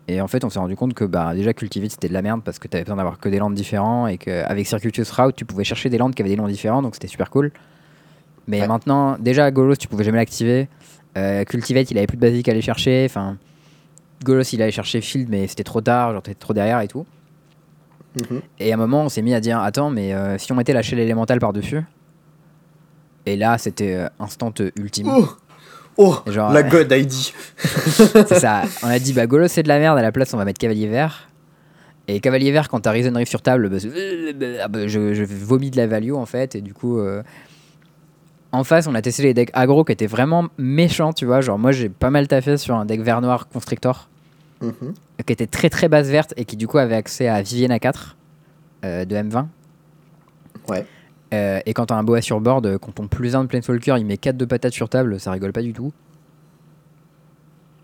Et 0.06 0.20
en 0.20 0.28
fait, 0.28 0.44
on 0.44 0.50
s'est 0.50 0.60
rendu 0.60 0.76
compte 0.76 0.94
que 0.94 1.04
bah, 1.04 1.34
déjà 1.34 1.52
Cultivate 1.52 1.90
c'était 1.90 2.06
de 2.08 2.12
la 2.12 2.22
merde 2.22 2.42
parce 2.44 2.60
que 2.60 2.68
tu 2.68 2.76
avais 2.76 2.84
besoin 2.84 2.96
d'avoir 2.96 3.18
que 3.18 3.28
des 3.28 3.38
landes 3.38 3.54
différents 3.54 4.06
et 4.06 4.18
qu'avec 4.18 4.64
Circuitous 4.68 5.10
Route, 5.10 5.34
tu 5.34 5.44
pouvais 5.44 5.64
chercher 5.64 5.90
des 5.90 5.98
landes 5.98 6.14
qui 6.14 6.22
avaient 6.22 6.30
des 6.30 6.36
noms 6.36 6.46
différents, 6.46 6.80
donc 6.80 6.94
c'était 6.94 7.08
super 7.08 7.28
cool. 7.28 7.50
Mais 8.46 8.60
Ouais. 8.60 8.68
maintenant, 8.68 9.16
déjà 9.18 9.50
Golos, 9.50 9.74
tu 9.76 9.88
pouvais 9.88 10.04
jamais 10.04 10.18
l'activer. 10.18 10.68
Euh, 11.18 11.42
Cultivate, 11.44 11.90
il 11.90 11.98
avait 11.98 12.06
plus 12.06 12.16
de 12.16 12.20
basique 12.22 12.48
à 12.48 12.52
aller 12.52 12.62
chercher. 12.62 13.04
Enfin, 13.08 13.36
Golos, 14.24 14.42
il 14.52 14.62
allait 14.62 14.70
chercher 14.70 15.00
Field, 15.00 15.28
mais 15.28 15.48
c'était 15.48 15.64
trop 15.64 15.80
tard, 15.80 16.12
genre 16.12 16.22
t'étais 16.22 16.38
trop 16.38 16.52
derrière 16.54 16.80
et 16.82 16.88
tout. 16.88 17.04
Mhm. 18.30 18.42
Et 18.60 18.70
à 18.70 18.74
un 18.74 18.78
moment, 18.78 19.02
on 19.02 19.08
s'est 19.08 19.22
mis 19.22 19.34
à 19.34 19.40
dire 19.40 19.58
Attends, 19.60 19.90
mais 19.90 20.14
euh, 20.14 20.38
si 20.38 20.52
on 20.52 20.54
mettait 20.54 20.72
la 20.72 20.82
shell 20.82 21.00
élémentale 21.00 21.40
par-dessus 21.40 21.80
Et 23.26 23.36
là, 23.36 23.58
c'était 23.58 23.94
euh, 23.94 24.08
instant 24.18 24.52
ultime. 24.76 25.08
Oh, 25.08 25.28
oh 25.96 26.16
Genre, 26.26 26.50
la 26.52 26.60
euh, 26.60 26.62
God 26.68 26.90
ID. 26.92 27.12
C'est 27.62 28.34
ça. 28.40 28.62
On 28.82 28.88
a 28.88 28.98
dit, 28.98 29.12
bah, 29.12 29.26
Golos, 29.26 29.48
c'est 29.48 29.62
de 29.62 29.68
la 29.68 29.78
merde. 29.78 29.98
À 29.98 30.02
la 30.02 30.12
place, 30.12 30.32
on 30.34 30.36
va 30.38 30.44
mettre 30.44 30.58
Cavalier 30.58 30.88
Vert. 30.88 31.28
Et 32.08 32.18
Cavalier 32.20 32.50
Vert, 32.50 32.68
quand 32.68 32.80
t'as 32.80 32.90
Risen 32.90 33.16
Reef 33.16 33.28
sur 33.28 33.42
table, 33.42 33.68
bah, 33.68 33.76
ah, 34.64 34.68
bah, 34.68 34.88
je, 34.88 35.14
je 35.14 35.22
vomis 35.24 35.70
de 35.70 35.76
la 35.76 35.86
value, 35.86 36.12
en 36.14 36.26
fait. 36.26 36.56
Et 36.56 36.60
du 36.60 36.74
coup, 36.74 36.98
euh, 36.98 37.22
en 38.50 38.64
face, 38.64 38.86
on 38.88 38.94
a 38.94 39.02
testé 39.02 39.22
les 39.22 39.34
decks 39.34 39.50
aggro 39.54 39.84
qui 39.84 39.92
étaient 39.92 40.06
vraiment 40.08 40.48
méchants, 40.58 41.12
tu 41.12 41.24
vois. 41.26 41.40
Genre, 41.40 41.58
moi, 41.58 41.70
j'ai 41.72 41.88
pas 41.88 42.10
mal 42.10 42.26
taffé 42.26 42.56
sur 42.56 42.74
un 42.74 42.84
deck 42.84 43.00
vert-noir 43.02 43.48
Constrictor, 43.48 44.08
Mhm. 44.60 44.94
qui 45.26 45.32
était 45.32 45.46
très 45.46 45.70
très 45.70 45.88
basse 45.88 46.08
verte 46.08 46.34
et 46.36 46.44
qui, 46.44 46.56
du 46.56 46.66
coup, 46.66 46.78
avait 46.78 46.96
accès 46.96 47.28
à 47.28 47.40
Vivienne 47.42 47.72
A4 47.72 48.16
euh, 48.84 49.04
de 49.04 49.14
M20. 49.16 49.46
Ouais. 50.68 50.84
Euh, 51.32 51.60
et 51.64 51.72
quand 51.72 51.86
t'as 51.86 51.96
un 51.96 52.02
boa 52.04 52.20
sur 52.20 52.40
board, 52.40 52.66
euh, 52.66 52.78
quand 52.78 52.92
ton 52.92 53.08
plus 53.08 53.34
1 53.34 53.44
de 53.44 53.48
Planeswalker 53.48 53.96
il 53.98 54.04
met 54.04 54.18
4 54.18 54.36
de 54.36 54.44
patates 54.44 54.74
sur 54.74 54.88
table, 54.88 55.18
ça 55.18 55.30
rigole 55.32 55.52
pas 55.52 55.62
du 55.62 55.72
tout. 55.72 55.92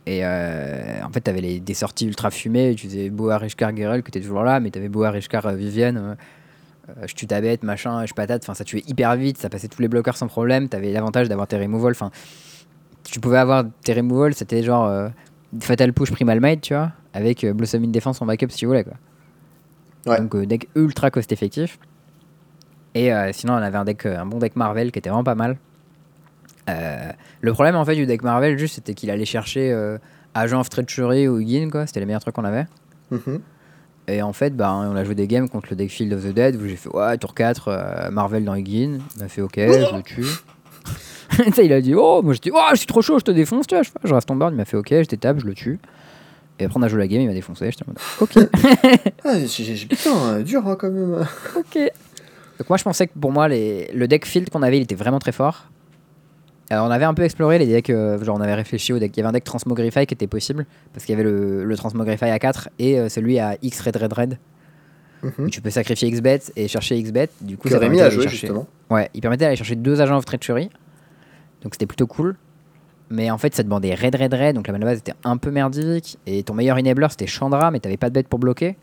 Et 0.07 0.20
euh, 0.24 1.03
en 1.05 1.11
fait, 1.11 1.20
t'avais 1.20 1.42
les, 1.42 1.61
des 1.61 1.74
sorties 1.74 2.07
ultra 2.07 2.30
fumées. 2.30 2.74
Tu 2.74 2.86
faisais 2.88 3.11
Boa 3.11 3.36
Rishkar 3.36 3.76
Gerel 3.76 4.03
qui 4.03 4.09
était 4.09 4.20
toujours 4.22 4.42
là, 4.42 4.59
mais 4.59 4.70
t'avais 4.70 4.88
Boa 4.88 5.11
Rishkar 5.11 5.46
Vivienne. 5.53 6.16
euh, 6.88 6.94
je 7.07 7.14
tue 7.14 7.26
ta 7.26 7.42
bête, 7.42 7.62
machin, 7.62 8.07
je 8.07 8.14
patate. 8.14 8.42
Enfin, 8.42 8.55
ça 8.55 8.64
tuait 8.64 8.82
hyper 8.86 9.14
vite, 9.16 9.36
ça 9.36 9.51
passait 9.51 9.68
tous 9.68 9.82
les 9.82 9.88
bloqueurs 9.88 10.16
sans 10.16 10.26
problème. 10.26 10.68
T'avais 10.70 10.92
l'avantage 10.92 11.28
d'avoir 11.28 11.46
tes 11.46 11.59
removals. 11.59 11.92
Enfin, 11.92 12.11
tu 13.05 13.20
pouvais 13.20 13.36
avoir 13.36 13.64
tes 13.84 13.92
removals, 13.92 14.34
c'était 14.34 14.62
genre 14.62 14.86
euh, 14.86 15.09
Fatal 15.61 15.92
Push 15.92 16.11
Primal 16.11 16.40
Might, 16.40 16.62
tu 16.62 16.72
vois, 16.72 16.92
avec 17.12 17.44
Blossom 17.44 17.84
in 17.84 17.88
Defense 17.88 18.22
en 18.22 18.26
backup 18.26 18.49
si 18.49 18.59
tu 18.59 18.66
voulais, 18.66 18.84
quoi. 18.84 18.94
Ouais. 20.07 20.18
Donc, 20.20 20.34
deck 20.46 20.68
ultra 20.74 21.11
cost 21.11 21.30
effectif. 21.32 21.78
Et 22.95 23.12
euh, 23.12 23.30
sinon, 23.32 23.55
on 23.55 23.57
avait 23.57 23.78
un, 23.78 23.84
deck, 23.84 24.07
euh, 24.07 24.18
un 24.18 24.26
bon 24.26 24.39
deck 24.39 24.57
Marvel 24.57 24.93
qui 24.93 24.99
était 24.99 25.11
vraiment 25.11 25.24
pas 25.24 25.34
mal. 25.34 25.57
Euh, 26.68 27.12
le 27.41 27.53
problème 27.53 27.76
en 27.76 27.84
fait 27.84 27.95
du 27.95 28.07
deck 28.07 28.22
Marvel, 28.22 28.59
juste, 28.59 28.74
c'était 28.74 28.95
qu'il 28.95 29.11
allait 29.11 29.24
chercher 29.24 29.74
Agent 30.34 30.61
of 30.61 30.68
Treachery 30.68 31.28
ou 31.28 31.39
Huggin, 31.39 31.70
quoi. 31.70 31.86
C'était 31.86 32.01
les 32.01 32.07
meilleurs 32.07 32.20
trucs 32.20 32.34
qu'on 32.34 32.45
avait. 32.45 32.66
Mhm. 33.11 33.41
Et 34.09 34.22
en 34.22 34.32
fait, 34.32 34.57
bah, 34.57 34.72
on 34.72 34.97
a 34.97 35.05
joué 35.05 35.14
des 35.14 35.26
games 35.26 35.49
contre 35.49 35.68
le 35.70 35.76
deck 35.76 35.91
Field 35.91 36.12
of 36.14 36.24
the 36.24 36.32
Dead 36.32 36.57
où 36.57 36.66
j'ai 36.66 36.76
fait 36.76 36.89
ouais, 36.89 37.18
tour 37.18 37.34
4, 37.34 37.68
euh, 37.68 38.11
Marvel 38.11 38.43
dans 38.43 38.55
Huggin. 38.55 38.99
Il 39.16 39.22
m'a 39.22 39.28
fait 39.28 39.43
ok, 39.43 39.55
je 39.57 39.97
le 39.97 40.03
tue. 40.03 40.26
Il 41.62 41.72
a 41.74 41.80
dit 41.82 41.95
oh, 41.95 42.22
moi 42.22 42.32
je 42.32 42.41
dis 42.41 42.51
oh, 42.53 42.59
je 42.72 42.78
suis 42.78 42.86
trop 42.86 43.03
chaud, 43.03 43.18
je 43.18 43.24
te 43.24 43.30
défonce, 43.30 43.66
tu 43.66 43.74
vois. 43.74 43.84
Je, 44.03 44.14
reste 44.14 44.30
en 44.30 44.36
board, 44.36 44.55
il 44.55 44.57
m'a 44.57 44.64
fait 44.64 44.78
ok, 44.78 44.89
je 44.91 45.03
t'étape, 45.03 45.41
je 45.41 45.46
le 45.46 45.53
tue. 45.53 45.79
Et 46.58 46.64
après, 46.64 46.80
on 46.80 46.83
a 46.83 46.88
joué 46.88 46.99
la 46.99 47.07
game, 47.07 47.21
il 47.21 47.29
m'a 47.29 47.34
défoncé. 47.34 47.71
J'étais 47.71 47.84
en 47.84 47.88
mode 47.88 47.99
ok. 48.21 48.49
Ah, 49.25 49.38
j'ai- 49.46 49.87
putain, 49.87 50.41
dur 50.41 50.67
hein, 50.67 50.76
quand 50.79 50.91
même. 50.91 51.26
Ok. 51.57 51.79
Donc 52.59 52.68
moi 52.68 52.76
je 52.76 52.85
pensais 52.85 53.07
que 53.07 53.18
pour 53.18 53.33
moi 53.33 53.49
les... 53.49 53.91
le 53.95 54.09
deck 54.09 54.26
field 54.26 54.51
qu'on 54.51 54.63
avait 54.63 54.79
il 54.79 54.83
était 54.83 54.95
vraiment 54.95 55.18
très 55.18 55.33
fort. 55.33 55.67
Alors 56.71 56.87
on 56.87 56.91
avait 56.91 57.05
un 57.07 57.14
peu 57.14 57.22
exploré 57.22 57.59
les 57.59 57.67
decks, 57.67 57.89
euh, 57.91 58.22
genre 58.22 58.37
on 58.37 58.41
avait 58.41 58.55
réfléchi 58.55 58.93
au 58.93 58.99
deck, 58.99 59.17
il 59.17 59.21
y 59.21 59.22
avait 59.22 59.29
un 59.30 59.33
deck 59.33 59.45
Transmogrify 59.45 60.07
qui 60.07 60.13
était 60.14 60.26
possible, 60.26 60.67
parce 60.93 61.07
qu'il 61.07 61.14
y 61.17 61.21
avait 61.21 61.29
le, 61.29 61.64
le 61.64 61.76
Transmogrify 61.76 62.26
à 62.26 62.39
4 62.39 62.68
et 62.79 62.99
euh, 62.99 63.09
celui 63.09 63.39
à 63.39 63.57
X 63.63 63.80
Red 63.80 63.97
Red 63.97 64.13
Red. 64.13 64.39
Mhm. 65.22 65.33
où 65.39 65.49
Tu 65.49 65.61
peux 65.61 65.71
sacrifier 65.71 66.11
XBet 66.11 66.41
et 66.57 66.68
chercher 66.68 67.03
XBet, 67.03 67.29
du 67.41 67.57
coup 67.57 67.64
Que 67.64 67.71
ça 67.75 67.79
Rémi 67.80 67.97
permettait 67.97 68.07
a 68.07 68.11
joué 68.14 68.22
chercher- 68.25 68.37
justement. 68.47 68.67
Ouais, 68.91 69.09
il 69.14 69.21
permettait 69.21 69.47
d'aller 69.47 69.57
chercher 69.57 69.75
deux 69.75 70.01
agents 70.01 70.17
of 70.18 70.25
treachery. 70.25 70.68
Donc 71.63 71.75
c'était 71.75 71.87
plutôt 71.87 72.07
cool. 72.07 72.37
Mais 73.11 73.29
en 73.30 73.39
fait, 73.39 73.53
ça 73.55 73.63
demandait 73.64 73.95
raid, 73.95 74.14
raid, 74.14 74.33
raid. 74.35 74.55
Donc 74.55 74.67
la 74.68 74.72
mana 74.75 74.85
base 74.87 74.99
était 74.99 75.14
un 75.25 75.37
peu 75.39 75.51
merdique. 75.51 76.18
Et 76.26 76.43
ton 76.45 76.55
meilleur 76.55 76.76
enabler 76.76 77.07
c'était 77.11 77.26
Chandra, 77.26 77.71
mais 77.72 77.80
t'avais 77.80 77.97
pas 77.97 78.11
de 78.11 78.14
bête 78.14 78.29
pour 78.29 78.39
bloquer. 78.39 78.76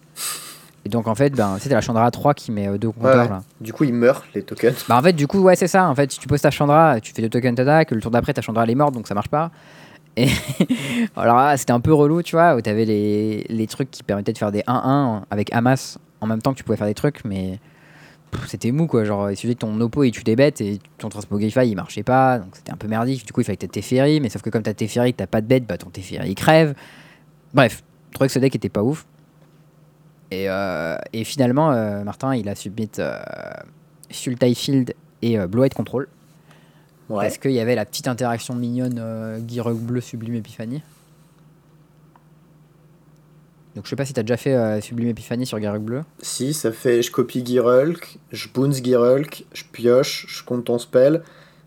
Et 0.86 0.90
donc 0.90 1.08
en 1.08 1.16
fait, 1.16 1.32
ben, 1.32 1.58
c'était 1.60 1.74
la 1.74 1.82
Chandra 1.82 2.10
3 2.12 2.34
qui 2.36 2.52
met 2.52 2.68
euh, 2.68 2.78
deux 2.78 2.92
compteurs 2.92 3.24
ouais. 3.24 3.30
là. 3.30 3.44
Du 3.60 3.74
coup, 3.74 3.84
ils 3.84 3.94
meurent, 3.94 4.24
les 4.36 4.44
tokens. 4.44 4.86
Bah 4.88 4.98
en 4.98 5.02
fait, 5.02 5.14
du 5.14 5.28
coup, 5.28 5.40
ouais, 5.40 5.56
c'est 5.56 5.68
ça. 5.68 5.90
En 5.90 5.96
fait, 5.96 6.12
si 6.12 6.20
tu 6.20 6.28
poses 6.28 6.42
ta 6.42 6.52
Chandra, 6.52 7.00
tu 7.02 7.12
fais 7.14 7.22
deux 7.22 7.30
tokens 7.30 7.56
d'attaque. 7.56 7.92
Le 7.92 8.00
tour 8.00 8.12
d'après, 8.12 8.34
ta 8.34 8.42
Chandra 8.42 8.64
elle 8.64 8.70
est 8.70 8.76
morte, 8.76 8.94
donc 8.94 9.08
ça 9.08 9.16
marche 9.16 9.30
pas. 9.30 9.52
Et 10.16 10.28
alors 11.16 11.36
là, 11.36 11.58
c'était 11.58 11.74
un 11.74 11.80
peu 11.80 11.94
relou, 11.94 12.22
tu 12.22 12.36
vois, 12.36 12.56
où 12.56 12.62
t'avais 12.62 12.86
les, 12.86 13.46
les 13.50 13.68
trucs 13.68 13.92
qui 13.92 14.04
permettaient 14.04 14.32
de 14.32 14.38
faire 14.38 14.52
des 14.52 14.62
1-1 14.62 15.24
avec 15.30 15.54
Hamas 15.54 15.98
en 16.22 16.28
même 16.28 16.42
temps 16.42 16.54
que 16.54 16.58
tu 16.58 16.64
pouvais 16.64 16.78
faire 16.78 16.88
des 16.88 16.94
trucs, 16.94 17.26
mais 17.26 17.60
c'était 18.48 18.72
mou 18.72 18.88
quoi. 18.88 19.04
Genre, 19.04 19.32
il 19.32 19.38
suffit 19.38 19.56
que 19.56 19.60
ton 19.60 19.80
oppo 19.82 20.04
il 20.04 20.12
tue 20.12 20.24
des 20.24 20.36
bêtes 20.36 20.62
et 20.62 20.80
ton 20.98 21.10
Transmogrify 21.10 21.68
il 21.68 21.76
marchait 21.76 22.04
pas, 22.04 22.40
donc 22.40 22.50
c'était 22.54 22.72
un 22.72 22.78
peu 22.78 22.88
merdique. 22.88 23.26
Du 23.26 23.34
coup, 23.34 23.42
il 23.42 23.44
fallait 23.44 23.58
que 23.58 23.66
t'aies 23.66 23.82
Teferi, 23.82 24.20
mais 24.20 24.30
sauf 24.30 24.42
que 24.42 24.50
comme 24.50 24.64
t'as 24.64 24.74
Teferi, 24.74 25.14
que 25.14 25.18
t'as 25.18 25.28
pas 25.28 25.42
de 25.42 25.48
bête, 25.48 25.66
bah 25.66 25.78
ton 25.78 25.90
Teferi 25.90 26.30
il 26.30 26.36
crève. 26.36 26.76
Bref, 27.54 27.84
je 28.10 28.14
trouvais 28.16 28.28
que 28.28 28.34
ce 28.34 28.40
deck 28.40 28.56
était 28.56 28.70
pas 28.70 28.84
ouf. 28.84 29.06
Et, 30.32 30.50
euh, 30.50 30.98
et 31.14 31.24
finalement, 31.24 31.72
euh, 31.72 32.04
Martin 32.04 32.36
il 32.36 32.50
a 32.50 32.56
submit 32.56 32.90
euh, 33.00 33.20
Sultai 34.10 34.54
Field 34.54 34.94
et 35.22 35.38
Blue 35.48 35.62
White 35.62 35.74
Control. 35.74 36.08
Ouais. 37.10 37.26
Parce 37.26 37.38
qu'il 37.38 37.52
y 37.52 37.60
avait 37.60 37.76
la 37.76 37.86
petite 37.86 38.08
interaction 38.08 38.56
mignonne 38.56 39.40
Guirec 39.46 39.78
bleu 39.78 40.02
Sublime 40.02 40.36
Epiphanie. 40.36 40.82
Donc 43.76 43.84
je 43.84 43.90
sais 43.90 43.96
pas 43.98 44.06
si 44.06 44.14
t'as 44.14 44.24
déjà 44.24 44.38
fait 44.38 44.54
euh, 44.54 44.80
Sublime 44.80 45.10
Epiphanie 45.10 45.46
sur 45.46 45.60
Guirec 45.60 45.82
bleu. 45.82 46.04
Si, 46.22 46.54
ça 46.54 46.72
fait 46.72 47.02
je 47.02 47.12
copie 47.12 47.46
Girulk, 47.46 48.20
je 48.32 48.48
bounce 48.48 48.82
Girulk, 48.82 49.46
je 49.54 49.64
pioche, 49.70 50.26
je 50.30 50.44
compte 50.44 50.66
ton 50.66 50.80
spell, 50.80 51.24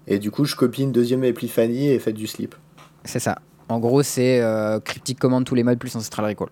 et 0.06 0.18
du 0.18 0.30
coup 0.30 0.46
je 0.46 0.56
copie 0.56 0.82
une 0.82 0.92
deuxième 0.92 1.22
Epiphanie 1.22 1.88
et 1.88 1.98
faites 1.98 2.14
du 2.14 2.26
slip. 2.26 2.54
C'est 3.04 3.20
ça. 3.20 3.38
En 3.68 3.78
gros, 3.78 4.02
c'est 4.02 4.40
euh, 4.40 4.80
Cryptic 4.80 5.18
Command 5.18 5.44
tous 5.44 5.54
les 5.54 5.62
modes 5.62 5.78
plus 5.78 5.94
Ancestral 5.94 6.24
Recall. 6.24 6.48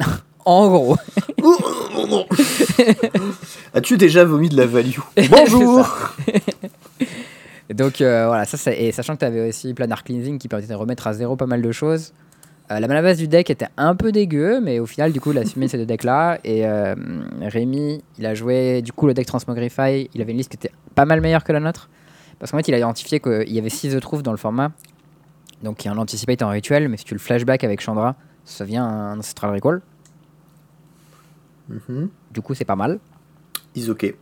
en 0.44 0.68
gros. 0.68 0.96
As-tu 3.74 3.96
déjà 3.96 4.24
vomi 4.24 4.48
de 4.48 4.56
la 4.56 4.66
value? 4.66 4.98
Bonjour 5.30 5.88
Donc 7.70 8.00
euh, 8.00 8.26
voilà, 8.26 8.44
ça, 8.44 8.72
et 8.72 8.92
sachant 8.92 9.14
que 9.14 9.20
tu 9.20 9.24
avais 9.24 9.48
aussi 9.48 9.72
Planar 9.74 10.04
Cleansing 10.04 10.38
qui 10.38 10.48
permettait 10.48 10.72
de 10.72 10.78
remettre 10.78 11.06
à 11.06 11.14
zéro 11.14 11.36
pas 11.36 11.46
mal 11.46 11.62
de 11.62 11.72
choses. 11.72 12.12
Euh, 12.70 12.80
la 12.80 12.88
mana 12.88 13.02
base 13.02 13.18
du 13.18 13.28
deck 13.28 13.50
était 13.50 13.68
un 13.76 13.94
peu 13.94 14.12
dégueu, 14.12 14.60
mais 14.60 14.78
au 14.78 14.86
final, 14.86 15.12
du 15.12 15.20
coup, 15.20 15.32
il 15.32 15.38
a 15.38 15.42
assumé 15.42 15.68
ces 15.68 15.78
deux 15.78 15.86
decks-là. 15.86 16.38
Et 16.44 16.66
euh, 16.66 16.94
Rémi, 17.40 18.02
il 18.18 18.26
a 18.26 18.34
joué 18.34 18.82
du 18.82 18.92
coup 18.92 19.06
le 19.06 19.14
deck 19.14 19.26
Transmogrify. 19.26 20.08
Il 20.14 20.20
avait 20.20 20.32
une 20.32 20.38
liste 20.38 20.50
qui 20.50 20.56
était 20.56 20.72
pas 20.94 21.04
mal 21.04 21.20
meilleure 21.20 21.44
que 21.44 21.52
la 21.52 21.60
nôtre. 21.60 21.88
Parce 22.38 22.50
qu'en 22.50 22.58
fait, 22.58 22.68
il 22.68 22.74
a 22.74 22.78
identifié 22.78 23.20
qu'il 23.20 23.52
y 23.52 23.58
avait 23.58 23.68
6 23.68 23.94
The 23.94 24.00
Truth 24.00 24.22
dans 24.22 24.32
le 24.32 24.36
format. 24.36 24.72
Donc 25.62 25.84
il 25.84 25.88
y 25.88 25.90
a 25.90 25.92
un 25.92 25.98
Anticipate 25.98 26.42
en 26.42 26.48
rituel, 26.48 26.88
mais 26.88 26.96
si 26.96 27.04
tu 27.04 27.14
le 27.14 27.20
flashback 27.20 27.62
avec 27.64 27.80
Chandra, 27.80 28.16
ça 28.44 28.64
devient 28.64 28.78
un 28.78 29.18
Ancestral 29.18 29.52
Recall. 29.52 29.80
Mhm. 31.68 32.08
Du 32.30 32.40
coup, 32.42 32.54
c'est 32.54 32.64
pas 32.64 32.76
mal. 32.76 32.98
Is 33.74 33.88
ok. 33.90 34.14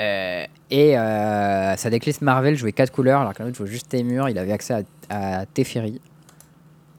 Euh, 0.00 0.44
et 0.70 0.96
euh, 0.98 1.76
sa 1.76 1.90
decklist 1.90 2.22
Marvel 2.22 2.54
jouait 2.56 2.72
4 2.72 2.92
couleurs, 2.92 3.20
alors 3.20 3.34
qu'un 3.34 3.46
autre 3.46 3.56
jouait 3.56 3.66
juste 3.66 3.88
Temur. 3.88 4.28
Il 4.28 4.38
avait 4.38 4.52
accès 4.52 4.84
à, 5.08 5.40
à 5.40 5.46
Teferi, 5.46 6.00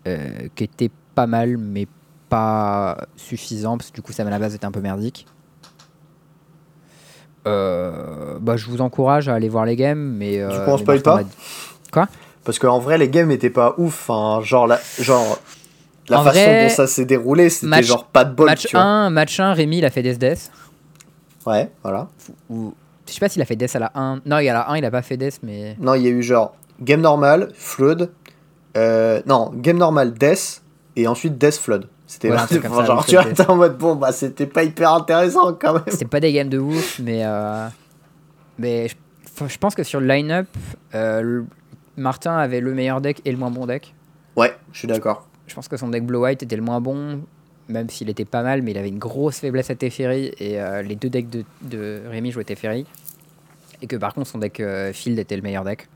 euh, 0.08 0.48
qui 0.56 0.66
était 0.66 0.92
pas 1.16 1.26
mal, 1.28 1.58
mais 1.58 1.88
pas 2.28 3.08
suffisant, 3.16 3.78
parce 3.78 3.90
que 3.90 3.96
du 3.96 4.02
coup, 4.02 4.12
sa 4.12 4.24
mana 4.24 4.38
base 4.38 4.54
était 4.54 4.66
un 4.66 4.72
peu 4.72 4.82
merdique. 4.82 5.26
Euh, 7.48 8.38
bah, 8.40 8.58
je 8.58 8.66
vous 8.68 8.82
encourage 8.82 9.30
à 9.30 9.34
aller 9.36 9.50
voir 9.50 9.66
les 9.66 9.76
games, 9.76 10.16
mais. 10.18 10.40
euh, 10.40 10.50
Du 10.50 10.58
coup, 10.66 10.72
on 10.72 10.78
spoil 10.78 11.02
pas 11.02 11.22
Quoi? 11.92 12.08
Parce 12.44 12.60
qu'en 12.60 12.80
vrai, 12.80 12.98
les 12.98 13.10
games 13.10 13.32
étaient 13.32 13.50
pas 13.50 13.76
ouf. 13.78 14.10
Hein. 14.10 14.42
Genre, 14.44 14.68
la, 14.68 14.80
genre, 15.00 15.40
la 16.10 16.20
En 16.20 16.24
façon 16.24 16.40
vrai, 16.40 16.64
dont 16.68 16.74
ça 16.74 16.88
s'est 16.88 17.06
déroulé, 17.06 17.50
c'était 17.50 17.84
genre 17.84 18.06
pas 18.06 18.26
de 18.26 18.34
bol. 18.34 18.48
Match 18.48 18.66
tu 18.68 18.76
vois. 18.76 18.84
1, 18.84 19.10
match 19.10 19.40
1, 19.40 19.54
Rémi, 19.54 19.78
il 19.80 19.86
a 19.86 19.90
fait 19.90 20.02
Death 20.04 20.20
Death. 20.20 20.52
Ouais, 21.46 21.72
voilà. 21.84 22.08
Ou, 22.50 22.74
je 23.08 23.14
sais 23.14 23.20
pas 23.20 23.30
s'il 23.30 23.42
a 23.42 23.46
fait 23.46 23.56
Death 23.56 23.76
à 23.76 23.80
la 23.80 23.92
1. 23.96 24.22
Non, 24.26 24.40
il 24.40 24.46
y 24.46 24.50
a 24.50 24.54
la 24.54 24.70
1, 24.70 24.78
il 24.78 24.86
a 24.86 24.92
pas 24.92 25.02
fait 25.02 25.18
Death, 25.18 25.40
mais. 25.44 25.76
Non, 25.80 25.94
il 25.96 26.04
y 26.04 26.08
a 26.08 26.12
eu 26.12 26.22
genre 26.22 26.56
game 26.82 27.02
normal, 27.02 27.50
flood. 27.54 28.12
euh, 28.78 29.22
non, 29.26 29.52
game 29.56 29.78
normal, 29.78 30.14
death. 30.14 30.62
Et 30.96 31.08
ensuite 31.08 31.38
death 31.38 31.56
flood. 31.56 31.88
C'était 32.08 32.32
Ouais, 32.32 32.38
genre, 32.62 32.84
donc 32.86 33.06
tu 33.06 33.16
vois, 33.16 33.24
t'es 33.26 33.48
en 33.48 33.56
mode 33.56 33.78
bon, 33.78 33.96
bah 33.96 34.12
c'était 34.12 34.48
pas 34.48 34.64
hyper 34.64 34.92
intéressant 34.94 35.54
quand 35.54 35.74
même. 35.74 35.84
C'était 35.88 36.06
pas 36.06 36.20
des 36.20 36.34
games 36.34 36.50
de 36.50 36.58
ouf, 36.58 37.00
mais. 37.00 37.22
euh, 37.24 37.68
mais 38.58 38.88
je, 38.88 39.58
pense 39.58 39.76
que 39.76 39.84
sur 39.84 40.00
le 40.02 40.08
line-up, 40.08 40.48
euh, 40.96 41.44
Martin 41.96 42.36
avait 42.36 42.60
le 42.60 42.74
meilleur 42.74 43.00
deck 43.00 43.22
et 43.26 43.32
le 43.32 43.38
moins 43.38 43.52
bon 43.52 43.68
deck. 43.68 43.94
Ouais, 44.36 44.56
je 44.74 44.80
suis 44.80 44.88
d'accord. 44.88 45.29
Je 45.50 45.56
pense 45.56 45.68
que 45.68 45.78
son 45.78 45.90
deck 45.90 46.06
Blow 46.06 46.24
White 46.24 46.44
était 46.44 46.56
le 46.56 46.62
moins 46.62 46.80
bon, 46.80 47.22
même 47.68 47.90
s'il 47.90 48.10
était 48.10 48.26
pas 48.26 48.44
mal, 48.44 48.62
mais 48.62 48.72
il 48.72 48.78
avait 48.78 48.90
une 48.90 49.00
grosse 49.00 49.40
faiblesse 49.40 49.70
à 49.70 49.76
Teferi 49.76 50.32
et 50.38 50.62
euh, 50.62 50.82
les 50.82 50.96
deux 50.96 51.10
decks 51.10 51.30
de, 51.30 51.44
de 51.62 52.02
Rémi 52.08 52.32
jouaient 52.32 52.44
Teferi. 52.44 52.86
Et 53.82 53.88
que 53.88 53.96
par 53.96 54.14
contre, 54.14 54.28
son 54.28 54.38
deck 54.38 54.60
euh, 54.60 54.94
Field 54.94 55.18
était 55.20 55.36
le 55.36 55.42
meilleur 55.42 55.64
deck. 55.64 55.88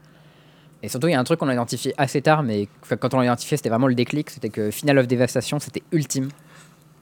Et 0.82 0.90
surtout, 0.90 1.08
il 1.08 1.12
y 1.12 1.16
a 1.16 1.20
un 1.20 1.24
truc 1.24 1.40
qu'on 1.40 1.48
a 1.48 1.54
identifié 1.54 1.94
assez 1.98 2.22
tard, 2.22 2.44
mais 2.44 2.68
quand 3.00 3.14
on 3.14 3.20
l'a 3.20 3.26
identifié, 3.26 3.56
c'était 3.56 3.70
vraiment 3.70 3.88
le 3.88 3.96
déclic 3.96 4.30
c'était 4.30 4.50
que 4.50 4.70
Final 4.70 5.00
of 5.00 5.08
Devastation, 5.08 5.60
c'était 5.60 5.84
ultime. 5.92 6.30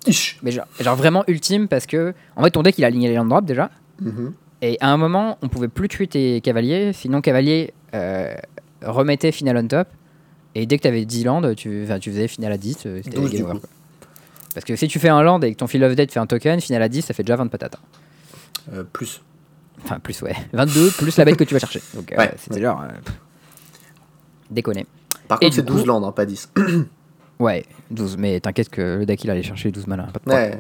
Ish. 0.06 0.40
Mais 0.44 0.52
genre, 0.52 0.68
genre 0.80 0.96
vraiment 0.96 1.24
ultime 1.28 1.68
parce 1.68 1.86
que, 1.86 2.14
en 2.36 2.44
fait, 2.44 2.52
ton 2.52 2.64
deck 2.64 2.78
il 2.78 2.84
a 2.84 2.88
aligné 2.88 3.10
les 3.10 3.16
land 3.16 3.26
drops 3.26 3.46
déjà. 3.46 3.72
Mhm. 4.00 4.34
Et 4.62 4.78
à 4.80 4.90
un 4.90 4.98
moment, 4.98 5.38
on 5.42 5.48
pouvait 5.48 5.68
plus 5.68 5.88
tuer 5.88 6.08
tes 6.08 6.42
cavaliers, 6.42 6.94
sinon 6.94 7.22
cavalier 7.22 7.74
euh, 7.96 8.36
remettait 8.84 9.32
final 9.32 9.58
on 9.58 9.68
top. 9.68 9.88
Et 10.56 10.66
dès 10.66 10.78
que 10.78 10.82
tu 10.84 10.88
avais 10.88 11.06
10 11.06 11.24
lands, 11.24 11.42
tu, 11.56 11.86
tu 12.02 12.12
faisais 12.12 12.28
final 12.28 12.52
à 12.52 12.58
10, 12.58 12.78
euh, 12.86 13.02
c'était 13.04 13.16
12 13.18 13.32
game 13.32 13.44
over, 13.50 13.60
quoi. 13.60 13.70
Parce 14.54 14.66
que 14.66 14.76
si 14.76 14.88
tu 14.90 15.00
fais 15.00 15.08
un 15.10 15.22
land 15.24 15.40
et 15.42 15.54
que 15.54 15.58
ton 15.58 15.68
Field 15.68 15.84
of 15.86 15.96
Death 15.96 16.12
fait 16.12 16.20
un 16.20 16.26
token, 16.28 16.60
final 16.60 16.82
à 16.82 16.90
10, 16.90 17.04
ça 17.04 17.14
fait 17.14 17.24
déjà 17.24 17.38
20 17.38 17.48
patates. 17.48 17.76
hein. 17.76 18.72
Euh, 18.74 18.84
plus. 18.84 19.22
Enfin, 19.84 20.00
plus, 20.00 20.22
ouais. 20.22 20.36
22 20.54 20.92
plus 20.92 21.16
la 21.18 21.26
bête 21.26 21.38
que 21.38 21.44
tu 21.46 21.54
vas 21.54 21.60
chercher. 21.60 21.82
Donc, 21.96 22.12
euh, 22.12 22.18
Ouais, 22.18 22.32
c'était 22.38 22.56
ouais. 22.56 22.62
genre. 22.62 22.82
euh, 22.82 22.88
déconner. 24.50 24.86
Par 25.28 25.38
Et 25.42 25.46
contre, 25.46 25.56
c'est 25.56 25.62
du 25.66 25.72
12 25.72 25.82
coup- 25.82 25.88
landes, 25.88 26.04
hein, 26.04 26.12
pas 26.12 26.26
10. 26.26 26.50
Ouais, 27.40 27.66
12. 27.90 28.18
Mais 28.18 28.40
t'inquiète 28.40 28.70
que 28.70 28.98
le 29.00 29.06
deck 29.08 29.24
il 29.24 29.30
allait 29.32 29.42
chercher 29.42 29.72
12 29.72 29.88
mana. 29.88 30.04
Pas 30.14 30.20
de 30.20 30.32
ouais. 30.36 30.60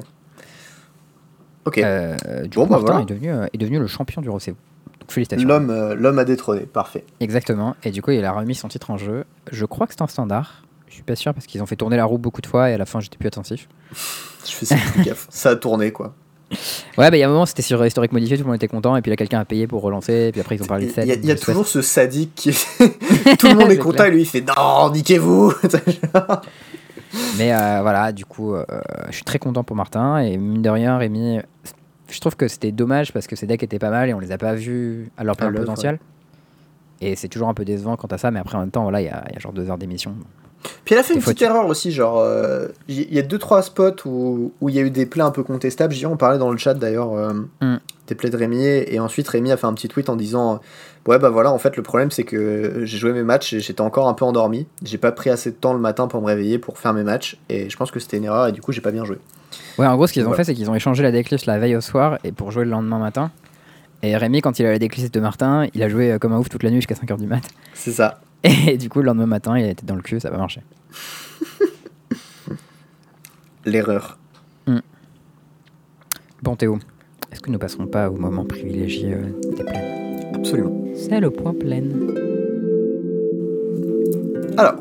Ok. 1.65 1.77
Euh, 1.77 2.15
du 2.47 2.55
Bon, 2.57 2.63
coup, 2.63 2.69
bah, 2.72 2.77
Martin 2.77 2.85
voilà. 2.93 3.01
est, 3.01 3.05
devenu, 3.05 3.30
euh, 3.31 3.45
est 3.53 3.57
devenu 3.59 3.77
le 3.77 3.85
champion 3.85 4.19
du 4.22 4.30
Rosseo. 4.30 4.55
Félicitations. 5.11 5.47
L'homme 5.47 5.69
euh, 5.69 5.95
l'homme 5.95 6.19
a 6.19 6.23
détrôné. 6.25 6.61
Parfait. 6.61 7.03
Exactement. 7.19 7.75
Et 7.83 7.91
du 7.91 8.01
coup, 8.01 8.11
il 8.11 8.23
a 8.25 8.31
remis 8.31 8.55
son 8.55 8.67
titre 8.67 8.91
en 8.91 8.97
jeu. 8.97 9.25
Je 9.51 9.65
crois 9.65 9.88
que 9.88 9.93
c'est 9.93 10.01
en 10.01 10.07
standard. 10.07 10.63
Je 10.88 10.95
suis 10.95 11.03
pas 11.03 11.15
sûr 11.15 11.33
parce 11.33 11.45
qu'ils 11.45 11.61
ont 11.61 11.65
fait 11.65 11.75
tourner 11.75 11.97
la 11.97 12.05
roue 12.05 12.17
beaucoup 12.17 12.41
de 12.41 12.47
fois 12.47 12.69
et 12.69 12.73
à 12.73 12.77
la 12.77 12.85
fin, 12.85 12.99
j'étais 12.99 13.17
plus 13.17 13.27
attentif. 13.27 13.67
Je 14.45 14.51
fais 14.51 14.65
ça 14.65 14.75
gaffe. 15.03 15.27
Ça 15.29 15.51
a 15.51 15.55
tourné 15.55 15.91
quoi. 15.91 16.13
Ouais, 16.97 17.09
bah 17.09 17.15
il 17.15 17.19
y 17.19 17.23
a 17.23 17.27
un 17.27 17.31
moment, 17.31 17.45
c'était 17.45 17.61
sur 17.61 17.85
historique 17.85 18.11
modifié, 18.11 18.35
tout 18.38 18.43
le 18.43 18.47
monde 18.47 18.57
était 18.57 18.67
content. 18.67 18.97
Et 18.97 19.01
puis 19.01 19.09
là, 19.09 19.15
quelqu'un 19.15 19.39
a 19.39 19.45
payé 19.45 19.67
pour 19.67 19.81
relancer. 19.81 20.27
Et 20.27 20.31
puis 20.31 20.41
après, 20.41 20.55
ils 20.55 20.63
ont 20.63 20.65
parlé 20.65 20.85
de 20.85 20.91
Il 20.91 20.93
ça. 20.93 21.05
y 21.05 21.11
a, 21.11 21.15
il 21.15 21.25
y 21.25 21.31
a 21.31 21.35
toujours 21.35 21.65
ce 21.65 21.81
sadique 21.81 22.35
qui. 22.35 22.51
Tout 23.39 23.47
le 23.47 23.55
monde 23.55 23.71
est 23.71 23.77
content 23.77 24.03
et 24.05 24.11
lui 24.11 24.21
il 24.21 24.25
fait 24.25 24.41
non, 24.41 24.91
niquez-vous 24.91 25.53
Mais 27.38 27.53
euh, 27.53 27.79
voilà, 27.81 28.11
du 28.11 28.25
coup, 28.25 28.53
euh, 28.53 28.65
je 29.09 29.15
suis 29.15 29.23
très 29.23 29.39
content 29.39 29.63
pour 29.63 29.75
Martin. 29.75 30.19
Et 30.19 30.38
mine 30.38 30.61
de 30.61 30.69
rien, 30.69 30.97
Rémi, 30.97 31.39
je 32.11 32.19
trouve 32.19 32.35
que 32.35 32.47
c'était 32.47 32.71
dommage 32.71 33.13
parce 33.13 33.27
que 33.27 33.35
ces 33.35 33.47
decks 33.47 33.63
étaient 33.63 33.79
pas 33.79 33.89
mal 33.89 34.09
et 34.09 34.13
on 34.13 34.19
les 34.19 34.31
a 34.31 34.38
pas 34.38 34.53
vus 34.53 35.09
à 35.17 35.23
leur 35.23 35.35
plein 35.35 35.51
potentiel. 35.51 35.99
Et 36.99 37.15
c'est 37.15 37.27
toujours 37.29 37.49
un 37.49 37.53
peu 37.55 37.65
décevant 37.65 37.95
quant 37.97 38.07
à 38.07 38.17
ça. 38.17 38.29
Mais 38.29 38.39
après, 38.39 38.57
en 38.57 38.59
même 38.61 38.71
temps, 38.71 38.83
voilà, 38.83 39.01
il 39.01 39.05
y 39.05 39.09
a, 39.09 39.23
il 39.29 39.33
y 39.33 39.38
a 39.38 39.39
genre 39.39 39.53
deux 39.53 39.69
heures 39.69 39.77
d'émission. 39.79 40.13
Puis 40.85 40.93
elle 40.93 40.99
a 40.99 41.03
fait 41.03 41.13
Des 41.13 41.19
une 41.19 41.25
petite 41.25 41.41
erreur 41.41 41.65
aussi, 41.65 41.91
genre, 41.91 42.19
euh, 42.19 42.67
il 42.88 43.11
y 43.11 43.17
a 43.17 43.23
deux 43.23 43.39
trois 43.39 43.63
spots 43.63 44.05
où 44.05 44.51
où 44.61 44.69
il 44.69 44.75
y 44.75 44.79
a 44.79 44.83
eu 44.83 44.91
des 44.91 45.07
plays 45.07 45.23
un 45.23 45.31
peu 45.31 45.41
contestables. 45.41 45.93
J'y 45.93 46.05
on 46.05 46.17
parlait 46.17 46.38
dans 46.38 46.51
le 46.51 46.57
chat 46.57 46.75
d'ailleurs 46.75 47.13
euh, 47.15 47.33
Mm. 47.61 47.77
des 48.07 48.13
plays 48.15 48.29
de 48.29 48.38
Rémi 48.38 48.63
et 48.63 48.99
ensuite 48.99 49.27
Rémi 49.27 49.51
a 49.51 49.57
fait 49.57 49.65
un 49.65 49.73
petit 49.73 49.88
tweet 49.88 50.09
en 50.09 50.15
disant 50.15 50.59
ouais 51.07 51.17
bah 51.19 51.29
voilà 51.29 51.51
en 51.51 51.57
fait 51.57 51.75
le 51.77 51.83
problème 51.83 52.11
c'est 52.11 52.23
que 52.23 52.81
j'ai 52.83 52.97
joué 52.97 53.11
mes 53.13 53.23
matchs 53.23 53.53
et 53.53 53.59
j'étais 53.59 53.81
encore 53.81 54.07
un 54.07 54.13
peu 54.13 54.25
endormi. 54.25 54.67
J'ai 54.83 54.97
pas 54.97 55.11
pris 55.11 55.29
assez 55.29 55.51
de 55.51 55.55
temps 55.55 55.73
le 55.73 55.79
matin 55.79 56.07
pour 56.07 56.21
me 56.21 56.27
réveiller 56.27 56.59
pour 56.59 56.77
faire 56.77 56.93
mes 56.93 57.03
matchs 57.03 57.37
et 57.49 57.69
je 57.69 57.77
pense 57.77 57.91
que 57.91 57.99
c'était 57.99 58.17
une 58.17 58.25
erreur 58.25 58.47
et 58.47 58.51
du 58.51 58.61
coup 58.61 58.71
j'ai 58.71 58.81
pas 58.81 58.91
bien 58.91 59.05
joué. 59.05 59.17
Ouais, 59.77 59.87
en 59.87 59.95
gros, 59.95 60.07
ce 60.07 60.13
qu'ils 60.13 60.21
ont 60.23 60.25
Voilà. 60.27 60.37
fait, 60.37 60.51
c'est 60.51 60.53
qu'ils 60.55 60.69
ont 60.69 60.75
échangé 60.75 61.03
la 61.03 61.11
decklist 61.11 61.45
la 61.45 61.59
veille 61.59 61.75
au 61.75 61.81
soir 61.81 62.17
et 62.23 62.31
pour 62.31 62.51
jouer 62.51 62.63
le 62.65 62.71
lendemain 62.71 62.99
matin. 62.99 63.31
Et 64.03 64.15
Rémi, 64.17 64.41
quand 64.41 64.57
il 64.59 64.65
a 64.65 64.71
la 64.71 64.79
decklist 64.79 65.13
de 65.13 65.19
Martin, 65.19 65.67
il 65.73 65.83
a 65.83 65.89
joué 65.89 66.11
euh, 66.13 66.17
comme 66.19 66.33
un 66.33 66.37
ouf 66.39 66.49
toute 66.49 66.63
la 66.63 66.69
nuit 66.71 66.77
jusqu'à 66.77 66.95
5h 66.95 67.17
du 67.19 67.27
mat. 67.27 67.43
C'est 67.73 67.91
ça. 67.91 68.21
Et 68.43 68.77
du 68.77 68.89
coup, 68.89 68.99
le 68.99 69.05
lendemain 69.05 69.27
matin, 69.27 69.57
il 69.59 69.65
était 69.65 69.85
dans 69.85 69.95
le 69.95 70.01
cul, 70.01 70.19
ça 70.19 70.29
va 70.31 70.37
marcher. 70.37 70.61
L'erreur. 73.65 74.17
Bon, 76.41 76.55
Théo, 76.55 76.79
est-ce 77.31 77.41
que 77.41 77.51
nous 77.51 77.59
passerons 77.59 77.85
pas 77.85 78.09
au 78.09 78.15
moment 78.15 78.43
privilégié 78.45 79.13
euh, 79.13 79.25
des 79.55 79.63
plaines 79.63 80.10
Absolument. 80.41 80.73
C'est 80.95 81.19
le 81.19 81.30
point 81.30 81.53
pleine. 81.53 82.15
Alors, 84.57 84.73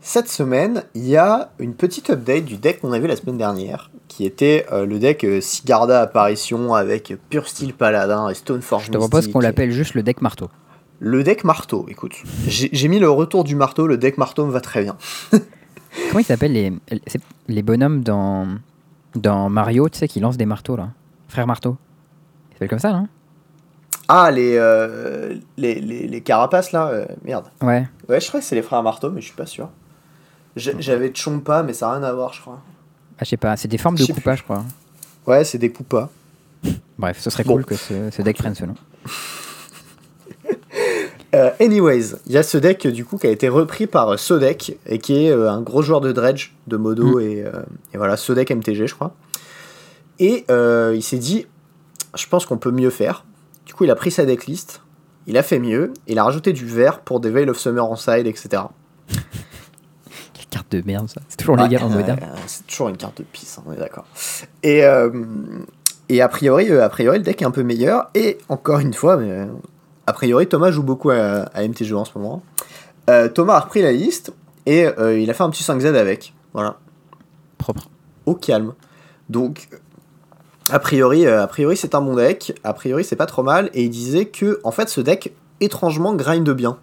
cette 0.00 0.28
semaine, 0.28 0.84
il 0.94 1.08
y 1.08 1.16
a 1.16 1.50
une 1.58 1.74
petite 1.74 2.08
update 2.10 2.44
du 2.44 2.56
deck 2.56 2.80
qu'on 2.80 2.92
a 2.92 3.00
vu 3.00 3.08
la 3.08 3.16
semaine 3.16 3.36
dernière, 3.36 3.90
qui 4.06 4.24
était 4.24 4.64
euh, 4.70 4.86
le 4.86 5.00
deck 5.00 5.24
euh, 5.24 5.40
Sigarda 5.40 6.00
Apparition 6.00 6.72
avec 6.72 7.14
Pure 7.30 7.48
Steel 7.48 7.74
Paladin 7.74 8.28
et 8.28 8.34
Stoneforge 8.34 8.86
Je 8.86 8.92
te 8.92 8.96
propose 8.96 9.26
qu'on 9.26 9.40
l'appelle 9.40 9.72
juste 9.72 9.94
le 9.94 10.04
deck 10.04 10.22
marteau. 10.22 10.48
Le 11.00 11.24
deck 11.24 11.42
marteau, 11.42 11.86
écoute. 11.88 12.14
J'ai 12.46 12.88
mis 12.88 13.00
le 13.00 13.10
retour 13.10 13.42
du 13.42 13.56
marteau, 13.56 13.88
le 13.88 13.98
deck 13.98 14.18
marteau 14.18 14.46
me 14.46 14.52
va 14.52 14.60
très 14.60 14.84
bien. 14.84 14.96
Comment 15.32 16.20
ils 16.20 16.24
s'appellent 16.24 16.52
les, 16.52 16.72
les 17.48 17.62
bonhommes 17.62 18.04
dans, 18.04 18.46
dans 19.16 19.50
Mario, 19.50 19.88
tu 19.88 19.98
sais, 19.98 20.06
qui 20.06 20.20
lancent 20.20 20.36
des 20.36 20.46
marteaux 20.46 20.76
là? 20.76 20.90
Frère 21.26 21.48
marteau. 21.48 21.76
Ils 22.50 22.54
s'appellent 22.54 22.68
comme 22.68 22.78
ça, 22.78 22.92
non? 22.92 23.08
Ah, 24.08 24.30
les, 24.30 24.56
euh, 24.56 25.34
les, 25.58 25.80
les, 25.80 26.06
les 26.08 26.20
carapaces 26.22 26.72
là, 26.72 26.88
euh, 26.88 27.04
merde. 27.24 27.44
Ouais. 27.60 27.86
Ouais, 28.08 28.20
je 28.20 28.28
crois 28.28 28.40
que 28.40 28.46
c'est 28.46 28.54
les 28.54 28.62
frères 28.62 28.82
marteau, 28.82 29.10
mais 29.10 29.20
je 29.20 29.26
suis 29.26 29.36
pas 29.36 29.44
sûr. 29.46 29.68
J'avais 30.56 31.12
Chompa, 31.14 31.62
mais 31.62 31.72
ça 31.74 31.86
n'a 31.88 31.92
rien 31.94 32.02
à 32.04 32.12
voir, 32.12 32.32
je 32.32 32.40
crois. 32.40 32.60
Ah, 33.18 33.24
je 33.24 33.28
sais 33.30 33.36
pas, 33.36 33.56
c'est 33.56 33.68
des 33.68 33.78
formes 33.78 33.96
de 33.96 34.04
coupa, 34.06 34.34
je 34.34 34.42
crois. 34.42 34.64
Ouais, 35.26 35.44
c'est 35.44 35.58
des 35.58 35.70
Koopas. 35.70 36.08
Bref, 36.98 37.18
ce 37.20 37.28
serait 37.30 37.44
Bon. 37.44 37.54
cool 37.54 37.64
que 37.66 37.74
ce, 37.76 38.10
ce 38.10 38.22
deck 38.22 38.38
prenne 38.38 38.54
ce 38.54 38.64
nom. 38.64 38.74
Euh, 41.34 41.50
anyways, 41.60 42.14
il 42.26 42.32
y 42.32 42.38
a 42.38 42.42
ce 42.42 42.56
deck 42.56 42.86
du 42.86 43.04
coup 43.04 43.18
qui 43.18 43.26
a 43.26 43.30
été 43.30 43.50
repris 43.50 43.86
par 43.86 44.18
Sodek 44.18 44.78
et 44.86 44.98
qui 44.98 45.26
est 45.26 45.30
un 45.32 45.60
gros 45.60 45.82
joueur 45.82 46.00
de 46.00 46.10
dredge, 46.10 46.52
de 46.68 46.78
modo 46.78 47.20
et, 47.20 47.42
euh, 47.44 47.52
et 47.92 47.98
voilà, 47.98 48.16
Sodek 48.16 48.50
MTG 48.50 48.86
je 48.86 48.94
crois. 48.94 49.14
Et 50.18 50.46
il 50.48 51.02
s'est 51.02 51.18
dit, 51.18 51.46
je 52.16 52.26
pense 52.28 52.46
qu'on 52.46 52.56
peut 52.56 52.70
mieux 52.70 52.88
faire. 52.88 53.26
Du 53.68 53.74
coup, 53.74 53.84
il 53.84 53.90
a 53.90 53.94
pris 53.94 54.10
sa 54.10 54.24
decklist, 54.24 54.80
il 55.26 55.36
a 55.36 55.42
fait 55.42 55.58
mieux, 55.58 55.92
il 56.06 56.18
a 56.18 56.24
rajouté 56.24 56.54
du 56.54 56.64
vert 56.64 57.00
pour 57.00 57.20
des 57.20 57.28
Veil 57.30 57.48
of 57.50 57.58
Summer 57.58 57.84
en 57.84 57.96
side, 57.96 58.26
etc. 58.26 58.62
Quelle 60.32 60.46
carte 60.48 60.72
de 60.72 60.82
merde 60.86 61.06
ça. 61.10 61.20
C'est 61.28 61.36
toujours 61.36 61.56
Ouais, 61.56 61.64
légal 61.64 61.82
en 61.84 61.92
euh, 61.92 61.96
moderne. 61.96 62.18
c'est 62.46 62.66
toujours 62.66 62.88
une 62.88 62.96
carte 62.96 63.18
de 63.18 63.24
pisse, 63.24 63.58
hein, 63.58 63.62
on 63.66 63.72
est 63.72 63.76
d'accord. 63.76 64.06
Et, 64.62 64.84
euh, 64.84 65.10
et 66.08 66.22
a, 66.22 66.28
priori, 66.28 66.70
euh, 66.72 66.82
a 66.82 66.88
priori, 66.88 67.18
le 67.18 67.24
deck 67.24 67.42
est 67.42 67.44
un 67.44 67.50
peu 67.50 67.62
meilleur. 67.62 68.08
Et 68.14 68.38
encore 68.48 68.78
une 68.78 68.94
fois, 68.94 69.18
mais, 69.18 69.30
euh, 69.30 69.46
a 70.06 70.14
priori, 70.14 70.48
Thomas 70.48 70.70
joue 70.70 70.82
beaucoup 70.82 71.10
à, 71.10 71.16
à 71.52 71.62
MTG 71.68 71.92
en 71.92 72.06
ce 72.06 72.16
moment. 72.16 72.42
Euh, 73.10 73.28
Thomas 73.28 73.56
a 73.56 73.60
repris 73.60 73.82
la 73.82 73.92
liste 73.92 74.32
et 74.64 74.86
euh, 74.86 75.18
il 75.20 75.28
a 75.28 75.34
fait 75.34 75.42
un 75.42 75.50
petit 75.50 75.62
5Z 75.62 75.94
avec. 75.94 76.32
Voilà. 76.54 76.78
Propre. 77.58 77.90
Au 78.24 78.34
calme. 78.34 78.72
Donc, 79.28 79.68
a 80.70 80.78
priori, 80.78 81.26
euh, 81.26 81.42
a 81.42 81.46
priori 81.46 81.76
c'est 81.76 81.94
un 81.94 82.00
bon 82.00 82.14
deck. 82.16 82.58
A 82.64 82.72
priori, 82.72 83.04
c'est 83.04 83.16
pas 83.16 83.26
trop 83.26 83.42
mal. 83.42 83.70
Et 83.74 83.84
il 83.84 83.90
disait 83.90 84.26
que, 84.26 84.60
en 84.64 84.70
fait, 84.70 84.88
ce 84.88 85.00
deck, 85.00 85.32
étrangement, 85.60 86.14
grind 86.14 86.48
bien. 86.50 86.78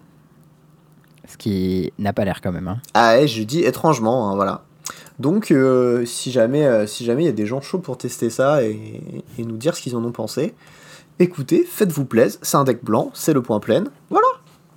Ce 1.28 1.36
qui 1.36 1.92
n'a 1.98 2.12
pas 2.12 2.24
l'air 2.24 2.40
quand 2.40 2.52
même. 2.52 2.68
Hein. 2.68 2.80
Ah 2.94 3.16
ouais, 3.16 3.26
je 3.26 3.42
dis 3.42 3.60
étrangement, 3.64 4.30
hein, 4.30 4.36
voilà. 4.36 4.62
Donc, 5.18 5.50
euh, 5.50 6.04
si 6.04 6.30
jamais 6.30 6.64
euh, 6.66 6.86
si 6.86 7.04
jamais 7.04 7.22
il 7.22 7.26
y 7.26 7.30
a 7.30 7.32
des 7.32 7.46
gens 7.46 7.60
chauds 7.60 7.78
pour 7.78 7.98
tester 7.98 8.30
ça 8.30 8.62
et, 8.62 9.00
et 9.38 9.44
nous 9.44 9.56
dire 9.56 9.74
ce 9.74 9.82
qu'ils 9.82 9.96
en 9.96 10.04
ont 10.04 10.12
pensé, 10.12 10.54
écoutez, 11.18 11.64
faites-vous 11.68 12.04
plaisir. 12.04 12.38
C'est 12.42 12.56
un 12.56 12.64
deck 12.64 12.84
blanc, 12.84 13.10
c'est 13.14 13.32
le 13.32 13.42
point 13.42 13.58
plein. 13.58 13.84
Voilà. 14.10 14.26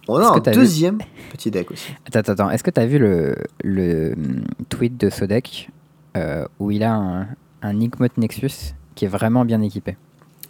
On 0.08 0.16
a 0.18 0.28
un 0.30 0.34
vu- 0.36 0.52
deuxième 0.58 0.98
petit 1.32 1.52
deck 1.52 1.70
aussi. 1.70 1.92
Attends, 2.08 2.20
attends, 2.20 2.32
attends. 2.32 2.50
Est-ce 2.50 2.64
que 2.64 2.72
tu 2.72 2.80
as 2.80 2.88
vu 2.88 2.98
le, 2.98 3.36
le 3.64 4.14
hum, 4.14 4.44
tweet 4.70 4.98
de 4.98 5.12
ce 5.12 5.26
deck 5.26 5.70
euh, 6.18 6.46
où 6.60 6.72
il 6.72 6.84
a 6.84 6.94
un, 6.96 7.28
un 7.62 7.74
Nexus? 7.74 8.74
Qui 9.00 9.06
est 9.06 9.08
vraiment 9.08 9.46
bien 9.46 9.62
équipé 9.62 9.96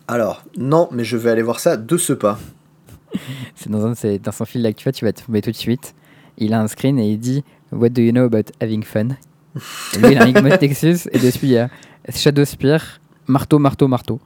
Alors, 0.07 0.43
non, 0.57 0.89
mais 0.91 1.03
je 1.03 1.17
vais 1.17 1.29
aller 1.29 1.43
voir 1.43 1.59
ça 1.59 1.77
de 1.77 1.97
ce 1.97 2.13
pas. 2.13 2.39
C'est 3.55 3.69
dans, 3.69 3.85
un 3.85 3.93
dans 4.17 4.31
son 4.31 4.45
fil 4.45 4.63
d'actu, 4.63 4.91
tu 4.91 5.05
vas 5.05 5.13
te 5.13 5.23
tomber 5.23 5.43
tout 5.43 5.51
de 5.51 5.55
suite. 5.55 5.93
Il 6.39 6.55
a 6.55 6.59
un 6.59 6.67
screen 6.67 6.97
et 6.97 7.11
il 7.11 7.19
dit 7.19 7.43
What 7.71 7.89
do 7.89 8.01
you 8.01 8.11
know 8.11 8.23
about 8.23 8.51
having 8.59 8.81
fun? 8.81 9.09
Et 9.93 9.99
Lui, 9.99 10.11
il 10.13 10.17
a 10.17 10.23
un 10.23 10.57
Nexus 10.57 11.07
et 11.11 11.19
dessus 11.19 11.39
il 11.43 11.49
y 11.51 11.57
a 11.59 11.69
Shadow 12.09 12.43
Spear, 12.43 12.99
marteau, 13.27 13.59
marteau, 13.59 13.87
marteau. 13.87 14.19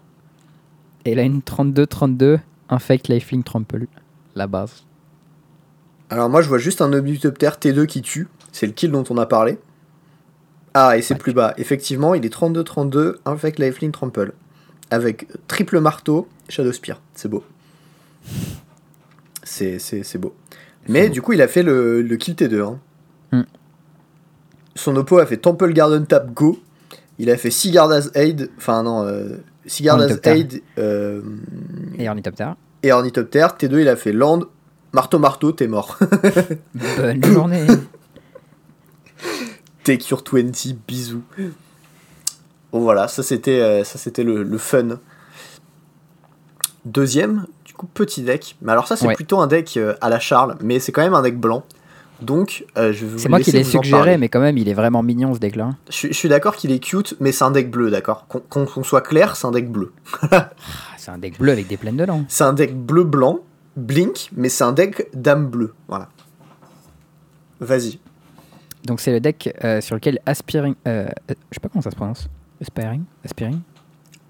Et 1.03 1.11
il 1.11 1.19
a 1.19 1.23
une 1.23 1.39
32-32, 1.39 2.39
Infect 2.69 3.09
Lifelink 3.09 3.43
Trample, 3.43 3.87
la 4.35 4.47
base. 4.47 4.85
Alors 6.09 6.29
moi 6.29 6.41
je 6.41 6.47
vois 6.47 6.59
juste 6.59 6.81
un 6.81 6.93
Omnitoptère 6.93 7.57
T2 7.57 7.87
qui 7.87 8.01
tue, 8.01 8.29
c'est 8.53 8.67
le 8.67 8.71
kill 8.71 8.91
dont 8.91 9.03
on 9.09 9.17
a 9.17 9.25
parlé. 9.25 9.57
Ah 10.73 10.97
et 10.97 11.01
c'est 11.01 11.13
Ouais. 11.13 11.19
plus 11.19 11.33
bas, 11.33 11.53
effectivement 11.57 12.13
il 12.15 12.25
est 12.25 12.33
32-32, 12.33 13.15
Infect 13.25 13.59
Lifelink 13.59 13.93
Trample. 13.93 14.33
Avec 14.91 15.27
triple 15.47 15.79
marteau, 15.79 16.27
Shadow 16.49 16.71
Spear, 16.71 16.99
c'est 17.15 17.27
beau. 17.29 17.43
C'est, 19.43 19.79
c'est, 19.79 20.03
c'est 20.03 20.17
beau. 20.17 20.33
Mais 20.87 21.07
beau. 21.07 21.13
du 21.13 21.21
coup 21.21 21.33
il 21.33 21.41
a 21.41 21.47
fait 21.47 21.63
le, 21.63 22.01
le 22.01 22.15
kill 22.17 22.35
T2. 22.35 22.61
hein. 22.61 22.79
Hmm. 23.31 23.43
Son 24.75 24.95
oppo 24.95 25.17
a 25.19 25.25
fait 25.25 25.37
Temple 25.37 25.71
Garden 25.73 26.05
Tap 26.05 26.33
Go, 26.33 26.59
il 27.19 27.29
a 27.29 27.37
fait 27.37 27.51
Sigarda's 27.51 28.09
Aid, 28.15 28.49
enfin 28.57 28.83
non, 28.83 29.03
euh, 29.05 29.37
Sigarda's. 29.65 30.19
Aid 30.23 30.61
euh, 30.77 31.21
Et 31.97 32.07
Ornithoptère. 32.09 32.55
et 32.81 32.91
Ornithoptère, 32.91 33.55
T2 33.59 33.81
il 33.81 33.87
a 33.87 33.95
fait 33.95 34.11
Land, 34.13 34.41
Marteau 34.93 35.19
Marteau, 35.19 35.51
t'es 35.51 35.67
mort. 35.67 35.97
Bonne 36.97 37.23
journée 37.23 37.65
Take 39.83 40.05
your 40.11 40.23
20, 40.31 40.75
bisous. 40.87 41.23
Bon 42.71 42.79
voilà, 42.81 43.07
ça 43.07 43.21
c'était 43.23 43.59
euh, 43.59 43.83
ça 43.83 43.97
c'était 43.97 44.23
le, 44.23 44.43
le 44.43 44.57
fun. 44.57 44.99
Deuxième, 46.85 47.45
du 47.65 47.73
coup 47.73 47.85
petit 47.87 48.21
deck. 48.23 48.55
Mais 48.61 48.71
alors 48.71 48.87
ça 48.87 48.95
c'est 48.95 49.07
Ouais. 49.07 49.15
plutôt 49.15 49.39
un 49.39 49.47
deck 49.47 49.77
euh, 49.77 49.95
à 50.01 50.09
la 50.09 50.19
Charles, 50.19 50.57
mais 50.61 50.79
c'est 50.79 50.91
quand 50.91 51.01
même 51.01 51.13
un 51.13 51.21
deck 51.21 51.37
blanc. 51.39 51.63
Donc 52.21 52.65
euh, 52.77 52.93
je 52.93 53.05
vais 53.05 53.11
vous 53.11 53.17
C'est 53.19 53.29
moi 53.29 53.39
qui 53.39 53.51
l'ai 53.51 53.63
suggéré, 53.63 54.17
mais 54.17 54.29
quand 54.29 54.39
même, 54.39 54.57
il 54.57 54.69
est 54.69 54.73
vraiment 54.73 55.03
mignon 55.03 55.33
ce 55.33 55.39
deck-là. 55.39 55.71
Je, 55.89 55.93
suis- 55.95 56.07
je 56.09 56.13
suis 56.17 56.29
d'accord 56.29 56.55
qu'il 56.55 56.71
est 56.71 56.79
cute, 56.79 57.15
mais 57.19 57.31
c'est 57.31 57.43
un 57.43 57.51
deck 57.51 57.69
bleu, 57.69 57.89
d'accord. 57.91 58.27
Qu'on 58.27 58.83
soit 58.83 59.01
clair, 59.01 59.35
c'est 59.35 59.45
un 59.47 59.51
deck 59.51 59.69
bleu. 59.69 59.91
Ah, 60.31 60.49
c'est 60.97 61.11
un 61.11 61.17
deck 61.17 61.37
bleu 61.37 61.51
avec 61.51 61.67
des 61.67 61.75
plaines 61.77 61.97
dedans. 61.97 62.23
C'est 62.29 62.43
un 62.45 62.53
deck 62.53 62.75
bleu 62.77 63.03
blanc, 63.03 63.39
blink, 63.75 64.29
mais 64.35 64.47
c'est 64.49 64.63
un 64.63 64.71
deck 64.71 65.09
dame 65.13 65.47
bleu. 65.47 65.73
Voilà. 65.89 66.07
Vas-y. 67.59 67.99
Donc 68.85 68.99
c'est 68.99 69.11
le 69.11 69.19
deck 69.19 69.53
euh, 69.63 69.79
sur 69.81 69.95
lequel 69.95 70.19
Aspiring... 70.25 70.75
euh, 70.87 71.05
euh, 71.07 71.09
je 71.29 71.33
sais 71.55 71.59
pas 71.61 71.69
comment 71.69 71.81
ça 71.81 71.91
se 71.91 71.95
prononce. 71.95 72.27
Aspiring? 72.61 73.03
Aspiring? 73.23 73.59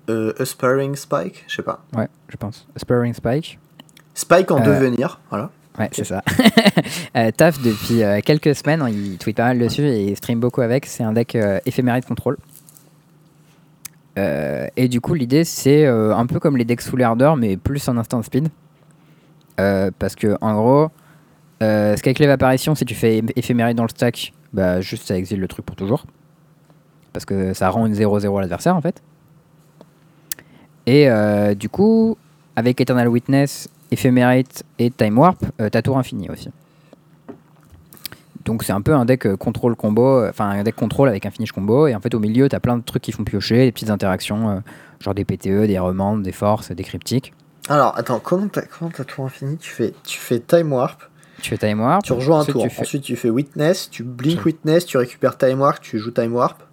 Euh, 0.10 0.34
Aspiring 0.40 0.96
Spike, 0.96 1.44
je 1.48 1.56
sais 1.56 1.62
pas. 1.64 1.84
Ouais, 1.96 2.08
je 2.30 2.38
pense. 2.38 2.68
Aspiring 2.76 3.14
Spike. 3.14 3.58
Spike 4.14 4.52
en 4.52 4.60
devenir, 4.60 5.20
voilà. 5.30 5.50
Ouais, 5.80 5.90
c'est 5.92 6.04
ça. 6.04 6.22
Taf, 7.38 7.60
depuis 7.64 8.02
quelques 8.24 8.54
semaines, 8.56 8.86
il 8.92 9.18
tweet 9.18 9.38
pas 9.38 9.46
mal 9.46 9.58
dessus 9.60 9.82
et 9.88 10.04
il 10.04 10.16
stream 10.16 10.40
beaucoup 10.40 10.62
avec. 10.62 10.86
C'est 10.86 11.04
un 11.04 11.14
deck 11.14 11.36
éphéméride 11.66 12.06
contrôle. 12.06 12.38
Et 14.18 14.88
du 14.88 15.02
coup, 15.02 15.16
l'idée, 15.16 15.44
c'est 15.44 15.88
un 15.88 16.26
peu 16.28 16.40
comme 16.40 16.58
les 16.58 16.66
decks 16.66 16.82
sous 16.82 16.96
l'ardeur, 16.96 17.36
mais 17.38 17.58
plus 17.58 17.88
en 17.90 17.98
instant 17.98 18.22
speed. 18.22 18.50
Parce 19.58 20.16
que, 20.16 20.38
en 20.42 20.54
gros, 20.54 20.90
euh, 21.64 21.96
ce 21.96 22.04
qu'avec 22.04 22.20
l'évaporation, 22.20 22.76
si 22.76 22.86
tu 22.86 22.94
fais 22.94 23.22
ép- 23.22 23.32
éphéméride 23.36 23.78
dans 23.78 23.84
le 23.84 23.90
stack, 23.90 24.34
bah, 24.54 24.82
juste 24.82 25.08
ça 25.08 25.18
exile 25.18 25.40
le 25.40 25.48
truc 25.48 25.66
pour 25.66 25.76
toujours. 25.76 26.06
Parce 27.12 27.26
que 27.26 27.54
ça 27.54 27.70
rend 27.70 27.86
une 27.86 27.94
0-0 27.94 28.38
à 28.38 28.42
l'adversaire, 28.42 28.76
en 28.76 28.82
fait. 28.82 29.02
Et 30.86 31.10
euh, 31.10 31.54
du 31.54 31.70
coup, 31.70 32.18
avec 32.56 32.82
Eternal 32.82 33.08
Witness, 33.08 33.70
Ephemerate 33.92 34.64
et 34.80 34.92
Time 34.92 35.18
Warp, 35.18 35.44
euh, 35.62 35.70
t'as 35.70 35.82
tour 35.82 35.98
infini 35.98 36.30
aussi. 36.30 36.50
Donc 38.46 38.64
c'est 38.64 38.74
un 38.74 38.82
peu 38.82 38.94
un 38.94 39.06
deck 39.06 39.26
euh, 39.26 39.38
contrôle 39.38 39.76
combo, 39.76 40.20
euh, 40.20 40.30
enfin 40.30 40.50
un 40.50 40.64
deck 40.64 40.76
contrôle 40.76 41.08
avec 41.08 41.26
un 41.26 41.32
finish 41.32 41.52
combo, 41.52 41.88
et 41.88 41.96
en 41.96 42.02
fait 42.02 42.14
au 42.14 42.20
milieu 42.20 42.50
t'as 42.50 42.60
plein 42.60 42.78
de 42.78 42.84
trucs 42.84 43.04
qui 43.04 43.12
font 43.12 43.24
piocher, 43.24 43.66
des 43.66 43.72
petites 43.72 43.90
interactions, 43.90 44.62
genre 45.00 45.14
des 45.14 45.24
PTE, 45.24 45.68
des 45.68 45.80
remandes, 45.80 46.24
des 46.24 46.32
forces, 46.32 46.72
des 46.72 46.84
cryptiques. 46.84 47.34
Alors, 47.70 47.98
attends, 47.98 48.20
comment 48.20 48.48
t'as 48.48 49.04
tour 49.06 49.26
infini? 49.26 49.56
Tu 49.58 49.72
fais, 49.72 49.94
tu 50.04 50.20
fais 50.20 50.40
Time 50.40 50.74
Warp, 50.74 51.02
Tu 51.44 51.50
fais 51.50 51.58
Time 51.58 51.82
Warp, 51.82 52.04
tu 52.06 52.14
rejoins 52.14 52.40
un 52.40 52.46
tour, 52.46 52.64
tu 52.64 52.70
fais- 52.70 52.82
ensuite 52.82 53.04
tu 53.04 53.18
fais 53.18 53.30
Witness, 53.30 53.90
tu 53.90 54.04
blink 54.04 54.46
Witness, 54.46 54.86
tu 54.86 54.98
récupères 54.98 55.38
Time 55.38 55.60
Warp, 55.60 55.82
tu 55.82 56.00
joues 56.00 56.12
Time 56.12 56.34
Warp. 56.34 56.64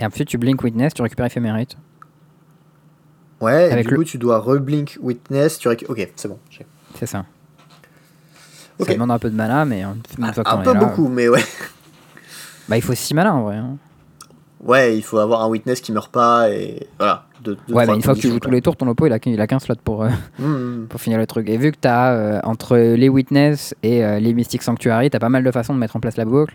et 0.00 0.04
ensuite 0.04 0.28
tu 0.28 0.38
Blink 0.38 0.60
Witness, 0.62 0.92
tu 0.92 1.02
récupères 1.02 1.26
Ephemerate. 1.26 1.76
Ouais, 3.40 3.68
et 3.68 3.72
Avec 3.72 3.84
du 3.86 3.92
le- 3.92 3.96
coup 3.98 4.02
tu 4.04 4.18
dois 4.18 4.38
reblink 4.40 4.98
Witness, 5.00 5.58
tu 5.60 5.68
récupères... 5.68 5.90
Ok, 5.96 6.08
c'est 6.16 6.26
bon. 6.26 6.38
C'est 6.96 7.06
ça. 7.06 7.24
Ça 8.80 8.92
demande 8.92 9.12
un 9.12 9.18
peu 9.20 9.30
de 9.30 9.36
mana, 9.36 9.64
mais 9.64 9.84
euh, 9.84 9.88
Un 10.20 10.32
peu 10.32 10.72
là, 10.74 10.80
beaucoup, 10.80 11.06
mais 11.08 11.28
ouais. 11.28 11.44
Bah 12.68 12.76
il 12.76 12.82
faut 12.82 12.94
6 12.94 13.14
mana 13.14 13.34
en 13.36 13.42
vrai. 13.44 13.56
hein. 13.56 13.76
Ouais, 14.64 14.96
il 14.96 15.02
faut 15.02 15.18
avoir 15.18 15.42
un 15.42 15.48
Witness 15.48 15.80
qui 15.80 15.92
meurt 15.92 16.10
pas 16.10 16.50
et 16.50 16.86
voilà. 16.98 17.24
deux- 17.44 17.56
deux, 17.68 17.74
Ouais, 17.74 17.86
mais 17.86 17.94
une 17.94 18.02
fois 18.02 18.14
que 18.14 18.20
tu 18.20 18.28
joues 18.28 18.40
tous 18.40 18.50
les 18.50 18.60
tours, 18.60 18.76
ton 18.76 18.88
oppo 18.88 19.06
il 19.06 19.12
a, 19.12 19.18
il 19.24 19.40
a 19.40 19.46
qu'un 19.46 19.60
slot 19.60 19.76
pour, 19.84 20.02
euh, 20.02 20.08
quoi. 20.36 20.46
Mmh, 20.46 20.50
mmh. 20.82 20.86
pour 20.88 21.00
finir 21.00 21.18
le 21.18 21.26
truc. 21.26 21.48
Et 21.48 21.56
vu 21.56 21.70
que 21.70 21.76
tu 21.80 21.86
as 21.88 22.40
entre 22.44 22.76
les 22.76 23.08
Witness 23.08 23.74
et 23.84 24.04
euh, 24.04 24.18
les 24.18 24.34
Mystic 24.34 24.62
Sanctuary, 24.62 25.10
tu 25.10 25.16
as 25.16 25.20
pas 25.20 25.28
mal 25.28 25.44
de 25.44 25.50
façons 25.52 25.74
de 25.74 25.78
mettre 25.78 25.94
en 25.96 26.00
place 26.00 26.16
la 26.16 26.24
boucle. 26.24 26.54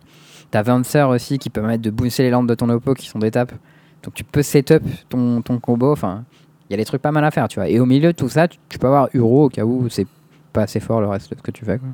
Tu 0.51 0.57
as 0.57 0.61
Vencer 0.63 1.03
aussi 1.03 1.39
qui 1.39 1.49
permettent 1.49 1.81
de 1.81 1.89
booster 1.91 2.23
les 2.23 2.29
landes 2.29 2.47
de 2.49 2.55
ton 2.55 2.67
oppo 2.69 2.93
qui 2.93 3.07
sont 3.07 3.19
d'étape. 3.19 3.53
Donc 4.03 4.13
tu 4.13 4.25
peux 4.25 4.41
setup 4.41 4.83
ton, 5.07 5.41
ton 5.41 5.59
combo. 5.59 5.91
Enfin, 5.93 6.25
il 6.69 6.73
y 6.73 6.75
a 6.75 6.77
des 6.77 6.85
trucs 6.85 7.01
pas 7.01 7.11
mal 7.13 7.23
à 7.23 7.31
faire, 7.31 7.47
tu 7.47 7.59
vois. 7.59 7.69
Et 7.69 7.79
au 7.79 7.85
milieu 7.85 8.11
de 8.11 8.17
tout 8.17 8.27
ça, 8.29 8.49
tu, 8.49 8.57
tu 8.67 8.77
peux 8.79 8.87
avoir 8.87 9.07
Uro 9.13 9.45
au 9.45 9.49
cas 9.49 9.63
où 9.63 9.87
c'est 9.89 10.07
pas 10.51 10.63
assez 10.63 10.81
fort 10.81 10.99
le 10.99 11.07
reste 11.07 11.31
de 11.31 11.37
ce 11.37 11.41
que 11.41 11.51
tu 11.51 11.63
fais. 11.63 11.79
Quoi. 11.79 11.87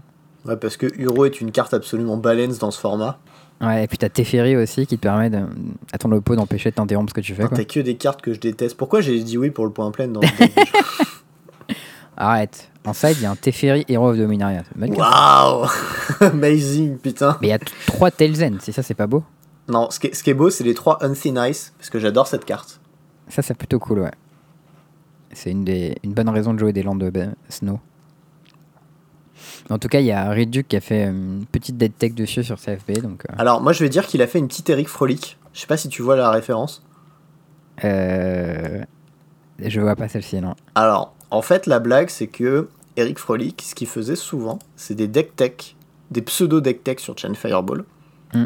Ouais, 0.45 0.57
parce 0.57 0.76
que 0.77 0.88
Uro 0.99 1.26
est 1.26 1.40
une 1.40 1.52
carte 1.52 1.73
absolument 1.76 2.18
balance 2.18 2.57
dans 2.60 2.72
ce 2.72 2.80
format. 2.80 3.19
Ouais, 3.61 3.84
et 3.84 3.88
puis 3.88 3.98
tu 3.98 4.06
as 4.06 4.10
Teferi 4.10 4.56
aussi 4.56 4.86
qui 4.88 4.98
te 4.98 5.02
permet 5.02 5.30
de- 5.30 5.45
à 5.91 5.98
ton 5.98 6.11
oppo 6.14 6.36
d'empêcher 6.36 6.69
de 6.72 6.76
t'interrompre 6.76 7.10
ce 7.10 7.14
que 7.14 7.19
tu 7.22 7.36
fais. 7.36 7.48
T'as 7.48 7.65
que 7.65 7.80
des 7.81 7.95
cartes 7.95 8.22
que 8.22 8.34
je 8.34 8.40
déteste. 8.40 8.77
Pourquoi 8.77 9.02
j'ai 9.02 9.19
dit 9.22 9.38
oui 9.38 9.49
pour 9.52 9.65
le 9.65 9.72
point 9.72 9.91
plein 9.91 10.07
dans 10.07 10.19
déjà 10.40 10.45
Arrête. 12.18 12.69
En 12.86 12.94
side, 12.94 13.15
il 13.18 13.23
y 13.23 13.26
a 13.26 13.31
un 13.31 13.36
Teferi 13.36 13.86
Hero 13.88 14.10
of 14.11 14.18
Dominaria. 14.18 14.64
Waouh 14.77 15.68
Amazing, 16.22 16.98
putain. 16.98 17.38
Mais 17.41 17.48
il 17.48 17.52
y 17.52 17.53
a 17.53 17.60
trois 17.86 18.11
Tailzen, 18.11 18.60
si 18.61 18.72
ça 18.73 18.81
c'est 18.84 18.94
pas 18.94 19.07
beau? 19.07 19.23
Non, 19.68 19.90
ce 19.91 19.99
qui 19.99 20.07
est, 20.07 20.15
ce 20.15 20.23
qui 20.23 20.30
est 20.31 20.34
beau, 20.34 20.49
c'est 20.49 20.64
les 20.64 20.73
trois 20.73 20.98
Unthin 21.03 21.48
Ice, 21.48 21.73
parce 21.77 21.90
que 21.90 21.99
j'adore 21.99 22.27
cette 22.27 22.45
carte. 22.45 22.80
Ça, 23.27 23.41
c'est 23.41 23.53
plutôt 23.56 23.77
cool, 23.80 23.99
ouais. 23.99 24.11
C'est 25.31 25.52
une, 25.52 25.64
des, 25.64 25.95
une 26.03 26.14
bonne 26.14 26.30
raison 26.30 26.53
de 26.53 26.60
jouer 26.60 26.73
des 26.73 26.81
landes 26.81 26.99
de 27.03 27.27
Snow. 27.49 27.80
En 29.70 29.78
tout 29.78 29.88
cas, 29.88 30.00
il 30.00 30.06
y 30.08 30.12
a 30.12 30.30
Riduc 30.30 30.68
qui 30.68 30.78
a 30.78 30.82
fait 30.82 31.06
euh, 31.06 31.12
une 31.12 31.46
petite 31.46 31.78
dead 31.78 31.96
tech 31.98 32.14
dessus 32.14 32.44
sur 32.44 32.60
CFB. 32.60 33.02
Donc, 33.02 33.24
euh, 33.30 33.36
Alors, 33.38 33.62
moi, 33.62 33.72
je 33.72 33.84
vais 33.84 33.90
dire 33.90 34.08
qu'il 34.08 34.22
a 34.22 34.28
fait 34.28 34.40
une 34.40 34.48
petite 34.48 34.70
Eric 34.70 34.88
Frolic. 34.88 35.38
Je 35.54 35.62
sais 35.62 35.68
pas 35.68 35.78
si 35.78 35.90
tu 35.90 36.02
vois 36.02 36.16
la 36.16 36.32
référence. 36.32 36.84
euh, 37.84 38.84
je 39.60 39.82
vois 39.82 39.96
pas 39.96 40.08
celle-ci, 40.08 40.40
non. 40.41 40.56
Alors, 40.76 41.14
en 41.32 41.41
fait, 41.41 41.68
la 41.68 41.80
blague, 41.80 42.10
c'est 42.10 42.28
que 42.28 42.70
Eric 42.96 43.20
Frolic, 43.20 43.62
ce 43.62 43.76
qu'il 43.76 43.88
faisait 43.88 44.16
souvent, 44.16 44.60
c'est 44.76 44.96
des 44.96 45.08
deck 45.08 45.36
tech, 45.36 45.76
des 46.12 46.22
pseudo 46.22 46.62
deck 46.62 46.84
tech 46.84 47.00
sur 47.00 47.18
Chain 47.18 47.34
Fireball. 47.34 47.84
Mm. 48.34 48.46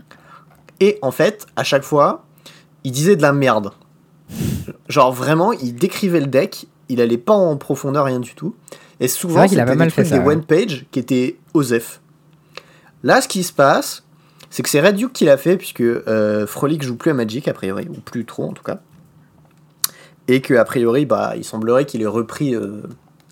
Et 0.80 1.00
en 1.02 1.12
fait, 1.12 1.46
à 1.56 1.64
chaque 1.64 1.84
fois, 1.84 2.26
il 2.84 2.92
disait 2.92 3.16
de 3.16 3.22
la 3.22 3.32
merde. 3.32 3.72
Genre 4.90 5.14
vraiment, 5.14 5.54
il 5.54 5.76
décrivait 5.76 6.20
le 6.20 6.28
deck, 6.28 6.68
il 6.90 7.00
allait 7.00 7.18
pas 7.18 7.34
en 7.34 7.56
profondeur, 7.58 8.06
rien 8.06 8.20
du 8.20 8.36
tout. 8.36 8.56
Et 9.04 9.08
souvent, 9.08 9.48
c'était 9.48 9.64
pas 9.66 9.72
des 9.72 9.78
mal 9.78 9.92
fait 9.92 10.06
ça, 10.06 10.18
des 10.18 10.24
ouais. 10.26 10.34
one 10.36 10.44
page 10.44 10.86
qui 10.92 11.00
étaient 11.00 11.38
OSEF. 11.54 12.00
Là, 13.04 13.22
ce 13.22 13.28
qui 13.28 13.44
se 13.44 13.52
passe, 13.52 14.04
c'est 14.50 14.64
que 14.64 14.70
c'est 14.70 14.80
Red 14.82 14.96
Duke 14.96 15.14
qui 15.14 15.26
l'a 15.26 15.38
fait, 15.38 15.58
puisque 15.58 15.82
euh, 15.82 16.48
Frolic 16.48 16.82
joue 16.84 16.96
plus 16.96 17.12
à 17.12 17.14
Magic, 17.14 17.48
a 17.48 17.54
priori, 17.54 17.88
ou 17.90 18.00
plus 18.00 18.24
trop 18.26 18.46
en 18.46 18.54
tout 18.54 18.64
cas. 18.64 18.80
Et 20.28 20.42
que 20.42 20.54
a 20.54 20.64
priori, 20.64 21.06
bah, 21.06 21.34
il 21.36 21.44
semblerait 21.44 21.86
qu'il 21.86 22.02
ait 22.02 22.06
repris, 22.08 22.56
euh, 22.56 22.82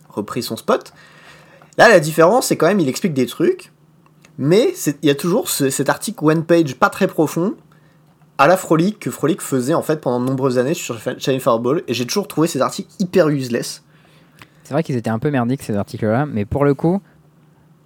repris 0.10 0.44
son 0.44 0.58
spot. 0.58 0.92
Là, 1.78 1.88
la 1.88 2.00
différence, 2.02 2.48
c'est 2.48 2.58
quand 2.58 2.68
même, 2.68 2.80
il 2.82 2.90
explique 2.90 3.14
des 3.14 3.26
trucs, 3.26 3.72
Mais 4.38 4.74
il 5.04 5.08
y 5.08 5.12
a 5.12 5.16
toujours 5.16 5.50
ce- 5.50 5.70
cet 5.70 5.88
article 5.90 6.20
one 6.26 6.44
page 6.44 6.76
pas 6.76 6.90
très 6.90 7.08
profond 7.08 7.54
à 8.38 8.48
la 8.48 8.58
Frolic 8.58 8.98
que 8.98 9.12
Frolic 9.12 9.40
faisait 9.42 9.74
en 9.76 9.84
fait 9.84 10.02
pendant 10.02 10.20
de 10.20 10.26
nombreuses 10.26 10.58
années 10.58 10.74
sur 10.74 10.98
Challenge 11.00 11.42
Fireball 11.42 11.84
et 11.88 11.94
j'ai 11.94 12.08
toujours 12.08 12.28
trouvé 12.28 12.48
ces 12.48 12.60
articles 12.62 12.90
hyper 13.00 13.30
useless. 13.30 13.84
C'est 14.72 14.76
vrai 14.76 14.84
qu'ils 14.84 14.96
étaient 14.96 15.10
un 15.10 15.20
peu 15.20 15.30
merdiques 15.32 15.64
ces 15.64 15.76
articles-là, 15.76 16.26
mais 16.26 16.46
pour 16.46 16.64
le 16.64 16.74
coup, 16.74 17.02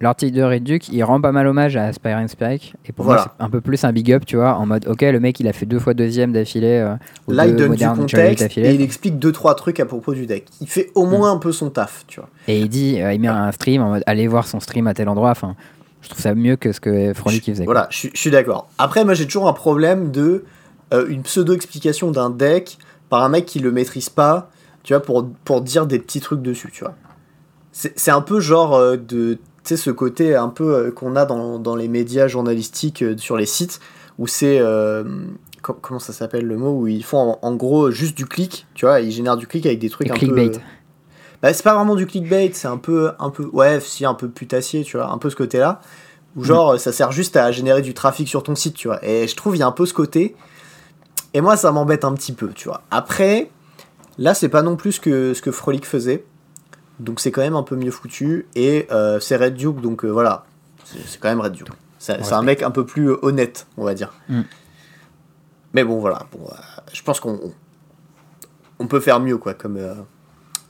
l'article 0.00 0.36
de 0.36 0.42
Reduc, 0.44 0.88
il 0.90 1.02
rend 1.02 1.20
pas 1.20 1.32
mal 1.32 1.48
hommage 1.48 1.76
à 1.76 1.86
Aspiring 1.86 2.28
Spike. 2.28 2.76
Et 2.84 2.92
pour 2.92 3.04
Voilà. 3.06 3.22
moi, 3.22 3.34
c'est 3.36 3.44
un 3.44 3.50
peu 3.50 3.60
plus 3.60 3.82
un 3.82 3.92
big 3.92 4.12
up, 4.12 4.24
tu 4.24 4.36
vois, 4.36 4.54
en 4.54 4.66
mode, 4.66 4.86
ok, 4.86 5.02
le 5.02 5.18
mec 5.18 5.40
il 5.40 5.48
a 5.48 5.52
fait 5.52 5.66
deux 5.66 5.80
fois 5.80 5.94
deuxième 5.94 6.32
d'affilée. 6.32 6.78
euh, 6.86 6.94
Là, 7.26 7.46
il 7.48 7.56
donne 7.56 7.74
du 7.74 7.84
contexte 7.88 8.56
et 8.56 8.72
il 8.72 8.82
explique 8.82 9.18
deux 9.18 9.32
trois 9.32 9.56
trucs 9.56 9.80
à 9.80 9.84
propos 9.84 10.14
du 10.14 10.26
deck. 10.26 10.46
Il 10.60 10.68
fait 10.68 10.92
au 10.94 11.06
moins 11.06 11.32
un 11.32 11.38
peu 11.38 11.50
son 11.50 11.70
taf, 11.70 12.04
tu 12.06 12.20
vois. 12.20 12.28
Et 12.46 12.60
il 12.60 12.68
dit, 12.68 13.02
euh, 13.02 13.12
il 13.12 13.20
met 13.20 13.26
un 13.26 13.50
stream 13.50 13.82
en 13.82 13.88
mode, 13.88 14.04
allez 14.06 14.28
voir 14.28 14.46
son 14.46 14.60
stream 14.60 14.86
à 14.86 14.94
tel 14.94 15.08
endroit. 15.08 15.30
Enfin, 15.30 15.56
je 16.02 16.08
trouve 16.08 16.20
ça 16.22 16.36
mieux 16.36 16.54
que 16.54 16.70
ce 16.70 16.78
que 16.78 17.12
Frolic 17.14 17.44
faisait. 17.44 17.64
Voilà, 17.64 17.88
je 17.90 17.96
suis- 17.98 18.10
je 18.14 18.20
suis 18.20 18.30
d'accord. 18.30 18.68
Après, 18.78 19.04
moi, 19.04 19.14
j'ai 19.14 19.24
toujours 19.24 19.48
un 19.48 19.52
problème 19.54 20.12
de 20.12 20.44
euh, 20.94 21.04
une 21.08 21.22
pseudo-explication 21.22 22.12
d'un 22.12 22.30
deck 22.30 22.78
par 23.08 23.24
un 23.24 23.28
mec 23.28 23.44
qui 23.44 23.58
le 23.58 23.72
maîtrise 23.72 24.08
pas, 24.08 24.50
tu 24.86 24.92
vois, 24.94 25.02
pour, 25.02 25.26
pour 25.44 25.62
dire 25.62 25.84
des 25.86 25.98
petits 25.98 26.20
trucs 26.20 26.42
dessus, 26.42 26.70
tu 26.72 26.84
vois. 26.84 26.94
C'est 27.72 28.12
un 28.12 28.20
peu 28.20 28.38
genre 28.38 28.74
euh, 28.76 28.96
de, 28.96 29.34
tu 29.34 29.40
sais, 29.64 29.76
ce 29.76 29.90
côté 29.90 30.36
un 30.36 30.48
peu 30.48 30.74
euh, 30.74 30.90
qu'on 30.92 31.16
a 31.16 31.26
dans, 31.26 31.58
dans 31.58 31.74
les 31.74 31.88
médias 31.88 32.28
journalistiques 32.28 33.02
euh, 33.02 33.16
sur 33.18 33.36
les 33.36 33.46
sites, 33.46 33.80
où 34.16 34.28
c'est, 34.28 34.60
euh, 34.60 35.02
co- 35.60 35.76
comment 35.82 35.98
ça 35.98 36.12
s'appelle 36.12 36.46
le 36.46 36.56
mot, 36.56 36.70
où 36.70 36.86
ils 36.86 37.02
font 37.02 37.18
en, 37.18 37.38
en 37.42 37.54
gros 37.56 37.90
juste 37.90 38.16
du 38.16 38.26
clic, 38.26 38.66
tu 38.74 38.86
vois, 38.86 39.00
ils 39.00 39.10
génèrent 39.10 39.36
du 39.36 39.48
clic 39.48 39.66
avec 39.66 39.80
des 39.80 39.90
trucs 39.90 40.08
un 40.08 40.14
clickbait. 40.14 40.50
peu... 40.50 40.58
Bah, 41.42 41.52
c'est 41.52 41.64
pas 41.64 41.74
vraiment 41.74 41.96
du 41.96 42.06
clickbait, 42.06 42.52
c'est 42.54 42.68
un 42.68 42.78
peu, 42.78 43.10
un 43.18 43.30
peu, 43.30 43.50
ouais, 43.52 43.80
si 43.80 44.06
un 44.06 44.14
peu 44.14 44.28
putassier, 44.28 44.84
tu 44.84 44.96
vois, 44.96 45.10
un 45.10 45.18
peu 45.18 45.30
ce 45.30 45.36
côté-là, 45.36 45.80
où 46.36 46.44
genre 46.44 46.78
ça 46.78 46.92
sert 46.92 47.10
juste 47.10 47.36
à 47.36 47.50
générer 47.50 47.82
du 47.82 47.92
trafic 47.92 48.28
sur 48.28 48.44
ton 48.44 48.54
site, 48.54 48.74
tu 48.74 48.86
vois. 48.86 49.04
Et 49.04 49.26
je 49.26 49.34
trouve 49.34 49.56
il 49.56 49.58
y 49.58 49.62
a 49.62 49.66
un 49.66 49.72
peu 49.72 49.84
ce 49.84 49.92
côté, 49.92 50.36
et 51.34 51.40
moi 51.40 51.56
ça 51.56 51.72
m'embête 51.72 52.04
un 52.04 52.14
petit 52.14 52.32
peu, 52.32 52.50
tu 52.54 52.68
vois. 52.68 52.82
Après, 52.90 53.50
là 54.18 54.34
c'est 54.34 54.48
pas 54.48 54.62
non 54.62 54.76
plus 54.76 54.92
ce 54.92 55.00
que 55.00 55.34
ce 55.34 55.42
que 55.42 55.50
Frolic 55.50 55.86
faisait, 55.86 56.24
donc 56.98 57.20
c'est 57.20 57.30
quand 57.30 57.42
même 57.42 57.56
un 57.56 57.62
peu 57.62 57.76
mieux 57.76 57.90
foutu, 57.90 58.46
et 58.54 58.86
euh, 58.90 59.20
c'est 59.20 59.36
Red 59.36 59.54
Duke, 59.54 59.80
donc 59.80 60.04
euh, 60.04 60.08
voilà, 60.08 60.44
c'est 60.84 61.20
quand 61.20 61.28
même 61.28 61.40
Red 61.40 61.52
Duke. 61.52 61.68
C'est 61.98 62.32
un 62.32 62.42
mec 62.42 62.62
un 62.62 62.70
peu 62.70 62.86
plus 62.86 63.10
euh, 63.10 63.18
honnête, 63.22 63.66
on 63.76 63.84
va 63.84 63.94
dire. 63.94 64.12
Mm. 64.28 64.42
Mais 65.74 65.82
bon, 65.82 65.98
voilà, 65.98 66.26
bon, 66.30 66.48
je 66.92 67.02
pense 67.02 67.20
qu'on 67.20 67.52
on 68.78 68.86
peut 68.86 69.00
faire 69.00 69.20
mieux, 69.20 69.38
quoi, 69.38 69.54
comme. 69.54 69.78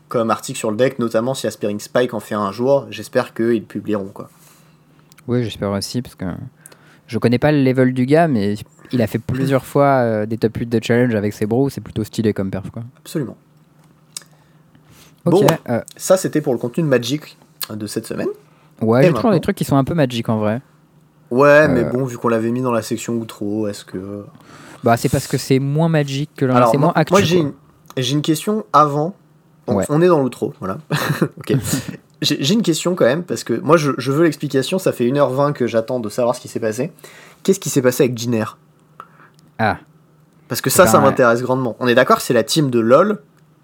comme 0.09 0.31
article 0.31 0.59
sur 0.59 0.71
le 0.71 0.77
deck, 0.77 0.99
notamment 0.99 1.35
si 1.35 1.47
Aspiring 1.47 1.79
Spike 1.79 2.15
en 2.15 2.21
fait 2.21 2.35
un 2.35 2.53
jour. 2.53 2.87
J'espère 2.91 3.35
qu'ils 3.35 3.65
publieront. 3.65 4.09
Quoi. 4.09 4.31
Oui, 5.29 5.45
j'espère 5.45 5.71
aussi, 5.73 6.03
parce 6.03 6.15
que 6.15 6.25
je 7.07 7.19
connais 7.19 7.39
pas 7.39 7.53
le 7.53 7.63
level 7.63 7.93
du 7.93 8.07
gars, 8.07 8.29
mais 8.29 8.55
il 8.93 9.03
a 9.03 9.07
fait 9.07 9.19
plusieurs 9.19 9.65
fois 9.65 9.85
euh, 10.03 10.27
des 10.27 10.39
top 10.39 10.57
8 10.57 10.67
de 10.67 10.81
challenge 10.83 11.15
avec 11.15 11.33
ses 11.33 11.47
bros, 11.47 11.69
c'est 11.71 11.81
plutôt 11.81 12.05
stylé 12.05 12.33
comme 12.33 12.51
perf, 12.51 12.71
quoi. 12.71 12.83
Absolument. 12.99 13.37
Ok, 15.25 15.33
Bon. 15.33 15.47
euh, 15.69 15.81
Ça, 15.97 16.17
c'était 16.17 16.41
pour 16.41 16.53
le 16.53 16.59
contenu 16.59 16.83
de 16.85 16.89
Magic 16.89 17.37
de 17.71 17.87
cette 17.87 18.07
semaine. 18.07 18.29
ouais, 18.81 19.03
j'ai 19.05 19.13
toujours 19.13 19.33
des 19.33 19.41
trucs 19.41 19.57
qui 19.57 19.65
sont 19.65 19.77
un 19.77 19.85
peu 19.85 19.95
magiques 19.95 20.29
en 20.29 20.39
vrai. 20.39 20.61
Ouais, 21.31 21.67
mais 21.69 21.81
Euh. 21.85 21.91
bon, 21.91 22.05
vu 22.05 22.17
qu'on 22.19 22.29
l'avait 22.29 22.51
mis 22.53 22.63
dans 22.63 22.71
la 22.73 22.83
section 22.83 23.15
outro, 23.15 23.67
est-ce 23.67 23.85
que. 23.85 24.25
Bah, 24.85 24.97
c'est 24.97 25.09
parce 25.09 25.27
que 25.27 25.37
c'est 25.37 25.59
moins 25.59 25.89
magique 25.89 26.31
que 26.37 26.45
Alors, 26.45 26.71
c'est 26.71 26.77
moi, 26.79 26.89
moins 26.89 26.93
actu. 26.95 27.13
moi, 27.13 27.23
j'ai 27.23 27.39
une, 27.39 27.53
une 27.97 28.23
question 28.23 28.65
avant. 28.73 29.15
On, 29.67 29.75
Ouais. 29.75 29.85
on 29.89 30.01
est 30.01 30.07
dans 30.07 30.21
l'outro, 30.23 30.55
voilà. 30.61 30.79
ok. 31.39 31.55
J'ai 32.23 32.55
une 32.55 32.63
question 32.63 32.95
quand 32.95 33.05
même, 33.05 33.25
parce 33.25 33.43
que 33.43 33.53
moi, 33.55 33.77
je, 33.77 33.91
je 33.99 34.13
veux 34.13 34.23
l'explication. 34.25 34.79
Ça 34.79 34.93
fait 34.93 35.05
1h20 35.05 35.53
que 35.53 35.67
j'attends 35.67 35.99
de 35.99 36.09
savoir 36.09 36.37
ce 36.37 36.41
qui 36.41 36.47
s'est 36.49 36.61
passé. 36.61 36.93
Qu'est-ce 37.43 37.59
qui 37.61 37.69
s'est 37.69 37.83
passé 37.83 38.05
avec 38.05 38.17
Jiner 38.17 38.45
Ah, 39.59 39.79
Parce 40.49 40.61
que 40.61 40.71
ça, 40.71 40.85
Ben, 40.85 40.91
ça 40.91 41.01
m'intéresse 41.01 41.43
grandement. 41.43 41.77
On 41.81 41.87
est 41.89 41.95
d'accord 41.95 42.17
que 42.17 42.23
c'est 42.23 42.35
la 42.35 42.45
team 42.45 42.71
de 42.71 42.79
LoL 42.79 43.19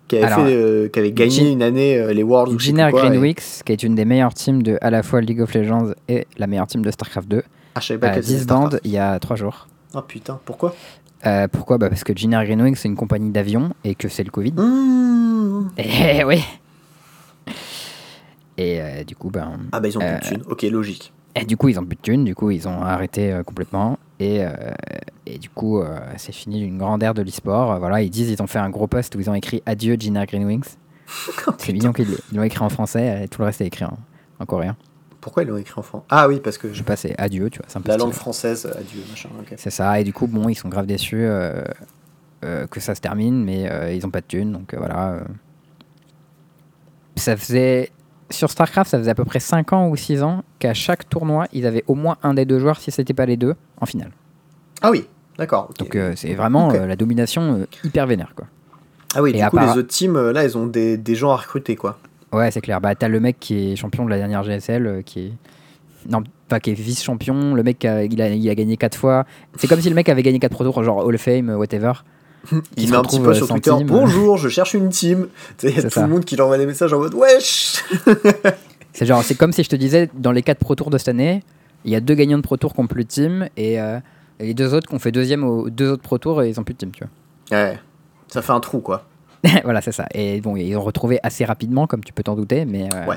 qui 0.09 0.17
avait, 0.17 0.27
Alors, 0.27 0.47
fait, 0.47 0.55
euh, 0.55 0.89
qui 0.89 0.99
avait 0.99 1.13
gagné 1.13 1.51
une 1.51 1.63
année 1.63 1.99
euh, 1.99 2.13
les 2.13 2.23
Worlds 2.23 2.53
et- 2.55 2.73
Greenwix, 2.73 3.63
qui 3.65 3.73
est 3.73 3.83
une 3.83 3.95
des 3.95 4.05
meilleures 4.05 4.35
teams 4.35 4.63
de 4.63 4.79
à 4.81 4.91
la 4.91 5.03
fois 5.03 5.21
League 5.21 5.41
of 5.41 5.55
Legends 5.55 5.93
et 6.09 6.27
la 6.39 6.47
meilleure 6.47 6.67
team 6.67 6.83
de 6.85 6.91
StarCraft 6.91 7.29
2, 7.29 7.43
Ah, 7.75 7.81
je 7.81 7.87
savais 7.87 7.99
pas 8.01 8.09
a 8.09 8.11
qu'elle 8.15 8.25
disband 8.25 8.71
il 8.85 8.91
y 8.91 8.99
a 8.99 9.19
3 9.19 9.37
jours. 9.37 9.69
Ah 9.95 10.03
putain, 10.07 10.41
pourquoi? 10.45 10.75
Euh, 11.25 11.47
pourquoi? 11.47 11.79
Bah 11.79 11.89
Parce 11.89 12.03
que 12.05 12.13
Giner 12.17 12.43
Greenwix, 12.45 12.81
c'est 12.81 12.89
une 12.89 12.97
compagnie 12.97 13.31
d'avion 13.31 13.73
et 13.85 13.95
que 13.95 14.09
c'est 14.09 14.25
le 14.25 14.31
Covid. 14.31 14.53
Mmh. 14.53 15.69
Eh 15.79 16.25
oui 16.27 16.43
Et 18.59 18.81
euh, 18.81 19.05
du 19.05 19.17
coup, 19.17 19.31
ben, 19.31 19.53
Ah 19.73 19.81
bah 19.81 19.89
ils 19.89 19.97
ont 19.97 20.01
plus 20.01 20.09
Euh, 20.09 20.19
de 20.19 20.25
thunes. 20.25 20.43
Ok, 20.49 20.63
logique. 20.63 21.13
Et 21.35 21.45
du 21.45 21.57
coup, 21.57 21.69
ils 21.69 21.79
ont 21.79 21.85
plus 21.85 21.97
de 21.97 22.03
thunes, 22.03 22.25
du 22.25 22.35
coup, 22.35 22.51
ils 22.51 22.69
ont 22.69 22.83
arrêté 22.83 23.33
euh, 23.33 23.43
complètement. 23.43 23.99
Et, 24.19 24.45
euh, 24.45 24.51
et 25.27 25.39
du 25.39 25.49
coup, 25.49 25.81
euh, 25.81 25.99
c'est 26.19 26.33
fini 26.33 26.63
une 26.63 26.77
grande 26.79 27.03
ère 27.03 27.15
de 27.15 27.23
l'e-sport. 27.23 27.79
Voilà, 27.79 28.03
ils 28.03 28.11
disent 28.11 28.31
ils 28.31 28.43
ont 28.43 28.47
fait 28.47 28.59
un 28.59 28.71
gros 28.71 28.87
post 28.87 29.15
où 29.15 29.21
ils 29.21 29.31
ont 29.31 29.35
écrit 29.35 29.63
Adieu 29.65 29.97
Gina 29.99 30.27
Greenwings. 30.27 30.77
c'est 31.59 31.73
mignon 31.73 31.93
qu'ils 31.93 32.09
ils 32.31 32.37
l'ont 32.37 32.43
écrit 32.43 32.63
en 32.65 32.69
français 32.69 33.25
et 33.25 33.29
tout 33.29 33.41
le 33.41 33.47
reste 33.47 33.61
est 33.61 33.67
écrit 33.67 33.85
en, 33.85 33.99
en 34.39 34.47
coréen. 34.47 34.77
Pourquoi 35.21 35.43
ils 35.43 35.49
l'ont 35.49 35.57
écrit 35.57 35.79
en 35.79 35.83
français 35.83 36.05
Ah 36.11 36.29
oui, 36.29 36.41
parce 36.41 36.59
que 36.59 36.73
Je 36.73 36.79
sais 36.79 36.85
pas, 36.85 36.97
c'est 36.97 37.19
Adieu, 37.19 37.49
tu 37.49 37.59
vois, 37.59 37.67
c'est 37.69 37.79
un 37.79 37.81
peu 37.81 37.89
la 37.89 37.97
langue 37.97 38.13
française, 38.13 38.67
adieu, 38.67 39.03
machin. 39.09 39.29
C'est 39.57 39.71
ça, 39.71 40.01
et 40.01 40.05
du 40.05 40.13
coup, 40.13 40.27
bon, 40.27 40.49
ils 40.49 40.55
sont 40.55 40.69
grave 40.69 40.87
déçus 40.87 41.29
que 42.43 42.81
ça 42.81 42.95
se 42.95 43.01
termine, 43.01 43.45
mais 43.45 43.97
ils 43.97 44.05
ont 44.05 44.11
pas 44.11 44.21
de 44.21 44.27
thunes, 44.27 44.53
donc 44.53 44.75
voilà. 44.75 45.21
Ça 47.17 47.37
faisait. 47.37 47.93
Sur 48.33 48.51
StarCraft, 48.51 48.91
ça 48.91 48.99
faisait 48.99 49.11
à 49.11 49.15
peu 49.15 49.25
près 49.25 49.41
5 49.41 49.73
ans 49.73 49.89
ou 49.89 49.97
6 49.97 50.23
ans 50.23 50.43
qu'à 50.59 50.75
chaque 50.75 51.09
tournoi, 51.09 51.47
ils 51.53 51.67
avaient 51.67 51.85
au 51.87 51.95
moins 51.95 52.17
un 52.23 52.35
des 52.35 52.45
deux 52.45 52.59
joueurs, 52.59 52.81
si 52.81 52.91
c'était 52.91 53.15
pas 53.15 53.27
les 53.27 53.37
deux, 53.37 53.55
en 53.81 53.87
finale. 53.87 54.11
Ah 54.81 54.91
oui, 54.91 55.07
d'accord. 55.39 55.71
Donc 55.79 55.95
euh, 55.95 56.13
c'est 56.17 56.35
vraiment 56.35 56.73
euh, 56.73 56.87
la 56.87 56.97
domination 56.97 57.59
euh, 57.61 57.67
hyper 57.85 58.07
vénère, 58.07 58.33
quoi. 58.35 58.47
ah 59.15 59.23
oui, 59.23 59.31
et 59.31 59.41
du 59.43 59.45
coup, 59.49 59.57
part- 59.57 59.73
les 59.75 59.79
autres 59.81 59.89
teams, 59.89 60.31
là, 60.31 60.45
ils 60.45 60.57
ont 60.59 60.67
des, 60.67 60.97
des 60.97 61.15
gens 61.15 61.31
à 61.31 61.37
recruter, 61.37 61.77
quoi. 61.77 61.99
Ouais, 62.33 62.51
c'est 62.51 62.61
clair. 62.63 62.81
Bah, 62.81 62.95
t'as 62.95 63.09
le 63.09 63.21
mec 63.21 63.39
qui 63.39 63.73
est 63.73 63.77
champion 63.77 64.05
de 64.07 64.11
la 64.11 64.17
dernière 64.17 64.43
GSL, 64.43 65.03
qui 65.05 65.27
est. 65.27 65.33
Non, 66.11 66.25
pas 66.49 66.59
qui 66.59 66.71
est 66.71 66.75
vice-champion, 66.75 67.55
le 67.55 67.63
mec 67.63 67.79
qui 67.79 67.87
a, 67.87 68.03
il 68.03 68.21
a, 68.21 68.29
il 68.31 68.49
a 68.51 68.55
gagné 68.57 68.77
4 68.77 68.97
fois. 68.99 69.25
C'est 69.57 69.69
comme 69.69 69.81
si 69.81 69.89
le 69.89 69.95
mec 69.95 70.09
avait 70.09 70.23
gagné 70.25 70.39
4 70.41 70.51
Pro 70.51 70.65
Tours, 70.65 70.83
genre 70.83 71.05
Hall 71.07 71.15
of 71.15 71.21
Fame, 71.21 71.51
whatever. 71.51 71.93
Il 72.77 72.87
se 72.87 72.91
met 72.93 72.97
un 72.97 73.03
petit 73.03 73.21
euh, 73.21 73.35
sur 73.35 73.47
Twitter 73.49 73.71
team. 73.79 73.87
Bonjour, 73.87 74.37
je 74.37 74.49
cherche 74.49 74.75
une 74.75 74.89
team. 74.89 75.29
Il 75.63 75.71
y 75.71 75.79
a 75.79 75.83
tout 75.83 75.91
ça. 75.91 76.03
le 76.03 76.09
monde 76.09 76.25
qui 76.25 76.35
lui 76.37 76.43
envoie 76.43 76.59
des 76.59 76.67
messages 76.67 76.93
en 76.93 76.99
mode 76.99 77.15
Wesh 77.15 77.83
C'est 78.93 79.07
genre, 79.07 79.23
c'est 79.23 79.35
comme 79.37 79.53
si 79.53 79.63
je 79.65 79.69
te 79.71 79.77
disais, 79.77 80.11
dans 80.15 80.33
les 80.33 80.43
4 80.43 80.59
Pro 80.59 80.75
Tours 80.75 80.91
de 80.91 80.99
cette 80.99 81.09
année, 81.09 81.43
il 81.85 81.91
y 81.93 81.97
a 81.97 82.01
deux 82.01 82.15
gagnants 82.15 82.37
de 82.37 82.43
Pro 82.43 82.57
Tour 82.59 82.75
qui 82.75 82.81
ont 82.81 82.87
plus 82.87 83.05
de 83.05 83.09
team, 83.09 83.49
et, 83.57 83.81
euh, 83.81 83.99
et 84.39 84.47
les 84.47 84.55
deux 84.55 84.75
autres 84.75 84.87
qui 84.89 84.95
ont 84.95 84.99
fait 84.99 85.13
deuxième 85.13 85.45
aux 85.45 85.71
deux 85.71 85.91
autres 85.93 86.03
Pro 86.03 86.19
Tours, 86.19 86.43
et 86.43 86.49
ils 86.51 86.61
ont 86.61 86.65
plus 86.65 86.75
de 86.75 86.79
team, 86.79 86.91
tu 86.91 87.05
Ouais, 87.51 87.79
ça 88.29 88.43
fait 88.43 88.53
un 88.53 88.61
trou, 88.61 88.81
quoi. 88.81 89.07
vois. 89.43 89.53
voilà, 89.65 89.81
c'est 89.81 89.93
ça. 89.93 90.07
Et 90.15 90.41
bon, 90.43 90.57
ils 90.57 90.77
ont 90.77 90.83
retrouvé 90.83 91.21
assez 91.23 91.45
rapidement, 91.45 91.87
comme 91.87 92.05
tu 92.05 92.13
peux 92.13 92.23
t'en 92.23 92.35
douter, 92.35 92.65
mais. 92.67 92.89
euh, 92.95 93.07
Ouais. 93.07 93.17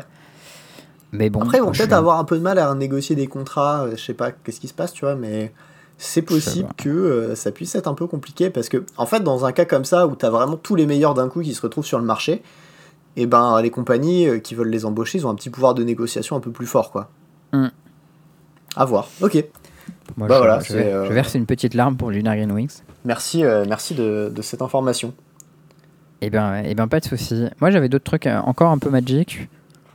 Mais 1.11 1.29
bon. 1.29 1.41
Après, 1.41 1.57
ils 1.57 1.61
vont 1.61 1.71
peut-être 1.71 1.83
suis- 1.85 1.93
avoir 1.93 2.19
un 2.19 2.23
peu 2.25 2.37
de 2.37 2.41
mal 2.41 2.57
à 2.57 2.73
négocier 2.73 3.15
des 3.15 3.27
contrats, 3.27 3.83
euh, 3.83 3.91
je 3.97 4.01
sais 4.03 4.13
pas 4.13 4.31
qu'est-ce 4.31 4.59
qui 4.61 4.67
se 4.69 4.73
passe, 4.73 4.93
tu 4.93 5.05
vois, 5.05 5.15
mais 5.15 5.51
c'est 5.97 6.21
possible 6.21 6.69
que 6.77 6.89
euh, 6.89 7.35
ça 7.35 7.51
puisse 7.51 7.73
être 7.75 7.87
un 7.87 7.93
peu 7.93 8.05
compliqué 8.07 8.49
parce 8.49 8.67
que, 8.69 8.83
en 8.97 9.05
fait, 9.05 9.21
dans 9.21 9.45
un 9.45 9.51
cas 9.51 9.65
comme 9.65 9.85
ça 9.85 10.07
où 10.07 10.15
t'as 10.15 10.29
vraiment 10.29 10.57
tous 10.57 10.75
les 10.75 10.85
meilleurs 10.85 11.13
d'un 11.13 11.29
coup 11.29 11.41
qui 11.41 11.53
se 11.53 11.61
retrouvent 11.61 11.85
sur 11.85 11.99
le 11.99 12.05
marché, 12.05 12.41
et 13.17 13.27
ben 13.27 13.61
les 13.61 13.69
compagnies 13.69 14.27
euh, 14.27 14.39
qui 14.39 14.55
veulent 14.55 14.69
les 14.69 14.85
embaucher, 14.85 15.19
ils 15.19 15.25
ont 15.25 15.29
un 15.29 15.35
petit 15.35 15.49
pouvoir 15.49 15.73
de 15.73 15.83
négociation 15.83 16.35
un 16.35 16.41
peu 16.41 16.51
plus 16.51 16.65
fort, 16.65 16.91
quoi. 16.91 17.09
Mm. 17.53 17.67
À 18.75 18.85
voir. 18.85 19.07
Ok. 19.21 19.43
Moi, 20.17 20.27
Bah 20.27 20.35
je, 20.35 20.39
voilà, 20.39 20.59
je, 20.59 20.67
c'est, 20.67 20.93
euh, 20.93 21.05
je 21.05 21.13
verse 21.13 21.33
une 21.35 21.45
petite 21.45 21.73
larme 21.73 21.95
pour 21.95 22.11
Lunar 22.11 22.35
Green 22.35 22.51
Wings. 22.51 22.81
Merci, 23.05 23.45
euh, 23.45 23.63
merci 23.67 23.95
de, 23.95 24.31
de 24.35 24.41
cette 24.41 24.61
information. 24.61 25.13
Eh 26.21 26.29
ben, 26.29 26.61
eh 26.65 26.75
ben, 26.75 26.87
pas 26.87 26.99
de 26.99 27.05
souci. 27.05 27.45
Moi, 27.61 27.71
j'avais 27.71 27.87
d'autres 27.87 28.03
trucs 28.03 28.25
encore 28.27 28.71
un 28.71 28.77
peu 28.79 28.89
magic. 28.89 29.47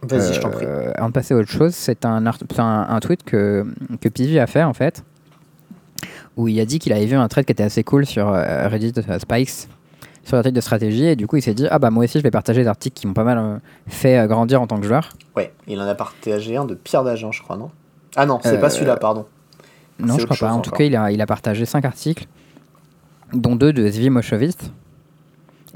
Vas-y, 0.02 0.32
je 0.32 0.40
t'en 0.40 0.50
prie. 0.50 0.64
Avant 0.94 1.08
de 1.08 1.12
passer 1.12 1.34
à 1.34 1.36
autre 1.36 1.50
chose, 1.50 1.74
c'est 1.74 2.06
un, 2.06 2.24
un, 2.26 2.86
un 2.88 3.00
tweet 3.00 3.22
que, 3.22 3.66
que 4.00 4.08
Pivi 4.08 4.38
a 4.38 4.46
fait 4.46 4.62
en 4.62 4.72
fait, 4.72 5.04
où 6.40 6.48
il 6.48 6.58
a 6.60 6.64
dit 6.64 6.78
qu'il 6.78 6.92
avait 6.92 7.06
vu 7.06 7.16
un 7.16 7.28
trade 7.28 7.44
qui 7.44 7.52
était 7.52 7.62
assez 7.62 7.84
cool 7.84 8.06
sur 8.06 8.28
euh, 8.28 8.68
Reddit 8.68 8.92
euh, 9.08 9.18
Spikes, 9.18 9.68
sur 10.24 10.36
l'article 10.36 10.56
de 10.56 10.60
stratégie, 10.60 11.06
et 11.06 11.16
du 11.16 11.26
coup 11.26 11.36
il 11.36 11.42
s'est 11.42 11.54
dit 11.54 11.66
Ah 11.70 11.78
bah 11.78 11.90
moi 11.90 12.04
aussi 12.04 12.18
je 12.18 12.22
vais 12.22 12.30
partager 12.30 12.62
des 12.62 12.68
articles 12.68 12.98
qui 12.98 13.06
m'ont 13.06 13.14
pas 13.14 13.24
mal 13.24 13.38
euh, 13.38 13.56
fait 13.88 14.18
euh, 14.18 14.26
grandir 14.26 14.60
en 14.62 14.66
tant 14.66 14.78
que 14.80 14.86
joueur. 14.86 15.10
Ouais, 15.36 15.52
il 15.66 15.80
en 15.80 15.86
a 15.86 15.94
partagé 15.94 16.56
un 16.56 16.64
de 16.64 16.74
Pierre 16.74 17.04
d'Agen, 17.04 17.32
je 17.32 17.42
crois, 17.42 17.56
non? 17.56 17.70
Ah 18.16 18.26
non, 18.26 18.38
c'est 18.42 18.56
Euh, 18.56 18.60
pas 18.60 18.70
celui-là, 18.70 18.96
pardon. 18.96 19.26
Non, 19.98 20.18
je 20.18 20.24
crois 20.24 20.36
pas. 20.36 20.52
En 20.52 20.60
tout 20.60 20.70
cas, 20.70 20.84
il 20.84 20.96
a, 20.96 21.10
il 21.12 21.20
a 21.20 21.26
partagé 21.26 21.64
5 21.66 21.84
articles, 21.84 22.26
dont 23.32 23.54
deux 23.54 23.72
de 23.72 23.86
Zvi 23.88 24.08
Moshovitz. 24.10 24.56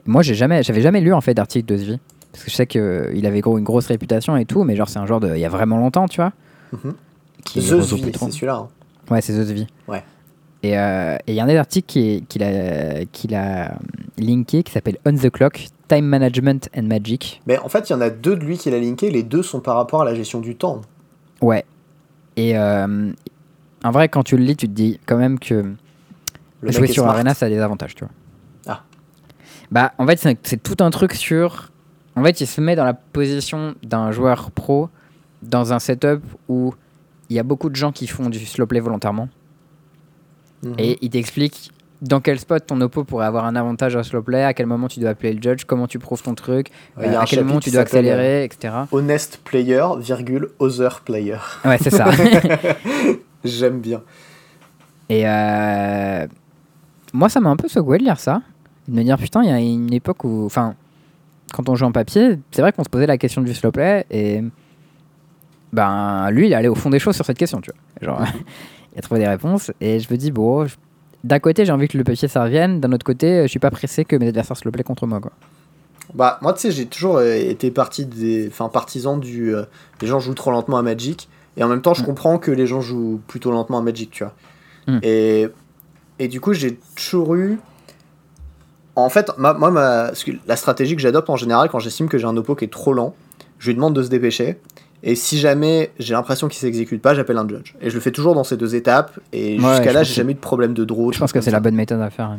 Moi, 0.07 0.23
j'ai 0.23 0.35
jamais, 0.35 0.63
j'avais 0.63 0.81
jamais 0.81 1.01
lu 1.01 1.13
en 1.13 1.21
fait 1.21 1.35
d'article 1.35 1.67
de 1.67 1.77
Zvi. 1.77 2.01
Parce 2.33 2.45
que 2.45 2.51
je 2.51 2.57
sais 2.57 2.67
qu'il 2.67 3.27
avait 3.27 3.41
gros, 3.41 3.59
une 3.59 3.65
grosse 3.65 3.87
réputation 3.87 4.37
et 4.37 4.45
tout, 4.45 4.65
mais 4.65 4.75
genre 4.77 4.89
c'est 4.89 4.99
un 4.99 5.07
genre 5.07 5.21
de. 5.21 5.35
Il 5.35 5.41
y 5.41 5.45
a 5.45 5.49
vraiment 5.49 5.77
longtemps, 5.79 6.09
tu 6.09 6.17
vois. 6.21 6.33
Mhm. 6.73 6.95
Qui 7.45 7.61
The 7.61 7.63
réseau 7.71 7.81
Zvi, 7.97 8.13
c'est 8.19 8.31
celui-là. 8.33 8.55
hein. 8.57 8.69
Ouais, 9.11 9.21
c'est 9.21 9.35
The 9.35 9.51
Vie. 9.51 9.67
Ouais. 9.87 10.03
Et 10.65 10.79
euh, 10.79 11.17
et 11.27 11.33
il 11.33 11.35
y 11.35 11.41
a 11.41 11.45
un 11.45 11.47
des 11.47 11.59
articles 11.59 11.87
qui 11.87 12.25
qu'il 12.27 12.43
a, 12.43 13.05
qu'il 13.13 13.35
a 13.35 13.67
euh, 13.67 13.75
linké 14.17 14.63
qui 14.63 14.73
s'appelle 14.73 14.97
On 15.05 15.15
the 15.15 15.29
Clock, 15.29 15.67
Time 15.89 16.07
Management 16.07 16.71
and 16.75 16.85
Magic. 16.85 17.43
Mais 17.47 17.59
en 17.59 17.69
fait, 17.69 17.91
il 17.91 17.93
y 17.93 17.97
en 17.97 18.01
a 18.01 18.09
deux 18.09 18.35
de 18.35 18.43
lui 18.47 18.57
qu'il 18.57 18.73
a 18.73 18.81
linké, 18.81 19.11
les 19.11 19.23
deux 19.23 19.43
sont 19.43 19.61
par 19.61 19.77
rapport 19.77 20.01
à 20.01 20.05
la 20.07 20.15
gestion 20.15 20.41
du 20.41 20.57
temps. 20.57 20.81
Ouais. 21.43 21.67
Et 22.37 22.57
euh, 22.57 23.13
en 23.85 23.91
vrai, 23.91 24.09
quand 24.09 24.23
tu 24.23 24.39
le 24.39 24.45
lis, 24.45 24.57
tu 24.57 24.67
te 24.67 24.73
dis 24.73 24.99
quand 25.05 25.19
même 25.19 25.39
que 25.39 25.67
Le 26.63 26.73
jouer 26.73 26.87
sur 26.87 27.03
smart. 27.03 27.15
Arena, 27.15 27.35
ça 27.35 27.45
a 27.45 27.49
des 27.51 27.59
avantages, 27.59 27.95
tu 27.95 28.07
vois. 28.07 28.15
Ah. 28.67 28.81
Bah, 29.71 29.93
en 29.99 30.07
fait, 30.07 30.19
c'est 30.19 30.39
c'est 30.45 30.63
tout 30.63 30.83
un 30.83 30.89
truc 30.89 31.13
sur. 31.13 31.73
En 32.17 32.25
fait, 32.25 32.41
il 32.41 32.47
se 32.47 32.63
met 32.63 32.75
dans 32.75 32.87
la 32.87 32.95
position 32.95 33.75
d'un 33.83 34.13
joueur 34.13 34.51
pro 34.51 34.89
dans 35.43 35.75
un 35.75 35.79
setup 35.79 36.23
où 36.49 36.73
il 37.29 37.37
y 37.37 37.39
a 37.39 37.43
beaucoup 37.43 37.69
de 37.69 37.77
gens 37.77 37.93
qui 37.93 38.07
font 38.07 38.31
du 38.31 38.39
slow 38.47 38.65
play 38.65 38.81
volontairement. 38.81 39.29
Mhm. 40.65 40.75
Et 40.79 40.99
il 41.03 41.11
t'explique 41.11 41.71
dans 42.03 42.21
quel 42.21 42.39
spot 42.39 42.67
ton 42.67 42.81
oppo 42.81 43.05
pourrait 43.05 43.27
avoir 43.27 43.45
un 43.47 43.57
avantage 43.57 43.97
à 43.97 44.03
slow 44.03 44.23
play, 44.23 44.43
à 44.43 44.53
quel 44.53 44.67
moment 44.67 44.89
tu 44.89 45.01
dois 45.01 45.11
appeler 45.11 45.33
le 45.33 45.43
judge, 45.43 45.65
comment 45.65 45.87
tu 45.87 45.99
prouves 45.99 46.23
ton 46.23 46.35
truc, 46.35 46.69
Ouais, 46.99 47.09
euh, 47.09 47.21
à 47.21 47.25
quel 47.25 47.45
moment 47.45 47.61
tu 47.61 47.71
dois 47.71 47.81
accélérer, 47.83 48.45
etc. 48.45 48.75
Honest 48.93 49.41
player, 49.43 49.85
virgule, 49.99 50.49
other 50.59 51.01
player. 51.05 51.39
Ouais, 51.65 51.79
c'est 51.81 51.91
ça. 51.91 52.11
J'aime 53.45 53.81
bien. 53.81 54.03
Et 55.09 55.29
euh, 55.29 56.27
moi, 57.13 57.29
ça 57.29 57.41
m'a 57.41 57.51
un 57.51 57.57
peu 57.57 57.69
secoué 57.69 57.99
de 57.99 58.05
lire 58.05 58.19
ça. 58.19 58.43
De 58.89 58.95
me 58.95 59.03
dire, 59.03 59.17
putain, 59.19 59.43
il 59.43 59.49
y 59.49 59.53
a 59.53 59.59
une 59.59 59.93
époque 59.93 60.25
où. 60.25 60.45
Enfin, 60.45 60.75
quand 61.53 61.69
on 61.69 61.75
joue 61.75 61.87
en 61.87 61.93
papier, 61.93 62.39
c'est 62.51 62.63
vrai 62.63 62.73
qu'on 62.73 62.85
se 62.85 62.89
posait 62.89 63.07
la 63.07 63.19
question 63.19 63.43
du 63.43 63.55
slow 63.55 63.73
play 63.73 64.05
et. 64.11 64.43
Ben, 65.73 66.31
lui, 66.31 66.47
il 66.47 66.55
allé 66.55 66.69
au 66.69 66.77
fond 66.77 66.89
des 66.89 67.01
choses 67.01 67.17
sur 67.17 67.25
cette 67.25 67.37
question, 67.37 67.61
tu 67.61 67.73
vois. 68.01 68.07
Genre, 68.07 68.25
a 68.99 69.03
trouvé 69.03 69.21
des 69.21 69.29
réponses 69.29 69.71
et 69.81 69.99
je 70.01 70.09
me 70.13 70.17
dis, 70.17 70.31
bon, 70.31 70.67
je- 70.67 70.77
d'un 71.25 71.39
côté, 71.39 71.65
j'ai 71.65 71.73
envie 71.73 71.89
que 71.89 71.97
le 71.97 72.05
papier 72.05 72.29
ça 72.29 72.43
revienne, 72.45 72.81
d'un 72.81 72.93
autre 72.93 73.05
côté, 73.05 73.43
je 73.45 73.47
suis 73.49 73.59
pas 73.59 73.71
pressé 73.71 74.05
que 74.05 74.15
mes 74.17 74.29
adversaires 74.29 74.57
slow 74.57 74.71
play 74.71 74.83
contre 74.83 75.07
moi, 75.07 75.21
quoi. 75.21 75.33
Bah, 76.15 76.39
moi, 76.43 76.53
tu 76.53 76.61
sais, 76.61 76.71
j'ai 76.71 76.85
toujours 76.87 77.17
euh, 77.17 77.35
été 77.35 77.71
parti 77.71 78.05
des, 78.05 78.47
enfin, 78.49 78.69
partisan 78.69 79.17
du. 79.17 79.55
euh, 79.55 79.65
les 80.03 80.07
gens 80.07 80.21
jouent 80.21 80.35
trop 80.35 80.51
lentement 80.51 80.77
à 80.77 80.83
Magic. 80.83 81.29
Et 81.57 81.65
en 81.65 81.69
même 81.69 81.81
temps, 81.81 81.95
je 81.95 82.03
Mm. 82.03 82.07
comprends 82.07 82.39
que 82.39 82.51
les 82.51 82.67
gens 82.67 82.81
jouent 82.83 83.21
plutôt 83.27 83.51
lentement 83.53 83.79
à 83.79 83.83
Magic, 83.83 84.11
tu 84.11 84.23
vois. 84.25 84.35
Mm. 84.87 84.99
Et, 85.03 85.49
et 86.19 86.29
du 86.29 86.41
coup, 86.43 86.53
j'ai 86.53 86.79
toujours 86.95 87.35
eu. 87.37 87.59
En 88.97 89.09
fait, 89.09 89.31
ma- 89.39 89.55
moi, 89.55 89.71
ma, 89.71 90.11
la 90.47 90.57
stratégie 90.57 90.95
que 90.95 91.03
j'adopte 91.03 91.31
en 91.31 91.37
général 91.37 91.69
quand 91.71 91.79
j'estime 91.79 92.09
que 92.09 92.19
j'ai 92.19 92.27
un 92.27 92.37
oppo 92.37 92.55
qui 92.55 92.65
est 92.67 92.73
trop 92.73 92.93
lent, 92.93 93.15
je 93.59 93.69
lui 93.71 93.75
demande 93.75 93.95
de 93.95 94.03
se 94.03 94.09
dépêcher. 94.11 94.59
Et 95.07 95.17
si 95.17 95.39
jamais 95.39 95.93
j'ai 95.99 96.15
l'impression 96.15 96.49
qu'il 96.49 96.59
s'exécute 96.59 97.03
pas, 97.03 97.15
j'appelle 97.15 97.37
un 97.37 97.47
judge. 97.47 97.75
Et 97.83 97.91
je 97.91 97.95
le 97.95 98.01
fais 98.01 98.11
toujours 98.11 98.35
dans 98.35 98.43
ces 98.43 98.57
deux 98.57 98.75
étapes. 98.75 99.21
Et 99.35 99.61
Ouais, 99.61 99.77
jusqu'à 99.77 99.93
là, 99.93 100.03
j'ai 100.03 100.15
jamais 100.15 100.33
eu 100.33 100.35
de 100.35 100.41
problème 100.41 100.73
de 100.73 100.83
draw. 100.83 101.13
Je 101.13 101.19
pense 101.19 101.31
que 101.31 101.43
c'est 101.43 101.51
la 101.51 101.61
bonne 101.61 101.75
méthode 101.75 102.01
à 102.01 102.09
faire. 102.09 102.35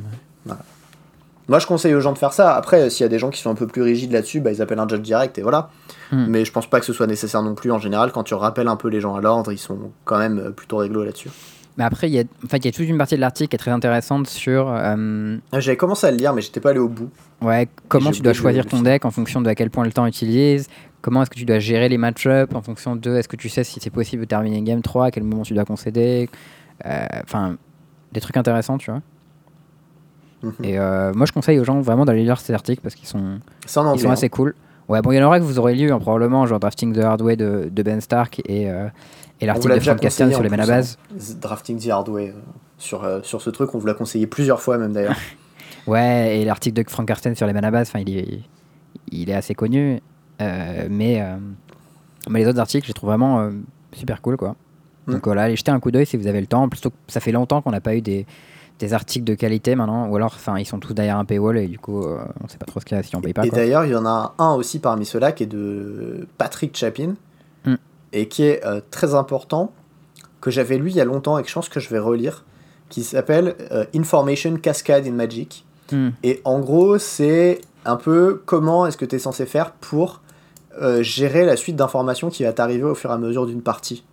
Moi, 1.47 1.59
je 1.59 1.67
conseille 1.67 1.93
aux 1.93 2.01
gens 2.01 2.11
de 2.11 2.17
faire 2.17 2.33
ça. 2.33 2.55
Après, 2.55 2.89
s'il 2.89 3.03
y 3.03 3.05
a 3.05 3.09
des 3.09 3.19
gens 3.19 3.29
qui 3.29 3.39
sont 3.39 3.51
un 3.51 3.55
peu 3.55 3.67
plus 3.67 3.83
rigides 3.83 4.11
là-dessus, 4.11 4.39
bah, 4.39 4.51
ils 4.51 4.63
appellent 4.63 4.79
un 4.79 4.87
judge 4.87 5.01
direct 5.01 5.37
et 5.37 5.43
voilà. 5.43 5.69
Hmm. 6.11 6.25
Mais 6.27 6.43
je 6.43 6.51
pense 6.51 6.67
pas 6.67 6.79
que 6.79 6.87
ce 6.87 6.93
soit 6.93 7.05
nécessaire 7.05 7.43
non 7.43 7.53
plus. 7.53 7.71
En 7.71 7.77
général, 7.77 8.11
quand 8.11 8.23
tu 8.23 8.33
rappelles 8.33 8.67
un 8.67 8.77
peu 8.77 8.87
les 8.87 8.99
gens 8.99 9.15
à 9.15 9.21
l'ordre, 9.21 9.51
ils 9.51 9.59
sont 9.59 9.77
quand 10.03 10.17
même 10.17 10.39
euh, 10.39 10.49
plutôt 10.49 10.77
réglo 10.77 11.03
là-dessus. 11.03 11.29
Mais 11.77 11.83
après, 11.83 12.09
il 12.09 12.15
y, 12.15 12.19
a, 12.19 12.23
en 12.43 12.47
fait, 12.47 12.57
il 12.57 12.65
y 12.65 12.69
a 12.69 12.71
toute 12.71 12.87
une 12.87 12.97
partie 12.97 13.15
de 13.15 13.19
l'article 13.19 13.49
qui 13.49 13.55
est 13.57 13.59
très 13.59 13.71
intéressante 13.71 14.27
sur 14.27 14.69
euh, 14.71 15.37
Ah, 15.51 15.59
J'avais 15.59 15.77
commencé 15.77 16.07
à 16.07 16.11
le 16.11 16.17
lire, 16.17 16.33
mais 16.33 16.41
j'étais 16.41 16.61
pas 16.61 16.69
allé 16.71 16.79
au 16.79 16.87
bout. 16.87 17.09
Ouais, 17.41 17.67
comment 17.89 18.11
tu 18.11 18.21
dois 18.21 18.33
choisir 18.33 18.65
ton 18.65 18.81
deck 18.81 19.05
en 19.05 19.11
fonction 19.11 19.41
de 19.41 19.49
à 19.49 19.55
quel 19.55 19.69
point 19.69 19.83
le 19.83 19.91
temps 19.91 20.05
utilise, 20.07 20.67
comment 21.05 21.21
est-ce 21.21 21.29
que 21.29 21.35
tu 21.35 21.45
dois 21.45 21.59
gérer 21.59 21.87
les 21.87 21.99
match-ups 21.99 22.55
en 22.55 22.63
fonction 22.63 22.95
de 22.95 23.15
est-ce 23.15 23.27
que 23.27 23.35
tu 23.35 23.47
sais 23.47 23.63
si 23.63 23.79
c'est 23.79 23.91
possible 23.91 24.23
de 24.23 24.27
terminer 24.27 24.59
game 24.63 24.81
3, 24.81 25.05
à 25.05 25.11
quel 25.11 25.23
moment 25.23 25.43
tu 25.43 25.53
dois 25.53 25.63
concéder, 25.63 26.27
euh, 26.83 27.05
enfin 27.23 27.57
des 28.11 28.19
trucs 28.19 28.37
intéressants, 28.37 28.79
tu 28.79 28.89
vois. 28.89 29.01
Mhm. 30.41 30.53
Et 30.63 30.79
euh, 30.79 31.13
moi 31.13 31.27
je 31.27 31.31
conseille 31.31 31.59
aux 31.59 31.63
gens 31.63 31.79
vraiment 31.79 32.05
d'aller 32.05 32.23
lire 32.23 32.39
ces 32.39 32.53
articles 32.53 32.81
parce 32.81 32.95
qu'ils 32.95 33.07
sont, 33.07 33.37
ils 33.63 33.69
sont 33.69 33.85
hein. 33.85 34.09
assez 34.09 34.29
cool. 34.29 34.55
Ouais, 34.89 35.03
bon, 35.03 35.11
il 35.11 35.17
y 35.17 35.21
en 35.21 35.27
aura 35.27 35.39
que 35.39 35.43
vous 35.43 35.59
aurez 35.59 35.75
lu 35.75 35.91
hein, 35.91 35.99
probablement, 35.99 36.47
genre 36.47 36.59
Drafting 36.59 36.91
the 36.91 37.03
Hard 37.03 37.21
Way 37.21 37.35
de, 37.35 37.69
de 37.71 37.83
Ben 37.83 38.01
Stark 38.01 38.41
et, 38.45 38.71
euh, 38.71 38.87
et 39.41 39.45
l'article 39.45 39.69
l'a 39.69 39.77
de 39.77 39.83
Frank 39.83 40.01
conseillé 40.01 40.33
sur 40.33 40.41
les 40.41 40.49
mana 40.49 40.65
bases. 40.65 40.97
hein. 41.13 41.35
Drafting 41.39 41.79
the 41.79 41.89
Hard 41.89 42.09
Way. 42.09 42.33
Sur, 42.79 43.07
sur 43.23 43.41
ce 43.43 43.51
truc, 43.51 43.75
on 43.75 43.77
vous 43.77 43.85
l'a 43.85 43.93
conseillé 43.93 44.25
plusieurs 44.25 44.59
fois 44.61 44.79
même 44.79 44.91
d'ailleurs. 44.91 45.15
Ouais, 45.87 46.39
et 46.39 46.45
l'article 46.45 46.81
de 46.83 46.89
Frank 46.89 47.07
Karsten 47.07 47.35
sur 47.35 47.45
les 47.45 47.53
enfin, 47.55 47.99
il 47.99 48.17
est, 48.17 48.39
il 49.11 49.29
est 49.29 49.35
assez 49.35 49.53
connu. 49.53 50.01
Euh, 50.41 50.87
mais, 50.89 51.21
euh, 51.21 51.37
mais 52.29 52.39
les 52.39 52.47
autres 52.47 52.59
articles, 52.59 52.85
je 52.85 52.89
les 52.89 52.93
trouve 52.93 53.09
vraiment 53.09 53.39
euh, 53.39 53.51
super 53.93 54.21
cool, 54.21 54.37
quoi. 54.37 54.55
Mm. 55.07 55.13
Donc 55.13 55.25
voilà, 55.25 55.43
allez 55.43 55.55
jeter 55.55 55.71
un 55.71 55.79
coup 55.79 55.91
d'œil 55.91 56.05
si 56.05 56.17
vous 56.17 56.27
avez 56.27 56.41
le 56.41 56.47
temps. 56.47 56.67
Plutôt 56.69 56.89
que 56.89 56.95
ça 57.07 57.19
fait 57.19 57.31
longtemps 57.31 57.61
qu'on 57.61 57.71
n'a 57.71 57.81
pas 57.81 57.95
eu 57.95 58.01
des, 58.01 58.25
des 58.79 58.93
articles 58.93 59.25
de 59.25 59.35
qualité 59.35 59.75
maintenant, 59.75 60.07
ou 60.07 60.15
alors, 60.15 60.33
enfin, 60.35 60.57
ils 60.57 60.65
sont 60.65 60.79
tous 60.79 60.93
derrière 60.93 61.17
un 61.17 61.25
paywall 61.25 61.57
et 61.57 61.67
du 61.67 61.79
coup, 61.79 62.03
euh, 62.03 62.23
on 62.43 62.47
sait 62.47 62.57
pas 62.57 62.65
trop 62.65 62.79
ce 62.79 62.85
qu'il 62.85 62.97
y 62.97 62.99
a 62.99 63.03
si 63.03 63.15
on 63.15 63.21
paye 63.21 63.33
pas. 63.33 63.45
et 63.45 63.49
d'ailleurs, 63.49 63.85
il 63.85 63.91
y 63.91 63.95
en 63.95 64.05
a 64.05 64.35
un 64.37 64.53
aussi 64.53 64.79
parmi 64.79 65.05
ceux-là 65.05 65.31
qui 65.31 65.43
est 65.43 65.47
de 65.47 66.27
Patrick 66.37 66.75
Chapin 66.75 67.15
Mm. 67.65 67.75
et 68.13 68.27
qui 68.27 68.43
est 68.43 68.65
euh, 68.65 68.81
très 68.91 69.15
important, 69.15 69.71
que 70.41 70.51
j'avais 70.51 70.77
lu 70.77 70.89
il 70.89 70.95
y 70.95 71.01
a 71.01 71.05
longtemps 71.05 71.37
et 71.37 71.43
que 71.43 71.49
je 71.49 71.53
pense 71.53 71.69
que 71.69 71.79
je 71.79 71.89
vais 71.89 71.99
relire, 71.99 72.45
qui 72.89 73.03
s'appelle 73.03 73.55
euh, 73.71 73.85
Information 73.95 74.57
Cascade 74.57 75.07
in 75.07 75.11
Magic. 75.11 75.65
Mm. 75.91 76.09
Et 76.23 76.41
en 76.45 76.59
gros, 76.59 76.97
c'est 76.97 77.61
un 77.85 77.95
peu 77.95 78.41
comment 78.45 78.85
est-ce 78.85 78.97
que 78.97 79.05
tu 79.05 79.15
es 79.15 79.19
censé 79.19 79.45
faire 79.45 79.71
pour 79.71 80.21
euh, 80.81 81.01
gérer 81.03 81.45
la 81.45 81.55
suite 81.55 81.75
d'informations 81.75 82.29
qui 82.29 82.43
va 82.43 82.53
t'arriver 82.53 82.83
au 82.83 82.95
fur 82.95 83.09
et 83.09 83.13
à 83.13 83.17
mesure 83.17 83.45
d'une 83.45 83.61
partie. 83.61 84.03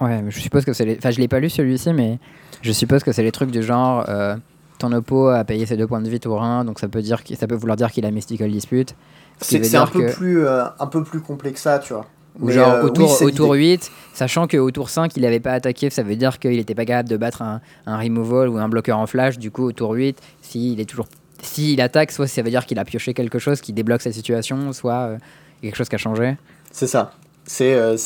Ouais, 0.00 0.22
mais 0.22 0.30
je 0.30 0.40
suppose 0.40 0.64
que 0.64 0.72
c'est 0.72 0.84
les. 0.84 0.96
Enfin, 0.96 1.10
je 1.10 1.20
l'ai 1.20 1.28
pas 1.28 1.38
lu 1.40 1.50
celui-ci, 1.50 1.92
mais 1.92 2.18
je 2.62 2.72
suppose 2.72 3.02
que 3.04 3.12
c'est 3.12 3.22
les 3.22 3.32
trucs 3.32 3.50
du 3.50 3.62
genre. 3.62 4.04
euh, 4.08 4.36
ton 4.78 4.90
oppo 4.92 5.28
a 5.28 5.44
payé 5.44 5.64
ses 5.64 5.76
deux 5.76 5.86
points 5.86 6.00
de 6.00 6.08
vie 6.08 6.18
tour 6.18 6.42
1, 6.42 6.64
donc 6.64 6.80
ça 6.80 6.88
peut, 6.88 7.02
dire, 7.02 7.20
ça 7.38 7.46
peut 7.46 7.54
vouloir 7.54 7.76
dire 7.76 7.92
qu'il 7.92 8.04
a 8.04 8.10
Mystical 8.10 8.50
Dispute. 8.50 8.96
C'est 9.40 9.76
un, 9.76 9.86
peu 9.86 10.06
que- 10.06 10.12
plus, 10.12 10.44
euh, 10.44 10.64
un 10.80 10.86
peu 10.88 11.04
plus 11.04 11.20
complexe 11.20 11.54
que 11.54 11.60
ça, 11.60 11.78
tu 11.78 11.92
vois. 11.92 12.06
Ou 12.40 12.50
genre 12.50 12.68
euh, 12.68 12.82
au 12.82 12.86
oui, 12.86 12.92
tour, 12.94 13.10
c'est 13.10 13.26
au 13.26 13.30
tour 13.30 13.54
l'idée. 13.54 13.72
8, 13.74 13.92
sachant 14.14 14.48
qu'au 14.48 14.70
tour 14.72 14.88
5, 14.90 15.12
il 15.16 15.22
n'avait 15.22 15.38
pas 15.38 15.52
attaqué, 15.52 15.88
ça 15.90 16.02
veut 16.02 16.16
dire 16.16 16.38
qu'il 16.40 16.56
n'était 16.56 16.74
pas 16.74 16.84
capable 16.86 17.08
de 17.10 17.16
battre 17.16 17.42
un, 17.42 17.60
un 17.86 17.96
removal 17.98 18.48
ou 18.48 18.56
un 18.58 18.68
bloqueur 18.68 18.98
en 18.98 19.06
flash. 19.06 19.38
Du 19.38 19.50
coup, 19.52 19.64
au 19.66 19.72
tour 19.72 19.92
8, 19.92 20.18
s'il 20.40 20.80
est 20.80 20.84
toujours. 20.88 21.06
S'il 21.42 21.80
attaque, 21.80 22.10
soit 22.10 22.26
ça 22.26 22.42
veut 22.42 22.50
dire 22.50 22.66
qu'il 22.66 22.78
a 22.80 22.84
pioché 22.84 23.14
quelque 23.14 23.38
chose 23.38 23.60
qui 23.60 23.72
débloque 23.72 24.00
cette 24.00 24.14
situation, 24.14 24.72
soit 24.72 24.94
euh, 24.94 25.18
quelque 25.68 25.76
chose 25.76 25.88
qui 25.88 25.94
a 25.94 25.98
changé. 25.98 26.36
C'est 26.70 26.86
ça. 26.86 27.12
C'est 27.44 27.74
euh, 27.74 27.96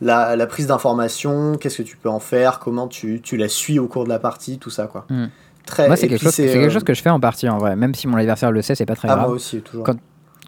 la, 0.00 0.36
la 0.36 0.46
prise 0.46 0.66
d'information, 0.66 1.56
qu'est-ce 1.56 1.78
que 1.78 1.82
tu 1.82 1.96
peux 1.96 2.10
en 2.10 2.20
faire, 2.20 2.58
comment 2.58 2.88
tu, 2.88 3.20
tu 3.22 3.36
la 3.36 3.48
suis 3.48 3.78
au 3.78 3.86
cours 3.88 4.04
de 4.04 4.10
la 4.10 4.18
partie, 4.18 4.58
tout 4.58 4.70
ça 4.70 4.86
quoi. 4.86 5.06
Hmm. 5.08 5.26
Très, 5.66 5.86
Moi, 5.86 5.96
c'est 5.96 6.08
quelque, 6.08 6.22
chose, 6.22 6.36
quelque 6.36 6.56
euh, 6.58 6.68
chose 6.70 6.84
que 6.84 6.92
je 6.92 7.00
fais 7.00 7.08
en 7.08 7.18
partie 7.20 7.48
en 7.48 7.56
vrai. 7.56 7.74
Même 7.74 7.94
si 7.94 8.06
mon 8.06 8.18
adversaire 8.18 8.50
le 8.52 8.60
sait, 8.60 8.74
c'est 8.74 8.84
pas 8.84 8.96
très 8.96 9.08
Ah, 9.08 9.14
grave. 9.14 9.26
moi 9.28 9.34
aussi, 9.36 9.62
toujours. 9.62 9.84
Quand- 9.84 9.96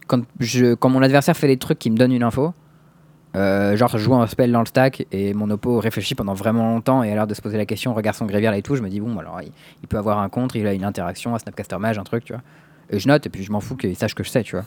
Quand, 0.08 0.20
je, 0.40 0.74
quand 0.74 0.90
mon 0.90 1.02
adversaire 1.02 1.34
fait 1.36 1.46
des 1.46 1.56
trucs 1.56 1.78
qui 1.78 1.90
me 1.90 1.96
donnent 1.96 2.12
une 2.12 2.22
info, 2.22 2.52
euh, 3.34 3.76
genre 3.76 3.88
je 3.88 3.98
joue 3.98 4.14
un 4.14 4.26
spell 4.26 4.52
dans 4.52 4.60
le 4.60 4.66
stack 4.66 5.06
et 5.12 5.34
mon 5.34 5.50
oppo 5.50 5.78
réfléchit 5.80 6.14
pendant 6.14 6.34
vraiment 6.34 6.70
longtemps 6.70 7.02
et 7.02 7.10
a 7.10 7.14
l'air 7.14 7.26
de 7.26 7.34
se 7.34 7.40
poser 7.42 7.56
la 7.56 7.66
question, 7.66 7.92
regarde 7.94 8.16
son 8.16 8.24
grévière 8.26 8.50
là 8.50 8.58
et 8.58 8.62
tout, 8.62 8.76
je 8.76 8.82
me 8.82 8.88
dis 8.88 9.00
bon 9.00 9.18
alors 9.18 9.40
il, 9.42 9.50
il 9.82 9.88
peut 9.88 9.98
avoir 9.98 10.18
un 10.20 10.28
contre, 10.28 10.56
il 10.56 10.66
a 10.66 10.72
une 10.74 10.84
interaction, 10.84 11.34
un 11.34 11.38
Snapcaster 11.38 11.76
Mage, 11.78 11.98
un 11.98 12.04
truc, 12.04 12.24
tu 12.24 12.32
vois. 12.34 12.42
Et 12.90 12.98
je 12.98 13.08
note 13.08 13.26
et 13.26 13.30
puis 13.30 13.42
je 13.42 13.50
m'en 13.52 13.60
fous 13.60 13.74
qu'il 13.76 13.96
sache 13.96 14.14
que 14.14 14.22
je 14.22 14.30
sais, 14.30 14.42
tu 14.42 14.54
vois. 14.56 14.64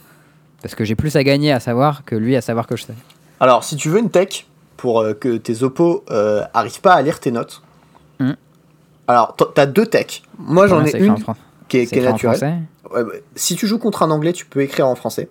Parce 0.61 0.75
que 0.75 0.83
j'ai 0.83 0.95
plus 0.95 1.15
à 1.15 1.23
gagner 1.23 1.51
à 1.51 1.59
savoir 1.59 2.03
que 2.05 2.15
lui 2.15 2.35
à 2.35 2.41
savoir 2.41 2.67
que 2.67 2.75
je 2.75 2.83
sais. 2.83 2.93
Alors, 3.39 3.63
si 3.63 3.75
tu 3.75 3.89
veux 3.89 3.99
une 3.99 4.09
tech 4.09 4.45
pour 4.77 4.99
euh, 5.01 5.13
que 5.13 5.37
tes 5.37 5.63
oppos 5.63 6.03
euh, 6.11 6.43
arrivent 6.53 6.81
pas 6.81 6.93
à 6.93 7.01
lire 7.01 7.19
tes 7.19 7.31
notes, 7.31 7.61
Hmm. 8.21 8.33
alors 9.07 9.37
t'as 9.55 9.65
deux 9.65 9.85
techs. 9.85 10.23
Moi 10.37 10.67
j'en 10.67 10.83
ai 10.83 10.97
une 10.97 11.15
qui 11.69 11.77
est, 11.77 11.85
qui 11.85 12.01
naturelle. 12.01 12.63
Ouais, 12.91 13.03
bah, 13.05 13.11
si 13.35 13.55
tu 13.55 13.65
joues 13.65 13.79
contre 13.79 14.03
un 14.03 14.11
anglais, 14.11 14.33
tu 14.33 14.45
peux 14.45 14.59
écrire 14.59 14.87
en 14.87 14.95
français. 14.95 15.29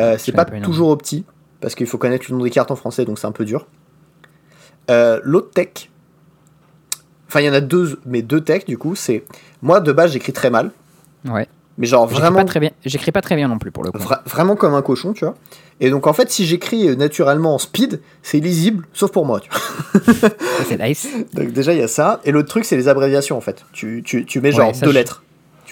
Euh, 0.00 0.16
c'est 0.18 0.32
pas 0.32 0.46
toujours 0.46 0.88
opti, 0.88 1.26
parce 1.60 1.74
qu'il 1.74 1.86
faut 1.86 1.98
connaître 1.98 2.24
le 2.30 2.36
nom 2.38 2.44
des 2.44 2.50
cartes 2.50 2.70
en 2.70 2.76
français, 2.76 3.04
donc 3.04 3.18
c'est 3.18 3.26
un 3.26 3.32
peu 3.32 3.44
dur. 3.44 3.66
Euh, 4.90 5.20
L'autre 5.22 5.50
tech, 5.50 5.90
enfin 7.28 7.40
il 7.40 7.46
y 7.46 7.50
en 7.50 7.54
a 7.54 7.60
deux, 7.60 8.00
mais 8.06 8.22
deux 8.22 8.40
techs 8.40 8.66
du 8.66 8.78
coup, 8.78 8.94
c'est 8.94 9.24
moi 9.60 9.80
de 9.80 9.92
base 9.92 10.12
j'écris 10.12 10.32
très 10.32 10.48
mal, 10.48 10.70
Ouais. 11.28 11.46
Mais 11.78 11.86
genre 11.86 12.06
vraiment 12.06 12.38
pas 12.38 12.44
très 12.44 12.60
bien. 12.60 12.70
J'écris 12.84 13.10
pas 13.12 13.20
très 13.22 13.36
bien 13.36 13.48
non 13.48 13.58
plus 13.58 13.70
pour 13.70 13.82
le 13.84 13.90
coup. 13.90 13.98
Vra- 13.98 14.22
vraiment 14.26 14.56
comme 14.56 14.74
un 14.74 14.82
cochon, 14.82 15.12
tu 15.12 15.24
vois. 15.24 15.34
Et 15.80 15.90
donc 15.90 16.06
en 16.06 16.12
fait, 16.12 16.30
si 16.30 16.46
j'écris 16.46 16.88
euh, 16.88 16.94
naturellement 16.94 17.54
en 17.54 17.58
speed, 17.58 18.00
c'est 18.22 18.38
lisible, 18.38 18.86
sauf 18.92 19.10
pour 19.10 19.26
moi. 19.26 19.40
Tu 19.40 19.50
vois. 19.50 20.30
C'est 20.68 20.78
nice. 20.82 21.08
Donc 21.34 21.50
déjà 21.52 21.72
il 21.72 21.80
y 21.80 21.82
a 21.82 21.88
ça. 21.88 22.20
Et 22.24 22.30
l'autre 22.32 22.48
truc, 22.48 22.64
c'est 22.64 22.76
les 22.76 22.86
abréviations 22.88 23.36
en 23.36 23.40
fait. 23.40 23.64
Tu, 23.72 24.02
tu, 24.04 24.24
tu 24.24 24.40
mets 24.40 24.52
genre 24.52 24.68
Ouais, 24.68 24.74
ça, 24.74 24.86
deux 24.86 24.92
je- 24.92 24.98
lettres. 24.98 25.22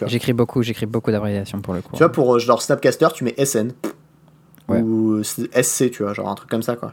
J'écris 0.07 0.33
beaucoup, 0.33 0.63
j'écris 0.65 0.87
beaucoup 0.87 1.13
d'abréviations 1.13 1.61
pour 1.61 1.75
le 1.75 1.81
coup. 1.83 1.91
Tu 1.93 1.99
vois, 1.99 2.11
pour 2.11 2.35
euh, 2.35 2.39
genre 2.41 2.61
Snapcaster, 2.61 3.09
tu 3.15 3.23
mets 3.23 3.35
SN 3.45 3.69
Ouais. 4.69 4.81
ou 4.81 5.23
SC, 5.23 5.91
tu 5.93 6.03
vois, 6.03 6.15
genre 6.15 6.29
un 6.29 6.35
truc 6.35 6.49
comme 6.51 6.63
ça 6.63 6.75
quoi. 6.77 6.93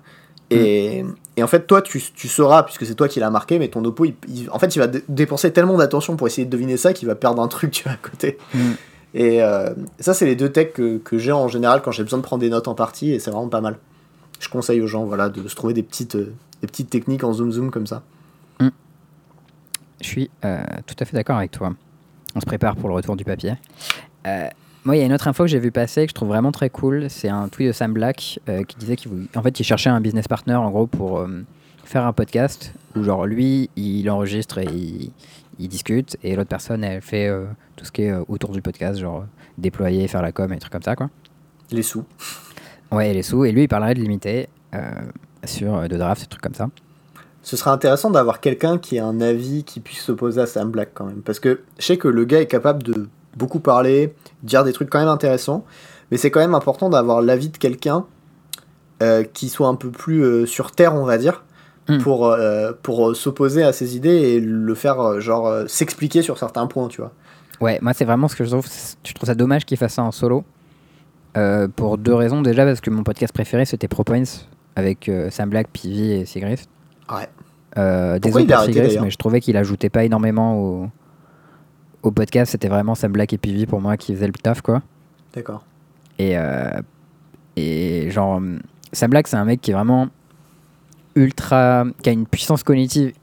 Et, 0.52 1.03
et 1.38 1.44
en 1.44 1.48
fait, 1.48 1.68
toi, 1.68 1.81
tu, 1.84 2.02
tu 2.15 2.27
sauras, 2.27 2.64
puisque 2.64 2.84
c'est 2.86 2.95
toi 2.95 3.07
qui 3.07 3.19
l'as 3.19 3.30
marqué, 3.30 3.60
mais 3.60 3.68
ton 3.68 3.86
oppo, 3.86 4.06
il, 4.06 4.15
il- 4.27 4.49
en 4.52 4.57
fait, 4.60 4.76
il 4.76 4.80
va 4.80 4.88
dé- 4.88 5.03
dépenser 5.07 5.52
tellement 5.53 5.77
d'attention 5.77 6.15
pour 6.15 6.26
essayer 6.27 6.45
de 6.45 6.49
deviner 6.49 6.76
ça 6.77 6.91
qu'il 6.94 7.07
va 7.07 7.14
perdre 7.15 7.41
un 7.41 7.48
truc, 7.48 7.69
tu 7.72 7.84
vois, 7.84 7.91
à 7.94 7.98
côté. 7.98 8.38
Mm. 8.56 8.60
Et 9.14 9.41
euh, 9.41 9.73
ça, 9.99 10.14
c'est 10.14 10.26
les 10.26 10.36
deux 10.36 10.52
techs 10.52 10.73
que, 10.73 10.98
que 10.98 11.18
j'ai 11.18 11.31
en 11.31 11.48
général 11.48 11.81
quand 11.81 11.91
j'ai 11.91 12.03
besoin 12.03 12.19
de 12.19 12.23
prendre 12.23 12.41
des 12.41 12.49
notes 12.49 12.68
en 12.68 12.76
partie, 12.76 13.11
et 13.11 13.19
c'est 13.19 13.31
vraiment 13.31 13.48
pas 13.48 13.61
mal. 13.61 13.77
Je 14.40 14.49
conseille 14.49 14.81
aux 14.81 14.88
gens, 14.88 15.06
voilà, 15.06 15.30
de 15.30 15.48
se 15.48 15.56
trouver 15.56 15.73
des 15.73 15.84
petites, 15.84 16.15
euh, 16.15 16.34
des 16.61 16.68
petites 16.68 16.90
techniques 16.90 17.23
en 17.23 17.34
zoom 17.34 17.52
zoom 17.52 17.72
comme 17.72 17.88
ça. 17.88 18.03
Je 20.02 20.07
suis 20.07 20.30
euh, 20.45 20.64
tout 20.86 20.95
à 20.98 21.03
fait 21.03 21.18
d'accord 21.18 21.36
avec 21.36 21.52
toi. 21.52 21.73
On 22.34 22.40
se 22.40 22.45
prépare 22.45 22.77
pour 22.77 22.88
le 22.88 22.95
retour 22.95 23.18
du 23.18 23.26
papier. 23.26 23.56
Moi, 24.86 24.95
il 24.95 24.99
y 24.99 25.02
a 25.02 25.06
une 25.06 25.11
autre 25.11 25.27
info 25.27 25.44
que 25.44 25.49
j'ai 25.49 25.60
vu 25.60 25.72
passer 25.72 26.06
que 26.06 26.11
je 26.11 26.14
trouve 26.14 26.30
vraiment 26.30 26.53
très 26.53 26.69
cool. 26.69 27.10
C'est 27.10 27.27
un 27.27 27.49
tweet 27.49 27.68
de 27.68 27.73
Sam 27.73 27.91
Black 27.91 28.40
qui 28.45 28.77
disait 28.77 28.95
qu'il 28.95 29.27
en 29.36 29.44
fait, 29.44 29.61
cherchait 29.61 29.90
un 29.90 29.99
business 29.99 30.30
partner 30.30 30.56
en 30.56 30.69
gros 30.69 30.88
pour, 30.88 31.27
faire 31.84 32.06
un 32.06 32.14
podcast 32.14 32.72
où 32.95 33.03
genre 33.03 33.26
lui 33.26 33.72
il 33.76 34.10
enregistre 34.11 34.60
et 34.60 34.68
il, 35.57 35.68
discute 35.68 36.18
et 36.23 36.36
l'autre 36.36 36.49
personne 36.49 36.84
elle 36.84 37.02
fait 37.02 37.30
tout 37.80 37.85
ce 37.85 37.91
qui 37.91 38.03
est 38.03 38.11
euh, 38.11 38.23
autour 38.27 38.51
du 38.51 38.61
podcast, 38.61 38.99
genre 38.99 39.26
déployer, 39.57 40.07
faire 40.07 40.22
la 40.22 40.31
com 40.31 40.51
et 40.51 40.56
des 40.56 40.60
trucs 40.60 40.73
comme 40.73 40.84
ça 40.84 40.95
quoi. 40.95 41.10
Les 41.72 41.81
sous. 41.81 42.03
Ouais, 42.91 43.14
les 43.14 43.23
sous. 43.23 43.45
Et 43.45 43.51
lui 43.51 43.64
il 43.64 43.68
parlerait 43.68 43.93
de 43.93 44.01
limiter 44.01 44.49
euh, 44.73 44.80
sur 45.45 45.76
euh, 45.76 45.88
de 45.88 45.97
draft, 45.97 46.22
des 46.22 46.27
trucs 46.27 46.41
comme 46.41 46.53
ça. 46.53 46.69
Ce 47.41 47.56
serait 47.56 47.72
intéressant 47.72 48.11
d'avoir 48.11 48.41
quelqu'un 48.41 48.77
qui 48.77 48.99
a 48.99 49.06
un 49.06 49.22
avis 49.22 49.64
qui 49.64 49.80
puisse 49.80 50.01
s'opposer 50.01 50.41
à 50.41 50.45
Sam 50.45 50.69
Black 50.69 50.89
quand 50.93 51.06
même. 51.06 51.22
Parce 51.22 51.39
que 51.39 51.61
je 51.80 51.85
sais 51.85 51.97
que 51.97 52.10
le 52.10 52.26
gars 52.26 52.41
est 52.41 52.47
capable 52.47 52.84
de 52.84 53.07
beaucoup 53.38 53.60
parler, 53.60 54.14
dire 54.43 54.65
des 54.65 54.73
trucs 54.73 54.89
quand 54.89 54.99
même 54.99 55.07
intéressants, 55.07 55.64
mais 56.11 56.18
c'est 56.18 56.31
quand 56.31 56.41
même 56.41 56.56
important 56.56 56.89
d'avoir 56.89 57.22
l'avis 57.22 57.49
de 57.49 57.57
quelqu'un 57.57 58.06
euh, 59.01 59.23
qui 59.23 59.47
soit 59.47 59.68
un 59.68 59.76
peu 59.76 59.89
plus 59.89 60.23
euh, 60.23 60.45
sur 60.45 60.72
terre, 60.72 60.95
on 60.95 61.06
va 61.06 61.18
dire, 61.18 61.43
Mm. 61.89 61.97
pour, 61.99 62.27
euh, 62.27 62.72
pour 62.84 63.10
euh, 63.10 63.14
s'opposer 63.15 63.64
à 63.64 63.73
ses 63.73 63.95
idées 63.95 64.10
et 64.10 64.39
le 64.39 64.76
faire, 64.76 64.99
euh, 65.01 65.19
genre, 65.19 65.47
euh, 65.47 65.65
s'expliquer 65.68 66.22
sur 66.22 66.38
certains 66.38 66.68
points, 66.68 66.88
tu 66.88 67.01
vois. 67.01 67.11
Ouais, 67.61 67.80
moi 67.81 67.94
c'est 67.94 68.06
vraiment 68.06 68.27
ce 68.27 68.36
que 68.36 68.44
je 68.44 68.49
trouve. 68.49 68.68
Je 69.03 69.14
trouve 69.14 69.27
ça 69.27 69.36
dommage 69.36 69.65
qu'il 69.65 69.77
fasse 69.77 69.94
ça 69.94 70.03
en 70.03 70.11
solo. 70.11 70.44
Euh, 71.38 71.68
pour 71.68 71.98
deux 71.98 72.14
raisons. 72.14 72.41
Déjà 72.41 72.65
parce 72.65 72.81
que 72.81 72.90
mon 72.90 73.03
podcast 73.03 73.34
préféré 73.34 73.65
c'était 73.65 73.88
ProPoints 73.88 74.23
avec 74.76 75.10
euh, 75.10 75.30
Sam 75.30 75.49
Black, 75.49 75.68
Pivi 75.72 76.11
et 76.11 76.26
Sigris. 76.26 76.65
Ouais. 77.11 77.27
Euh, 77.77 78.18
désolé 78.18 78.45
pour 78.45 78.65
d'ailleurs 78.65 79.03
mais 79.03 79.11
je 79.11 79.18
trouvais 79.18 79.41
qu'il 79.41 79.56
ajoutait 79.56 79.90
pas 79.90 80.03
énormément 80.03 80.57
au, 80.57 80.90
au 82.03 82.11
podcast. 82.11 82.52
C'était 82.52 82.69
vraiment 82.69 82.95
Sam 82.95 83.11
Black 83.11 83.34
et 83.34 83.38
Pivi 83.38 83.65
pour 83.65 83.81
moi 83.81 83.98
qui 83.98 84.14
faisaient 84.15 84.27
le 84.27 84.34
taf 84.34 84.61
quoi. 84.61 84.81
D'accord. 85.34 85.64
Et, 86.18 86.36
et 87.56 88.11
genre, 88.11 88.41
Sam 88.91 89.10
Black, 89.11 89.27
c'est 89.27 89.38
un 89.38 89.45
mec 89.45 89.61
qui 89.61 89.72
est 89.72 89.73
vraiment 89.73 90.10
ultra. 91.15 91.86
qui 92.02 92.10
a 92.10 92.11
une 92.11 92.26
puissance 92.26 92.64
cognitive 92.64 93.14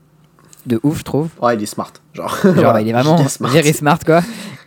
de 0.67 0.79
ouf, 0.83 0.99
je 0.99 1.03
trouve. 1.03 1.29
Ouais, 1.41 1.55
il 1.55 1.63
est 1.63 1.65
smart. 1.65 1.91
Genre, 2.13 2.29
Genre, 2.43 2.53
Voilà, 2.55 2.81
il 2.81 2.87
est 2.89 2.93
vraiment 2.93 3.17
smart. 3.27 3.51
smart, 3.73 3.99
quoi. 4.05 4.21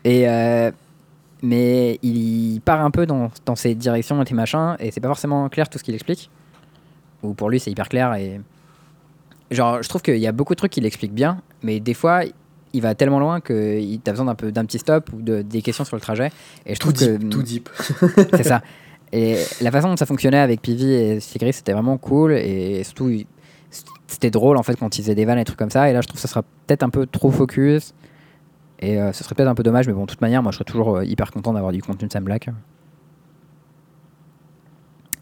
Et. 0.04 0.28
euh, 0.28 0.70
mais 1.42 1.98
il 2.02 2.60
part 2.62 2.82
un 2.84 2.90
peu 2.90 3.06
dans, 3.06 3.30
dans 3.46 3.56
ses 3.56 3.74
directions 3.74 4.20
et 4.20 4.24
tes 4.26 4.34
machins, 4.34 4.76
et 4.78 4.90
c'est 4.90 5.00
pas 5.00 5.08
forcément 5.08 5.48
clair 5.48 5.68
tout 5.70 5.78
ce 5.78 5.84
qu'il 5.84 5.94
explique. 5.94 6.30
Ou 7.22 7.32
pour 7.34 7.48
lui, 7.48 7.58
c'est 7.60 7.70
hyper 7.70 7.88
clair. 7.88 8.14
Et. 8.14 8.40
Genre, 9.50 9.82
je 9.82 9.88
trouve 9.88 10.02
qu'il 10.02 10.18
y 10.18 10.26
a 10.26 10.32
beaucoup 10.32 10.54
de 10.54 10.58
trucs 10.58 10.72
qu'il 10.72 10.86
explique 10.86 11.12
bien, 11.12 11.40
mais 11.62 11.80
des 11.80 11.94
fois, 11.94 12.20
il 12.72 12.82
va 12.82 12.94
tellement 12.94 13.18
loin 13.18 13.40
que 13.40 13.80
t'as 13.98 14.12
besoin 14.12 14.26
d'un 14.26 14.34
peu 14.36 14.52
d'un 14.52 14.64
petit 14.64 14.78
stop 14.78 15.10
ou 15.12 15.22
de, 15.22 15.42
des 15.42 15.60
questions 15.62 15.84
sur 15.84 15.96
le 15.96 16.00
trajet. 16.00 16.30
Et 16.66 16.74
je 16.74 16.78
Tout 16.78 16.92
trouve 16.92 17.08
que. 17.08 17.16
deep, 17.16 17.30
tout 17.30 17.42
deep. 17.42 17.68
C'est 18.36 18.44
ça. 18.44 18.62
Et 19.12 19.36
la 19.60 19.72
façon 19.72 19.88
dont 19.88 19.96
ça 19.96 20.06
fonctionnait 20.06 20.38
avec 20.38 20.62
Pivi 20.62 20.92
et 20.92 21.18
Sigrid, 21.20 21.52
c'était 21.52 21.72
vraiment 21.72 21.96
cool. 21.98 22.32
Et 22.34 22.84
surtout, 22.84 23.10
c'était 24.10 24.30
drôle 24.30 24.56
en 24.56 24.62
fait 24.62 24.76
quand 24.76 24.98
ils 24.98 25.02
faisaient 25.02 25.14
des 25.14 25.24
vannes 25.24 25.38
et 25.38 25.42
des 25.42 25.44
trucs 25.46 25.58
comme 25.58 25.70
ça. 25.70 25.88
Et 25.88 25.92
là, 25.92 26.00
je 26.00 26.06
trouve 26.08 26.16
que 26.16 26.20
ça 26.22 26.28
sera 26.28 26.42
peut-être 26.42 26.82
un 26.82 26.90
peu 26.90 27.06
trop 27.06 27.30
focus. 27.30 27.94
Et 28.80 29.00
euh, 29.00 29.12
ce 29.12 29.22
serait 29.24 29.34
peut-être 29.34 29.48
un 29.48 29.54
peu 29.54 29.62
dommage. 29.62 29.86
Mais 29.86 29.92
bon, 29.92 30.02
de 30.02 30.06
toute 30.10 30.20
manière, 30.20 30.42
moi, 30.42 30.52
je 30.52 30.56
serais 30.56 30.64
toujours 30.64 30.96
euh, 30.96 31.04
hyper 31.04 31.30
content 31.30 31.52
d'avoir 31.52 31.70
du 31.72 31.82
contenu 31.82 32.08
de 32.08 32.12
Sam 32.12 32.24
Black. 32.24 32.48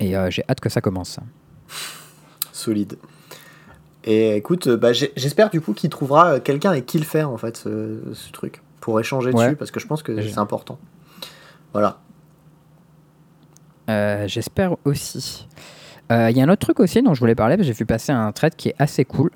Et 0.01 0.17
euh, 0.17 0.31
j'ai 0.31 0.45
hâte 0.49 0.61
que 0.61 0.69
ça 0.69 0.81
commence. 0.81 1.19
Solide. 2.53 2.99
Et 4.05 4.37
écoute, 4.37 4.69
bah, 4.69 4.93
j'espère 4.93 5.51
du 5.51 5.61
coup 5.61 5.75
qu'il 5.75 5.91
trouvera 5.91 6.41
quelqu'un 6.41 6.71
avec 6.71 6.87
qui 6.87 6.99
le 6.99 7.05
faire 7.05 7.31
en 7.31 7.37
fait, 7.37 7.57
ce, 7.57 7.99
ce 8.15 8.31
truc, 8.31 8.63
pour 8.81 8.99
échanger 9.01 9.33
Ouais. 9.33 9.47
dessus, 9.47 9.57
parce 9.57 9.71
que 9.71 9.81
je 9.81 9.87
pense 9.87 10.03
que 10.03 10.23
c'est 10.23 10.39
important. 10.39 10.79
Voilà. 11.73 11.99
J'espère 14.27 14.77
aussi. 14.85 15.47
Euh, 16.11 16.31
Il 16.31 16.37
y 16.37 16.41
a 16.41 16.45
un 16.45 16.49
autre 16.49 16.61
truc 16.61 16.81
aussi 16.81 17.03
dont 17.03 17.15
je 17.15 17.21
voulais 17.21 17.35
parler. 17.35 17.57
parce 17.57 17.67
que 17.69 17.73
J'ai 17.73 17.79
vu 17.79 17.87
passer 17.87 18.13
un 18.13 18.33
thread 18.33 18.55
qui 18.57 18.69
est 18.71 18.75
assez 18.79 19.05
cool. 19.05 19.31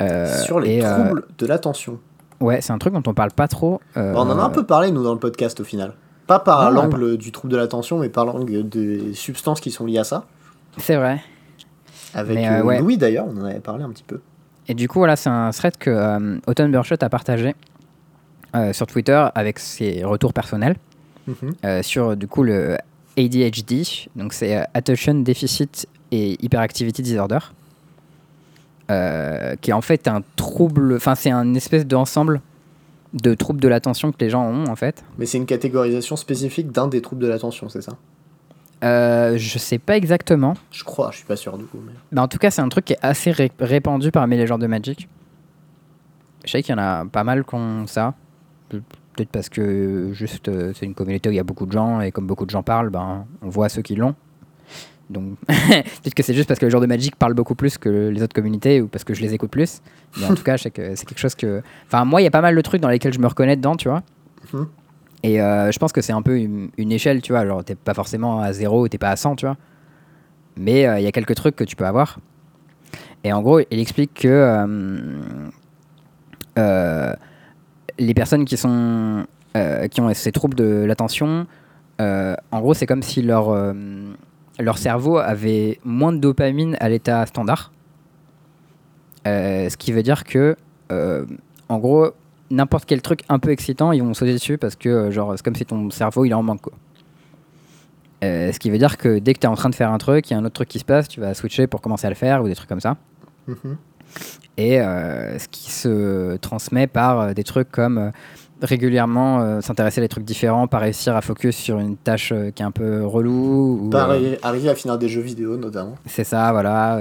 Euh, 0.00 0.32
Sur 0.42 0.60
les 0.60 0.76
et, 0.76 0.84
euh, 0.84 0.94
troubles 1.04 1.24
de 1.38 1.46
l'attention. 1.46 1.98
ouais, 2.40 2.60
c'est 2.60 2.72
un 2.72 2.78
truc 2.78 2.94
dont 2.94 3.02
on 3.06 3.14
parle 3.14 3.32
pas 3.32 3.48
trop. 3.48 3.80
euh, 3.96 4.12
on 4.14 4.20
en 4.30 4.38
a 4.38 4.42
un 4.42 4.50
peu 4.50 4.64
parlé, 4.64 4.90
nous, 4.90 5.02
dans 5.02 5.12
le 5.12 5.18
podcast, 5.18 5.58
au 5.60 5.64
final. 5.64 5.94
Pas 6.26 6.38
par 6.38 6.70
l'angle 6.70 7.16
du 7.16 7.32
trouble 7.32 7.50
de 7.52 7.56
l'attention, 7.56 7.98
mais 7.98 8.08
par 8.10 8.24
l'angle 8.26 8.68
des 8.68 9.14
substances 9.14 9.60
qui 9.60 9.70
sont 9.70 9.86
liées 9.86 9.98
à 9.98 10.04
ça. 10.04 10.26
C'est 10.76 10.96
vrai. 10.96 11.20
Avec 12.14 12.38
euh, 12.38 12.60
euh, 12.60 12.62
ouais. 12.62 12.78
Louis, 12.80 12.96
d'ailleurs, 12.98 13.26
on 13.28 13.40
en 13.40 13.44
avait 13.44 13.60
parlé 13.60 13.82
un 13.84 13.90
petit 13.90 14.04
peu. 14.04 14.20
Et 14.68 14.74
du 14.74 14.86
coup, 14.88 14.98
voilà, 14.98 15.16
c'est 15.16 15.30
un 15.30 15.50
thread 15.50 15.78
que 15.78 15.90
euh, 15.90 16.38
Autumn 16.46 16.70
Burchett 16.70 17.02
a 17.02 17.08
partagé 17.08 17.54
euh, 18.54 18.72
sur 18.72 18.86
Twitter 18.86 19.26
avec 19.34 19.58
ses 19.58 20.04
retours 20.04 20.32
personnels 20.32 20.76
Mhm. 21.26 21.52
euh, 21.66 21.82
sur 21.82 22.16
du 22.16 22.26
coup 22.26 22.42
le 22.42 22.78
ADHD, 23.18 23.82
donc 24.16 24.32
c'est 24.32 24.56
euh, 24.56 24.62
Attention 24.74 25.14
Deficit 25.16 25.86
et 26.12 26.42
Hyperactivity 26.44 27.02
Disorder, 27.02 27.38
euh, 28.90 29.56
qui 29.60 29.70
est 29.70 29.74
en 29.74 29.80
fait 29.82 30.08
un 30.08 30.22
trouble, 30.36 30.94
enfin 30.96 31.14
c'est 31.14 31.30
un 31.30 31.54
espèce 31.54 31.86
d'ensemble 31.86 32.40
de 33.14 33.34
troubles 33.34 33.60
de 33.60 33.68
l'attention 33.68 34.12
que 34.12 34.16
les 34.20 34.30
gens 34.30 34.44
ont 34.44 34.66
en 34.68 34.76
fait. 34.76 35.04
Mais 35.18 35.26
c'est 35.26 35.38
une 35.38 35.46
catégorisation 35.46 36.16
spécifique 36.16 36.70
d'un 36.70 36.88
des 36.88 37.00
troubles 37.02 37.22
de 37.22 37.26
l'attention, 37.28 37.68
c'est 37.68 37.82
ça? 37.82 37.92
Euh, 38.84 39.36
je 39.36 39.58
sais 39.58 39.78
pas 39.78 39.96
exactement, 39.96 40.54
Je 40.70 40.84
crois, 40.84 41.10
je 41.10 41.16
suis 41.18 41.26
pas 41.26 41.36
sûr 41.36 41.58
du 41.58 41.64
coup. 41.64 41.78
Mais... 41.84 41.92
mais 42.12 42.20
en 42.20 42.28
tout 42.28 42.38
cas 42.38 42.50
c'est 42.50 42.62
un 42.62 42.68
truc 42.68 42.84
qui 42.84 42.92
est 42.92 42.98
assez 43.02 43.32
ré- 43.32 43.50
répandu 43.58 44.10
parmi 44.12 44.36
les 44.36 44.46
joueurs 44.46 44.58
de 44.60 44.66
Magic. 44.68 45.08
Je 46.44 46.52
sais 46.52 46.62
qu'il 46.62 46.72
y 46.72 46.78
en 46.78 46.82
a 46.82 47.04
pas 47.04 47.24
mal 47.24 47.44
qui 47.44 47.54
ont 47.56 47.86
ça. 47.86 48.14
Pe- 49.18 49.24
Peut-être 49.24 49.30
parce 49.30 49.48
que 49.48 50.10
juste 50.12 50.48
euh, 50.48 50.72
c'est 50.76 50.86
une 50.86 50.94
communauté 50.94 51.28
où 51.28 51.32
il 51.32 51.36
y 51.36 51.40
a 51.40 51.44
beaucoup 51.44 51.66
de 51.66 51.72
gens 51.72 52.00
et 52.00 52.12
comme 52.12 52.26
beaucoup 52.26 52.44
de 52.46 52.50
gens 52.50 52.62
parlent, 52.62 52.90
ben, 52.90 53.26
on 53.42 53.48
voit 53.48 53.68
ceux 53.68 53.82
qui 53.82 53.96
l'ont. 53.96 54.14
Donc 55.10 55.38
peut-être 55.46 56.14
que 56.14 56.22
c'est 56.22 56.34
juste 56.34 56.46
parce 56.46 56.60
que 56.60 56.66
les 56.66 56.70
joueurs 56.70 56.82
de 56.82 56.86
Magic 56.86 57.16
parlent 57.16 57.34
beaucoup 57.34 57.54
plus 57.54 57.78
que 57.78 58.08
les 58.10 58.22
autres 58.22 58.34
communautés 58.34 58.80
ou 58.80 58.86
parce 58.88 59.02
que 59.04 59.14
je 59.14 59.20
les 59.22 59.34
écoute 59.34 59.50
plus. 59.50 59.80
Mais 60.20 60.26
en 60.26 60.34
tout 60.36 60.42
cas, 60.44 60.56
je 60.56 60.64
sais 60.64 60.70
que 60.70 60.94
c'est 60.94 61.04
quelque 61.06 61.18
chose 61.18 61.34
que... 61.34 61.62
Enfin 61.86 62.04
moi, 62.04 62.20
il 62.20 62.24
y 62.24 62.26
a 62.28 62.30
pas 62.30 62.42
mal 62.42 62.54
de 62.54 62.60
trucs 62.60 62.80
dans 62.80 62.88
lesquels 62.90 63.12
je 63.12 63.18
me 63.18 63.26
reconnais 63.26 63.56
dedans, 63.56 63.74
tu 63.76 63.88
vois. 63.88 64.02
Mhm. 64.52 64.68
Et 65.24 65.40
euh, 65.42 65.72
je 65.72 65.78
pense 65.80 65.92
que 65.92 66.00
c'est 66.00 66.12
un 66.12 66.22
peu 66.22 66.38
une, 66.38 66.68
une 66.78 66.92
échelle, 66.92 67.20
tu 67.22 67.32
vois. 67.32 67.44
Genre 67.46 67.64
t'es 67.64 67.74
pas 67.74 67.94
forcément 67.94 68.40
à 68.40 68.52
0 68.52 68.82
ou 68.84 68.88
t'es 68.88 68.98
pas 68.98 69.10
à 69.10 69.16
100, 69.16 69.34
tu 69.36 69.46
vois. 69.46 69.56
Mais 70.56 70.86
euh, 70.86 70.98
il 71.00 71.04
y 71.04 71.08
a 71.08 71.12
quelques 71.12 71.34
trucs 71.34 71.56
que 71.56 71.64
tu 71.64 71.74
peux 71.74 71.86
avoir. 71.86 72.18
Et 73.24 73.32
en 73.32 73.42
gros, 73.42 73.58
il 73.60 73.80
explique 73.80 74.14
que 74.14 74.28
euh, 74.28 74.66
euh, 76.58 77.12
les 77.98 78.14
personnes 78.14 78.44
qui, 78.44 78.56
sont, 78.56 79.26
euh, 79.56 79.88
qui 79.88 80.00
ont 80.00 80.12
ces 80.14 80.32
troubles 80.32 80.54
de 80.56 80.84
l'attention, 80.86 81.46
euh, 82.00 82.34
en 82.52 82.60
gros, 82.60 82.74
c'est 82.74 82.86
comme 82.86 83.02
si 83.02 83.22
leur, 83.22 83.50
euh, 83.50 83.72
leur 84.58 84.78
cerveau 84.78 85.18
avait 85.18 85.78
moins 85.84 86.12
de 86.12 86.18
dopamine 86.18 86.76
à 86.80 86.88
l'état 86.88 87.26
standard. 87.26 87.72
Ce 89.26 89.76
qui 89.76 89.92
veut 89.92 90.02
dire 90.02 90.24
que, 90.24 90.56
en 91.68 91.78
gros, 91.78 92.12
n'importe 92.50 92.86
quel 92.86 93.02
truc 93.02 93.20
un 93.28 93.38
peu 93.38 93.50
excitant, 93.50 93.92
ils 93.92 94.02
vont 94.02 94.14
sauter 94.14 94.32
dessus 94.32 94.56
parce 94.56 94.74
que, 94.74 95.10
genre, 95.10 95.34
c'est 95.36 95.44
comme 95.44 95.54
si 95.54 95.66
ton 95.66 95.90
cerveau 95.90 96.24
il 96.24 96.32
en 96.32 96.42
manque, 96.42 96.62
ce 98.22 98.58
qui 98.58 98.70
veut 98.70 98.78
dire 98.78 98.96
que 98.96 99.18
dès 99.18 99.34
que 99.34 99.40
tu 99.40 99.44
es 99.44 99.50
en 99.50 99.54
train 99.54 99.68
de 99.68 99.74
faire 99.74 99.92
un 99.92 99.98
truc, 99.98 100.30
il 100.30 100.32
y 100.32 100.36
a 100.36 100.38
un 100.38 100.44
autre 100.46 100.54
truc 100.54 100.68
qui 100.68 100.78
se 100.78 100.86
passe, 100.86 101.08
tu 101.08 101.20
vas 101.20 101.34
switcher 101.34 101.66
pour 101.66 101.82
commencer 101.82 102.06
à 102.06 102.10
le 102.10 102.16
faire 102.16 102.42
ou 102.42 102.48
des 102.48 102.54
trucs 102.54 102.70
comme 102.70 102.80
ça. 102.80 102.96
Mhm. 103.46 103.76
Et 104.56 104.80
euh, 104.80 105.38
ce 105.38 105.46
qui 105.48 105.70
se 105.70 106.36
transmet 106.38 106.86
par 106.88 107.20
euh, 107.20 107.32
des 107.32 107.44
trucs 107.44 107.70
comme 107.70 107.98
euh, 107.98 108.10
régulièrement 108.60 109.40
euh, 109.40 109.60
s'intéresser 109.60 110.00
à 110.00 110.04
des 110.04 110.08
trucs 110.08 110.24
différents, 110.24 110.66
pas 110.66 110.78
réussir 110.78 111.14
à 111.14 111.20
focus 111.20 111.54
sur 111.56 111.78
une 111.78 111.96
tâche 111.96 112.32
euh, 112.32 112.50
qui 112.50 112.62
est 112.62 112.66
un 112.66 112.72
peu 112.72 113.04
relou. 113.06 113.84
Ou, 113.84 113.90
Pas 113.90 114.08
euh, 114.10 114.18
arri- 114.34 114.38
arriver 114.42 114.68
à 114.68 114.74
finir 114.74 114.98
des 114.98 115.08
jeux 115.08 115.20
vidéo 115.20 115.56
notamment. 115.56 115.94
c'est 116.06 116.24
ça, 116.24 116.50
voilà. 116.50 117.00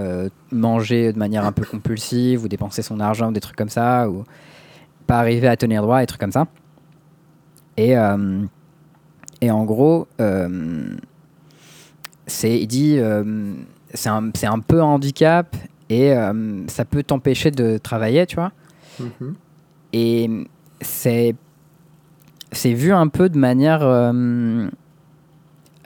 manger 0.52 1.12
de 1.14 1.18
manière 1.18 1.46
un 1.46 1.52
peu 1.52 1.66
compulsive 1.66 2.44
ou 2.44 2.48
dépenser 2.48 2.84
son 2.84 3.00
argent 3.00 3.30
ou 3.30 3.32
des 3.32 3.40
trucs 3.42 3.56
comme 3.58 3.70
ça. 3.70 4.08
Ou 4.08 4.24
pas 5.08 5.18
arriver 5.18 5.48
à 5.48 5.56
tenir 5.58 5.82
droit, 5.82 6.00
des 6.00 6.06
trucs 6.06 6.22
comme 6.22 6.32
ça. 6.32 6.46
Et, 7.78 7.94
et 9.42 9.52
en 9.52 9.64
gros, 9.64 10.08
c'est, 12.28 12.60
il 12.60 12.68
dit, 12.68 13.00
c'est 13.94 14.10
un, 14.10 14.30
c'est 14.36 14.48
un 14.48 14.60
peu 14.60 14.82
un 14.82 14.86
handicap 14.86 15.56
et 15.90 16.14
euh, 16.14 16.64
ça 16.68 16.86
peut 16.86 17.04
t'empêcher 17.04 17.52
de 17.52 17.78
travailler, 17.78 18.26
tu 18.26 18.36
vois. 18.36 18.52
Mhm. 19.00 19.36
Et 19.94 20.30
c'est 20.82 21.36
c'est 22.52 22.74
vu 22.74 22.94
un 22.94 23.08
peu 23.08 23.30
de 23.30 23.38
manière 23.38 23.80
euh, 23.84 24.68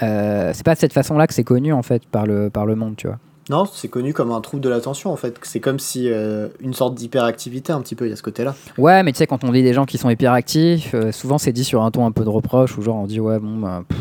euh, 0.03 0.52
c'est 0.53 0.65
pas 0.65 0.73
de 0.76 0.80
cette 0.80 0.94
façon-là 0.94 1.28
que 1.28 1.34
c'est 1.34 1.44
connu 1.44 1.73
en 1.73 1.84
fait 1.84 2.06
par 2.07 2.26
le 2.26 2.49
par 2.49 2.65
le 2.65 2.76
monde, 2.76 2.95
tu 2.95 3.07
vois. 3.07 3.19
Non, 3.49 3.65
c'est 3.65 3.88
connu 3.90 4.14
comme 4.14 4.32
un 4.32 4.40
trouble 4.40 4.61
de 4.64 4.69
l'attention 4.69 5.11
en 5.11 5.15
fait. 5.15 5.38
C'est 5.44 5.60
comme 5.60 5.80
si 5.80 6.10
euh, 6.10 6.48
une 6.61 6.73
sorte 6.73 6.95
d'hyperactivité 6.95 7.73
un 7.73 7.82
petit 7.82 7.95
peu, 7.95 8.06
il 8.06 8.10
y 8.10 8.14
a 8.14 8.15
ce 8.15 8.23
côté-là. 8.23 8.56
Ouais, 8.78 9.03
mais 9.03 9.11
tu 9.11 9.18
sais 9.18 9.28
quand 9.28 9.44
on 9.44 9.52
dit 9.52 9.64
des 9.64 9.73
gens 9.73 9.86
qui 9.86 9.98
sont 9.98 10.10
hyperactifs, 10.10 10.94
euh, 10.94 11.11
souvent 11.11 11.38
c'est 11.38 11.52
dit 11.52 11.64
sur 11.64 11.84
un 11.84 11.91
ton 11.91 12.06
un 12.06 12.11
peu 12.11 12.23
de 12.23 12.30
reproche 12.30 12.78
ou 12.78 12.82
genre 12.82 12.95
on 12.98 13.07
dit 13.07 13.19
ouais 13.19 13.40
bon 13.40 13.57
bah, 13.57 13.84
pff, 13.88 13.99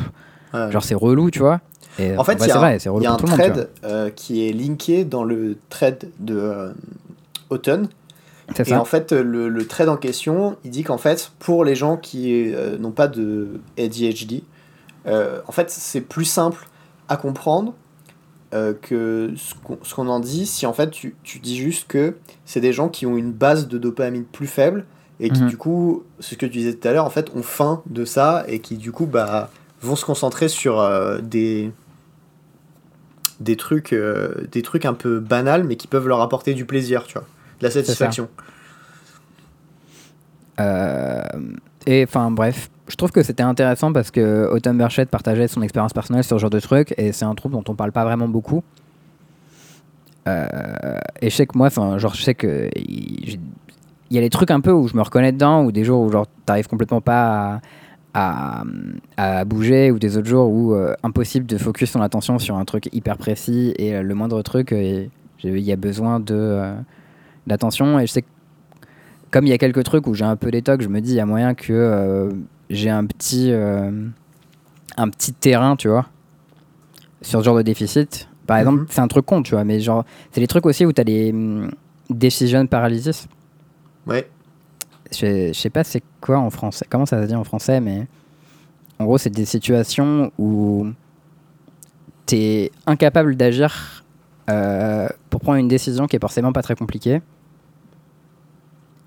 Ouais. 0.53 0.73
genre 0.73 0.83
c'est 0.83 0.97
relou, 0.97 1.31
tu 1.31 1.39
vois. 1.39 1.61
Et, 2.01 2.17
En 2.17 2.25
fait, 2.25 2.37
bah, 2.37 2.47
il 2.47 2.49
y 2.49 2.53
a, 2.53 2.61
un- 2.61 2.77
y 3.03 3.07
a 3.07 3.11
monde. 3.11 3.27
thread 3.27 3.69
euh, 3.85 4.11
qui 4.11 4.47
est 4.49 4.53
linké 4.53 5.05
dans 5.05 5.25
le 5.25 5.57
thread 5.69 6.11
de 6.19 6.37
euh, 6.37 6.73
Autumn. 7.51 7.89
C'est 8.57 8.67
Et 8.67 8.71
ça. 8.71 8.81
en 8.81 8.85
fait, 8.85 9.13
euh, 9.13 9.23
le, 9.23 9.49
le 9.49 9.67
thread 9.67 9.89
en 9.89 9.97
question, 9.97 10.57
il 10.65 10.71
dit 10.71 10.83
qu'en 10.83 10.99
fait, 10.99 11.31
pour 11.39 11.65
les 11.65 11.75
gens 11.77 11.97
qui 11.97 12.53
euh, 12.53 12.79
n'ont 12.79 12.91
pas 12.91 13.07
de 13.09 13.61
ADHD, 13.79 14.43
euh, 15.07 15.41
en 15.47 15.53
fait, 15.53 15.71
c'est 15.71 16.01
plus 16.01 16.25
simple 16.25 16.67
à 17.09 17.17
comprendre 17.17 17.75
euh, 18.53 18.73
que 18.81 19.33
ce 19.37 19.95
qu'on 19.95 20.09
en 20.09 20.19
dit 20.19 20.45
si 20.47 20.67
en 20.67 20.73
fait 20.73 20.91
tu, 20.91 21.15
tu 21.23 21.39
dis 21.39 21.57
juste 21.57 21.87
que 21.87 22.17
c'est 22.45 22.61
des 22.61 22.73
gens 22.73 22.89
qui 22.89 23.07
ont 23.07 23.17
une 23.17 23.31
base 23.33 23.69
de 23.69 23.79
dopamine 23.79 24.25
plus 24.25 24.49
faible 24.49 24.85
et 25.21 25.31
qui 25.31 25.43
Mhm. 25.43 25.49
du 25.49 25.57
coup, 25.57 26.03
c'est 26.19 26.35
ce 26.35 26.39
que 26.39 26.47
tu 26.47 26.59
disais 26.59 26.75
tout 26.75 26.89
à 26.89 26.93
l'heure, 26.93 27.05
en 27.05 27.11
fait 27.11 27.31
ont 27.37 27.43
faim 27.45 27.83
de 27.87 28.05
ça 28.05 28.45
et 28.49 28.59
qui 28.59 28.77
du 28.77 28.91
coup 28.91 29.07
bah, 29.07 29.51
vont 29.83 29.95
se 29.95 30.05
concentrer 30.05 30.49
sur 30.49 30.81
euh, 30.81 31.21
des, 31.23 31.71
des, 33.41 33.57
trucs, 33.57 33.93
euh, 33.93 34.35
des 34.53 34.63
trucs 34.63 34.85
un 34.85 34.95
peu 34.95 35.19
banals 35.19 35.65
mais 35.65 35.77
qui 35.77 35.87
peuvent 35.87 36.09
leur 36.09 36.21
apporter 36.21 36.55
du 36.55 36.65
plaisir, 36.65 37.05
tu 37.05 37.15
vois, 37.15 37.27
de 37.61 37.65
la 37.65 37.71
satisfaction. 37.71 38.29
Euh, 40.61 41.23
et 41.87 42.05
enfin 42.05 42.31
bref, 42.31 42.71
je 42.89 42.97
trouve 42.97 43.13
que 43.13 43.23
c'était 43.23 43.43
intéressant 43.43 43.93
parce 43.93 44.11
que 44.11 44.49
Autumn 44.53 44.77
Burchett 44.77 45.09
partageait 45.09 45.49
son 45.49 45.63
expérience 45.63 45.93
personnelle 45.93 46.25
sur 46.25 46.37
ce 46.37 46.41
genre 46.41 46.51
de 46.51 46.61
truc 46.61 46.95
et 46.99 47.13
c'est 47.13 47.25
un 47.25 47.35
trouble 47.35 47.55
dont 47.55 47.65
on 47.69 47.75
parle 47.75 47.93
pas 47.93 48.05
vraiment 48.05 48.29
beaucoup. 48.29 48.63
Euh, 50.29 50.99
et 51.23 51.31
je 51.31 51.35
sais 51.35 51.47
que 51.47 51.57
moi, 51.57 51.69
enfin, 51.69 51.97
genre, 51.97 52.15
je 52.15 52.23
sais 52.23 52.35
que 52.35 52.69
il 52.77 53.41
il 54.11 54.17
y 54.17 54.19
a 54.19 54.23
des 54.23 54.31
trucs 54.31 54.51
un 54.51 54.61
peu 54.61 54.73
où 54.73 54.89
je 54.89 54.97
me 54.97 55.03
reconnais 55.03 55.33
dedans, 55.33 55.65
ou 55.65 55.73
des 55.73 55.85
jours 55.85 56.03
où 56.03 56.11
genre 56.11 56.27
t'arrives 56.45 56.67
complètement 56.67 57.01
pas 57.01 57.23
à, 57.55 57.61
à, 58.15 58.65
à 59.17 59.45
bouger, 59.45 59.91
ou 59.91 59.99
des 59.99 60.17
autres 60.17 60.29
jours 60.29 60.51
où 60.51 60.75
euh, 60.75 60.95
impossible 61.03 61.47
de 61.47 61.57
focus 61.59 61.91
son 61.93 62.01
attention 62.01 62.39
sur 62.39 62.57
un 62.57 62.65
truc 62.65 62.89
hyper 62.93 63.17
précis 63.17 63.73
et 63.79 63.95
euh, 63.95 64.03
le 64.03 64.15
moindre 64.15 64.43
truc, 64.43 64.73
euh, 64.73 65.07
il 65.45 65.59
y 65.61 65.73
a 65.73 65.77
besoin 65.77 66.21
de 66.21 66.61
d'attention. 67.47 67.99
Et 67.99 68.07
je 68.07 68.13
sais 68.13 68.23
que 68.23 68.27
comme 69.31 69.47
il 69.47 69.51
y 69.51 69.53
a 69.53 69.59
quelques 69.59 69.85
trucs 69.85 70.07
où 70.07 70.15
j'ai 70.15 70.25
un 70.25 70.37
peu 70.37 70.51
des 70.51 70.63
tocs, 70.63 70.83
je 70.83 70.89
me 70.89 71.01
dis 71.01 71.13
il 71.13 71.17
y 71.17 71.21
a 71.21 71.27
moyen 71.27 71.55
que 71.55 72.31
j'ai 72.69 72.91
un 72.91 73.07
petit 73.07 73.53
un 73.53 75.09
petit 75.09 75.33
terrain, 75.33 75.77
tu 75.77 75.89
vois, 75.89 76.07
sur 77.23 77.41
ce 77.41 77.45
genre 77.45 77.57
de 77.57 77.63
déficit. 77.63 78.29
Par 78.47 78.59
exemple, 78.59 78.81
Mhm. 78.81 78.87
c'est 78.91 79.01
un 79.01 79.09
truc 79.09 79.25
con, 79.25 79.43
tu 79.43 79.55
vois, 79.55 79.63
mais 79.65 79.79
genre 79.81 80.05
c'est 80.33 80.41
des 80.41 80.49
trucs 80.49 80.67
aussi 80.67 80.85
où 80.85 80.93
tu 80.93 81.01
as 81.01 81.05
les 81.05 81.31
hum, 81.31 81.71
decision 82.11 82.67
paralysis. 82.67 83.29
Ouais. 84.07 84.29
Je, 85.13 85.53
sais 85.53 85.71
pas 85.71 85.85
c'est 85.85 86.03
quoi 86.21 86.39
en 86.39 86.51
français, 86.51 86.87
comment 86.89 87.07
ça 87.07 87.23
se 87.23 87.29
dit 87.29 87.35
en 87.35 87.45
français, 87.45 87.81
mais 87.81 88.07
en 88.99 89.05
gros 89.05 89.19
c'est 89.19 89.31
des 89.31 89.45
situations 89.45 90.31
où 90.39 90.87
tu 92.27 92.37
es 92.37 92.73
incapable 92.87 93.37
d'agir 93.37 94.05
euh, 94.49 95.09
pour 95.31 95.41
prendre 95.41 95.59
une 95.59 95.69
décision 95.69 96.07
qui 96.07 96.17
est 96.17 96.21
forcément 96.21 96.53
pas 96.53 96.63
très 96.63 96.77
compliquée. 96.77 97.21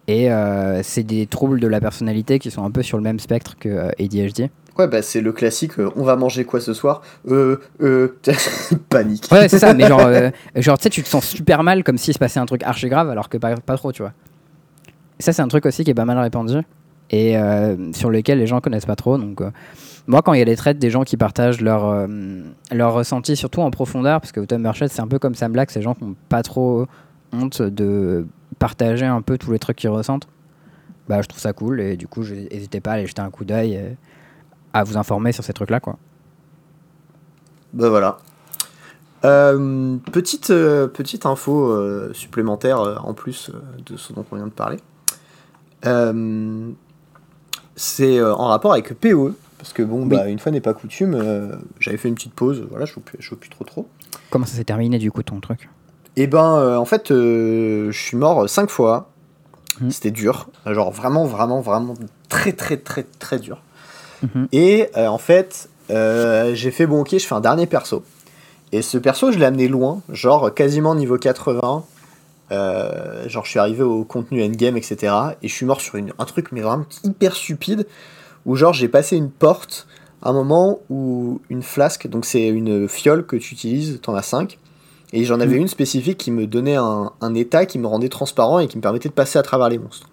Et 0.08 0.30
euh, 0.30 0.84
c'est 0.84 1.04
des 1.04 1.28
troubles 1.28 1.62
de 1.62 1.68
la 1.68 1.80
personnalité 1.80 2.38
qui 2.38 2.52
sont 2.52 2.66
un 2.66 2.72
peu 2.72 2.84
sur 2.84 2.98
le 2.98 3.04
même 3.04 3.20
spectre 3.20 3.56
que 3.58 3.70
euh, 3.70 3.92
ADHD. 4.00 4.50
Ouais, 4.78 4.88
bah 4.88 5.04
c'est 5.04 5.22
le 5.22 5.32
classique, 5.32 5.78
euh, 5.78 5.92
on 5.96 6.04
va 6.04 6.16
manger 6.16 6.46
quoi 6.46 6.60
ce 6.60 6.74
soir? 6.74 7.04
Euh, 7.28 7.58
euh, 7.82 8.18
panique. 8.90 9.28
Ouais, 9.32 9.48
c'est 9.48 9.60
ça, 9.60 9.74
mais 9.74 9.88
genre, 9.88 10.10
genre 10.56 10.78
tu 10.80 10.84
sais, 10.84 10.90
tu 10.90 11.04
te 11.04 11.08
sens 11.08 11.28
super 11.28 11.62
mal 11.62 11.84
comme 11.84 12.00
s'il 12.00 12.14
se 12.14 12.20
passait 12.20 12.40
un 12.40 12.46
truc 12.48 12.64
archi 12.64 12.90
grave 12.90 13.10
alors 13.10 13.30
que 13.30 13.38
pas, 13.38 13.56
pas 13.56 13.78
trop, 13.78 13.92
tu 13.92 14.02
vois. 14.02 14.14
Ça, 15.20 15.34
c'est 15.34 15.42
un 15.42 15.48
truc 15.48 15.66
aussi 15.66 15.84
qui 15.84 15.92
est 15.92 15.96
pas 15.96 16.06
mal 16.06 16.18
répandu 16.18 16.64
et 17.10 17.38
euh, 17.38 17.94
sur 17.94 18.10
lequel 18.10 18.40
les 18.40 18.48
gens 18.48 18.60
connaissent 18.60 18.88
pas 18.88 18.96
trop. 18.96 19.18
Donc, 19.18 19.42
euh, 19.42 19.52
moi, 20.08 20.22
quand 20.22 20.34
il 20.34 20.40
y 20.40 20.42
a 20.42 20.46
des 20.46 20.56
traites 20.56 20.80
des 20.80 20.90
gens 20.90 21.04
qui 21.04 21.16
partagent 21.16 21.62
leur, 21.62 21.86
euh, 21.86 22.08
leur 22.72 22.94
ressenti, 22.94 23.36
surtout 23.36 23.62
en 23.62 23.72
profondeur, 23.72 24.20
parce 24.20 24.32
que 24.32 24.40
Autumn 24.40 24.64
Burchett, 24.64 24.92
c'est 24.92 25.02
un 25.02 25.08
peu 25.08 25.20
comme 25.20 25.36
Sam 25.36 25.52
Black, 25.52 25.72
ces 25.72 25.82
gens 25.82 25.94
qui 25.94 26.04
ont 26.04 26.16
pas 26.30 26.42
trop 26.42 26.88
honte 27.32 27.62
de 27.62 28.26
partager 28.58 29.06
un 29.06 29.22
peu 29.22 29.38
tous 29.38 29.52
les 29.52 29.60
trucs 29.60 29.78
qu'ils 29.78 29.90
ressentent. 29.90 30.28
Bah, 31.08 31.22
je 31.22 31.28
trouve 31.28 31.40
ça 31.40 31.54
cool 31.54 31.82
et 31.82 31.98
du 31.98 32.08
coup, 32.08 32.24
n'hésitez 32.24 32.80
pas 32.80 32.92
à 32.92 32.94
aller 32.96 33.08
jeter 33.08 33.22
un 33.22 33.30
coup 33.30 33.46
d'œil 33.46 33.80
à 34.74 34.84
vous 34.84 34.98
informer 34.98 35.34
sur 35.34 35.44
ces 35.44 35.54
trucs-là, 35.54 35.80
quoi. 35.80 35.98
Bah 37.74 37.90
voilà. 37.90 38.18
Euh, 39.26 39.98
petite, 40.12 40.48
petite 40.48 41.26
info 41.26 42.14
supplémentaire 42.14 43.06
en 43.06 43.14
plus 43.14 43.52
de 43.86 43.98
ce 43.98 44.14
dont 44.14 44.26
on 44.32 44.36
vient 44.38 44.48
de 44.48 44.52
parler. 44.52 44.78
Euh, 45.86 46.72
c'est 47.76 48.18
euh, 48.18 48.34
en 48.36 48.48
rapport 48.48 48.74
avec 48.74 48.94
POE. 49.00 49.36
Parce 49.58 49.72
que 49.72 49.82
bon, 49.82 50.06
bah, 50.06 50.28
une 50.28 50.40
fois 50.40 50.52
n'est 50.52 50.60
pas 50.60 50.74
coutume, 50.74 51.16
euh, 51.16 51.56
j'avais 51.80 51.96
fait 51.96 52.10
une 52.10 52.16
petite 52.16 52.34
pause, 52.34 52.68
voilà, 52.70 52.84
je 52.84 52.92
ne 52.98 53.02
plus, 53.02 53.18
plus 53.18 53.50
trop 53.50 53.64
trop. 53.64 53.88
Comment 54.30 54.46
ça 54.46 54.58
s'est 54.58 54.66
terminé 54.66 54.98
du 54.98 55.10
coup 55.10 55.24
ton 55.24 55.40
truc? 55.40 55.70
Et 56.18 56.28
ben, 56.28 56.58
euh, 56.58 56.76
en 56.76 56.84
fait, 56.84 57.08
je 57.10 57.90
suis 57.94 58.18
mort 58.18 58.50
cinq 58.50 58.70
fois. 58.70 59.10
Mhm. 59.80 59.90
C'était 59.90 60.12
dur. 60.12 60.50
Genre 60.66 60.92
vraiment, 60.92 61.24
vraiment, 61.24 61.62
vraiment 61.62 61.94
très, 62.28 62.52
très, 62.52 62.76
très, 62.76 63.04
très 63.04 63.40
dur. 63.40 63.62
Mhm. 64.22 64.50
Et 64.52 64.90
en 64.98 65.18
fait, 65.18 65.70
j'ai 65.90 66.72
fait 66.72 66.86
bon, 66.86 67.02
ok, 67.02 67.12
je 67.14 67.26
fais 67.26 67.36
un 67.36 67.40
dernier 67.40 67.66
perso. 67.66 68.04
Et 68.74 68.82
ce 68.82 68.98
perso, 68.98 69.32
je 69.32 69.40
l'ai 69.40 69.46
amené 69.46 69.70
loin, 69.70 70.02
genre 70.10 70.54
quasiment 70.54 70.94
niveau 70.94 71.18
80. 71.18 71.86
Euh, 72.54 73.28
genre, 73.28 73.44
je 73.46 73.50
suis 73.50 73.60
arrivé 73.60 73.84
au 73.84 74.04
contenu 74.04 74.44
endgame, 74.44 74.78
etc. 74.78 75.14
Et 75.42 75.48
je 75.48 75.54
suis 75.54 75.66
mort 75.66 75.82
sur 75.82 75.96
une, 75.96 76.14
un 76.20 76.26
truc, 76.26 76.52
mais 76.52 76.62
vraiment 76.62 76.86
hyper 77.04 77.36
stupide. 77.36 77.88
Où, 78.46 78.56
genre, 78.56 78.74
j'ai 78.74 78.88
passé 78.88 79.16
une 79.18 79.30
porte 79.32 79.88
à 80.22 80.30
un 80.30 80.34
moment 80.34 80.80
où 80.90 81.42
une 81.50 81.64
flasque, 81.64 82.08
donc 82.08 82.26
c'est 82.26 82.48
une 82.48 82.88
fiole 82.88 83.26
que 83.26 83.36
tu 83.36 83.54
utilises, 83.54 84.00
t'en 84.02 84.14
as 84.16 84.22
5. 84.22 84.58
Et 85.12 85.26
j'en 85.26 85.40
avais 85.40 85.56
Mhm. 85.56 85.62
une 85.64 85.68
spécifique 85.68 86.18
qui 86.18 86.32
me 86.32 86.48
donnait 86.48 86.76
un, 86.76 87.12
un 87.22 87.34
état 87.36 87.66
qui 87.66 87.78
me 87.80 87.88
rendait 87.88 88.10
transparent 88.10 88.60
et 88.60 88.68
qui 88.68 88.78
me 88.78 88.82
permettait 88.82 89.10
de 89.10 89.14
passer 89.14 89.38
à 89.38 89.44
travers 89.44 89.70
les 89.70 89.78
monstres. 89.78 90.08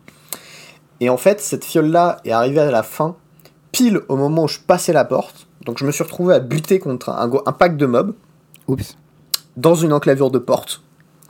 Et 1.01 1.09
en 1.09 1.17
fait, 1.17 1.41
cette 1.41 1.65
fiole-là 1.65 2.19
est 2.25 2.33
arrivée 2.33 2.61
à 2.61 2.71
la 2.71 2.83
fin, 2.83 3.17
pile 3.73 4.01
au 4.09 4.17
moment 4.17 4.45
où 4.45 4.49
je 4.49 4.59
passais 4.59 4.93
la 4.93 5.05
porte. 5.05 5.47
Donc 5.65 5.79
je 5.79 5.87
me 5.87 5.91
suis 5.93 6.03
retrouvé 6.05 6.35
à 6.35 6.41
buter 6.41 6.79
contre 6.79 7.09
un 7.11 7.53
pack 7.53 7.77
de 7.77 7.87
mobs 7.87 8.15
Oups. 8.69 8.97
dans 9.57 9.75
une 9.75 9.93
enclavure 9.93 10.31
de 10.31 10.39
porte. 10.39 10.83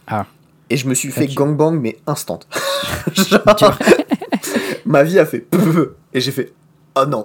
Ah. 0.08 0.26
Et 0.70 0.76
je 0.76 0.88
me 0.88 0.94
suis 0.94 1.10
fait 1.10 1.26
tu- 1.26 1.34
gangbang, 1.34 1.72
mais 1.80 1.98
instant. 2.06 2.38
Genre, 3.14 3.78
ma 4.86 5.02
vie 5.02 5.18
a 5.18 5.26
fait 5.26 5.46
et 6.14 6.20
j'ai 6.20 6.30
fait 6.32 6.52
oh 6.96 7.04
non. 7.06 7.24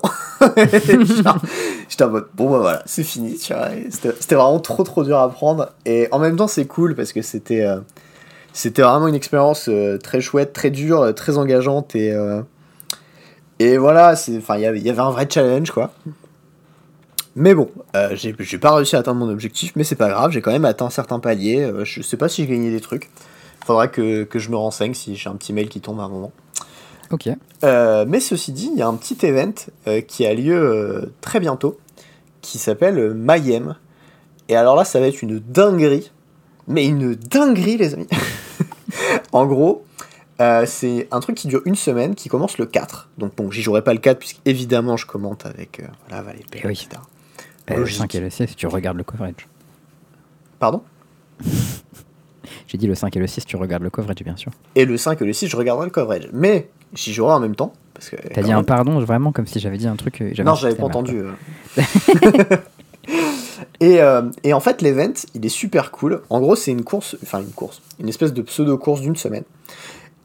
J'étais 1.89 2.03
en 2.03 2.09
mode 2.09 2.27
bon 2.35 2.49
bah 2.49 2.59
voilà, 2.59 2.83
c'est 2.85 3.03
fini, 3.03 3.37
tu 3.37 3.53
vois. 3.53 3.71
et 3.73 3.87
C'était 3.91 4.35
vraiment 4.35 4.59
trop 4.59 4.83
trop 4.83 5.03
dur 5.03 5.17
à 5.19 5.29
prendre. 5.29 5.71
Et 5.85 6.07
en 6.11 6.19
même 6.19 6.35
temps, 6.35 6.47
c'est 6.47 6.65
cool 6.65 6.95
parce 6.95 7.13
que 7.13 7.21
c'était 7.21 7.63
euh, 7.63 7.79
c'était 8.53 8.81
vraiment 8.81 9.07
une 9.07 9.15
expérience 9.15 9.69
euh, 9.69 9.97
très 9.97 10.21
chouette, 10.21 10.53
très 10.53 10.71
dure, 10.71 11.01
euh, 11.01 11.11
très 11.13 11.37
engageante 11.37 11.95
et 11.95 12.11
euh, 12.13 12.41
et 13.59 13.77
voilà, 13.77 14.15
c'est 14.15 14.37
enfin 14.37 14.55
il 14.57 14.61
y 14.61 14.65
avait- 14.65 14.79
il 14.79 14.85
y 14.85 14.89
avait 14.89 14.99
un 14.99 15.11
vrai 15.11 15.27
challenge 15.29 15.71
quoi. 15.71 15.91
Mais 17.35 17.53
bon, 17.53 17.69
euh, 17.95 18.09
j'ai 18.13 18.33
j'ai 18.39 18.57
pas 18.57 18.73
réussi 18.73 18.95
à 18.95 18.99
atteindre 18.99 19.19
mon 19.19 19.29
objectif, 19.31 19.73
mais 19.75 19.83
c'est 19.83 19.95
pas 19.95 20.09
grave, 20.09 20.31
j'ai 20.31 20.41
quand 20.41 20.51
même 20.51 20.65
atteint 20.65 20.89
certains 20.89 21.19
paliers. 21.19 21.63
euh, 21.63 21.83
je 21.85 22.01
sais 22.01 22.17
pas 22.17 22.29
si 22.29 22.43
j'ai 22.43 22.47
gagné 22.49 22.71
des 22.71 22.79
trucs. 22.81 23.09
Faudra 23.65 23.87
que, 23.87 24.23
que 24.23 24.39
je 24.39 24.49
me 24.49 24.55
renseigne 24.55 24.93
si 24.93 25.15
j'ai 25.15 25.29
un 25.29 25.35
petit 25.35 25.51
mail 25.51 25.69
qui 25.69 25.81
tombe 25.81 25.99
à 25.99 26.03
un 26.03 26.09
moment. 26.09 26.31
Ok. 27.11 27.29
Euh, 27.63 28.05
mais 28.07 28.19
ceci 28.19 28.51
dit, 28.51 28.69
il 28.71 28.77
y 28.77 28.81
a 28.81 28.87
un 28.87 28.95
petit 28.95 29.25
event 29.25 29.53
euh, 29.87 30.01
qui 30.01 30.25
a 30.25 30.33
lieu 30.33 30.55
euh, 30.55 31.11
très 31.21 31.39
bientôt, 31.39 31.79
qui 32.41 32.57
s'appelle 32.57 33.13
Mayhem. 33.13 33.75
Et 34.49 34.55
alors 34.55 34.75
là, 34.75 34.85
ça 34.85 34.99
va 34.99 35.07
être 35.07 35.21
une 35.21 35.39
dinguerie. 35.39 36.11
Mais 36.67 36.85
une 36.85 37.15
dinguerie, 37.15 37.77
les 37.77 37.93
amis. 37.93 38.07
en 39.31 39.45
gros, 39.45 39.83
c'est 40.65 41.07
un 41.11 41.19
truc 41.19 41.35
qui 41.35 41.47
dure 41.47 41.61
une 41.65 41.75
semaine, 41.75 42.15
qui 42.15 42.29
commence 42.29 42.57
le 42.57 42.65
4. 42.65 43.09
Donc 43.17 43.35
bon, 43.35 43.51
j'y 43.51 43.61
jouerai 43.61 43.83
pas 43.83 43.93
le 43.93 43.99
4, 43.99 44.17
puisque 44.19 44.39
évidemment, 44.45 44.97
je 44.97 45.05
commente 45.05 45.45
avec 45.45 45.81
voilà, 46.07 46.23
Valet 46.23 46.43
oui. 46.63 46.71
etc. 46.71 47.01
Euh, 47.71 47.75
le 47.75 47.79
Logique. 47.81 47.97
5 47.97 48.15
et 48.15 48.19
le 48.19 48.29
6, 48.29 48.47
si 48.47 48.55
tu 48.55 48.67
regardes 48.67 48.97
le 48.97 49.03
coverage. 49.03 49.47
Pardon? 50.59 50.83
J'ai 52.67 52.77
dit 52.77 52.87
le 52.87 52.95
5 52.95 53.15
et 53.15 53.19
le 53.19 53.27
6, 53.27 53.45
tu 53.45 53.55
regardes 53.57 53.83
le 53.83 53.89
coverage, 53.89 54.23
bien 54.23 54.35
sûr. 54.35 54.51
Et 54.75 54.85
le 54.85 54.97
5 54.97 55.21
et 55.21 55.25
le 55.25 55.33
6, 55.33 55.47
je 55.47 55.55
regarderai 55.55 55.85
le 55.85 55.91
coverage. 55.91 56.29
Mais 56.33 56.69
j'y 56.93 57.13
jouerai 57.13 57.33
en 57.33 57.39
même 57.39 57.55
temps. 57.55 57.73
Parce 57.93 58.09
que, 58.09 58.15
T'as 58.33 58.41
dit 58.41 58.51
un 58.51 58.63
pardon, 58.63 58.99
vraiment 58.99 59.31
comme 59.31 59.47
si 59.47 59.59
j'avais 59.59 59.77
dit 59.77 59.87
un 59.87 59.95
truc. 59.95 60.21
euh, 60.21 60.33
Non, 60.43 60.55
j'avais 60.55 60.75
pas 60.75 60.83
entendu. 60.83 61.19
euh. 61.21 61.31
et, 63.79 64.01
euh, 64.01 64.23
et 64.43 64.53
en 64.53 64.59
fait, 64.59 64.81
l'event, 64.81 65.13
il 65.33 65.45
est 65.45 65.49
super 65.49 65.91
cool. 65.91 66.21
En 66.29 66.39
gros, 66.39 66.55
c'est 66.55 66.71
une 66.71 66.83
course, 66.83 67.15
enfin 67.23 67.39
une 67.39 67.51
course, 67.51 67.81
une 67.99 68.09
espèce 68.09 68.33
de 68.33 68.41
pseudo-course 68.41 69.01
d'une 69.01 69.15
semaine. 69.15 69.43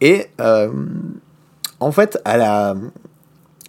Et 0.01 0.27
euh, 0.41 0.71
en 1.79 1.93
fait, 1.93 2.19
à 2.25 2.37
la... 2.37 2.75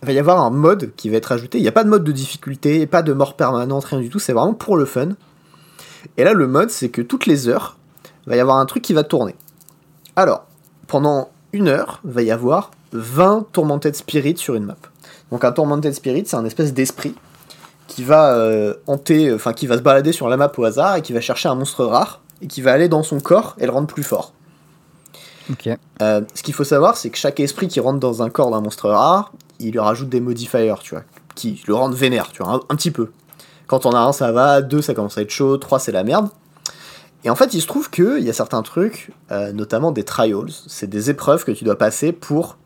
il 0.02 0.06
va 0.06 0.14
y 0.14 0.20
avoir 0.20 0.42
un 0.44 0.50
mode 0.50 0.94
qui 0.96 1.10
va 1.10 1.18
être 1.18 1.32
ajouté. 1.32 1.58
Il 1.58 1.62
n'y 1.62 1.68
a 1.68 1.72
pas 1.74 1.84
de 1.84 1.90
mode 1.90 2.04
de 2.04 2.12
difficulté, 2.12 2.86
pas 2.88 3.02
de 3.04 3.14
mort 3.14 3.36
permanente, 3.36 3.84
rien 3.86 4.00
du 4.00 4.10
tout. 4.10 4.20
C'est 4.20 4.34
vraiment 4.34 4.54
pour 4.54 4.78
le 4.78 4.86
fun. 4.86 5.10
Et 6.18 6.24
là, 6.24 6.34
le 6.34 6.48
mode, 6.48 6.70
c'est 6.72 6.90
que 6.90 7.02
toutes 7.02 7.26
les 7.28 7.48
heures, 7.50 7.78
il 8.26 8.30
va 8.30 8.36
y 8.36 8.40
avoir 8.40 8.58
un 8.58 8.66
truc 8.66 8.84
qui 8.84 8.94
va 8.94 9.04
tourner. 9.04 9.36
Alors, 10.16 10.46
pendant 10.88 11.30
une 11.54 11.68
heure, 11.68 12.02
il 12.06 12.12
va 12.12 12.22
y 12.22 12.32
avoir 12.32 12.72
20 12.94 13.48
Tormented 13.52 13.96
Spirits 13.96 14.38
sur 14.38 14.56
une 14.56 14.66
map. 14.66 14.78
Donc 15.32 15.46
un 15.46 15.52
Tormented 15.52 15.94
Spirit, 15.94 16.24
c'est 16.26 16.36
un 16.36 16.46
espèce 16.46 16.74
d'esprit 16.74 17.16
qui 17.88 18.04
va 18.04 18.36
euh, 18.36 18.76
hanter, 18.88 19.34
enfin 19.34 19.54
qui 19.54 19.68
va 19.68 19.78
se 19.78 19.82
balader 19.82 20.12
sur 20.12 20.30
la 20.30 20.38
map 20.38 20.52
au 20.58 20.64
hasard 20.64 20.96
et 20.96 21.02
qui 21.02 21.14
va 21.14 21.22
chercher 21.22 21.50
un 21.50 21.56
monstre 21.56 21.86
rare 21.86 22.22
et 22.42 22.48
qui 22.48 22.62
va 22.62 22.72
aller 22.74 22.90
dans 22.90 23.04
son 23.04 23.20
corps 23.20 23.56
et 23.60 23.66
le 23.66 23.72
rendre 23.72 23.88
plus 23.88 24.04
fort. 24.04 24.34
Ok. 25.50 25.70
Euh, 26.02 26.22
ce 26.34 26.44
qu'il 26.44 26.54
faut 26.54 26.64
savoir, 26.64 26.96
c'est 26.98 27.10
que 27.10 27.18
chaque 27.18 27.40
esprit 27.40 27.68
qui 27.68 27.80
rentre 27.80 28.00
dans 28.00 28.22
un 28.22 28.30
corps 28.30 28.52
d'un 28.52 28.62
monstre 28.62 28.90
rare, 28.90 29.34
il 29.60 29.72
lui 29.72 29.80
rajoute 29.80 30.10
des 30.10 30.22
modifiers, 30.22 30.74
tu 30.82 30.96
vois, 30.96 31.04
qui 31.36 31.62
le 31.68 31.74
rendent 31.74 31.96
vénère, 31.96 32.32
tu 32.32 32.44
vois, 32.44 32.54
un, 32.54 32.60
un 32.70 32.76
petit 32.76 32.92
peu. 32.92 33.12
Quand 33.68 33.86
on 33.86 33.92
a 33.92 34.00
un, 34.00 34.12
ça 34.12 34.32
va, 34.32 34.62
deux, 34.62 34.82
ça 34.82 34.94
commence 34.94 35.18
à 35.18 35.22
être 35.22 35.30
chaud, 35.30 35.58
trois, 35.58 35.80
c'est 35.80 35.92
la 35.92 36.04
merde. 36.04 36.30
Et 37.24 37.30
en 37.30 37.36
fait, 37.36 37.54
il 37.54 37.62
se 37.62 37.68
trouve 37.68 37.90
qu'il 37.90 38.20
y 38.20 38.30
a 38.30 38.34
certains 38.34 38.64
trucs, 38.64 39.12
euh, 39.32 39.52
notamment 39.52 39.92
des 39.92 40.04
trials, 40.04 40.50
c'est 40.68 40.90
des 40.90 41.10
épreuves 41.10 41.46
que 41.46 41.52
tu 41.52 41.64
dois 41.64 41.78
passer 41.78 42.12
pour 42.12 42.58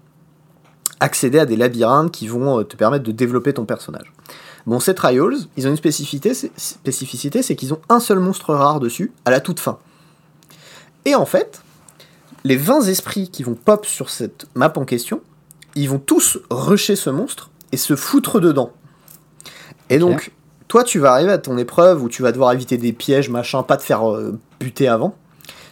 accéder 1.00 1.40
à 1.40 1.46
des 1.46 1.58
labyrinthes 1.58 2.12
qui 2.12 2.28
vont 2.28 2.60
euh, 2.60 2.64
te 2.64 2.78
permettre 2.78 3.04
de 3.04 3.12
développer 3.12 3.54
ton 3.54 3.66
personnage. 3.66 4.14
Bon, 4.66 4.80
ces 4.80 4.96
trials, 4.96 5.36
ils 5.58 5.68
ont 5.68 5.70
une 5.70 5.78
spécificité, 5.78 6.34
spécificité 6.34 7.42
c'est 7.42 7.56
qu'ils 7.56 7.74
ont 7.74 7.82
un 7.90 8.00
seul 8.00 8.20
monstre 8.20 8.54
rare 8.54 8.80
dessus, 8.80 9.12
à 9.26 9.32
la 9.32 9.40
toute 9.40 9.60
fin. 9.60 9.78
Et 11.04 11.16
en 11.16 11.26
fait, 11.26 11.62
les 12.44 12.56
20 12.56 12.88
esprits 12.88 13.30
qui 13.30 13.44
vont 13.44 13.56
pop 13.56 13.86
sur 13.86 14.10
cette 14.10 14.48
map 14.56 14.72
en 14.76 14.86
question, 14.86 15.22
ils 15.76 15.90
vont 15.90 16.00
tous 16.00 16.40
rusher 16.50 16.96
ce 16.96 17.10
monstre 17.10 17.52
et 17.72 17.78
se 17.78 17.96
foutre 17.96 18.40
dedans. 18.40 18.72
Et 19.90 20.00
donc, 20.00 20.32
toi, 20.68 20.84
tu 20.84 21.00
vas 21.00 21.12
arriver 21.12 21.32
à 21.32 21.38
ton 21.38 21.58
épreuve 21.58 22.02
où 22.02 22.10
tu 22.10 22.22
vas 22.22 22.32
devoir 22.32 22.52
éviter 22.52 22.78
des 22.78 22.94
pièges, 22.94 23.30
machin, 23.30 23.64
pas 23.64 23.78
te 23.78 23.84
faire 23.84 24.10
euh, 24.10 24.40
buter 24.60 24.88
avant. 24.88 25.16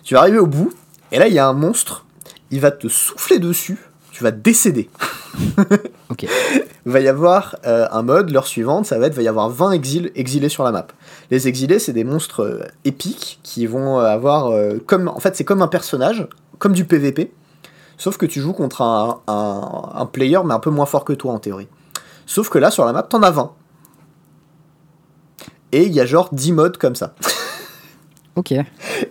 Tu 0.04 0.14
vas 0.14 0.22
arriver 0.22 0.40
au 0.40 0.48
bout, 0.48 0.74
et 1.12 1.20
là, 1.20 1.28
il 1.28 1.34
y 1.34 1.40
a 1.40 1.48
un 1.48 1.54
monstre, 1.54 2.06
il 2.52 2.60
va 2.60 2.72
te 2.72 2.88
souffler 2.88 3.40
dessus, 3.40 3.80
tu 4.12 4.24
vas 4.24 4.32
décéder. 4.32 4.90
ok. 6.10 6.24
Il 6.86 6.92
va 6.92 7.00
y 7.00 7.08
avoir 7.08 7.56
euh, 7.66 7.88
un 7.92 8.04
mode, 8.04 8.30
l'heure 8.30 8.46
suivante, 8.46 8.86
ça 8.86 9.00
va 9.00 9.08
être, 9.08 9.14
il 9.14 9.18
va 9.18 9.22
y 9.24 9.28
avoir 9.28 9.50
20 9.50 9.72
exils, 9.72 10.12
exilés 10.16 10.50
sur 10.50 10.64
la 10.64 10.72
map. 10.72 10.88
Les 11.32 11.48
exilés, 11.48 11.80
c'est 11.80 11.94
des 11.94 12.04
monstres 12.04 12.42
euh, 12.42 12.60
épiques 12.86 13.40
qui 13.42 13.66
vont 13.66 13.98
avoir, 14.00 14.54
comme, 14.86 15.08
en 15.08 15.20
fait, 15.20 15.36
c'est 15.36 15.46
comme 15.46 15.62
un 15.62 15.68
personnage, 15.68 16.28
comme 16.60 16.74
du 16.74 16.86
PVP, 16.86 17.32
sauf 17.98 18.18
que 18.18 18.28
tu 18.28 18.42
joues 18.42 18.54
contre 18.54 18.82
un, 18.82 19.22
un, 19.28 19.90
un 19.96 20.06
player, 20.06 20.40
mais 20.46 20.54
un 20.54 20.60
peu 20.60 20.70
moins 20.70 20.86
fort 20.86 21.06
que 21.06 21.14
toi 21.14 21.34
en 21.34 21.40
théorie. 21.40 21.68
Sauf 22.26 22.50
que 22.50 22.60
là, 22.60 22.70
sur 22.70 22.86
la 22.86 22.94
map, 22.94 23.04
t'en 23.04 23.24
as 23.24 23.32
20. 23.32 23.52
Et 25.74 25.88
il 25.88 25.92
y 25.92 26.00
a 26.00 26.06
genre 26.06 26.30
10 26.32 26.52
modes 26.52 26.78
comme 26.78 26.96
ça. 26.96 27.16
ok. 28.36 28.54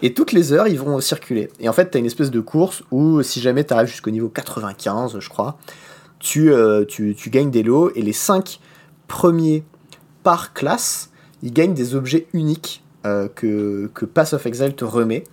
Et 0.01 0.15
toutes 0.15 0.31
les 0.31 0.53
heures, 0.53 0.69
ils 0.69 0.79
vont 0.79 1.01
circuler. 1.01 1.51
Et 1.59 1.69
en 1.69 1.73
fait, 1.73 1.91
tu 1.91 1.97
as 1.97 2.01
une 2.01 2.07
espèce 2.07 2.31
de 2.31 2.41
course 2.41 2.85
où, 2.93 3.21
si 3.23 3.41
jamais 3.41 3.65
tu 3.65 3.75
arrives 3.75 3.89
jusqu'au 3.89 4.13
niveau 4.13 4.29
95, 4.29 5.19
je 5.19 5.29
crois, 5.29 5.59
euh, 6.37 6.85
tu, 6.85 7.15
tu, 7.17 7.31
gagnes 7.31 7.51
des 7.51 7.65
lots. 7.65 7.91
Et 7.97 8.03
les 8.03 8.13
5 8.13 8.61
premiers 9.09 9.65
par 10.23 10.55
classe, 10.55 11.11
ils 11.43 11.53
gagnent 11.53 11.75
des 11.75 11.97
objets 11.97 12.29
uniques 12.33 12.85
euh, 13.07 13.27
que, 13.35 13.91
que 13.93 14.05
Pass 14.05 14.33
of 14.33 14.47
Exile 14.47 14.75
te 14.75 14.85
remet. 14.85 15.25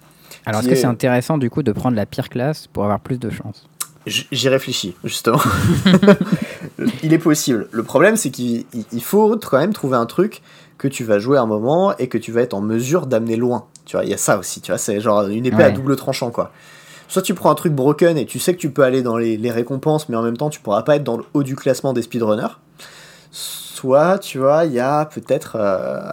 Alors, 0.47 0.61
est-ce 0.61 0.69
que 0.69 0.75
c'est 0.75 0.85
intéressant 0.85 1.37
du 1.37 1.51
coup 1.51 1.61
de 1.61 1.71
prendre 1.71 1.95
la 1.95 2.07
pire 2.07 2.29
classe 2.29 2.65
pour 2.65 2.85
avoir 2.85 2.99
plus 2.99 3.19
de 3.19 3.29
chance? 3.29 3.69
J'y 4.07 4.49
réfléchis, 4.49 4.95
justement. 5.03 5.41
il 7.03 7.13
est 7.13 7.19
possible. 7.19 7.67
Le 7.71 7.83
problème, 7.83 8.15
c'est 8.15 8.31
qu'il 8.31 8.65
faut 9.01 9.37
quand 9.37 9.59
même 9.59 9.73
trouver 9.73 9.97
un 9.97 10.07
truc 10.07 10.41
que 10.79 10.87
tu 10.87 11.03
vas 11.03 11.19
jouer 11.19 11.37
un 11.37 11.45
moment 11.45 11.95
et 11.97 12.07
que 12.07 12.17
tu 12.17 12.31
vas 12.31 12.41
être 12.41 12.55
en 12.55 12.61
mesure 12.61 13.05
d'amener 13.05 13.35
loin. 13.35 13.65
Tu 13.85 13.97
vois, 13.97 14.05
il 14.05 14.09
y 14.09 14.13
a 14.13 14.17
ça 14.17 14.39
aussi, 14.39 14.61
tu 14.61 14.71
vois, 14.71 14.79
c'est 14.79 14.99
genre 15.01 15.27
une 15.27 15.45
épée 15.45 15.63
à 15.63 15.71
double 15.71 15.95
tranchant, 15.95 16.31
quoi. 16.31 16.51
Soit 17.09 17.21
tu 17.21 17.33
prends 17.33 17.51
un 17.51 17.55
truc 17.55 17.73
broken 17.73 18.17
et 18.17 18.25
tu 18.25 18.39
sais 18.39 18.53
que 18.53 18.59
tu 18.59 18.71
peux 18.71 18.83
aller 18.83 19.01
dans 19.01 19.17
les, 19.17 19.51
récompenses, 19.51 20.09
mais 20.09 20.15
en 20.15 20.21
même 20.21 20.37
temps, 20.37 20.49
tu 20.49 20.61
pourras 20.61 20.83
pas 20.83 20.95
être 20.95 21.03
dans 21.03 21.17
le 21.17 21.25
haut 21.33 21.43
du 21.43 21.55
classement 21.55 21.91
des 21.91 22.01
speedrunners. 22.01 22.55
Soit, 23.31 24.19
tu 24.19 24.37
vois, 24.37 24.65
il 24.65 24.73
y 24.73 24.79
a 24.79 25.05
peut-être. 25.05 25.57
Euh, 25.59 26.11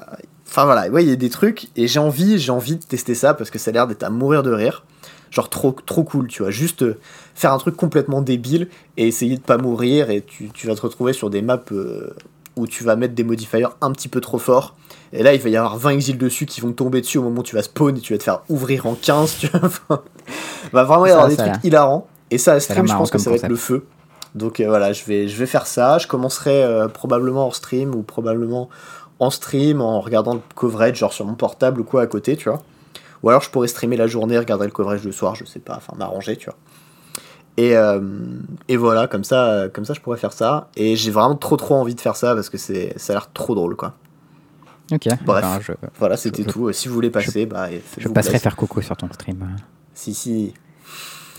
enfin 0.49 0.65
voilà, 0.65 0.89
ouais, 0.89 1.05
il 1.05 1.11
y 1.11 1.13
a 1.13 1.17
des 1.17 1.31
trucs 1.31 1.69
et 1.77 1.87
j'ai 1.87 2.01
envie, 2.01 2.39
j'ai 2.39 2.53
envie 2.53 2.77
de 2.77 2.85
tester 2.85 3.15
ça 3.15 3.35
parce 3.35 3.51
que 3.51 3.59
ça 3.59 3.71
a 3.71 3.73
l'air 3.73 3.87
d'être 3.87 4.03
à 4.03 4.11
mourir 4.11 4.43
de 4.43 4.53
rire. 4.53 4.85
Genre 5.31 5.51
trop, 5.51 5.73
trop 5.73 6.03
cool, 6.03 6.29
tu 6.29 6.43
vois. 6.43 6.51
Juste 6.51 6.83
euh, 6.83 6.99
faire 7.35 7.53
un 7.53 7.59
truc 7.59 7.77
complètement 7.77 8.23
débile 8.23 8.69
et 8.97 9.07
essayer 9.07 9.37
de 9.37 9.43
pas 9.43 9.59
mourir 9.59 10.11
et 10.11 10.23
tu, 10.23 10.51
tu 10.51 10.67
vas 10.67 10.75
te 10.75 10.81
retrouver 10.81 11.13
sur 11.13 11.31
des 11.31 11.43
maps 11.43 11.61
euh, 11.73 12.15
où 12.57 12.67
tu 12.67 12.85
vas 12.85 12.97
mettre 12.97 13.15
des 13.15 13.25
modifiers 13.25 13.67
un 13.81 13.93
petit 13.93 14.09
peu 14.09 14.21
trop 14.21 14.39
forts. 14.39 14.75
Et 15.13 15.23
là, 15.23 15.35
il 15.35 15.41
va 15.41 15.49
y 15.49 15.57
avoir 15.57 15.77
20 15.77 15.91
exils 15.91 16.19
dessus 16.19 16.47
qui 16.47 16.61
vont 16.61 16.73
tomber 16.73 17.01
dessus 17.01 17.19
au 17.19 17.23
moment 17.23 17.41
où 17.41 17.45
tu 17.45 17.55
vas 17.55 17.63
spawn 17.63 17.97
et 17.97 18.01
tu 18.01 18.13
vas 18.13 18.19
te 18.19 18.25
faire 18.25 18.43
ouvrir 18.49 18.87
en 18.87 18.95
15. 18.95 19.37
Tu 19.39 19.49
vois 19.49 19.71
va 20.73 20.85
vraiment 20.85 21.07
y 21.07 21.11
avoir 21.11 21.29
des 21.29 21.37
trucs 21.37 21.63
hilarants. 21.63 22.07
Et 22.31 22.39
ça, 22.39 22.55
à 22.55 22.61
stream, 22.61 22.87
je 22.87 22.93
pense 22.93 23.11
que 23.11 23.19
ça 23.19 23.31
va 23.31 23.37
être 23.37 23.49
le 23.49 23.57
feu. 23.57 23.87
Donc 24.35 24.61
euh, 24.61 24.69
voilà, 24.69 24.93
je 24.93 25.05
vais, 25.05 25.29
je 25.29 25.37
vais 25.37 25.47
faire 25.47 25.67
ça. 25.67 25.99
Je 25.99 26.07
commencerai 26.07 26.63
euh, 26.63 26.89
probablement 26.89 27.47
en 27.47 27.51
stream 27.51 27.95
ou 27.95 28.03
probablement 28.03 28.69
en 29.19 29.31
stream 29.31 29.81
en 29.81 30.01
regardant 30.01 30.35
le 30.35 30.41
coverage, 30.55 30.97
genre 30.97 31.13
sur 31.13 31.25
mon 31.25 31.35
portable 31.35 31.81
ou 31.81 31.85
quoi 31.85 32.03
à 32.03 32.07
côté, 32.07 32.37
tu 32.37 32.49
vois. 32.49 32.63
Ou 33.23 33.31
alors 33.31 33.43
je 33.43 33.51
pourrais 33.51 33.69
streamer 33.69 33.97
la 33.97 34.07
journée, 34.07 34.39
regarder 34.39 34.67
le 34.67 34.73
coverage 34.73 35.05
le 35.05 35.13
soir, 35.13 35.35
je 35.35 35.45
sais 35.45 35.59
pas, 35.59 35.77
enfin 35.77 35.95
m'arranger, 35.97 36.37
tu 36.37 36.47
vois. 36.47 36.57
Et, 37.57 37.77
euh, 37.77 38.01
et 38.69 38.77
voilà, 38.77 39.07
comme 39.07 39.25
ça, 39.25 39.69
comme 39.73 39.85
ça, 39.85 39.95
je 39.95 40.01
pourrais 40.01 40.19
faire 40.19 40.33
ça. 40.33 40.69
Et 40.77 40.97
j'ai 40.97 41.11
vraiment 41.11 41.37
trop 41.37 41.57
trop 41.57 41.75
envie 41.75 41.95
de 41.95 42.01
faire 42.01 42.17
ça 42.17 42.35
parce 42.35 42.51
que 42.51 42.59
c'est, 42.59 42.93
ça 42.99 43.13
a 43.13 43.17
l'air 43.17 43.33
trop 43.33 43.55
drôle, 43.55 43.77
quoi. 43.77 43.95
Ok. 44.93 45.09
Bref, 45.25 45.71
voilà, 45.99 46.17
c'était 46.17 46.45
tout. 46.45 46.73
Si 46.73 46.89
vous 46.89 46.95
voulez 46.95 47.11
passer, 47.11 47.43
je, 47.43 47.47
bah, 47.47 47.69
je 47.99 48.09
passerai 48.09 48.39
faire 48.39 48.57
coco 48.57 48.81
sur 48.83 48.97
ton 48.97 49.09
stream. 49.13 49.57
Si, 49.95 50.15
si. 50.15 50.55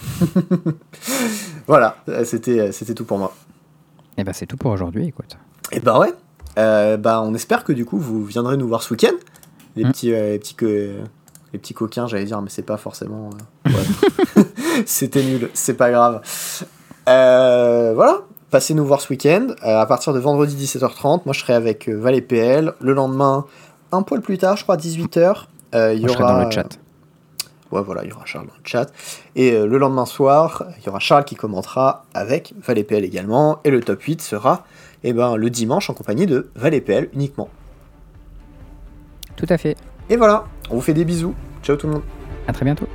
voilà, 1.68 1.98
c'était, 2.24 2.72
c'était 2.72 2.94
tout 2.94 3.06
pour 3.06 3.18
moi. 3.20 3.34
Et 4.18 4.22
eh 4.22 4.24
bah, 4.24 4.34
c'est 4.34 4.48
tout 4.48 4.58
pour 4.58 4.72
aujourd'hui, 4.72 5.08
écoute. 5.08 5.38
Et 5.72 5.80
bah, 5.80 6.00
ouais. 6.00 6.14
Euh, 6.58 6.98
bah, 6.98 7.22
on 7.22 7.34
espère 7.36 7.64
que 7.64 7.72
du 7.72 7.86
coup, 7.86 8.00
vous 8.00 8.26
viendrez 8.26 8.58
nous 8.58 8.68
voir 8.68 8.82
ce 8.82 8.94
week-end. 8.94 9.16
Les, 9.76 9.84
hmm. 9.84 9.92
petits, 9.92 10.14
euh, 10.14 10.32
les 10.32 10.40
petits 10.40 10.56
que 10.56 10.96
les 11.58 11.60
petits 11.60 11.74
coquins, 11.74 12.08
j'allais 12.08 12.26
dire, 12.26 12.40
mais 12.42 12.50
c'est 12.50 12.62
pas 12.62 12.78
forcément. 12.78 13.32
Euh, 13.66 14.44
C'était 14.86 15.24
nul, 15.24 15.50
c'est 15.56 15.74
pas 15.74 15.90
grave. 15.90 16.22
Euh, 17.10 17.94
voilà, 17.96 18.20
passez 18.52 18.76
nous 18.76 18.86
voir 18.86 19.02
ce 19.02 19.10
week-end. 19.10 19.48
Euh, 19.64 19.80
à 19.80 19.86
partir 19.88 20.14
de 20.14 20.20
vendredi 20.20 20.56
17h30, 20.56 21.22
moi 21.26 21.34
je 21.34 21.40
serai 21.40 21.54
avec 21.54 21.90
Valais 21.90 22.22
PL. 22.22 22.74
Le 22.80 22.94
lendemain, 22.94 23.46
un 23.92 24.04
poil 24.04 24.22
plus 24.22 24.38
tard, 24.38 24.56
je 24.56 24.64
crois, 24.64 24.78
18h. 24.78 25.46
Il 25.74 26.00
y 26.00 26.08
aura. 26.08 26.34
dans 26.34 26.46
le 26.46 26.52
chat. 26.52 26.78
Ouais, 27.72 27.82
voilà, 27.82 28.04
il 28.06 28.10
y 28.10 28.14
aura 28.14 28.26
Charles 28.26 28.48
dans 28.48 28.54
le 28.54 28.64
chat. 28.64 28.88
Et 29.36 29.52
le 29.52 29.78
lendemain 29.78 30.06
soir, 30.06 30.64
il 30.80 30.86
y 30.86 30.90
aura 30.90 31.00
Charles 31.00 31.26
qui 31.26 31.36
commentera 31.36 32.06
avec 32.14 32.54
Valais 32.66 32.84
PL 32.84 33.04
également. 33.04 33.60
Et 33.66 33.72
le 33.72 33.82
top 33.82 34.02
8 34.02 34.22
sera 34.22 34.64
eh 35.04 35.12
ben, 35.12 35.36
le 35.36 35.50
dimanche 35.50 35.90
en 35.90 35.94
compagnie 35.94 36.28
de 36.28 36.50
Valais 36.56 36.82
PL 36.82 37.10
uniquement. 37.14 37.50
Tout 39.36 39.48
à 39.50 39.58
fait. 39.58 39.76
Et 40.10 40.16
voilà, 40.16 40.46
on 40.70 40.76
vous 40.76 40.82
fait 40.82 40.94
des 40.94 41.04
bisous. 41.04 41.36
Ciao 41.68 41.76
tout 41.76 41.88
le 41.88 41.94
monde. 41.96 42.04
À 42.48 42.54
très 42.54 42.64
bientôt. 42.64 42.88